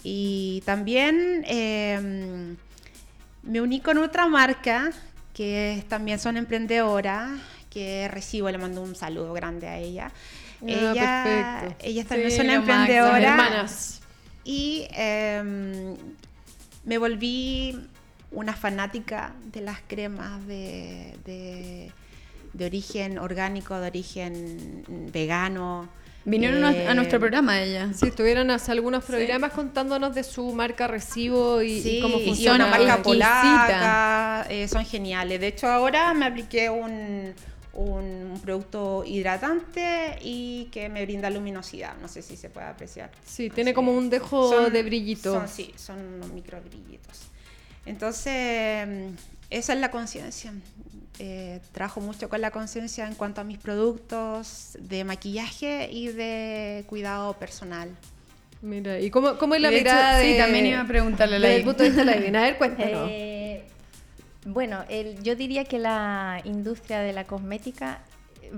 Y 0.03 0.63
también 0.67 1.43
eh, 1.47 2.55
me 3.43 3.61
uní 3.63 3.81
con 3.81 3.97
otra 3.97 4.27
marca 4.27 4.91
que 5.33 5.83
también 5.89 6.19
son 6.19 6.37
emprendedoras, 6.37 7.31
que 7.71 8.09
recibo, 8.09 8.51
le 8.51 8.59
mando 8.59 8.83
un 8.83 8.95
saludo 8.95 9.33
grande 9.33 9.69
a 9.69 9.79
ella. 9.79 10.13
Ah, 10.63 10.67
ella, 10.67 11.23
perfecto. 11.25 11.85
ellas 11.87 12.07
también 12.07 12.31
Sí, 12.31 12.37
máximo, 12.39 12.55
emprendedoras. 12.61 13.23
hermanas. 13.23 14.01
Y 14.45 14.87
eh, 14.93 15.95
me 16.85 16.99
volví 16.99 17.79
una 18.31 18.55
fanática 18.55 19.33
de 19.53 19.61
las 19.61 19.79
cremas 19.87 20.47
de, 20.47 21.17
de- 21.25 21.93
de 22.53 22.65
origen 22.67 23.19
orgánico, 23.19 23.79
de 23.79 23.87
origen 23.89 24.85
vegano. 25.13 25.89
Vinieron 26.25 26.65
a- 26.65 26.91
a 26.91 26.95
nuestro 26.95 27.21
programa 27.21 27.61
ella. 27.61 27.91
Sí, 27.95 28.07
estuvieron 28.09 28.51
hace 28.51 28.73
algunos 28.73 29.05
programas 29.05 29.53
contándonos 29.53 30.15
de 30.15 30.25
su 30.25 30.53
marca 30.55 30.87
Recibo 30.89 31.63
y, 31.63 31.75
y 31.87 32.01
cómo 32.01 32.19
y 32.19 32.25
funciona. 32.27 32.65
son 32.65 32.71
marca 32.71 32.95
Exquisita. 32.95 33.03
polaca, 33.03 34.47
eh, 34.51 34.67
son 34.69 34.85
geniales. 34.85 35.39
De 35.41 35.49
hecho, 35.49 35.69
ahora 35.69 36.13
me 36.15 36.25
apliqué 36.27 36.69
un, 36.71 37.33
un 37.77 38.41
producto 38.43 39.05
hidratante 39.05 40.19
y 40.23 40.69
que 40.73 40.89
me 40.89 41.05
brinda 41.05 41.31
luminosidad. 41.31 41.95
No 42.01 42.09
sé 42.09 42.23
si 42.23 42.37
se 42.37 42.49
puede 42.51 42.67
apreciar. 42.67 43.11
Sí, 43.25 43.51
tiene 43.51 43.75
como 43.75 43.93
un 43.93 44.09
dejo 44.11 44.71
de 44.71 44.83
brillito. 44.83 45.33
son- 45.33 45.49
sí, 45.49 45.73
son 45.77 45.99
unos 46.01 46.31
micro 46.33 46.61
brillitos. 46.63 47.23
Entonces, 47.85 48.89
esa 49.51 49.73
es 49.73 49.79
la 49.81 49.91
conciencia. 49.91 50.53
Eh, 51.19 51.61
trabajo 51.73 52.01
mucho 52.01 52.29
con 52.29 52.41
la 52.41 52.51
conciencia 52.51 53.07
en 53.07 53.15
cuanto 53.15 53.41
a 53.41 53.45
mis 53.45 53.59
productos 53.59 54.77
de 54.81 55.05
maquillaje 55.05 55.89
y 55.91 56.09
de 56.09 56.85
cuidado 56.89 57.33
personal. 57.39 57.89
Mira, 58.63 58.99
¿y 59.01 59.11
cómo, 59.11 59.39
cómo 59.39 59.55
es 59.55 59.61
la 59.61 59.71
De 59.71 59.77
hecho, 59.77 59.85
mirada 59.85 60.21
sí, 60.21 60.33
de... 60.33 60.39
también 60.39 60.67
iba 60.67 60.81
a 60.81 60.87
preguntarle 60.87 61.37
a 61.37 61.39
la 61.39 61.49
desde 61.49 61.59
el 61.61 61.65
punto 61.65 61.83
de 61.85 61.89
vista 61.91 62.05
de 62.05 62.31
la? 62.31 62.39
A 62.39 62.43
ver, 62.43 62.59
cuéntanos. 62.59 63.09
Eh, 63.13 63.65
bueno, 64.47 64.85
el- 64.89 65.23
yo 65.23 65.35
diría 65.37 65.65
que 65.65 65.79
la 65.79 66.41
industria 66.45 67.01
de 67.01 67.13
la 67.13 67.25
cosmética 67.25 68.01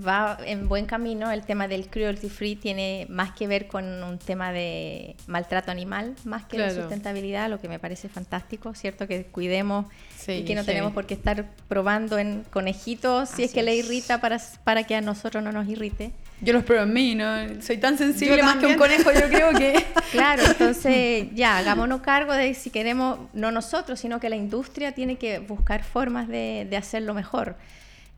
va 0.06 0.36
en 0.44 0.68
buen 0.68 0.84
camino. 0.84 1.30
El 1.32 1.42
tema 1.46 1.66
del 1.66 1.88
cruelty 1.88 2.28
free 2.28 2.56
tiene 2.56 3.06
más 3.08 3.32
que 3.32 3.46
ver 3.46 3.66
con 3.68 4.02
un 4.04 4.18
tema 4.18 4.52
de 4.52 5.16
maltrato 5.26 5.70
animal, 5.70 6.14
más 6.24 6.44
que 6.44 6.58
de 6.58 6.64
sustentabilidad, 6.82 7.48
lo 7.48 7.58
que 7.58 7.68
me 7.70 7.78
parece 7.78 8.08
fantástico, 8.10 8.74
¿cierto? 8.74 9.08
Que 9.08 9.24
cuidemos 9.24 9.86
Sí, 10.14 10.32
y 10.32 10.44
que 10.44 10.54
no 10.54 10.60
tenemos 10.66 10.92
por 10.92 11.06
qué 11.06 11.14
estar 11.14 11.46
probando 11.68 12.18
en 12.18 12.44
conejitos 12.50 13.30
si 13.30 13.44
es 13.44 13.52
que 13.52 13.62
le 13.62 13.76
irrita 13.76 14.20
para, 14.20 14.38
para 14.62 14.84
que 14.84 14.94
a 14.94 15.00
nosotros 15.00 15.42
no 15.42 15.52
nos 15.52 15.66
irrite. 15.68 16.12
Yo 16.40 16.52
los 16.52 16.64
pruebo 16.64 16.84
en 16.84 16.92
mí, 16.92 17.14
¿no? 17.14 17.60
Soy 17.60 17.78
tan 17.78 17.98
sensible 17.98 18.42
más 18.42 18.56
que 18.58 18.66
un 18.66 18.76
conejo, 18.76 19.10
yo 19.12 19.28
creo 19.28 19.52
que... 19.52 19.84
Claro, 20.12 20.42
entonces 20.46 21.28
ya, 21.34 21.58
hagámonos 21.58 22.00
cargo 22.00 22.32
de 22.32 22.54
si 22.54 22.70
queremos, 22.70 23.18
no 23.34 23.50
nosotros, 23.50 24.00
sino 24.00 24.20
que 24.20 24.30
la 24.30 24.36
industria 24.36 24.92
tiene 24.92 25.16
que 25.16 25.38
buscar 25.38 25.84
formas 25.84 26.28
de, 26.28 26.66
de 26.70 26.76
hacerlo 26.78 27.12
mejor. 27.12 27.56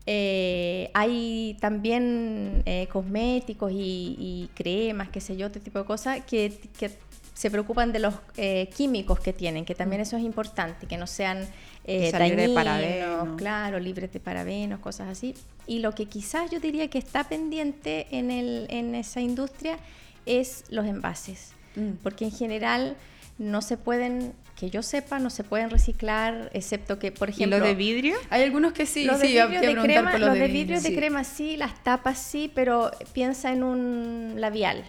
Eh, 0.05 0.89
hay 0.93 1.57
también 1.59 2.63
eh, 2.65 2.87
cosméticos 2.91 3.71
y, 3.71 4.15
y 4.17 4.49
cremas, 4.55 5.09
qué 5.09 5.19
sé 5.19 5.35
yo, 5.35 5.47
este 5.47 5.59
tipo 5.59 5.79
de 5.79 5.85
cosas 5.85 6.21
que, 6.25 6.59
que 6.77 6.91
se 7.33 7.51
preocupan 7.51 7.91
de 7.91 7.99
los 7.99 8.13
eh, 8.37 8.69
químicos 8.75 9.19
que 9.19 9.33
tienen, 9.33 9.65
que 9.65 9.75
también 9.75 10.01
eso 10.01 10.17
es 10.17 10.23
importante, 10.23 10.87
que 10.87 10.97
no 10.97 11.07
sean 11.07 11.47
eh, 11.85 12.11
libre 12.19 12.47
de 12.47 12.53
parabenos. 12.53 13.37
claro, 13.37 13.79
libres 13.79 14.11
de 14.13 14.19
parabenos, 14.19 14.79
cosas 14.79 15.09
así. 15.09 15.33
Y 15.67 15.79
lo 15.79 15.93
que 15.93 16.05
quizás 16.05 16.51
yo 16.51 16.59
diría 16.59 16.87
que 16.89 16.97
está 16.97 17.23
pendiente 17.23 18.07
en, 18.11 18.31
el, 18.31 18.67
en 18.69 18.95
esa 18.95 19.21
industria 19.21 19.77
es 20.25 20.63
los 20.69 20.85
envases, 20.85 21.53
Mm. 21.75 21.91
porque 22.03 22.25
en 22.25 22.31
general 22.31 22.97
no 23.37 23.61
se 23.61 23.77
pueden, 23.77 24.33
que 24.59 24.69
yo 24.69 24.83
sepa, 24.83 25.19
no 25.19 25.29
se 25.29 25.43
pueden 25.45 25.69
reciclar, 25.69 26.49
excepto 26.53 26.99
que, 26.99 27.11
por 27.13 27.29
¿Y 27.29 27.31
ejemplo... 27.31 27.59
lo 27.59 27.65
de 27.65 27.75
vidrio? 27.75 28.15
Hay 28.29 28.43
algunos 28.43 28.73
que 28.73 28.85
sí, 28.85 29.05
los 29.05 29.19
sí, 29.19 29.33
de 29.33 29.45
vidrio 29.47 29.61
te 29.61 29.71
iba 29.71 29.79
a 29.79 29.83
de 29.83 29.87
crema, 29.93 30.11
por 30.11 30.19
los 30.19 30.29
los 30.29 30.37
de 30.37 30.47
vidrio 30.47 30.81
de 30.81 30.89
sí. 30.89 30.95
crema 30.95 31.23
sí, 31.23 31.55
las 31.57 31.81
tapas 31.83 32.19
sí, 32.19 32.51
pero 32.53 32.91
piensa 33.13 33.51
en 33.53 33.63
un 33.63 34.33
labial. 34.37 34.83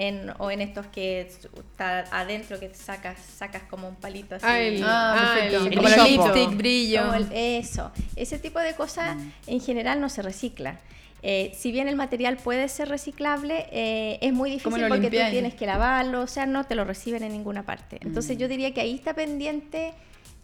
En, 0.00 0.32
o 0.38 0.50
en 0.52 0.60
estos 0.60 0.86
que 0.86 1.22
está 1.22 2.04
adentro 2.12 2.60
que 2.60 2.72
sacas 2.72 3.18
sacas 3.18 3.64
como 3.64 3.88
un 3.88 3.96
palito 3.96 4.36
así. 4.36 4.44
Ah, 4.46 4.60
el- 4.60 4.82
Ah, 4.86 5.32
perfecto. 5.34 5.66
el 5.66 5.74
Como 5.76 6.06
lipstick, 6.28 6.56
brillo. 6.56 7.00
Como 7.02 7.14
el- 7.14 7.28
eso. 7.32 7.90
Ese 8.14 8.38
tipo 8.38 8.60
de 8.60 8.74
cosas 8.76 9.16
Mm. 9.16 9.30
en 9.48 9.60
general 9.60 10.00
no 10.00 10.08
se 10.08 10.22
recicla. 10.22 10.78
Eh, 11.22 11.50
si 11.58 11.72
bien 11.72 11.88
el 11.88 11.96
material 11.96 12.36
puede 12.36 12.68
ser 12.68 12.88
reciclable, 12.88 13.66
eh, 13.72 14.18
es 14.20 14.32
muy 14.32 14.50
¿Cómo 14.60 14.76
difícil 14.76 14.88
porque 14.88 15.10
tú 15.10 15.30
tienes 15.32 15.54
que 15.54 15.66
lavarlo, 15.66 16.20
o 16.22 16.26
sea, 16.28 16.46
no 16.46 16.62
te 16.62 16.76
lo 16.76 16.84
reciben 16.84 17.24
en 17.24 17.32
ninguna 17.32 17.64
parte. 17.64 17.98
Entonces 18.00 18.36
Mm. 18.36 18.40
yo 18.40 18.46
diría 18.46 18.72
que 18.72 18.80
ahí 18.82 18.94
está 18.94 19.14
pendiente 19.14 19.94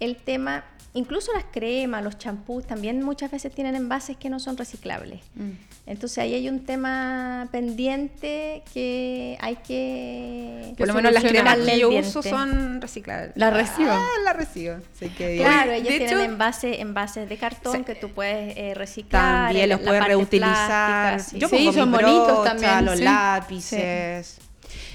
el 0.00 0.16
tema, 0.16 0.64
incluso 0.94 1.32
las 1.32 1.44
cremas, 1.52 2.02
los 2.02 2.16
champús, 2.18 2.66
también 2.66 3.02
muchas 3.02 3.30
veces 3.30 3.52
tienen 3.52 3.74
envases 3.74 4.16
que 4.16 4.30
no 4.30 4.38
son 4.40 4.56
reciclables. 4.56 5.20
Mm. 5.34 5.50
Entonces 5.86 6.18
ahí 6.18 6.34
hay 6.34 6.48
un 6.48 6.64
tema 6.64 7.48
pendiente 7.52 8.62
que 8.72 9.36
hay 9.40 9.56
que... 9.56 10.72
Por 10.78 10.86
lo 10.88 10.94
menos 10.94 11.12
las 11.12 11.24
cremas 11.24 11.56
que 11.58 11.78
yo 11.78 11.90
uso 11.90 12.22
son 12.22 12.80
reciclables. 12.80 13.32
¿Las 13.36 13.52
recibo. 13.52 13.90
Ah, 13.90 14.06
las 14.24 14.36
recibo. 14.36 14.76
Que 15.18 15.36
Claro, 15.38 15.72
ellas 15.72 15.88
de 15.92 15.98
tienen 15.98 16.08
hecho- 16.20 16.20
envases, 16.24 16.78
envases 16.78 17.28
de 17.28 17.36
cartón 17.36 17.84
que 17.84 17.94
tú 17.94 18.10
puedes 18.10 18.56
eh, 18.56 18.72
reciclar. 18.74 19.46
también 19.48 19.68
los 19.68 19.80
puedes 19.80 20.04
reutilizar. 20.06 21.14
plástica, 21.16 21.18
sí. 21.18 21.38
Yo 21.38 21.50
pongo 21.50 21.72
son 21.72 21.90
bonitos 21.92 22.44
también, 22.44 22.84
los 22.84 23.00
lápices. 23.00 24.38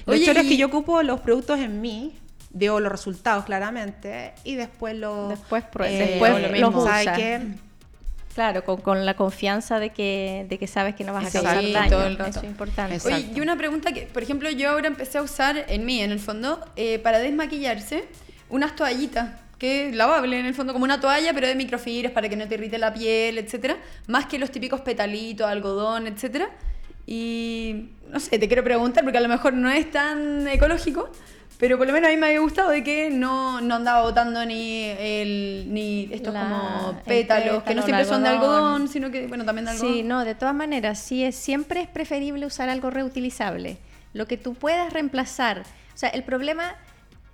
Lo 0.05 0.13
Oye, 0.13 0.21
chévere 0.25 0.41
es 0.41 0.47
que 0.47 0.53
y- 0.55 0.57
yo 0.57 0.67
ocupo 0.67 1.03
los 1.03 1.19
productos 1.19 1.59
en 1.59 1.81
mí, 1.81 2.13
veo 2.51 2.79
los 2.79 2.91
resultados 2.91 3.45
claramente 3.45 4.33
y 4.43 4.55
después 4.55 4.95
los 4.95 5.29
Después, 5.29 5.63
eh, 5.85 6.07
después 6.09 6.31
lo 6.33 6.39
los 6.39 6.51
mismo. 6.51 6.85
¿Sabes 6.85 7.03
usas. 7.07 7.17
qué? 7.17 7.41
Claro, 8.33 8.63
con, 8.63 8.77
con 8.81 9.05
la 9.05 9.15
confianza 9.15 9.79
de 9.79 9.89
que, 9.89 10.45
de 10.47 10.57
que 10.57 10.67
sabes 10.67 10.95
que 10.95 11.03
no 11.03 11.13
vas 11.13 11.25
a 11.27 11.31
causar 11.31 11.61
Sí, 11.61 11.73
daño. 11.73 11.89
todo 11.89 12.05
el 12.07 12.17
rato. 12.17 12.29
Eso 12.29 12.39
es 12.39 12.45
importante. 12.45 12.95
Exacto. 12.95 13.17
Oye, 13.17 13.31
y 13.35 13.41
una 13.41 13.57
pregunta 13.57 13.91
que, 13.91 14.03
por 14.03 14.23
ejemplo, 14.23 14.49
yo 14.51 14.69
ahora 14.69 14.87
empecé 14.87 15.17
a 15.17 15.21
usar 15.23 15.65
en 15.67 15.85
mí, 15.85 15.99
en 16.01 16.11
el 16.11 16.19
fondo, 16.19 16.63
eh, 16.75 16.99
para 16.99 17.19
desmaquillarse, 17.19 18.05
unas 18.49 18.75
toallitas, 18.75 19.31
que 19.57 19.89
es 19.89 19.95
lavable 19.95 20.39
en 20.39 20.45
el 20.45 20.53
fondo, 20.53 20.71
como 20.73 20.85
una 20.85 21.01
toalla, 21.01 21.33
pero 21.33 21.47
de 21.47 21.55
microfibras 21.55 22.13
para 22.13 22.29
que 22.29 22.37
no 22.37 22.47
te 22.47 22.53
irrite 22.55 22.77
la 22.77 22.93
piel, 22.93 23.37
etcétera, 23.39 23.75
más 24.07 24.25
que 24.27 24.39
los 24.39 24.51
típicos 24.51 24.79
petalitos, 24.81 25.45
algodón, 25.47 26.07
etcétera. 26.07 26.49
Y 27.05 27.89
no 28.09 28.19
sé, 28.19 28.37
te 28.39 28.47
quiero 28.47 28.63
preguntar, 28.63 29.03
porque 29.03 29.17
a 29.17 29.21
lo 29.21 29.27
mejor 29.27 29.53
no 29.53 29.69
es 29.69 29.89
tan 29.91 30.47
ecológico, 30.47 31.11
pero 31.59 31.77
por 31.77 31.85
lo 31.85 31.91
menos 31.93 32.07
a 32.07 32.11
mí 32.11 32.17
me 32.17 32.27
había 32.27 32.39
gustado 32.39 32.69
de 32.69 32.83
que 32.85 33.09
no, 33.09 33.59
no 33.59 33.75
andaba 33.75 34.01
botando 34.03 34.45
ni 34.45 34.85
el 34.85 35.65
ni 35.67 36.07
estos 36.09 36.33
La- 36.33 36.39
como 36.41 37.01
pétalos, 37.05 37.63
que 37.63 37.75
no 37.75 37.81
siempre 37.83 38.05
son 38.05 38.23
de 38.23 38.29
algodón. 38.29 38.87
sino 38.87 39.11
que, 39.11 39.27
bueno, 39.27 39.43
también 39.43 39.65
de 39.65 39.71
algodón. 39.71 39.93
Sí, 39.93 40.03
no, 40.03 40.23
de 40.23 40.35
todas 40.35 40.55
maneras, 40.55 40.99
sí 40.99 41.23
es, 41.25 41.35
siempre 41.35 41.81
es 41.81 41.89
preferible 41.89 42.45
usar 42.45 42.69
algo 42.69 42.89
reutilizable. 42.89 43.77
Lo 44.13 44.25
que 44.25 44.37
tú 44.37 44.53
puedas 44.53 44.93
reemplazar. 44.93 45.59
O 45.93 45.97
sea, 45.97 46.07
el 46.09 46.23
problema, 46.23 46.75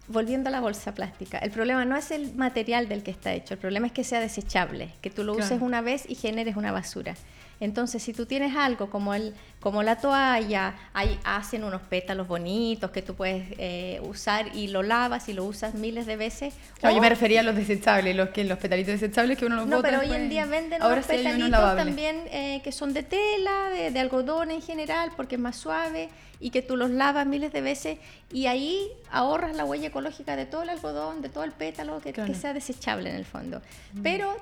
volviendo 0.07 0.49
a 0.49 0.52
la 0.52 0.60
bolsa 0.60 0.95
plástica, 0.95 1.38
el 1.38 1.52
problema 1.52 1.85
no 1.85 1.95
es 1.95 2.10
el 2.10 2.34
material 2.34 2.88
del 2.89 3.03
que 3.03 3.11
está 3.11 3.31
hecho, 3.34 3.53
el 3.53 3.60
problema 3.60 3.85
es 3.85 3.93
que 3.93 4.03
sea 4.03 4.19
desechable, 4.19 4.89
que 5.02 5.11
tú 5.11 5.23
lo 5.23 5.34
uses 5.34 5.61
una 5.61 5.81
vez 5.81 6.03
y 6.10 6.15
generes 6.15 6.56
una 6.56 6.72
basura. 6.72 7.14
Entonces, 7.60 8.03
si 8.03 8.14
tú 8.14 8.26
tienes 8.26 8.56
algo 8.56 8.90
como 8.90 9.14
el 9.14 9.34
como 9.61 9.82
la 9.82 9.95
toalla, 9.98 10.76
hay, 10.94 11.18
hacen 11.23 11.64
unos 11.64 11.82
pétalos 11.82 12.27
bonitos 12.27 12.91
que 12.91 13.02
tú 13.02 13.15
puedes 13.15 13.48
eh, 13.57 13.99
usar 14.03 14.56
y 14.56 14.68
lo 14.68 14.84
lavas 14.84 15.27
y 15.27 15.34
lo 15.34 15.44
usas 15.45 15.73
miles 15.73 16.06
de 16.06 16.18
veces. 16.18 16.53
No, 16.84 16.91
yo 16.91 16.98
O- 16.98 17.02
me 17.02 17.10
refería 17.10 17.40
a 17.40 17.44
los 17.44 17.56
desechables, 17.56 18.15
los 18.15 18.30
que 18.30 18.44
los 18.44 18.60
petalitos 18.60 18.99
desechables 18.99 19.40
que 19.40 19.45
uno 19.48 19.56
los 19.56 19.65
no, 19.68 19.77
bota 19.77 19.90
pero 19.90 20.02
hoy 20.02 20.11
en 20.15 20.30
día 20.30 20.45
venden 20.45 20.84
Ahora 20.84 20.95
unos 20.98 21.06
sí 21.07 21.14
hay 21.14 21.26
unos 21.26 21.49
petalitos 21.49 21.76
también 21.77 22.23
eh, 22.30 22.61
que 22.64 22.72
son 22.72 22.94
de 22.94 23.02
tela, 23.03 23.69
de, 23.69 23.90
de 23.90 23.99
algodón 23.99 24.52
en 24.52 24.61
general, 24.61 25.11
porque 25.18 25.34
es 25.36 25.41
más 25.41 25.56
suave 25.56 26.10
y 26.40 26.52
que 26.52 26.61
tú 26.61 26.76
los 26.77 26.91
lavas 26.91 27.26
miles 27.26 27.52
de 27.52 27.61
veces 27.61 27.98
y 28.32 28.45
ahí 28.45 28.88
ahorras 29.10 29.56
la 29.56 29.65
huella 29.65 29.88
ecológica 29.88 30.36
de 30.36 30.45
todo 30.45 30.61
el 30.61 30.69
algodón, 30.69 31.23
de 31.23 31.30
todo 31.30 31.44
el 31.44 31.53
pétalo, 31.53 32.02
que, 32.02 32.14
Claro. 32.14 32.32
que 32.32 32.38
sea 32.38 32.53
desechable 32.53 33.10
en 33.10 33.15
el 33.15 33.26
fondo. 33.26 33.61
Pero 34.03 34.36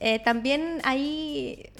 eh, 0.00 0.18
también 0.18 0.80
ahí 0.84 1.70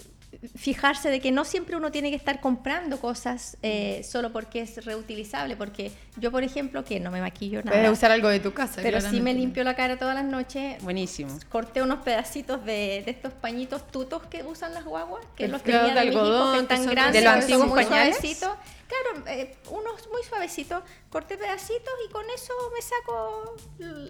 fijarse 0.56 1.10
de 1.10 1.20
que 1.20 1.30
no 1.32 1.44
siempre 1.44 1.76
uno 1.76 1.90
tiene 1.90 2.10
que 2.10 2.16
estar 2.16 2.40
comprando 2.40 2.98
cosas 2.98 3.56
eh, 3.62 4.02
solo 4.08 4.32
porque 4.32 4.60
es 4.60 4.84
reutilizable, 4.84 5.56
porque 5.56 5.92
yo, 6.16 6.30
por 6.30 6.44
ejemplo, 6.44 6.84
que 6.84 7.00
no 7.00 7.10
me 7.10 7.20
maquillo 7.20 7.62
nada. 7.62 7.76
Puedes 7.76 7.90
usar 7.90 8.10
algo 8.10 8.28
de 8.28 8.40
tu 8.40 8.52
casa. 8.52 8.80
Pero 8.82 9.00
sí 9.00 9.20
me 9.20 9.34
limpio 9.34 9.64
la 9.64 9.74
cara 9.74 9.98
todas 9.98 10.14
las 10.14 10.24
noches. 10.24 10.82
Buenísimo. 10.82 11.38
Corté 11.48 11.82
unos 11.82 12.00
pedacitos 12.00 12.64
de, 12.64 13.02
de 13.04 13.10
estos 13.10 13.32
pañitos 13.32 13.86
tutos 13.88 14.22
que 14.26 14.42
usan 14.42 14.74
las 14.74 14.84
guaguas, 14.84 15.24
que 15.36 15.44
El 15.46 15.52
los 15.52 15.62
que 15.62 15.72
venía 15.72 15.94
de 15.94 16.00
de 16.00 16.06
México, 16.06 16.20
algodón, 16.20 16.52
que 16.52 16.56
que 16.58 16.62
están 16.62 16.84
son 16.84 16.90
grandes, 16.94 17.22
¿De 17.22 17.28
los 17.28 17.34
que 17.34 17.40
antiguos 17.40 17.68
muy 17.68 17.84
pañales? 17.84 18.16
suavecitos. 18.16 18.50
Claro, 18.86 19.26
eh, 19.28 19.56
unos 19.70 20.08
muy 20.12 20.22
suavecitos. 20.22 20.82
Corté 21.16 21.38
pedacitos 21.38 21.94
y 22.06 22.12
con 22.12 22.26
eso 22.28 22.52
me 22.74 22.82
saco 22.82 23.54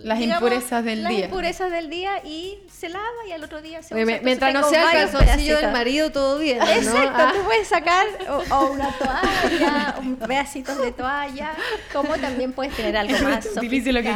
Las 0.02 0.20
impurezas 0.20 0.84
del 0.84 1.04
las 1.04 1.12
día. 1.12 1.24
impurezas 1.26 1.70
del 1.70 1.88
día 1.88 2.18
y 2.24 2.58
se 2.68 2.88
lava 2.88 3.06
y 3.28 3.30
al 3.30 3.44
otro 3.44 3.62
día 3.62 3.80
se 3.80 3.94
Oye, 3.94 4.02
usa. 4.06 4.18
mientras 4.24 4.52
no 4.52 4.68
sea 4.68 4.90
el 5.04 5.08
calzoncillo 5.12 5.56
del 5.58 5.70
marido, 5.70 6.10
todo 6.10 6.40
bien. 6.40 6.58
¿no? 6.58 6.66
Exacto, 6.66 7.12
Ah. 7.14 7.32
tú 7.32 7.44
puedes 7.44 7.68
sacar 7.68 8.08
o, 8.28 8.42
o 8.56 8.72
una 8.72 8.90
toalla, 8.98 9.94
un 10.00 10.16
pedacitos 10.16 10.78
de 10.82 10.90
toalla, 10.90 11.52
como 11.92 12.16
también 12.16 12.52
puedes 12.52 12.74
tener 12.74 12.96
algo 12.96 13.16
más 13.20 13.46
Utilice 13.56 13.92
lo 13.92 14.02
que. 14.02 14.12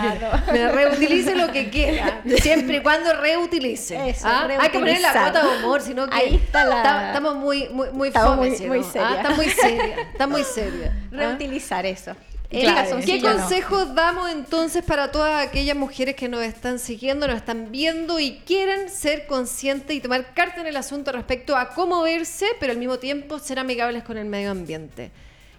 Me 0.52 0.68
reutilice 0.72 1.36
lo 1.36 1.52
que 1.52 1.70
quiera, 1.70 2.22
siempre 2.42 2.78
y 2.78 2.82
cuando 2.82 3.12
reutilice. 3.12 4.10
Eso, 4.10 4.26
¿ah? 4.26 4.48
Hay 4.58 4.70
que 4.70 4.80
ponerle 4.80 5.00
la 5.02 5.12
cuota 5.12 5.44
de 5.46 5.58
humor, 5.58 5.80
sino 5.80 6.08
que 6.08 6.16
Ahí 6.16 6.34
está 6.34 6.64
la- 6.64 6.82
ta- 6.82 7.06
estamos 7.06 7.36
muy, 7.36 7.68
muy, 7.68 7.90
muy 7.92 8.08
Estamos 8.08 8.30
fome, 8.34 8.48
muy- 8.66 8.82
seria. 8.82 9.08
¿ah? 9.10 9.14
Está 9.14 9.30
muy 9.30 9.48
seria, 9.48 10.00
está 10.12 10.26
muy 10.26 10.42
seria. 10.42 10.92
Reutilizar 11.12 11.86
eso. 11.86 12.16
Claro. 12.50 12.98
¿Qué 13.04 13.20
no. 13.20 13.32
consejos 13.32 13.94
damos 13.94 14.28
entonces 14.30 14.84
para 14.84 15.12
todas 15.12 15.46
aquellas 15.46 15.76
mujeres 15.76 16.16
que 16.16 16.28
nos 16.28 16.42
están 16.42 16.80
siguiendo, 16.80 17.28
nos 17.28 17.36
están 17.36 17.70
viendo 17.70 18.18
y 18.18 18.38
quieren 18.44 18.90
ser 18.90 19.26
conscientes 19.28 19.96
y 19.96 20.00
tomar 20.00 20.34
carta 20.34 20.60
en 20.60 20.66
el 20.66 20.76
asunto 20.76 21.12
respecto 21.12 21.56
a 21.56 21.68
cómo 21.70 22.02
verse, 22.02 22.46
pero 22.58 22.72
al 22.72 22.78
mismo 22.78 22.98
tiempo 22.98 23.38
ser 23.38 23.60
amigables 23.60 24.02
con 24.02 24.18
el 24.18 24.26
medio 24.26 24.50
ambiente? 24.50 25.12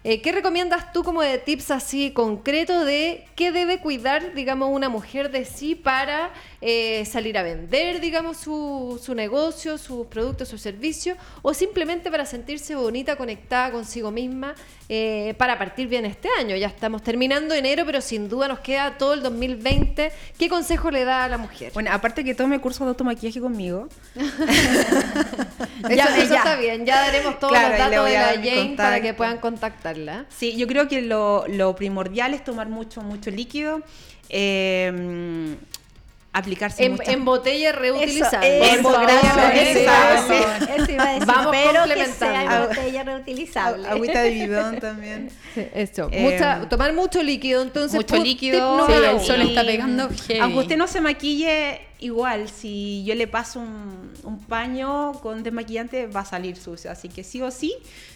Eh, 0.04 0.20
¿Qué 0.22 0.32
recomiendas 0.32 0.92
tú 0.94 1.04
como 1.04 1.22
de 1.22 1.38
tips 1.38 1.70
así 1.70 2.10
concretos 2.12 2.86
de 2.88 3.24
qué 3.36 3.52
debe 3.52 3.80
cuidar, 3.80 4.34
digamos, 4.34 4.70
una 4.72 4.90
mujer 4.90 5.30
de 5.30 5.46
sí 5.46 5.76
para 5.76 6.32
eh, 6.60 7.06
salir 7.06 7.38
a 7.38 7.44
vender, 7.44 8.02
digamos, 8.02 8.38
su, 8.38 9.00
su 9.04 9.14
negocio, 9.14 9.78
sus 9.78 10.08
productos, 10.08 10.48
sus 10.48 10.60
servicios, 10.60 11.18
o 11.44 11.54
simplemente 11.54 12.10
para 12.10 12.26
sentirse 12.26 12.74
bonita, 12.74 13.16
conectada 13.16 13.70
consigo 13.72 14.10
misma, 14.10 14.56
eh, 14.90 15.36
para 15.38 15.60
partir 15.60 15.88
bien 15.88 16.06
este 16.06 16.30
año? 16.40 16.56
Ya 16.56 16.68
estamos 16.68 17.04
terminando 17.04 17.54
enero, 17.54 17.86
pero 17.86 18.02
sin 18.02 18.28
duda 18.28 18.48
nos 18.48 18.60
queda 18.62 18.98
todo 18.98 19.14
el 19.14 19.22
2020. 19.22 20.12
¿Qué 20.38 20.50
consejo 20.50 20.90
le 20.90 21.06
da 21.06 21.26
a 21.26 21.30
la 21.30 21.38
mujer? 21.38 21.72
Bueno, 21.76 21.92
aparte 21.94 22.24
que 22.24 22.34
tome 22.34 22.60
curso 22.60 22.84
de 22.86 22.90
automaquillaje 22.90 23.40
conmigo. 23.40 23.88
Eso, 25.90 25.96
Ya, 25.96 26.06
eso 26.18 26.34
ya. 26.34 26.38
está 26.40 26.56
bien, 26.56 26.86
ya 26.86 27.02
daremos 27.02 27.40
todos 27.40 27.54
Claro, 27.54 27.70
los 27.70 27.78
datos 27.78 28.06
de 28.06 28.14
la 28.14 28.26
Jane 28.36 28.74
para 28.78 29.02
que 29.02 29.14
puedan 29.14 29.38
Sí, 30.30 30.56
yo 30.58 30.68
creo 30.68 30.88
que 30.88 31.02
lo, 31.02 31.46
lo 31.48 31.76
primordial 31.76 32.34
es 32.34 32.44
tomar 32.44 32.70
mucho, 32.70 33.02
mucho 33.02 33.32
líquido. 33.32 33.82
eh, 34.30 35.56
aplicarse 36.34 36.86
En, 36.86 36.94
muchas- 36.94 37.10
en 37.10 37.26
botella 37.26 37.72
reutilizable. 37.74 38.72
Eso, 38.72 38.78
iba 40.92 41.04
a 41.04 41.14
decir, 41.14 41.26
Vamos 41.28 41.52
pero 41.52 41.72
que 41.72 41.78
complementando. 41.80 42.16
sea 42.18 42.44
en 42.44 42.50
Agua- 42.50 42.68
botella 42.68 43.04
reutilizable. 43.04 43.88
Agüita 43.90 44.22
de 44.22 44.30
bidón 44.30 44.80
también. 44.80 45.30
Sí, 45.54 45.68
eso. 45.74 46.08
Eh, 46.12 46.22
Mucha- 46.22 46.70
tomar 46.70 46.94
mucho 46.94 47.22
líquido, 47.22 47.62
entonces. 47.62 47.94
mucho 47.96 48.16
líquido. 48.18 48.88
Sí, 48.88 48.94
el 48.94 49.20
sol 49.20 49.42
está 49.42 49.66
pegando 49.66 50.08
heavy. 50.28 50.40
Aunque 50.40 50.60
usted 50.60 50.78
no 50.78 50.88
se 50.88 51.02
maquille, 51.02 51.82
igual, 52.02 52.50
si 52.50 53.04
yo 53.06 53.16
le 53.16 53.28
paso 53.28 53.60
un, 53.60 54.12
un 54.24 54.40
paño 54.40 55.14
con 55.22 55.44
desmaquillante, 55.44 56.08
va 56.08 56.22
a 56.22 56.26
salir 56.26 56.58
sucio. 56.58 56.92
Así 56.92 57.08
que 57.08 57.24
sí 57.24 57.42
o 57.42 57.50
sí, 57.52 57.74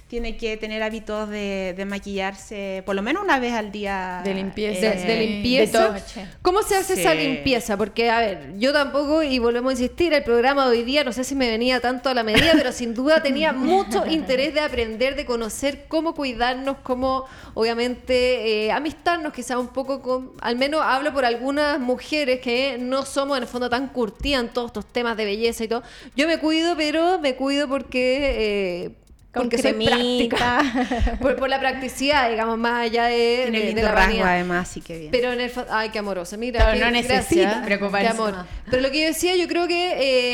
tiene 0.08 0.38
que 0.38 0.56
tener 0.56 0.84
hábitos 0.84 1.30
de, 1.30 1.74
de 1.76 1.84
maquillarse 1.84 2.84
por 2.86 2.96
lo 2.96 3.02
menos 3.02 3.24
una 3.24 3.40
vez 3.40 3.54
al 3.54 3.72
día. 3.72 4.22
De 4.24 4.36
limpieza. 4.36 4.92
De, 4.92 5.04
de 5.04 5.26
limpieza. 5.26 5.90
de. 5.90 6.02
¿Cómo 6.44 6.62
se 6.62 6.76
hace 6.76 6.94
esa 6.94 7.16
limpieza? 7.16 7.76
Porque, 7.76 8.12
a 8.12 8.20
ver, 8.20 8.54
yo 8.58 8.72
tampoco, 8.72 9.24
y 9.24 9.40
volvemos 9.40 9.72
a 9.72 9.74
insistir, 9.74 10.14
el 10.14 10.24
programa 10.24 10.70
de 10.70 10.78
hoy 10.78 10.84
día, 10.84 11.04
no 11.04 11.12
sé 11.12 11.24
si 11.24 11.34
me 11.34 11.50
venía 11.50 11.80
tanto 11.80 12.10
a 12.10 12.14
la 12.14 12.24
medida, 12.24 12.52
pero 12.54 12.72
sin 12.72 12.94
duda 12.94 13.24
tenía 13.24 13.52
mucho 13.54 14.06
interés 14.06 14.54
de 14.54 14.60
aprender, 14.60 15.16
de 15.16 15.26
conocer 15.26 15.86
cómo 15.88 16.14
cuidarnos, 16.14 16.78
cómo, 16.84 17.26
obviamente, 17.56 18.68
eh, 18.68 18.72
amistarnos 18.72 19.34
quizá 19.34 19.58
un 19.58 19.70
poco 19.70 20.02
con, 20.02 20.34
al 20.40 20.56
menos 20.56 20.82
hablo 20.84 21.14
por 21.14 21.26
algunas 21.26 21.80
mujeres 21.80 22.42
que 22.42 22.78
no 22.80 23.06
somos 23.06 23.38
en 23.38 23.44
el 23.44 23.50
fondo 23.50 23.70
tan 23.70 23.75
curtidas 23.88 24.44
en 24.44 24.50
todos 24.50 24.68
estos 24.68 24.86
temas 24.86 25.16
de 25.18 25.26
belleza 25.26 25.64
y 25.64 25.68
todo. 25.68 25.84
Yo 26.16 26.28
me 26.28 26.40
cuido, 26.40 26.76
pero 26.76 27.20
me 27.20 27.36
cuido 27.36 27.68
porque... 27.68 28.86
eh, 28.86 29.05
Con 29.36 29.44
porque 29.44 29.58
soy 29.60 29.74
cremita. 29.74 30.58
práctica. 30.60 31.18
por, 31.22 31.36
por 31.36 31.50
la 31.50 31.60
practicidad, 31.60 32.30
digamos, 32.30 32.58
más 32.58 32.82
allá 32.86 33.06
de, 33.06 33.42
Tiene 33.44 33.52
de- 33.60 33.60
de 33.60 33.66
lindo 33.74 33.82
la 33.84 33.92
rasgo 33.92 34.08
vanidad. 34.08 34.28
además, 34.30 34.70
así 34.70 34.82
que 34.82 34.98
bien. 34.98 35.12
Pero 35.12 35.32
en 35.34 35.42
el 35.42 35.54
fo- 35.54 35.66
ay, 35.70 35.90
qué 35.90 36.00
amorosa, 36.00 36.38
mira. 36.38 36.74
Qué 36.74 36.80
no 36.80 36.90
necesita 36.90 37.62
preocuparse. 37.64 38.08
amor. 38.08 38.34
Pero 38.70 38.82
lo 38.82 38.90
que 38.90 39.02
yo 39.02 39.08
decía, 39.08 39.36
yo 39.36 39.48
creo 39.48 39.68
que 39.68 39.94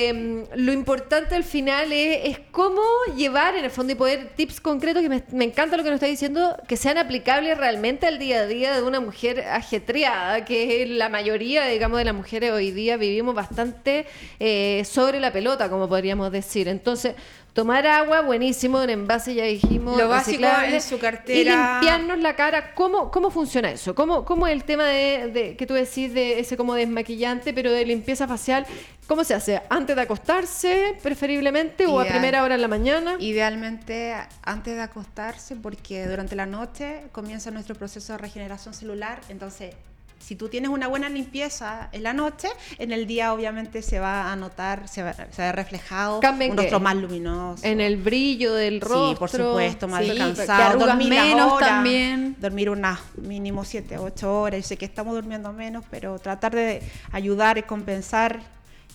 eh, 0.09 0.45
lo 0.55 0.71
importante 0.71 1.35
al 1.35 1.43
final 1.43 1.91
es, 1.91 2.19
es 2.29 2.39
cómo 2.51 2.81
llevar 3.17 3.55
en 3.57 3.65
el 3.65 3.71
fondo 3.71 3.91
y 3.91 3.95
poder 3.95 4.29
tips 4.35 4.61
concretos, 4.61 5.01
que 5.01 5.09
me, 5.09 5.23
me 5.31 5.45
encanta 5.45 5.75
lo 5.75 5.83
que 5.83 5.89
nos 5.89 5.95
está 5.97 6.07
diciendo, 6.07 6.55
que 6.67 6.77
sean 6.77 6.97
aplicables 6.97 7.57
realmente 7.57 8.07
al 8.07 8.19
día 8.19 8.41
a 8.41 8.45
día 8.47 8.73
de 8.75 8.83
una 8.83 8.99
mujer 8.99 9.41
ajetreada, 9.49 10.45
que 10.45 10.83
es 10.83 10.89
la 10.89 11.09
mayoría, 11.09 11.65
digamos, 11.65 11.97
de 11.97 12.05
las 12.05 12.13
mujeres 12.13 12.51
hoy 12.51 12.71
día 12.71 12.97
vivimos 12.97 13.33
bastante 13.35 14.05
eh, 14.39 14.83
sobre 14.85 15.19
la 15.19 15.31
pelota, 15.33 15.69
como 15.69 15.89
podríamos 15.89 16.31
decir. 16.31 16.67
Entonces, 16.67 17.15
tomar 17.53 17.85
agua, 17.87 18.21
buenísimo, 18.21 18.81
en 18.81 18.89
envase 18.89 19.33
ya 19.33 19.43
dijimos. 19.43 19.97
Lo 19.97 20.07
básico 20.07 20.45
en 20.65 20.81
su 20.81 20.95
Y 20.95 20.99
cartera. 20.99 21.73
limpiarnos 21.79 22.19
la 22.19 22.35
cara. 22.35 22.73
¿Cómo, 22.73 23.11
cómo 23.11 23.29
funciona 23.31 23.71
eso? 23.71 23.93
¿Cómo, 23.95 24.23
cómo 24.25 24.47
es 24.47 24.53
el 24.53 24.63
tema 24.63 24.85
de, 24.85 25.29
de- 25.33 25.55
que 25.57 25.65
tú 25.65 25.73
decís 25.73 26.13
de 26.13 26.39
ese 26.39 26.55
como 26.57 26.75
desmaquillante, 26.75 27.53
pero 27.53 27.71
de 27.71 27.85
limpieza 27.85 28.27
facial? 28.27 28.65
¿Cómo 29.07 29.23
se 29.25 29.33
hace? 29.33 29.61
¿Antes 29.69 29.95
de 29.95 30.01
acostarse, 30.03 30.97
preferiblemente, 31.03 31.85
o 31.85 31.99
a 31.99 32.05
primera 32.05 32.43
hora 32.43 32.55
en 32.55 32.61
la 32.61 32.67
mañana? 32.69 33.15
Idealmente 33.19 34.15
antes 34.43 34.75
de 34.75 34.81
acostarse, 34.81 35.55
porque 35.57 36.07
durante 36.07 36.35
la 36.35 36.45
noche 36.45 37.03
comienza 37.11 37.51
nuestro 37.51 37.75
proceso 37.75 38.13
de 38.13 38.19
regeneración 38.19 38.73
celular. 38.73 39.19
Entonces, 39.27 39.75
si 40.23 40.35
tú 40.35 40.47
tienes 40.49 40.69
una 40.69 40.87
buena 40.87 41.09
limpieza 41.09 41.89
en 41.91 42.03
la 42.03 42.13
noche, 42.13 42.47
en 42.77 42.91
el 42.91 43.07
día 43.07 43.33
obviamente 43.33 43.81
se 43.81 43.99
va 43.99 44.31
a 44.31 44.35
notar, 44.35 44.87
se 44.87 45.03
va, 45.03 45.13
se 45.13 45.41
va 45.41 45.51
reflejado 45.51 46.19
¿Cambia 46.19 46.45
en 46.45 46.51
un 46.51 46.57
qué? 46.57 46.61
rostro 46.63 46.79
más 46.79 46.95
luminoso. 46.95 47.65
En 47.65 47.81
el 47.81 47.97
brillo 47.97 48.53
del 48.53 48.79
rostro. 48.81 49.09
Sí, 49.09 49.15
por 49.15 49.29
supuesto, 49.29 49.87
más 49.87 50.03
Sí, 50.03 50.09
descansado. 50.09 50.79
dormir 50.79 51.09
menos 51.09 51.59
también. 51.59 52.35
Dormir 52.39 52.69
unas 52.69 52.99
mínimo 53.17 53.65
7, 53.65 53.97
8 53.97 54.41
horas. 54.41 54.61
Yo 54.61 54.67
sé 54.67 54.77
que 54.77 54.85
estamos 54.85 55.13
durmiendo 55.15 55.51
menos, 55.53 55.83
pero 55.89 56.17
tratar 56.19 56.53
de 56.55 56.81
ayudar 57.11 57.57
y 57.57 57.63
compensar 57.63 58.39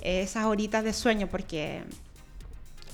eh, 0.03 0.23
esas 0.23 0.45
horitas 0.45 0.85
de 0.85 0.93
sueño 0.93 1.27
porque 1.27 1.83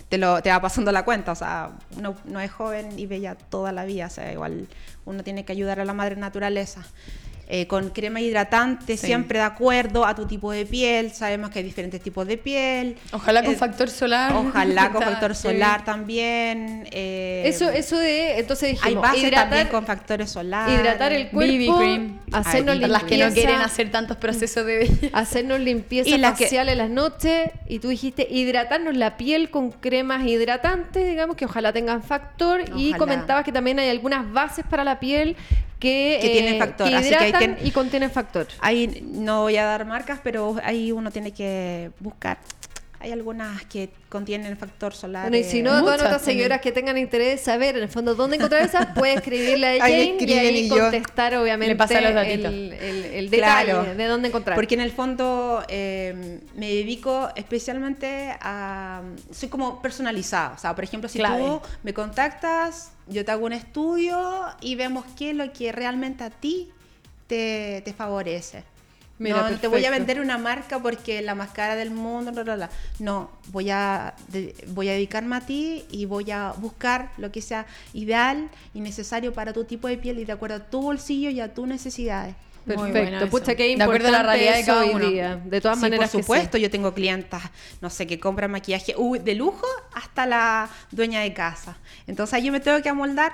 te, 0.09 0.19
lo, 0.19 0.43
te 0.43 0.51
va 0.51 0.61
pasando 0.61 0.91
la 0.93 1.05
cuenta. 1.05 1.33
O 1.33 1.37
sea, 1.37 1.71
uno 1.97 2.15
no 2.25 2.41
es 2.41 2.51
joven 2.51 2.99
y 2.99 3.07
bella 3.07 3.35
toda 3.35 3.73
la 3.73 3.85
vida. 3.85 4.07
O 4.07 4.11
sea, 4.11 4.33
igual 4.33 4.69
uno 5.05 5.23
tiene 5.23 5.45
que 5.45 5.53
ayudar 5.53 5.81
a 5.81 5.85
la 5.85 5.93
madre 5.93 6.17
naturaleza. 6.17 6.83
Eh, 7.55 7.67
con 7.67 7.91
crema 7.91 8.19
hidratante, 8.19 8.97
Sí. 8.97 9.09
siempre 9.09 9.39
de 9.41 9.45
acuerdo 9.45 10.07
a 10.07 10.15
tu 10.15 10.25
tipo 10.27 10.51
de 10.53 10.65
piel. 10.65 11.11
Sabemos 11.13 11.51
que 11.51 11.59
hay 11.59 11.65
diferentes 11.67 12.01
tipos 12.01 12.27
de 12.27 12.39
piel. 12.39 12.97
Ojalá 13.13 13.43
con 13.45 13.53
Eh, 13.53 13.57
factor 13.59 13.91
solar. 13.91 14.33
Ojalá 14.35 14.89
con 14.91 15.03
factor 15.03 15.35
solar 15.35 15.85
también. 15.85 16.89
eh, 16.93 17.43
Eso, 17.45 17.69
eso 17.69 17.99
de, 17.99 18.39
entonces 18.39 18.71
hay 18.83 18.95
dijimos, 18.95 19.03
bases 19.03 19.31
también 19.31 19.69
con 19.69 19.85
factores 19.85 20.31
solares. 20.31 20.81
hidratar 20.81 21.13
el 21.13 21.29
cuerpo, 21.29 21.53
BB 21.53 21.79
cream. 21.79 22.21
hacernos 22.33 22.77
Para 22.77 22.89
las 22.89 23.03
que 23.05 23.19
no 23.19 23.25
limpieza, 23.27 23.47
quieren 23.49 23.63
hacer 23.63 23.91
tantos 23.91 24.17
procesos 24.17 24.65
de 24.65 24.79
belleza. 24.79 25.09
hacernos 25.19 25.61
limpieza 25.61 26.09
Y 26.09 26.13
que- 26.13 26.17
en 26.73 26.79
las 26.79 26.89
noches 26.89 27.51
y 27.69 27.81
tú 27.81 27.89
dijiste 27.89 28.27
hidratarnos 28.31 28.97
la 28.97 29.19
piel 29.19 29.51
con 29.51 29.73
cremas 29.73 30.27
hidratantes, 30.27 31.07
digamos 31.07 31.37
que 31.37 31.45
ojalá 31.45 31.71
tengan 31.75 32.03
factor 32.03 32.63
y 32.77 32.95
comentabas 32.95 33.45
que 33.45 33.53
también 33.53 33.79
hay 33.79 33.91
algunas 33.91 34.33
bases 34.33 34.65
para 34.71 34.85
la 34.85 34.99
piel 34.99 35.37
que, 35.83 36.19
Que 36.23 36.29
tienen 36.31 36.59
factor, 36.59 36.89
que 36.89 36.95
así 36.95 37.09
que 37.09 37.29
hidratan 37.29 37.57
que- 37.57 37.67
y 37.67 37.71
contienen 37.73 38.11
factor. 38.11 38.47
Ahí 38.61 39.03
no 39.13 39.43
voy 39.43 39.57
a 39.57 39.65
dar 39.65 39.85
marcas, 39.85 40.21
pero 40.23 40.57
ahí 40.63 40.93
uno 40.93 41.11
tiene 41.11 41.33
que 41.33 41.91
buscar. 41.99 42.39
Hay 43.03 43.13
algunas 43.13 43.65
que 43.67 43.91
contienen 44.09 44.57
factor 44.57 44.95
solar. 44.95 45.29
Bueno, 45.29 45.37
y 45.37 45.49
si 45.49 45.63
no, 45.63 45.73
a 45.73 45.81
todas 45.81 45.99
nuestras 46.01 46.23
seguidoras 46.23 46.61
que 46.61 46.71
tengan 46.73 46.97
interés 46.97 47.39
de 47.39 47.45
saber 47.45 47.77
en 47.77 47.83
el 47.83 47.89
fondo 47.89 48.15
dónde 48.15 48.37
encontrar 48.37 48.63
esas, 48.63 48.87
puede 48.95 49.15
escribirle 49.15 49.67
a 49.67 49.81
Jane 49.81 50.05
y 50.05 50.11
escriben 50.13 50.39
ahí 50.39 50.57
y 50.59 50.69
yo- 50.69 50.79
contestar 50.79 51.35
obviamente 51.37 51.73
Le 51.75 51.77
pasa 51.77 52.01
los 52.01 52.11
el, 52.11 52.15
datitos. 52.15 52.53
el, 52.53 52.73
el 53.15 53.31
detalle 53.31 53.65
Claro. 53.73 53.95
de 53.95 54.07
dónde 54.07 54.29
encontrar. 54.29 54.55
Porque 54.55 54.75
en 54.75 54.81
el 54.83 54.93
fondo 54.93 55.65
eh, 55.69 56.41
me 56.55 56.69
dedico 56.69 57.29
especialmente 57.37 58.37
a... 58.41 59.03
Soy 59.33 59.49
como 59.49 59.83
personalizada. 59.83 60.55
O 60.55 60.59
sea, 60.59 60.75
por 60.75 60.85
ejemplo, 60.85 61.09
si 61.09 61.19
Clave. 61.19 61.43
tú 61.45 61.61
me 61.83 61.93
contactas, 61.93 62.93
yo 63.09 63.25
te 63.25 63.33
hago 63.33 63.47
un 63.47 63.53
estudio 63.53 64.45
y 64.61 64.75
vemos 64.77 65.05
qué 65.19 65.31
es 65.31 65.37
lo 65.37 65.53
que 65.53 65.73
realmente 65.73 66.25
a 66.25 66.31
ti 66.31 66.71
te, 67.27 67.83
te 67.85 67.93
favorece. 67.93 68.65
Mira, 69.23 69.51
no 69.51 69.59
te 69.59 69.69
voy 69.69 69.85
a 69.85 69.91
vender 69.91 70.21
una 70.21 70.39
marca 70.39 70.79
porque 70.81 71.23
la 71.23 71.35
más 71.35 71.51
cara 71.51 71.77
del 71.77 71.91
mundo, 71.91 72.33
bla, 72.33 72.43
bla, 72.43 72.57
bla. 72.57 72.71
No, 72.99 73.31
voy 73.49 73.71
a, 73.71 74.15
de- 74.29 74.55
voy 74.69 74.89
a 74.89 74.93
dedicarme 74.93 75.37
a 75.37 75.41
ti 75.41 75.85
y 75.91 76.05
voy 76.07 76.31
a 76.31 76.53
buscar 76.59 77.11
lo 77.19 77.31
que 77.31 77.41
sea 77.43 77.67
ideal 77.93 78.49
y 78.75 78.81
necesario 78.81 79.33
para 79.33 79.53
tu 79.53 79.65
tipo 79.65 79.89
de 79.89 79.97
piel 79.99 80.19
y 80.19 80.25
de 80.25 80.33
acuerdo 80.33 80.57
a 80.57 80.61
tu 80.61 80.81
bolsillo 80.83 81.31
y 81.31 81.41
a 81.41 81.53
tus 81.55 81.67
necesidades. 81.69 82.35
Perfecto. 82.65 83.29
Pucha, 83.29 83.55
qué 83.57 83.77
De 83.77 83.83
acuerdo 83.83 84.07
a 84.09 84.11
la 84.13 84.19
importante 84.19 84.23
realidad 84.45 84.55
de 84.57 84.65
cada 84.65 84.85
uno. 84.85 85.11
día. 85.11 85.37
De 85.45 85.61
todas 85.61 85.79
Sí, 85.79 85.83
maneras, 85.83 86.11
por 86.11 86.19
que 86.19 86.23
supuesto, 86.23 86.59
yo 86.59 86.71
tengo 86.71 86.95
clientas, 86.95 87.43
no 87.81 87.91
sé, 87.91 88.07
que 88.07 88.21
compran 88.21 88.53
maquillaje 88.53 88.95
uh, 88.97 89.17
de 89.19 89.35
lujo 89.35 89.67
hasta 89.95 90.27
la 90.27 90.71
dueña 90.93 91.23
de 91.23 91.33
casa. 91.33 91.77
Entonces 92.07 92.41
yo 92.43 92.53
me 92.53 92.61
tengo 92.61 92.81
que 92.81 92.89
amoldar. 92.89 93.33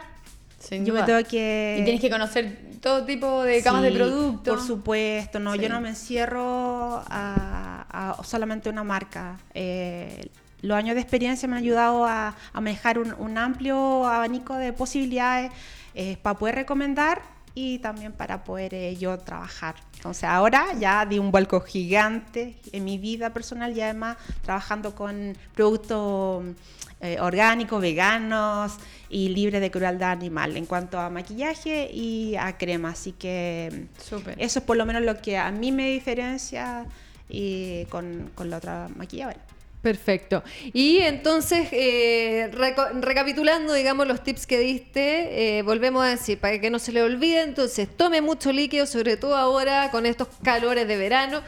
Sin 0.59 0.85
yo 0.85 0.93
duda. 0.95 1.03
me 1.03 1.07
tengo 1.13 1.29
que... 1.29 1.77
Y 1.79 1.85
tienes 1.85 2.01
que 2.01 2.11
conocer 2.11 2.59
todo 2.81 3.05
tipo 3.05 3.43
de 3.43 3.63
camas 3.63 3.83
de 3.83 3.91
Sí, 3.91 3.97
producto. 3.97 4.51
Por 4.55 4.63
supuesto, 4.65 5.39
no, 5.39 5.53
Sí. 5.55 5.61
yo 5.61 5.69
no 5.69 5.81
me 5.81 5.91
encierro 5.91 7.03
a, 7.09 8.15
a 8.19 8.25
solamente 8.25 8.69
una 8.71 8.85
marca. 8.85 9.39
Eh, 9.55 10.31
los 10.63 10.77
años 10.77 10.95
de 10.95 11.01
experiencia 11.01 11.49
me 11.49 11.57
han 11.57 11.63
ayudado 11.63 12.05
a, 12.05 12.35
a 12.53 12.61
manejar 12.61 12.99
un, 12.99 13.15
un 13.19 13.39
amplio 13.39 14.07
abanico 14.07 14.55
de 14.55 14.73
posibilidades 14.73 15.53
eh, 15.95 16.17
para 16.21 16.39
poder 16.39 16.57
recomendar 16.57 17.23
y 17.55 17.79
también 17.81 18.13
para 18.13 18.45
poder 18.45 18.75
eh, 18.75 18.97
yo 18.97 19.19
trabajar. 19.19 19.75
Entonces 19.97 20.25
ahora 20.25 20.67
ya 20.79 21.05
di 21.07 21.19
un 21.19 21.31
vuelco 21.33 21.61
gigante 21.61 22.57
en 22.73 22.85
mi 22.85 22.99
vida 22.99 23.33
personal 23.33 23.77
y 23.77 23.81
además 23.81 24.17
trabajando 24.43 24.95
con 24.95 25.37
productos 25.55 26.45
eh, 27.01 27.19
orgánicos, 27.21 27.81
veganos 27.81 28.77
y 29.09 29.29
libres 29.29 29.61
de 29.61 29.71
crueldad 29.71 30.11
animal 30.11 30.57
en 30.57 30.67
cuanto 30.67 30.99
a 30.99 31.11
maquillaje 31.11 31.91
y 31.93 32.35
a 32.37 32.57
crema. 32.57 32.91
Así 32.91 33.13
que 33.13 33.87
Súper. 34.03 34.35
eso 34.39 34.59
es 34.59 34.65
por 34.65 34.77
lo 34.77 34.85
menos 34.85 35.03
lo 35.03 35.21
que 35.21 35.37
a 35.39 35.51
mí 35.51 35.71
me 35.73 35.91
diferencia 35.91 36.87
y 37.29 37.85
con, 37.87 38.31
con 38.35 38.51
la 38.51 38.57
otra 38.57 38.89
maquilladora. 38.97 39.39
Perfecto. 39.83 40.43
Y 40.73 40.99
entonces, 40.99 41.69
eh, 41.71 42.51
recapitulando, 43.01 43.73
digamos, 43.75 44.09
los 44.09 44.25
tips 44.25 44.47
que 44.47 44.59
diste, 44.59 45.59
eh, 45.59 45.63
volvemos 45.63 46.05
a 46.05 46.09
decir, 46.09 46.39
para 46.39 46.61
que 46.61 46.69
no 46.69 46.81
se 46.81 46.91
le 46.91 47.01
olvide, 47.01 47.43
entonces, 47.43 47.89
tome 47.97 48.21
mucho 48.21 48.53
líquido, 48.53 48.87
sobre 48.87 49.17
todo 49.17 49.37
ahora 49.37 49.91
con 49.93 50.05
estos 50.05 50.29
calores 50.43 50.89
de 50.89 50.97
verano. 50.97 51.43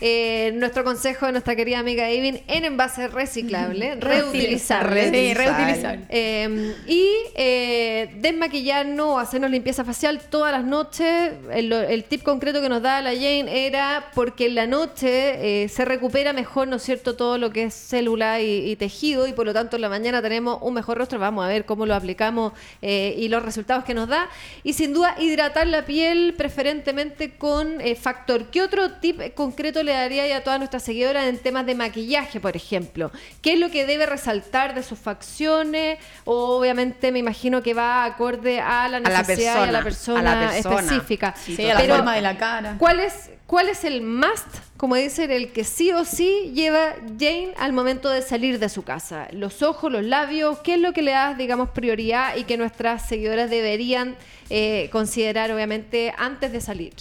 Eh, 0.00 0.52
nuestro 0.54 0.84
consejo 0.84 1.26
de 1.26 1.32
nuestra 1.32 1.56
querida 1.56 1.78
amiga 1.78 2.10
Evin, 2.10 2.40
en 2.48 2.64
envase 2.64 3.08
reciclable, 3.08 3.94
reutilizable. 4.00 5.10
Sí, 5.10 5.34
reutilizable. 5.34 6.06
Eh, 6.08 6.74
y 6.86 7.10
eh, 7.34 8.14
desmaquillarnos 8.18 9.06
o 9.06 9.18
hacernos 9.18 9.50
limpieza 9.50 9.84
facial 9.84 10.20
todas 10.30 10.52
las 10.52 10.64
noches. 10.64 11.32
El, 11.50 11.72
el 11.72 12.04
tip 12.04 12.22
concreto 12.22 12.60
que 12.60 12.68
nos 12.68 12.82
da 12.82 13.00
la 13.00 13.12
Jane 13.12 13.66
era 13.66 14.10
porque 14.14 14.46
en 14.46 14.54
la 14.54 14.66
noche 14.66 15.62
eh, 15.64 15.68
se 15.68 15.84
recupera 15.84 16.32
mejor, 16.32 16.68
¿no 16.68 16.76
es 16.76 16.82
cierto?, 16.82 17.16
todo 17.16 17.38
lo 17.38 17.50
que 17.50 17.64
es 17.64 17.74
célula 17.74 18.40
y, 18.40 18.70
y 18.70 18.76
tejido 18.76 19.26
y 19.26 19.32
por 19.32 19.46
lo 19.46 19.54
tanto 19.54 19.76
en 19.76 19.82
la 19.82 19.88
mañana 19.88 20.22
tenemos 20.22 20.58
un 20.60 20.74
mejor 20.74 20.98
rostro. 20.98 21.18
Vamos 21.18 21.44
a 21.44 21.48
ver 21.48 21.64
cómo 21.64 21.86
lo 21.86 21.94
aplicamos 21.94 22.52
eh, 22.82 23.14
y 23.16 23.28
los 23.28 23.42
resultados 23.42 23.84
que 23.84 23.94
nos 23.94 24.08
da. 24.08 24.28
Y 24.62 24.72
sin 24.72 24.92
duda 24.92 25.16
hidratar 25.18 25.66
la 25.66 25.84
piel 25.84 26.34
preferentemente 26.36 27.36
con 27.36 27.80
eh, 27.80 27.94
factor. 27.94 28.46
¿Qué 28.46 28.62
otro 28.62 28.92
tip 28.92 29.34
concreto 29.34 29.82
le 29.86 29.92
daría 29.92 30.36
a 30.36 30.40
todas 30.42 30.58
nuestras 30.58 30.82
seguidoras 30.82 31.24
en 31.26 31.38
temas 31.38 31.64
de 31.64 31.74
maquillaje, 31.74 32.40
por 32.40 32.54
ejemplo? 32.56 33.10
¿Qué 33.40 33.54
es 33.54 33.58
lo 33.58 33.70
que 33.70 33.86
debe 33.86 34.04
resaltar 34.04 34.74
de 34.74 34.82
sus 34.82 34.98
facciones? 34.98 35.98
O, 36.24 36.58
obviamente 36.58 37.12
me 37.12 37.20
imagino 37.20 37.62
que 37.62 37.72
va 37.72 38.04
acorde 38.04 38.60
a 38.60 38.88
la 38.88 38.98
A 38.98 39.00
la 39.00 39.18
necesidad 39.22 39.64
y 39.64 39.68
a 39.68 39.72
la 39.72 39.82
persona, 39.82 40.20
persona, 40.20 40.32
a 40.32 40.44
la 40.44 40.50
persona. 40.52 40.80
específica. 40.80 41.34
Sí, 41.36 41.70
a 41.70 41.74
la 41.74 41.80
Pero, 41.80 41.96
forma 41.96 42.14
de 42.14 42.20
la 42.20 42.36
cara. 42.36 42.76
¿Cuál 42.78 43.00
es, 43.00 43.30
¿Cuál 43.46 43.68
es 43.68 43.84
el 43.84 44.02
must, 44.02 44.46
como 44.76 44.96
dicen, 44.96 45.30
el 45.30 45.52
que 45.52 45.62
sí 45.64 45.92
o 45.92 46.04
sí 46.04 46.50
lleva 46.54 46.94
Jane 47.18 47.54
al 47.58 47.72
momento 47.72 48.10
de 48.10 48.20
salir 48.22 48.58
de 48.58 48.68
su 48.68 48.82
casa? 48.82 49.28
Los 49.30 49.62
ojos, 49.62 49.90
los 49.92 50.02
labios, 50.04 50.58
¿qué 50.58 50.74
es 50.74 50.80
lo 50.80 50.92
que 50.92 51.02
le 51.02 51.12
das, 51.12 51.38
digamos, 51.38 51.70
prioridad 51.70 52.36
y 52.36 52.44
que 52.44 52.56
nuestras 52.56 53.06
seguidoras 53.08 53.48
deberían 53.48 54.16
eh, 54.50 54.88
considerar, 54.90 55.52
obviamente, 55.52 56.12
antes 56.18 56.50
de 56.52 56.60
salir? 56.60 56.92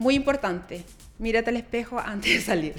Muy 0.00 0.14
importante, 0.14 0.82
mírate 1.18 1.50
al 1.50 1.56
espejo 1.58 2.00
antes 2.00 2.32
de 2.32 2.40
salir. 2.40 2.74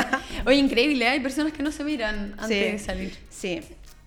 Oye, 0.46 0.56
increíble, 0.56 1.04
¿eh? 1.04 1.08
hay 1.10 1.20
personas 1.20 1.52
que 1.52 1.62
no 1.62 1.70
se 1.70 1.84
miran 1.84 2.34
antes 2.38 2.48
Sí, 2.48 2.54
de 2.72 2.78
salir. 2.78 3.18
Sí. 3.30 3.60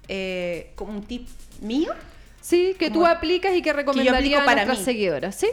Eh, 0.08 0.72
como 0.76 0.92
un 0.94 1.04
tip 1.04 1.28
mío. 1.62 1.94
Sí, 2.42 2.76
que 2.80 2.90
tú 2.90 3.06
aplicas 3.06 3.54
y 3.56 3.62
que 3.62 3.70
yo 3.70 3.74
recomendarías 3.74 4.18
aplico 4.18 4.42
a 4.42 4.46
para 4.46 4.56
nuestras 4.66 4.80
mí. 4.80 4.86
seguidoras, 4.86 5.36
¿sí? 5.36 5.48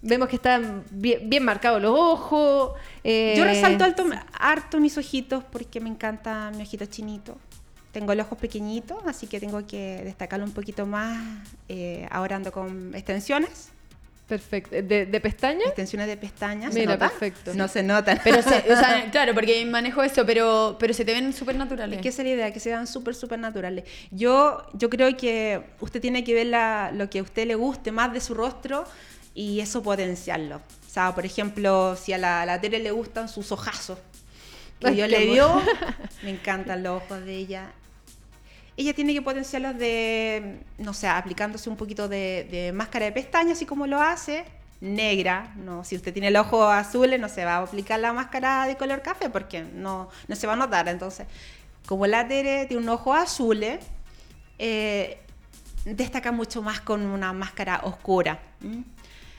Vemos 0.00 0.28
que 0.28 0.36
están 0.36 0.84
bien, 0.90 1.28
bien 1.28 1.44
marcados 1.44 1.82
los 1.82 1.92
ojos. 1.94 2.72
eh, 3.04 3.34
Yo 3.36 3.44
resalto 3.44 3.84
alto, 3.84 4.04
harto 4.38 4.78
mis 4.80 4.96
ojitos 4.96 5.44
porque 5.44 5.80
me 5.80 5.88
encanta 5.90 6.50
mi 6.54 6.62
ojito 6.62 6.86
chinito. 6.86 7.36
Tengo 7.92 8.12
el 8.12 8.20
ojo 8.20 8.36
pequeñito, 8.36 9.02
así 9.06 9.26
que 9.26 9.40
tengo 9.40 9.66
que 9.66 10.02
destacarlo 10.04 10.46
un 10.46 10.52
poquito 10.52 10.86
más. 10.86 11.46
Eh, 11.68 12.06
ahora 12.10 12.36
ando 12.36 12.52
con 12.52 12.94
extensiones. 12.94 13.70
Perfecto. 14.28 14.70
¿De, 14.82 15.06
de 15.06 15.20
pestañas? 15.20 15.66
Extensiones 15.68 16.06
de 16.06 16.16
pestañas. 16.18 16.74
¿se 16.74 16.80
Mira, 16.80 16.92
nota? 16.92 17.08
perfecto. 17.08 17.54
No 17.54 17.66
se 17.66 17.82
notan. 17.82 18.20
Pero, 18.22 18.42
se- 18.42 18.70
o 18.72 18.76
sea, 18.76 19.08
claro, 19.10 19.32
porque 19.34 19.64
manejo 19.64 20.02
eso, 20.02 20.26
pero, 20.26 20.76
pero 20.78 20.92
se 20.92 21.04
te 21.06 21.14
ven 21.14 21.32
súper 21.32 21.56
naturales. 21.56 21.96
Es 21.96 22.02
que 22.02 22.08
esa 22.10 22.20
es 22.22 22.28
la 22.28 22.34
idea, 22.34 22.52
que 22.52 22.60
sean 22.60 22.86
súper, 22.86 23.14
súper 23.14 23.38
naturales. 23.38 23.84
Yo, 24.10 24.66
yo 24.74 24.90
creo 24.90 25.16
que 25.16 25.62
usted 25.80 26.00
tiene 26.02 26.24
que 26.24 26.34
ver 26.34 26.46
la- 26.48 26.90
lo 26.94 27.08
que 27.08 27.20
a 27.20 27.22
usted 27.22 27.46
le 27.46 27.54
guste 27.54 27.90
más 27.90 28.12
de 28.12 28.20
su 28.20 28.34
rostro 28.34 28.84
y 29.34 29.60
eso 29.60 29.82
potenciarlo. 29.82 30.56
O 30.56 30.90
sea, 30.90 31.14
por 31.14 31.24
ejemplo, 31.24 31.96
si 31.96 32.12
a 32.12 32.18
la, 32.18 32.42
a 32.42 32.46
la 32.46 32.60
Tere 32.60 32.80
le 32.80 32.90
gustan 32.90 33.28
sus 33.30 33.50
ojazos, 33.50 33.98
que 34.78 34.88
Ay, 34.88 34.96
qué 34.96 35.08
le 35.08 35.20
dio, 35.26 35.62
me 36.22 36.30
encantan 36.30 36.82
los 36.82 37.02
ojos 37.02 37.24
de 37.24 37.34
ella. 37.34 37.72
Ella 38.78 38.94
tiene 38.94 39.12
que 39.12 39.20
potenciarlos 39.20 39.76
de, 39.76 40.60
no 40.78 40.94
sé, 40.94 41.08
aplicándose 41.08 41.68
un 41.68 41.76
poquito 41.76 42.08
de, 42.08 42.46
de 42.48 42.72
máscara 42.72 43.06
de 43.06 43.12
pestañas, 43.12 43.54
así 43.58 43.66
como 43.66 43.88
lo 43.88 44.00
hace, 44.00 44.44
negra. 44.80 45.52
No, 45.56 45.82
si 45.84 45.96
usted 45.96 46.12
tiene 46.12 46.28
el 46.28 46.36
ojo 46.36 46.64
azul, 46.64 47.10
no 47.20 47.28
se 47.28 47.44
va 47.44 47.56
a 47.56 47.62
aplicar 47.62 47.98
la 47.98 48.12
máscara 48.12 48.66
de 48.68 48.76
color 48.76 49.02
café 49.02 49.30
porque 49.30 49.62
no, 49.62 50.08
no 50.28 50.36
se 50.36 50.46
va 50.46 50.52
a 50.52 50.56
notar. 50.56 50.86
Entonces, 50.86 51.26
como 51.86 52.06
la 52.06 52.28
Tere 52.28 52.66
tiene 52.66 52.80
un 52.80 52.88
ojo 52.88 53.12
azul, 53.12 53.64
eh, 54.60 55.18
destaca 55.84 56.30
mucho 56.30 56.62
más 56.62 56.80
con 56.80 57.02
una 57.02 57.32
máscara 57.32 57.80
oscura. 57.82 58.38
¿m? 58.62 58.84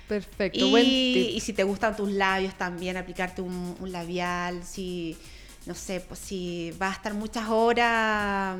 Perfecto, 0.09 0.65
Y, 0.65 0.69
buen 0.69 0.83
tip. 0.83 1.29
y 1.35 1.39
si 1.39 1.53
te 1.53 1.63
gustan 1.63 1.95
tus 1.95 2.11
labios 2.11 2.55
también, 2.55 2.97
aplicarte 2.97 3.41
un, 3.41 3.77
un 3.79 3.91
labial, 3.93 4.65
si, 4.65 5.15
no 5.65 5.75
sé, 5.75 6.01
pues 6.01 6.19
si 6.19 6.73
vas 6.77 6.91
a 6.91 6.95
estar 6.95 7.13
muchas 7.13 7.47
horas 7.47 8.57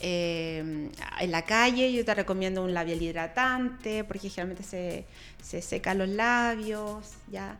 eh, 0.00 0.90
en 1.20 1.30
la 1.30 1.42
calle, 1.44 1.92
yo 1.92 2.04
te 2.04 2.14
recomiendo 2.14 2.64
un 2.64 2.74
labial 2.74 3.00
hidratante, 3.02 4.04
porque 4.04 4.28
generalmente 4.30 4.62
se, 4.62 5.04
se 5.42 5.62
secan 5.62 5.98
los 5.98 6.08
labios, 6.08 7.10
¿ya? 7.30 7.56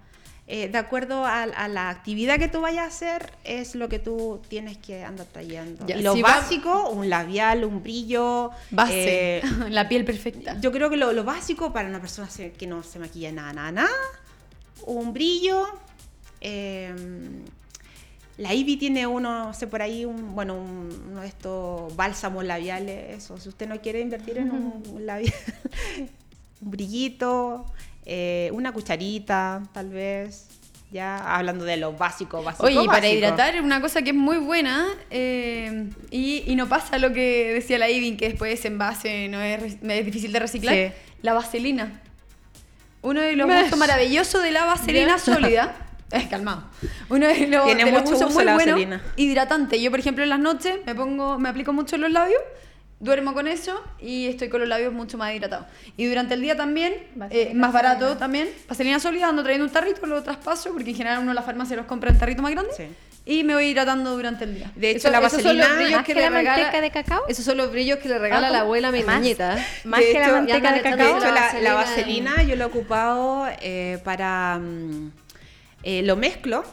Eh, 0.52 0.68
de 0.68 0.78
acuerdo 0.78 1.24
a, 1.26 1.42
a 1.44 1.68
la 1.68 1.90
actividad 1.90 2.36
que 2.40 2.48
tú 2.48 2.60
vayas 2.60 2.82
a 2.84 2.88
hacer, 2.88 3.30
es 3.44 3.76
lo 3.76 3.88
que 3.88 4.00
tú 4.00 4.40
tienes 4.48 4.78
que 4.78 5.04
andar 5.04 5.26
trayendo. 5.26 5.86
Ya, 5.86 5.96
y 5.96 6.02
lo 6.02 6.12
si 6.14 6.22
va- 6.22 6.40
básico, 6.40 6.90
un 6.90 7.08
labial, 7.08 7.64
un 7.64 7.82
brillo. 7.84 8.50
Base, 8.72 9.38
eh, 9.38 9.42
la 9.70 9.88
piel 9.88 10.04
perfecta. 10.04 10.58
yo 10.60 10.72
creo 10.72 10.90
que 10.90 10.96
lo, 10.96 11.12
lo 11.12 11.22
básico 11.22 11.72
para 11.72 11.88
una 11.88 12.00
persona 12.00 12.28
que 12.58 12.66
no 12.66 12.82
se 12.82 12.98
maquilla 12.98 13.30
nada, 13.30 13.52
nada, 13.52 13.70
nada, 13.72 13.90
un 14.86 15.12
brillo. 15.12 15.68
eh, 16.40 16.92
la 18.40 18.54
Ivy 18.54 18.76
tiene 18.78 19.06
uno, 19.06 19.46
no 19.46 19.54
sé, 19.54 19.66
por 19.66 19.82
ahí, 19.82 20.04
un, 20.04 20.34
bueno, 20.34 20.54
un- 20.54 21.08
uno 21.10 21.20
de 21.20 21.28
estos 21.28 21.94
bálsamos 21.94 22.44
labiales, 22.44 23.18
eso. 23.18 23.38
Si 23.38 23.48
usted 23.48 23.68
no 23.68 23.80
quiere 23.80 24.00
invertir 24.00 24.38
en 24.38 24.50
un, 24.50 24.82
un 24.92 25.06
labial, 25.06 25.32
un 26.60 26.70
brillito, 26.70 27.66
eh, 28.06 28.50
una 28.52 28.72
cucharita, 28.72 29.62
tal 29.72 29.90
vez. 29.90 30.46
Ya 30.92 31.36
hablando 31.36 31.64
de 31.64 31.76
lo 31.76 31.92
básico, 31.92 32.42
básico. 32.42 32.66
Oye, 32.66 32.82
y 32.82 32.86
para 32.86 32.98
básico. 32.98 33.14
hidratar, 33.18 33.62
una 33.62 33.80
cosa 33.80 34.02
que 34.02 34.10
es 34.10 34.16
muy 34.16 34.38
buena, 34.38 34.88
eh, 35.10 35.88
y, 36.10 36.42
y 36.50 36.56
no 36.56 36.68
pasa 36.68 36.98
lo 36.98 37.12
que 37.12 37.52
decía 37.54 37.78
la 37.78 37.88
Ivin, 37.88 38.16
que 38.16 38.28
después 38.30 38.52
ese 38.58 38.66
envase 38.68 39.28
no 39.28 39.40
es, 39.40 39.80
difícil 40.04 40.32
de 40.32 40.40
reciclar, 40.40 40.74
Sí. 40.74 40.92
la 41.22 41.32
vaselina. 41.34 42.00
Uno 43.02 43.20
de 43.20 43.36
los 43.36 43.46
gustos 43.48 43.78
maravillosos 43.78 44.42
de 44.42 44.50
la 44.50 44.64
vaselina 44.64 45.16
Ya. 45.16 45.18
sólida 45.18 45.76
Es 46.10 46.26
calmado. 46.28 46.64
Uno 47.08 47.26
de 47.26 47.46
los, 47.46 47.64
Tiene 47.66 47.84
de 47.84 47.92
los 47.92 48.02
mucho 48.02 48.16
usos 48.16 48.34
muy 48.34 48.44
la 48.44 48.54
bueno, 48.54 48.72
vaselina. 48.72 49.02
hidratante. 49.16 49.80
Yo, 49.80 49.90
por 49.90 50.00
ejemplo, 50.00 50.24
en 50.24 50.30
las 50.30 50.40
noches 50.40 50.76
me 50.86 50.94
pongo, 50.94 51.38
me 51.38 51.48
aplico 51.48 51.72
mucho 51.72 51.96
en 51.96 52.02
los 52.02 52.10
labios, 52.10 52.40
duermo 52.98 53.32
con 53.32 53.46
eso 53.46 53.82
y 53.98 54.26
estoy 54.26 54.48
con 54.48 54.60
los 54.60 54.68
labios 54.68 54.92
mucho 54.92 55.16
más 55.16 55.34
hidratados. 55.34 55.66
Y 55.96 56.06
durante 56.06 56.34
el 56.34 56.42
día 56.42 56.56
también, 56.56 56.94
eh, 57.30 57.52
más 57.54 57.72
barato 57.72 58.16
también, 58.16 58.48
vaselina 58.68 59.00
sólida, 59.00 59.28
ando 59.28 59.42
trayendo 59.42 59.64
un 59.66 59.72
tarrito, 59.72 60.04
lo 60.06 60.22
traspaso, 60.22 60.72
porque 60.72 60.90
en 60.90 60.96
general 60.96 61.18
uno 61.20 61.30
en 61.30 61.34
la 61.36 61.42
farmacia 61.42 61.76
los 61.76 61.86
compra 61.86 62.10
en 62.10 62.18
tarrito 62.18 62.42
más 62.42 62.52
grande. 62.52 62.70
Y 63.26 63.44
me 63.44 63.54
voy 63.54 63.66
hidratando 63.66 64.16
durante 64.16 64.44
el 64.44 64.54
día. 64.54 64.72
De 64.74 64.90
hecho, 64.90 65.08
Eso- 65.08 65.10
la 65.10 65.18
esos 65.26 65.42
son 65.42 65.56
los 65.56 65.66
vaselina- 65.66 65.76
brillos 65.76 65.92
Más 65.98 66.06
que 66.06 66.12
que 66.14 66.20
le 66.20 66.30
la 66.30 66.36
regala, 66.38 66.62
manteca 66.62 66.80
de 66.80 66.90
cacao. 66.90 67.22
Esos 67.28 67.44
son 67.44 67.58
los 67.58 67.70
brillos 67.70 67.98
que 67.98 68.08
le 68.08 68.18
regala 68.18 68.48
Ah, 68.48 68.50
la 68.50 68.60
abuela 68.60 68.88
a 68.88 68.92
mi 68.92 69.02
más- 69.04 69.20
niñita. 69.20 69.56
más 69.84 70.00
De 70.00 70.06
que 70.12 70.18
la 70.18 70.28
manteca 70.32 70.72
de 70.72 70.78
echando 70.80 70.96
De 70.96 71.10
cacao. 71.10 71.18
hecho, 71.18 71.26
la, 71.26 71.60
la 71.60 71.74
vaselina 71.74 72.30
vaselina 72.32 72.42
yo 72.42 72.56
lo 72.56 72.64
he 72.64 72.66
ocupado 72.66 73.46
eh, 73.60 73.98
para... 74.04 74.58
mm, 74.58 75.12
eh, 75.82 76.02
lo 76.02 76.16
mezclo 76.16 76.64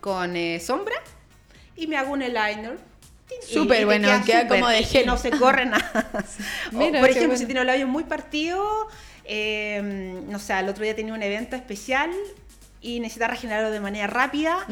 con 0.00 0.36
eh, 0.36 0.60
sombra 0.60 0.96
y 1.76 1.86
me 1.86 1.96
hago 1.96 2.12
un 2.12 2.22
eyeliner. 2.22 2.78
Súper 3.46 3.84
bueno, 3.86 4.08
queda 4.26 4.48
como 4.48 4.68
de 4.68 4.82
gel. 4.82 5.06
no 5.06 5.16
se 5.16 5.30
corre 5.30 5.64
nada. 5.66 5.90
O, 6.74 6.78
por 6.78 6.82
ejemplo, 6.84 7.10
bueno. 7.28 7.36
si 7.36 7.46
tiene 7.46 7.60
los 7.60 7.66
labios 7.66 7.88
muy 7.88 8.04
partidos, 8.04 8.66
eh, 9.24 10.20
no 10.26 10.38
sé, 10.40 10.58
el 10.58 10.68
otro 10.68 10.82
día 10.82 10.96
tenía 10.96 11.14
un 11.14 11.22
evento 11.22 11.54
especial 11.56 12.10
y 12.80 12.98
necesita 13.00 13.28
regenerarlo 13.28 13.70
de 13.70 13.80
manera 13.80 14.06
rápida. 14.08 14.66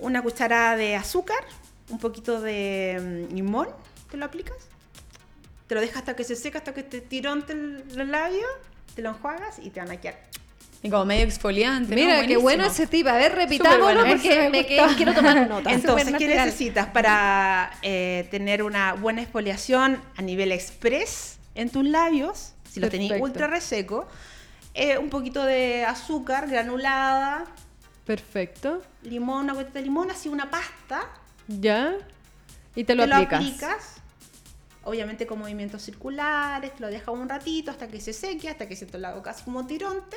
Una 0.00 0.22
cucharada 0.22 0.76
de 0.76 0.96
azúcar, 0.96 1.38
un 1.90 1.98
poquito 1.98 2.40
de 2.40 3.26
mm, 3.30 3.34
limón, 3.34 3.68
te 4.10 4.16
lo 4.16 4.24
aplicas. 4.24 4.56
Te 5.66 5.74
lo 5.74 5.80
dejas 5.82 5.98
hasta 5.98 6.16
que 6.16 6.24
se 6.24 6.36
seca, 6.36 6.58
hasta 6.58 6.72
que 6.74 6.82
te 6.82 7.00
tironte 7.02 7.52
el- 7.52 7.84
los 7.94 8.08
labios, 8.08 8.48
te 8.94 9.02
lo 9.02 9.10
enjuagas 9.10 9.58
y 9.58 9.70
te 9.70 9.80
van 9.80 9.90
a 9.90 9.96
quedar. 10.00 10.20
Y 10.82 10.90
como 10.90 11.04
medio 11.04 11.24
exfoliante. 11.24 11.90
¿no? 11.90 11.94
Mira, 11.94 12.26
qué 12.26 12.36
bueno 12.36 12.64
ese 12.64 12.86
tip. 12.88 13.06
A 13.06 13.16
ver, 13.16 13.34
repitámoslo 13.36 13.84
bueno, 13.84 14.04
porque 14.04 14.48
me 14.50 14.66
quedé- 14.66 14.96
quiero 14.96 15.14
tomar 15.14 15.48
nota. 15.48 15.70
Entonces, 15.72 16.12
¿qué 16.18 16.26
necesitas 16.28 16.88
para 16.88 17.70
eh, 17.82 18.26
tener 18.30 18.62
una 18.64 18.94
buena 18.94 19.22
exfoliación 19.22 20.02
a 20.16 20.22
nivel 20.22 20.50
express 20.50 21.38
en 21.54 21.70
tus 21.70 21.84
labios? 21.84 22.54
Si 22.68 22.80
los 22.80 22.90
tenéis 22.90 23.12
ultra 23.20 23.46
reseco, 23.46 24.08
eh, 24.74 24.98
un 24.98 25.08
poquito 25.10 25.44
de 25.44 25.84
azúcar 25.84 26.48
granulada, 26.48 27.44
Perfecto. 28.04 28.82
limón, 29.02 29.44
una 29.44 29.52
gotita 29.52 29.78
de 29.78 29.82
limón, 29.84 30.10
así 30.10 30.28
una 30.28 30.50
pasta. 30.50 31.08
Ya. 31.46 31.94
Y 32.74 32.84
te 32.84 32.94
lo 32.96 33.04
te 33.06 33.12
aplicas. 33.12 33.40
lo 33.40 33.46
aplicas. 33.46 33.94
Obviamente 34.84 35.26
con 35.28 35.38
movimientos 35.38 35.82
circulares, 35.82 36.74
te 36.74 36.80
lo 36.80 36.88
dejas 36.88 37.08
un 37.14 37.28
ratito 37.28 37.70
hasta 37.70 37.86
que 37.86 38.00
se 38.00 38.12
seque, 38.12 38.48
hasta 38.48 38.66
que 38.66 38.74
siento 38.74 38.98
la 38.98 39.14
boca 39.14 39.30
así 39.30 39.44
como 39.44 39.64
tironte. 39.64 40.16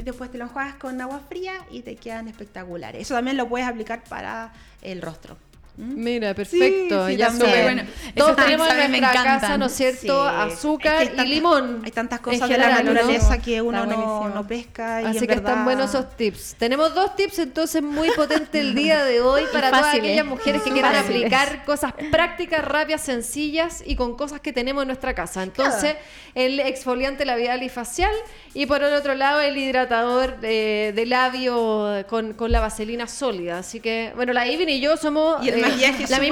Y 0.00 0.02
después 0.02 0.30
te 0.30 0.38
lo 0.38 0.44
enjuagas 0.44 0.76
con 0.76 0.98
agua 0.98 1.20
fría 1.28 1.52
y 1.70 1.82
te 1.82 1.94
quedan 1.96 2.26
espectaculares. 2.26 3.02
Eso 3.02 3.12
también 3.12 3.36
lo 3.36 3.50
puedes 3.50 3.68
aplicar 3.68 4.02
para 4.04 4.50
el 4.80 5.02
rostro. 5.02 5.36
¿Mm? 5.76 6.04
Mira, 6.04 6.34
perfecto. 6.34 7.06
sí, 7.08 7.16
ya 7.16 7.28
también. 7.28 7.48
súper 7.48 7.62
Bueno, 7.64 7.82
Todos 8.16 8.36
tenemos 8.36 8.68
en 8.68 8.90
nuestra 8.90 9.22
casa. 9.22 9.58
¿no 9.58 9.66
es 9.66 9.72
cierto? 9.72 10.28
Sí. 10.28 10.36
Azúcar 10.36 11.02
Es 11.02 11.10
que 11.10 11.20
hay 11.20 11.26
y 11.30 11.34
limón. 11.34 11.82
Hay 11.84 11.90
tantas 11.90 12.20
cosas 12.20 12.48
de 12.48 12.58
la 12.58 12.68
¿no? 12.68 12.92
naturaleza 12.92 13.38
que 13.38 13.62
uno 13.62 13.86
no, 13.86 14.46
pesca. 14.46 15.02
y 15.02 15.06
Así 15.06 15.26
que 15.26 15.34
están 15.34 15.64
buenos 15.64 15.90
esos 15.90 16.16
tips. 16.16 16.56
Tenemos 16.58 16.94
dos 16.94 17.16
tips 17.16 17.38
entonces 17.40 17.82
muy 17.82 18.10
potentes 18.16 18.60
el 18.60 18.74
día 18.74 19.04
de 19.04 19.20
hoy 19.20 19.42
para 19.52 19.70
todas 19.70 19.94
aquellas 19.94 20.26
mujeres 20.26 20.62
que 20.62 20.70
quieran 20.70 20.94
Fáciles. 20.94 21.24
aplicar 21.24 21.64
cosas 21.64 21.92
prácticas, 22.10 22.64
rápidas, 22.64 23.00
sencillas 23.02 23.82
y 23.86 23.96
con 23.96 24.16
cosas 24.16 24.40
que 24.40 24.52
tenemos 24.52 24.82
en 24.82 24.88
nuestra 24.88 25.14
casa. 25.14 25.42
Entonces, 25.42 25.96
el 26.34 26.60
exfoliante 26.60 27.24
labial 27.24 27.62
y 27.62 27.68
facial 27.68 28.12
y 28.54 28.66
por 28.66 28.82
el 28.82 28.92
otro 28.94 29.14
lado 29.14 29.40
el 29.40 29.56
hidratador 29.56 30.36
eh, 30.42 30.92
de 30.94 31.06
labio 31.06 32.04
con, 32.08 32.34
con 32.34 32.52
la 32.52 32.60
vaselina 32.60 33.06
sólida. 33.06 33.58
Así 33.58 33.80
que, 33.80 34.12
bueno, 34.16 34.32
la 34.32 34.46
Ivin 34.46 34.68
y 34.68 34.80
yo 34.80 34.96
somos 34.96 35.44
Y 35.44 35.48
el 35.48 35.59
eh, 35.60 35.68
maquillaje 35.68 36.02
la 36.08 36.16
súper 36.16 36.28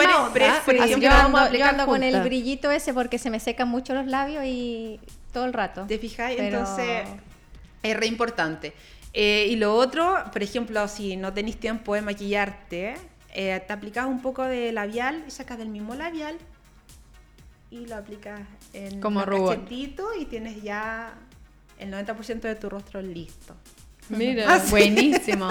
que 1.01 1.01
yo 1.01 1.09
vamos 1.11 1.41
a 1.41 1.45
ando, 1.47 1.59
yo 1.59 1.65
ando 1.65 1.87
con 1.87 2.03
el 2.03 2.21
brillito 2.23 2.71
ese 2.71 2.93
porque 2.95 3.19
se 3.19 3.31
me 3.31 3.41
secan 3.41 3.69
mucho 3.69 3.95
los 3.95 4.07
labios 4.07 4.45
y 4.47 5.01
todo 5.33 5.45
el 5.45 5.53
rato. 5.53 5.85
¿Te 5.87 5.99
fijáis? 5.99 6.37
Pero- 6.37 6.59
Entonces, 6.59 7.07
es 7.83 7.97
re 7.97 8.07
importante. 8.07 8.73
Eh, 9.13 9.47
y 9.51 9.57
lo 9.57 9.75
otro, 9.75 10.17
por 10.33 10.43
ejemplo, 10.43 10.87
si 10.89 11.17
no 11.17 11.33
tenéis 11.33 11.59
tiempo 11.59 11.95
de 11.95 12.03
maquillarte, 12.03 12.95
eh, 13.35 13.63
te 13.67 13.73
aplicas 13.73 14.07
un 14.07 14.21
poco 14.21 14.43
de 14.45 14.73
labial 14.73 15.25
y 15.27 15.31
sacas 15.31 15.59
del 15.59 15.69
mismo 15.69 15.95
labial 15.95 16.37
y 17.71 17.87
lo 17.87 17.97
aplicas 17.97 18.41
en 18.73 19.01
Como 19.01 19.21
el 19.21 19.27
rubor. 19.27 19.57
cachetito 19.57 20.09
y 20.19 20.25
tienes 20.25 20.63
ya 20.63 21.15
el 21.79 21.91
90% 21.91 22.41
de 22.49 22.55
tu 22.55 22.69
rostro 22.69 23.01
listo. 23.03 23.55
Mira, 24.09 24.45
Ah, 24.49 24.59
sí. 24.61 24.71
Buenísimo. 24.71 25.49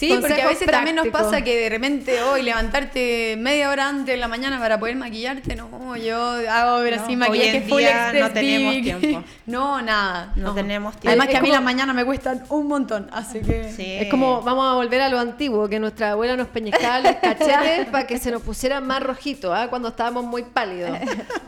Sí, 0.00 0.08
porque 0.08 0.26
a 0.28 0.28
Consejos 0.30 0.50
veces 0.52 0.70
también 0.70 0.96
nos 0.96 1.08
pasa 1.08 1.42
que 1.42 1.60
de 1.60 1.68
repente 1.68 2.22
hoy 2.22 2.42
levantarte 2.42 3.36
media 3.38 3.68
hora 3.68 3.86
antes 3.86 4.06
de 4.06 4.16
la 4.16 4.28
mañana 4.28 4.58
para 4.58 4.80
poder 4.80 4.96
maquillarte, 4.96 5.54
no, 5.56 5.94
yo 5.98 6.16
hago 6.50 6.78
pero 6.82 6.96
No, 6.96 7.02
así 7.02 7.10
hoy 7.12 7.16
maquillaje 7.16 7.56
en 7.58 7.68
full 7.68 7.78
día 7.80 7.90
express 8.04 8.22
no 8.22 8.32
tenemos 8.32 8.74
big. 8.74 8.82
tiempo. 8.82 9.24
No, 9.46 9.82
nada. 9.82 10.32
No 10.36 10.54
tenemos 10.54 10.92
tiempo. 10.94 11.08
Además 11.08 11.28
que 11.28 11.36
a 11.36 11.40
mí 11.42 11.50
las 11.50 11.62
mañanas 11.62 11.94
me 11.94 12.04
cuestan 12.04 12.44
un 12.48 12.68
montón, 12.68 13.10
así 13.12 13.40
que... 13.40 13.72
Sí. 13.72 13.96
Es 14.00 14.08
como 14.08 14.42
vamos 14.42 14.64
a 14.66 14.74
volver 14.74 15.00
a 15.02 15.08
lo 15.08 15.18
antiguo, 15.18 15.68
que 15.68 15.78
nuestra 15.80 16.12
abuela 16.12 16.36
nos 16.36 16.48
peñiscaba 16.48 17.00
los 17.00 17.16
cachetes 17.20 17.86
para 17.90 18.06
que 18.06 18.18
se 18.18 18.30
nos 18.30 18.40
pusieran 18.42 18.86
más 18.86 19.02
rojitos, 19.02 19.52
¿ah? 19.54 19.66
cuando 19.68 19.88
estábamos 19.88 20.24
muy 20.24 20.44
pálidos. 20.44 20.96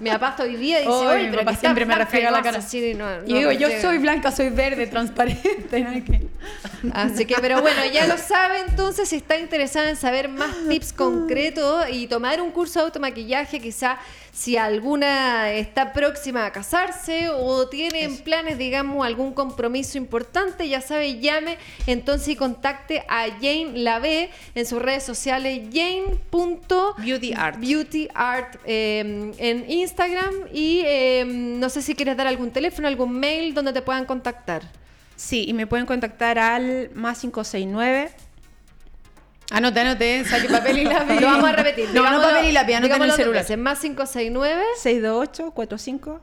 Mi 0.00 0.10
papá 0.10 0.36
hoy 0.40 0.56
día 0.56 0.78
dice, 0.80 0.90
oye, 0.90 1.24
mi 1.24 1.30
pero 1.30 1.44
papá 1.44 1.56
siempre 1.56 1.86
me 1.86 1.94
refriega 1.94 2.30
blanca", 2.30 2.46
la 2.48 2.52
cara. 2.52 2.64
así, 2.64 2.78
Y 3.26 3.34
digo, 3.34 3.52
yo 3.52 3.68
soy 3.80 3.98
blanca, 3.98 4.30
soy 4.30 4.50
verde, 4.50 4.86
transparente. 4.88 6.28
Así 6.92 7.24
que, 7.24 7.36
pero 7.40 7.62
bueno, 7.62 7.82
ya 7.92 8.06
lo 8.06 8.18
sabe, 8.42 8.58
entonces 8.68 9.08
si 9.08 9.16
está 9.16 9.38
interesada 9.38 9.88
en 9.88 9.94
saber 9.94 10.28
más 10.28 10.50
tips 10.68 10.92
concretos 10.92 11.86
y 11.92 12.08
tomar 12.08 12.40
un 12.40 12.50
curso 12.50 12.80
de 12.80 12.86
automaquillaje, 12.86 13.60
quizá 13.60 14.00
si 14.32 14.56
alguna 14.56 15.52
está 15.52 15.92
próxima 15.92 16.44
a 16.46 16.50
casarse 16.50 17.28
o 17.28 17.68
tiene 17.68 18.02
en 18.02 18.16
planes, 18.18 18.58
digamos, 18.58 19.06
algún 19.06 19.32
compromiso 19.32 19.96
importante, 19.96 20.68
ya 20.68 20.80
sabe, 20.80 21.20
llame 21.20 21.56
entonces 21.86 22.30
y 22.30 22.36
contacte 22.36 23.04
a 23.08 23.28
Jane 23.28 23.74
Lave 23.74 24.30
en 24.56 24.66
sus 24.66 24.82
redes 24.82 25.04
sociales, 25.04 25.68
jane.beautyart 25.72 27.60
Beauty 27.60 28.08
Art 28.12 28.56
eh, 28.64 29.32
en 29.38 29.70
Instagram 29.70 30.34
y 30.52 30.82
eh, 30.84 31.24
no 31.24 31.68
sé 31.68 31.80
si 31.80 31.94
quieres 31.94 32.16
dar 32.16 32.26
algún 32.26 32.50
teléfono, 32.50 32.88
algún 32.88 33.12
mail 33.20 33.54
donde 33.54 33.72
te 33.72 33.82
puedan 33.82 34.04
contactar. 34.04 34.62
Sí, 35.14 35.44
y 35.46 35.52
me 35.52 35.68
pueden 35.68 35.86
contactar 35.86 36.40
al 36.40 36.90
más 36.94 37.20
569 37.20 38.10
Anote, 39.52 39.80
anote, 39.80 40.24
saque 40.24 40.48
papel 40.48 40.78
y 40.78 40.84
lápiz. 40.84 41.20
Lo 41.20 41.26
vamos 41.26 41.50
a 41.50 41.52
repetir. 41.52 41.90
No, 41.92 42.10
no 42.10 42.22
papel 42.22 42.46
y 42.46 42.52
lápiz, 42.52 42.74
anote 42.74 42.94
en 42.94 43.02
el 43.02 43.12
celular. 43.12 43.42
veces. 43.42 43.58
Más 43.58 43.78
569. 43.80 44.62
628 44.78 45.50
45 45.50 46.20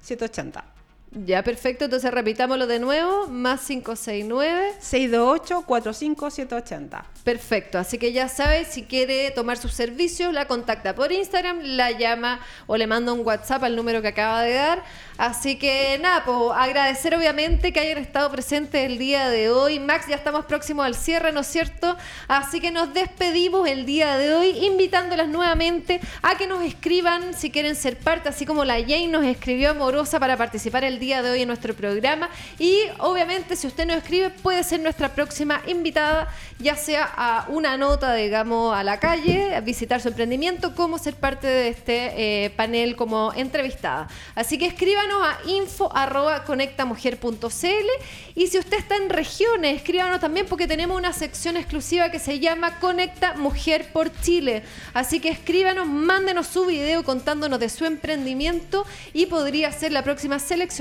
780. 0.00 0.77
Ya, 1.10 1.42
perfecto. 1.42 1.86
Entonces 1.86 2.10
repitámoslo 2.10 2.66
de 2.66 2.78
nuevo. 2.78 3.28
Más 3.28 3.66
569. 3.66 4.74
628 4.78 5.62
45 5.62 6.30
780. 6.30 7.04
Perfecto. 7.24 7.78
Así 7.78 7.98
que 7.98 8.12
ya 8.12 8.28
sabes, 8.28 8.68
si 8.68 8.82
quiere 8.82 9.30
tomar 9.30 9.56
sus 9.56 9.72
servicios, 9.72 10.32
la 10.34 10.46
contacta 10.46 10.94
por 10.94 11.10
Instagram, 11.10 11.60
la 11.62 11.92
llama 11.92 12.40
o 12.66 12.76
le 12.76 12.86
manda 12.86 13.12
un 13.12 13.26
WhatsApp 13.26 13.64
al 13.64 13.76
número 13.76 14.02
que 14.02 14.08
acaba 14.08 14.42
de 14.42 14.54
dar. 14.54 14.82
Así 15.16 15.56
que 15.56 15.98
nada, 16.00 16.24
pues 16.24 16.36
agradecer 16.54 17.14
obviamente 17.14 17.72
que 17.72 17.80
hayan 17.80 17.98
estado 17.98 18.30
presentes 18.30 18.84
el 18.84 18.98
día 18.98 19.28
de 19.30 19.50
hoy. 19.50 19.80
Max, 19.80 20.06
ya 20.08 20.14
estamos 20.14 20.44
próximos 20.44 20.86
al 20.86 20.94
cierre, 20.94 21.32
¿no 21.32 21.40
es 21.40 21.46
cierto? 21.46 21.96
Así 22.28 22.60
que 22.60 22.70
nos 22.70 22.94
despedimos 22.94 23.68
el 23.68 23.84
día 23.84 24.16
de 24.16 24.34
hoy, 24.34 24.50
invitándolas 24.64 25.28
nuevamente 25.28 26.00
a 26.22 26.36
que 26.36 26.46
nos 26.46 26.62
escriban 26.62 27.34
si 27.34 27.50
quieren 27.50 27.74
ser 27.74 27.98
parte, 27.98 28.28
así 28.28 28.46
como 28.46 28.64
la 28.64 28.74
Jane 28.74 29.08
nos 29.08 29.24
escribió 29.24 29.70
amorosa 29.70 30.20
para 30.20 30.36
participar 30.36 30.84
el 30.84 30.97
día 30.98 31.22
de 31.22 31.30
hoy 31.30 31.42
en 31.42 31.48
nuestro 31.48 31.74
programa. 31.74 32.30
Y 32.58 32.78
obviamente, 32.98 33.56
si 33.56 33.66
usted 33.66 33.86
nos 33.86 33.98
escribe, 33.98 34.30
puede 34.30 34.64
ser 34.64 34.80
nuestra 34.80 35.14
próxima 35.14 35.60
invitada, 35.66 36.28
ya 36.58 36.76
sea 36.76 37.10
a 37.16 37.46
una 37.48 37.76
nota, 37.76 38.14
digamos, 38.14 38.76
a 38.76 38.84
la 38.84 39.00
calle, 39.00 39.54
a 39.54 39.60
visitar 39.60 40.00
su 40.00 40.08
emprendimiento, 40.08 40.74
como 40.74 40.98
ser 40.98 41.14
parte 41.14 41.46
de 41.46 41.68
este 41.68 42.44
eh, 42.44 42.50
panel 42.50 42.96
como 42.96 43.32
entrevistada. 43.34 44.08
Así 44.34 44.58
que 44.58 44.66
escríbanos 44.66 45.22
a 45.22 45.38
info.conectamujer.cl 45.48 47.88
y 48.34 48.46
si 48.46 48.58
usted 48.58 48.78
está 48.78 48.96
en 48.96 49.10
regiones, 49.10 49.76
escríbanos 49.76 50.20
también 50.20 50.46
porque 50.46 50.66
tenemos 50.66 50.96
una 50.96 51.12
sección 51.12 51.56
exclusiva 51.56 52.10
que 52.10 52.18
se 52.18 52.38
llama 52.38 52.78
Conecta 52.78 53.34
Mujer 53.34 53.90
por 53.92 54.12
Chile. 54.20 54.62
Así 54.94 55.20
que 55.20 55.28
escríbanos, 55.28 55.86
mándenos 55.86 56.46
su 56.46 56.66
video 56.66 57.04
contándonos 57.04 57.60
de 57.60 57.68
su 57.68 57.84
emprendimiento 57.84 58.86
y 59.12 59.26
podría 59.26 59.72
ser 59.72 59.92
la 59.92 60.02
próxima 60.02 60.38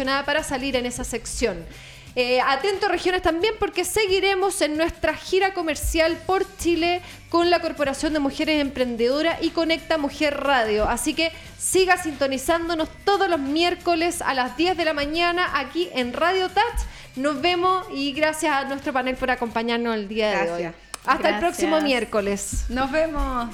seleccionada 0.07 0.25
para 0.25 0.43
salir 0.43 0.75
en 0.75 0.85
esa 0.85 1.03
sección. 1.03 1.65
Eh, 2.15 2.41
atento 2.41 2.87
regiones 2.87 3.21
también 3.21 3.53
porque 3.59 3.85
seguiremos 3.85 4.61
en 4.61 4.75
nuestra 4.75 5.13
gira 5.13 5.53
comercial 5.53 6.17
por 6.25 6.45
Chile 6.57 7.01
con 7.29 7.51
la 7.51 7.59
Corporación 7.59 8.13
de 8.13 8.19
Mujeres 8.19 8.59
Emprendedoras 8.59 9.37
y 9.41 9.51
Conecta 9.51 9.99
Mujer 9.99 10.35
Radio. 10.35 10.89
Así 10.89 11.13
que 11.13 11.31
siga 11.59 12.01
sintonizándonos 12.01 12.89
todos 13.05 13.29
los 13.29 13.39
miércoles 13.39 14.23
a 14.23 14.33
las 14.33 14.57
10 14.57 14.77
de 14.77 14.85
la 14.85 14.93
mañana 14.93 15.59
aquí 15.59 15.89
en 15.93 16.13
Radio 16.13 16.49
Touch 16.49 16.81
Nos 17.17 17.39
vemos 17.39 17.85
y 17.93 18.13
gracias 18.13 18.51
a 18.51 18.63
nuestro 18.63 18.93
panel 18.93 19.15
por 19.15 19.29
acompañarnos 19.29 19.93
el 19.93 20.07
día 20.07 20.29
de 20.29 20.35
hoy. 20.37 20.47
Gracias. 20.47 20.75
Hasta 21.05 21.29
el 21.29 21.39
próximo 21.39 21.81
miércoles. 21.81 22.65
Nos 22.69 22.91
vemos. 22.91 23.49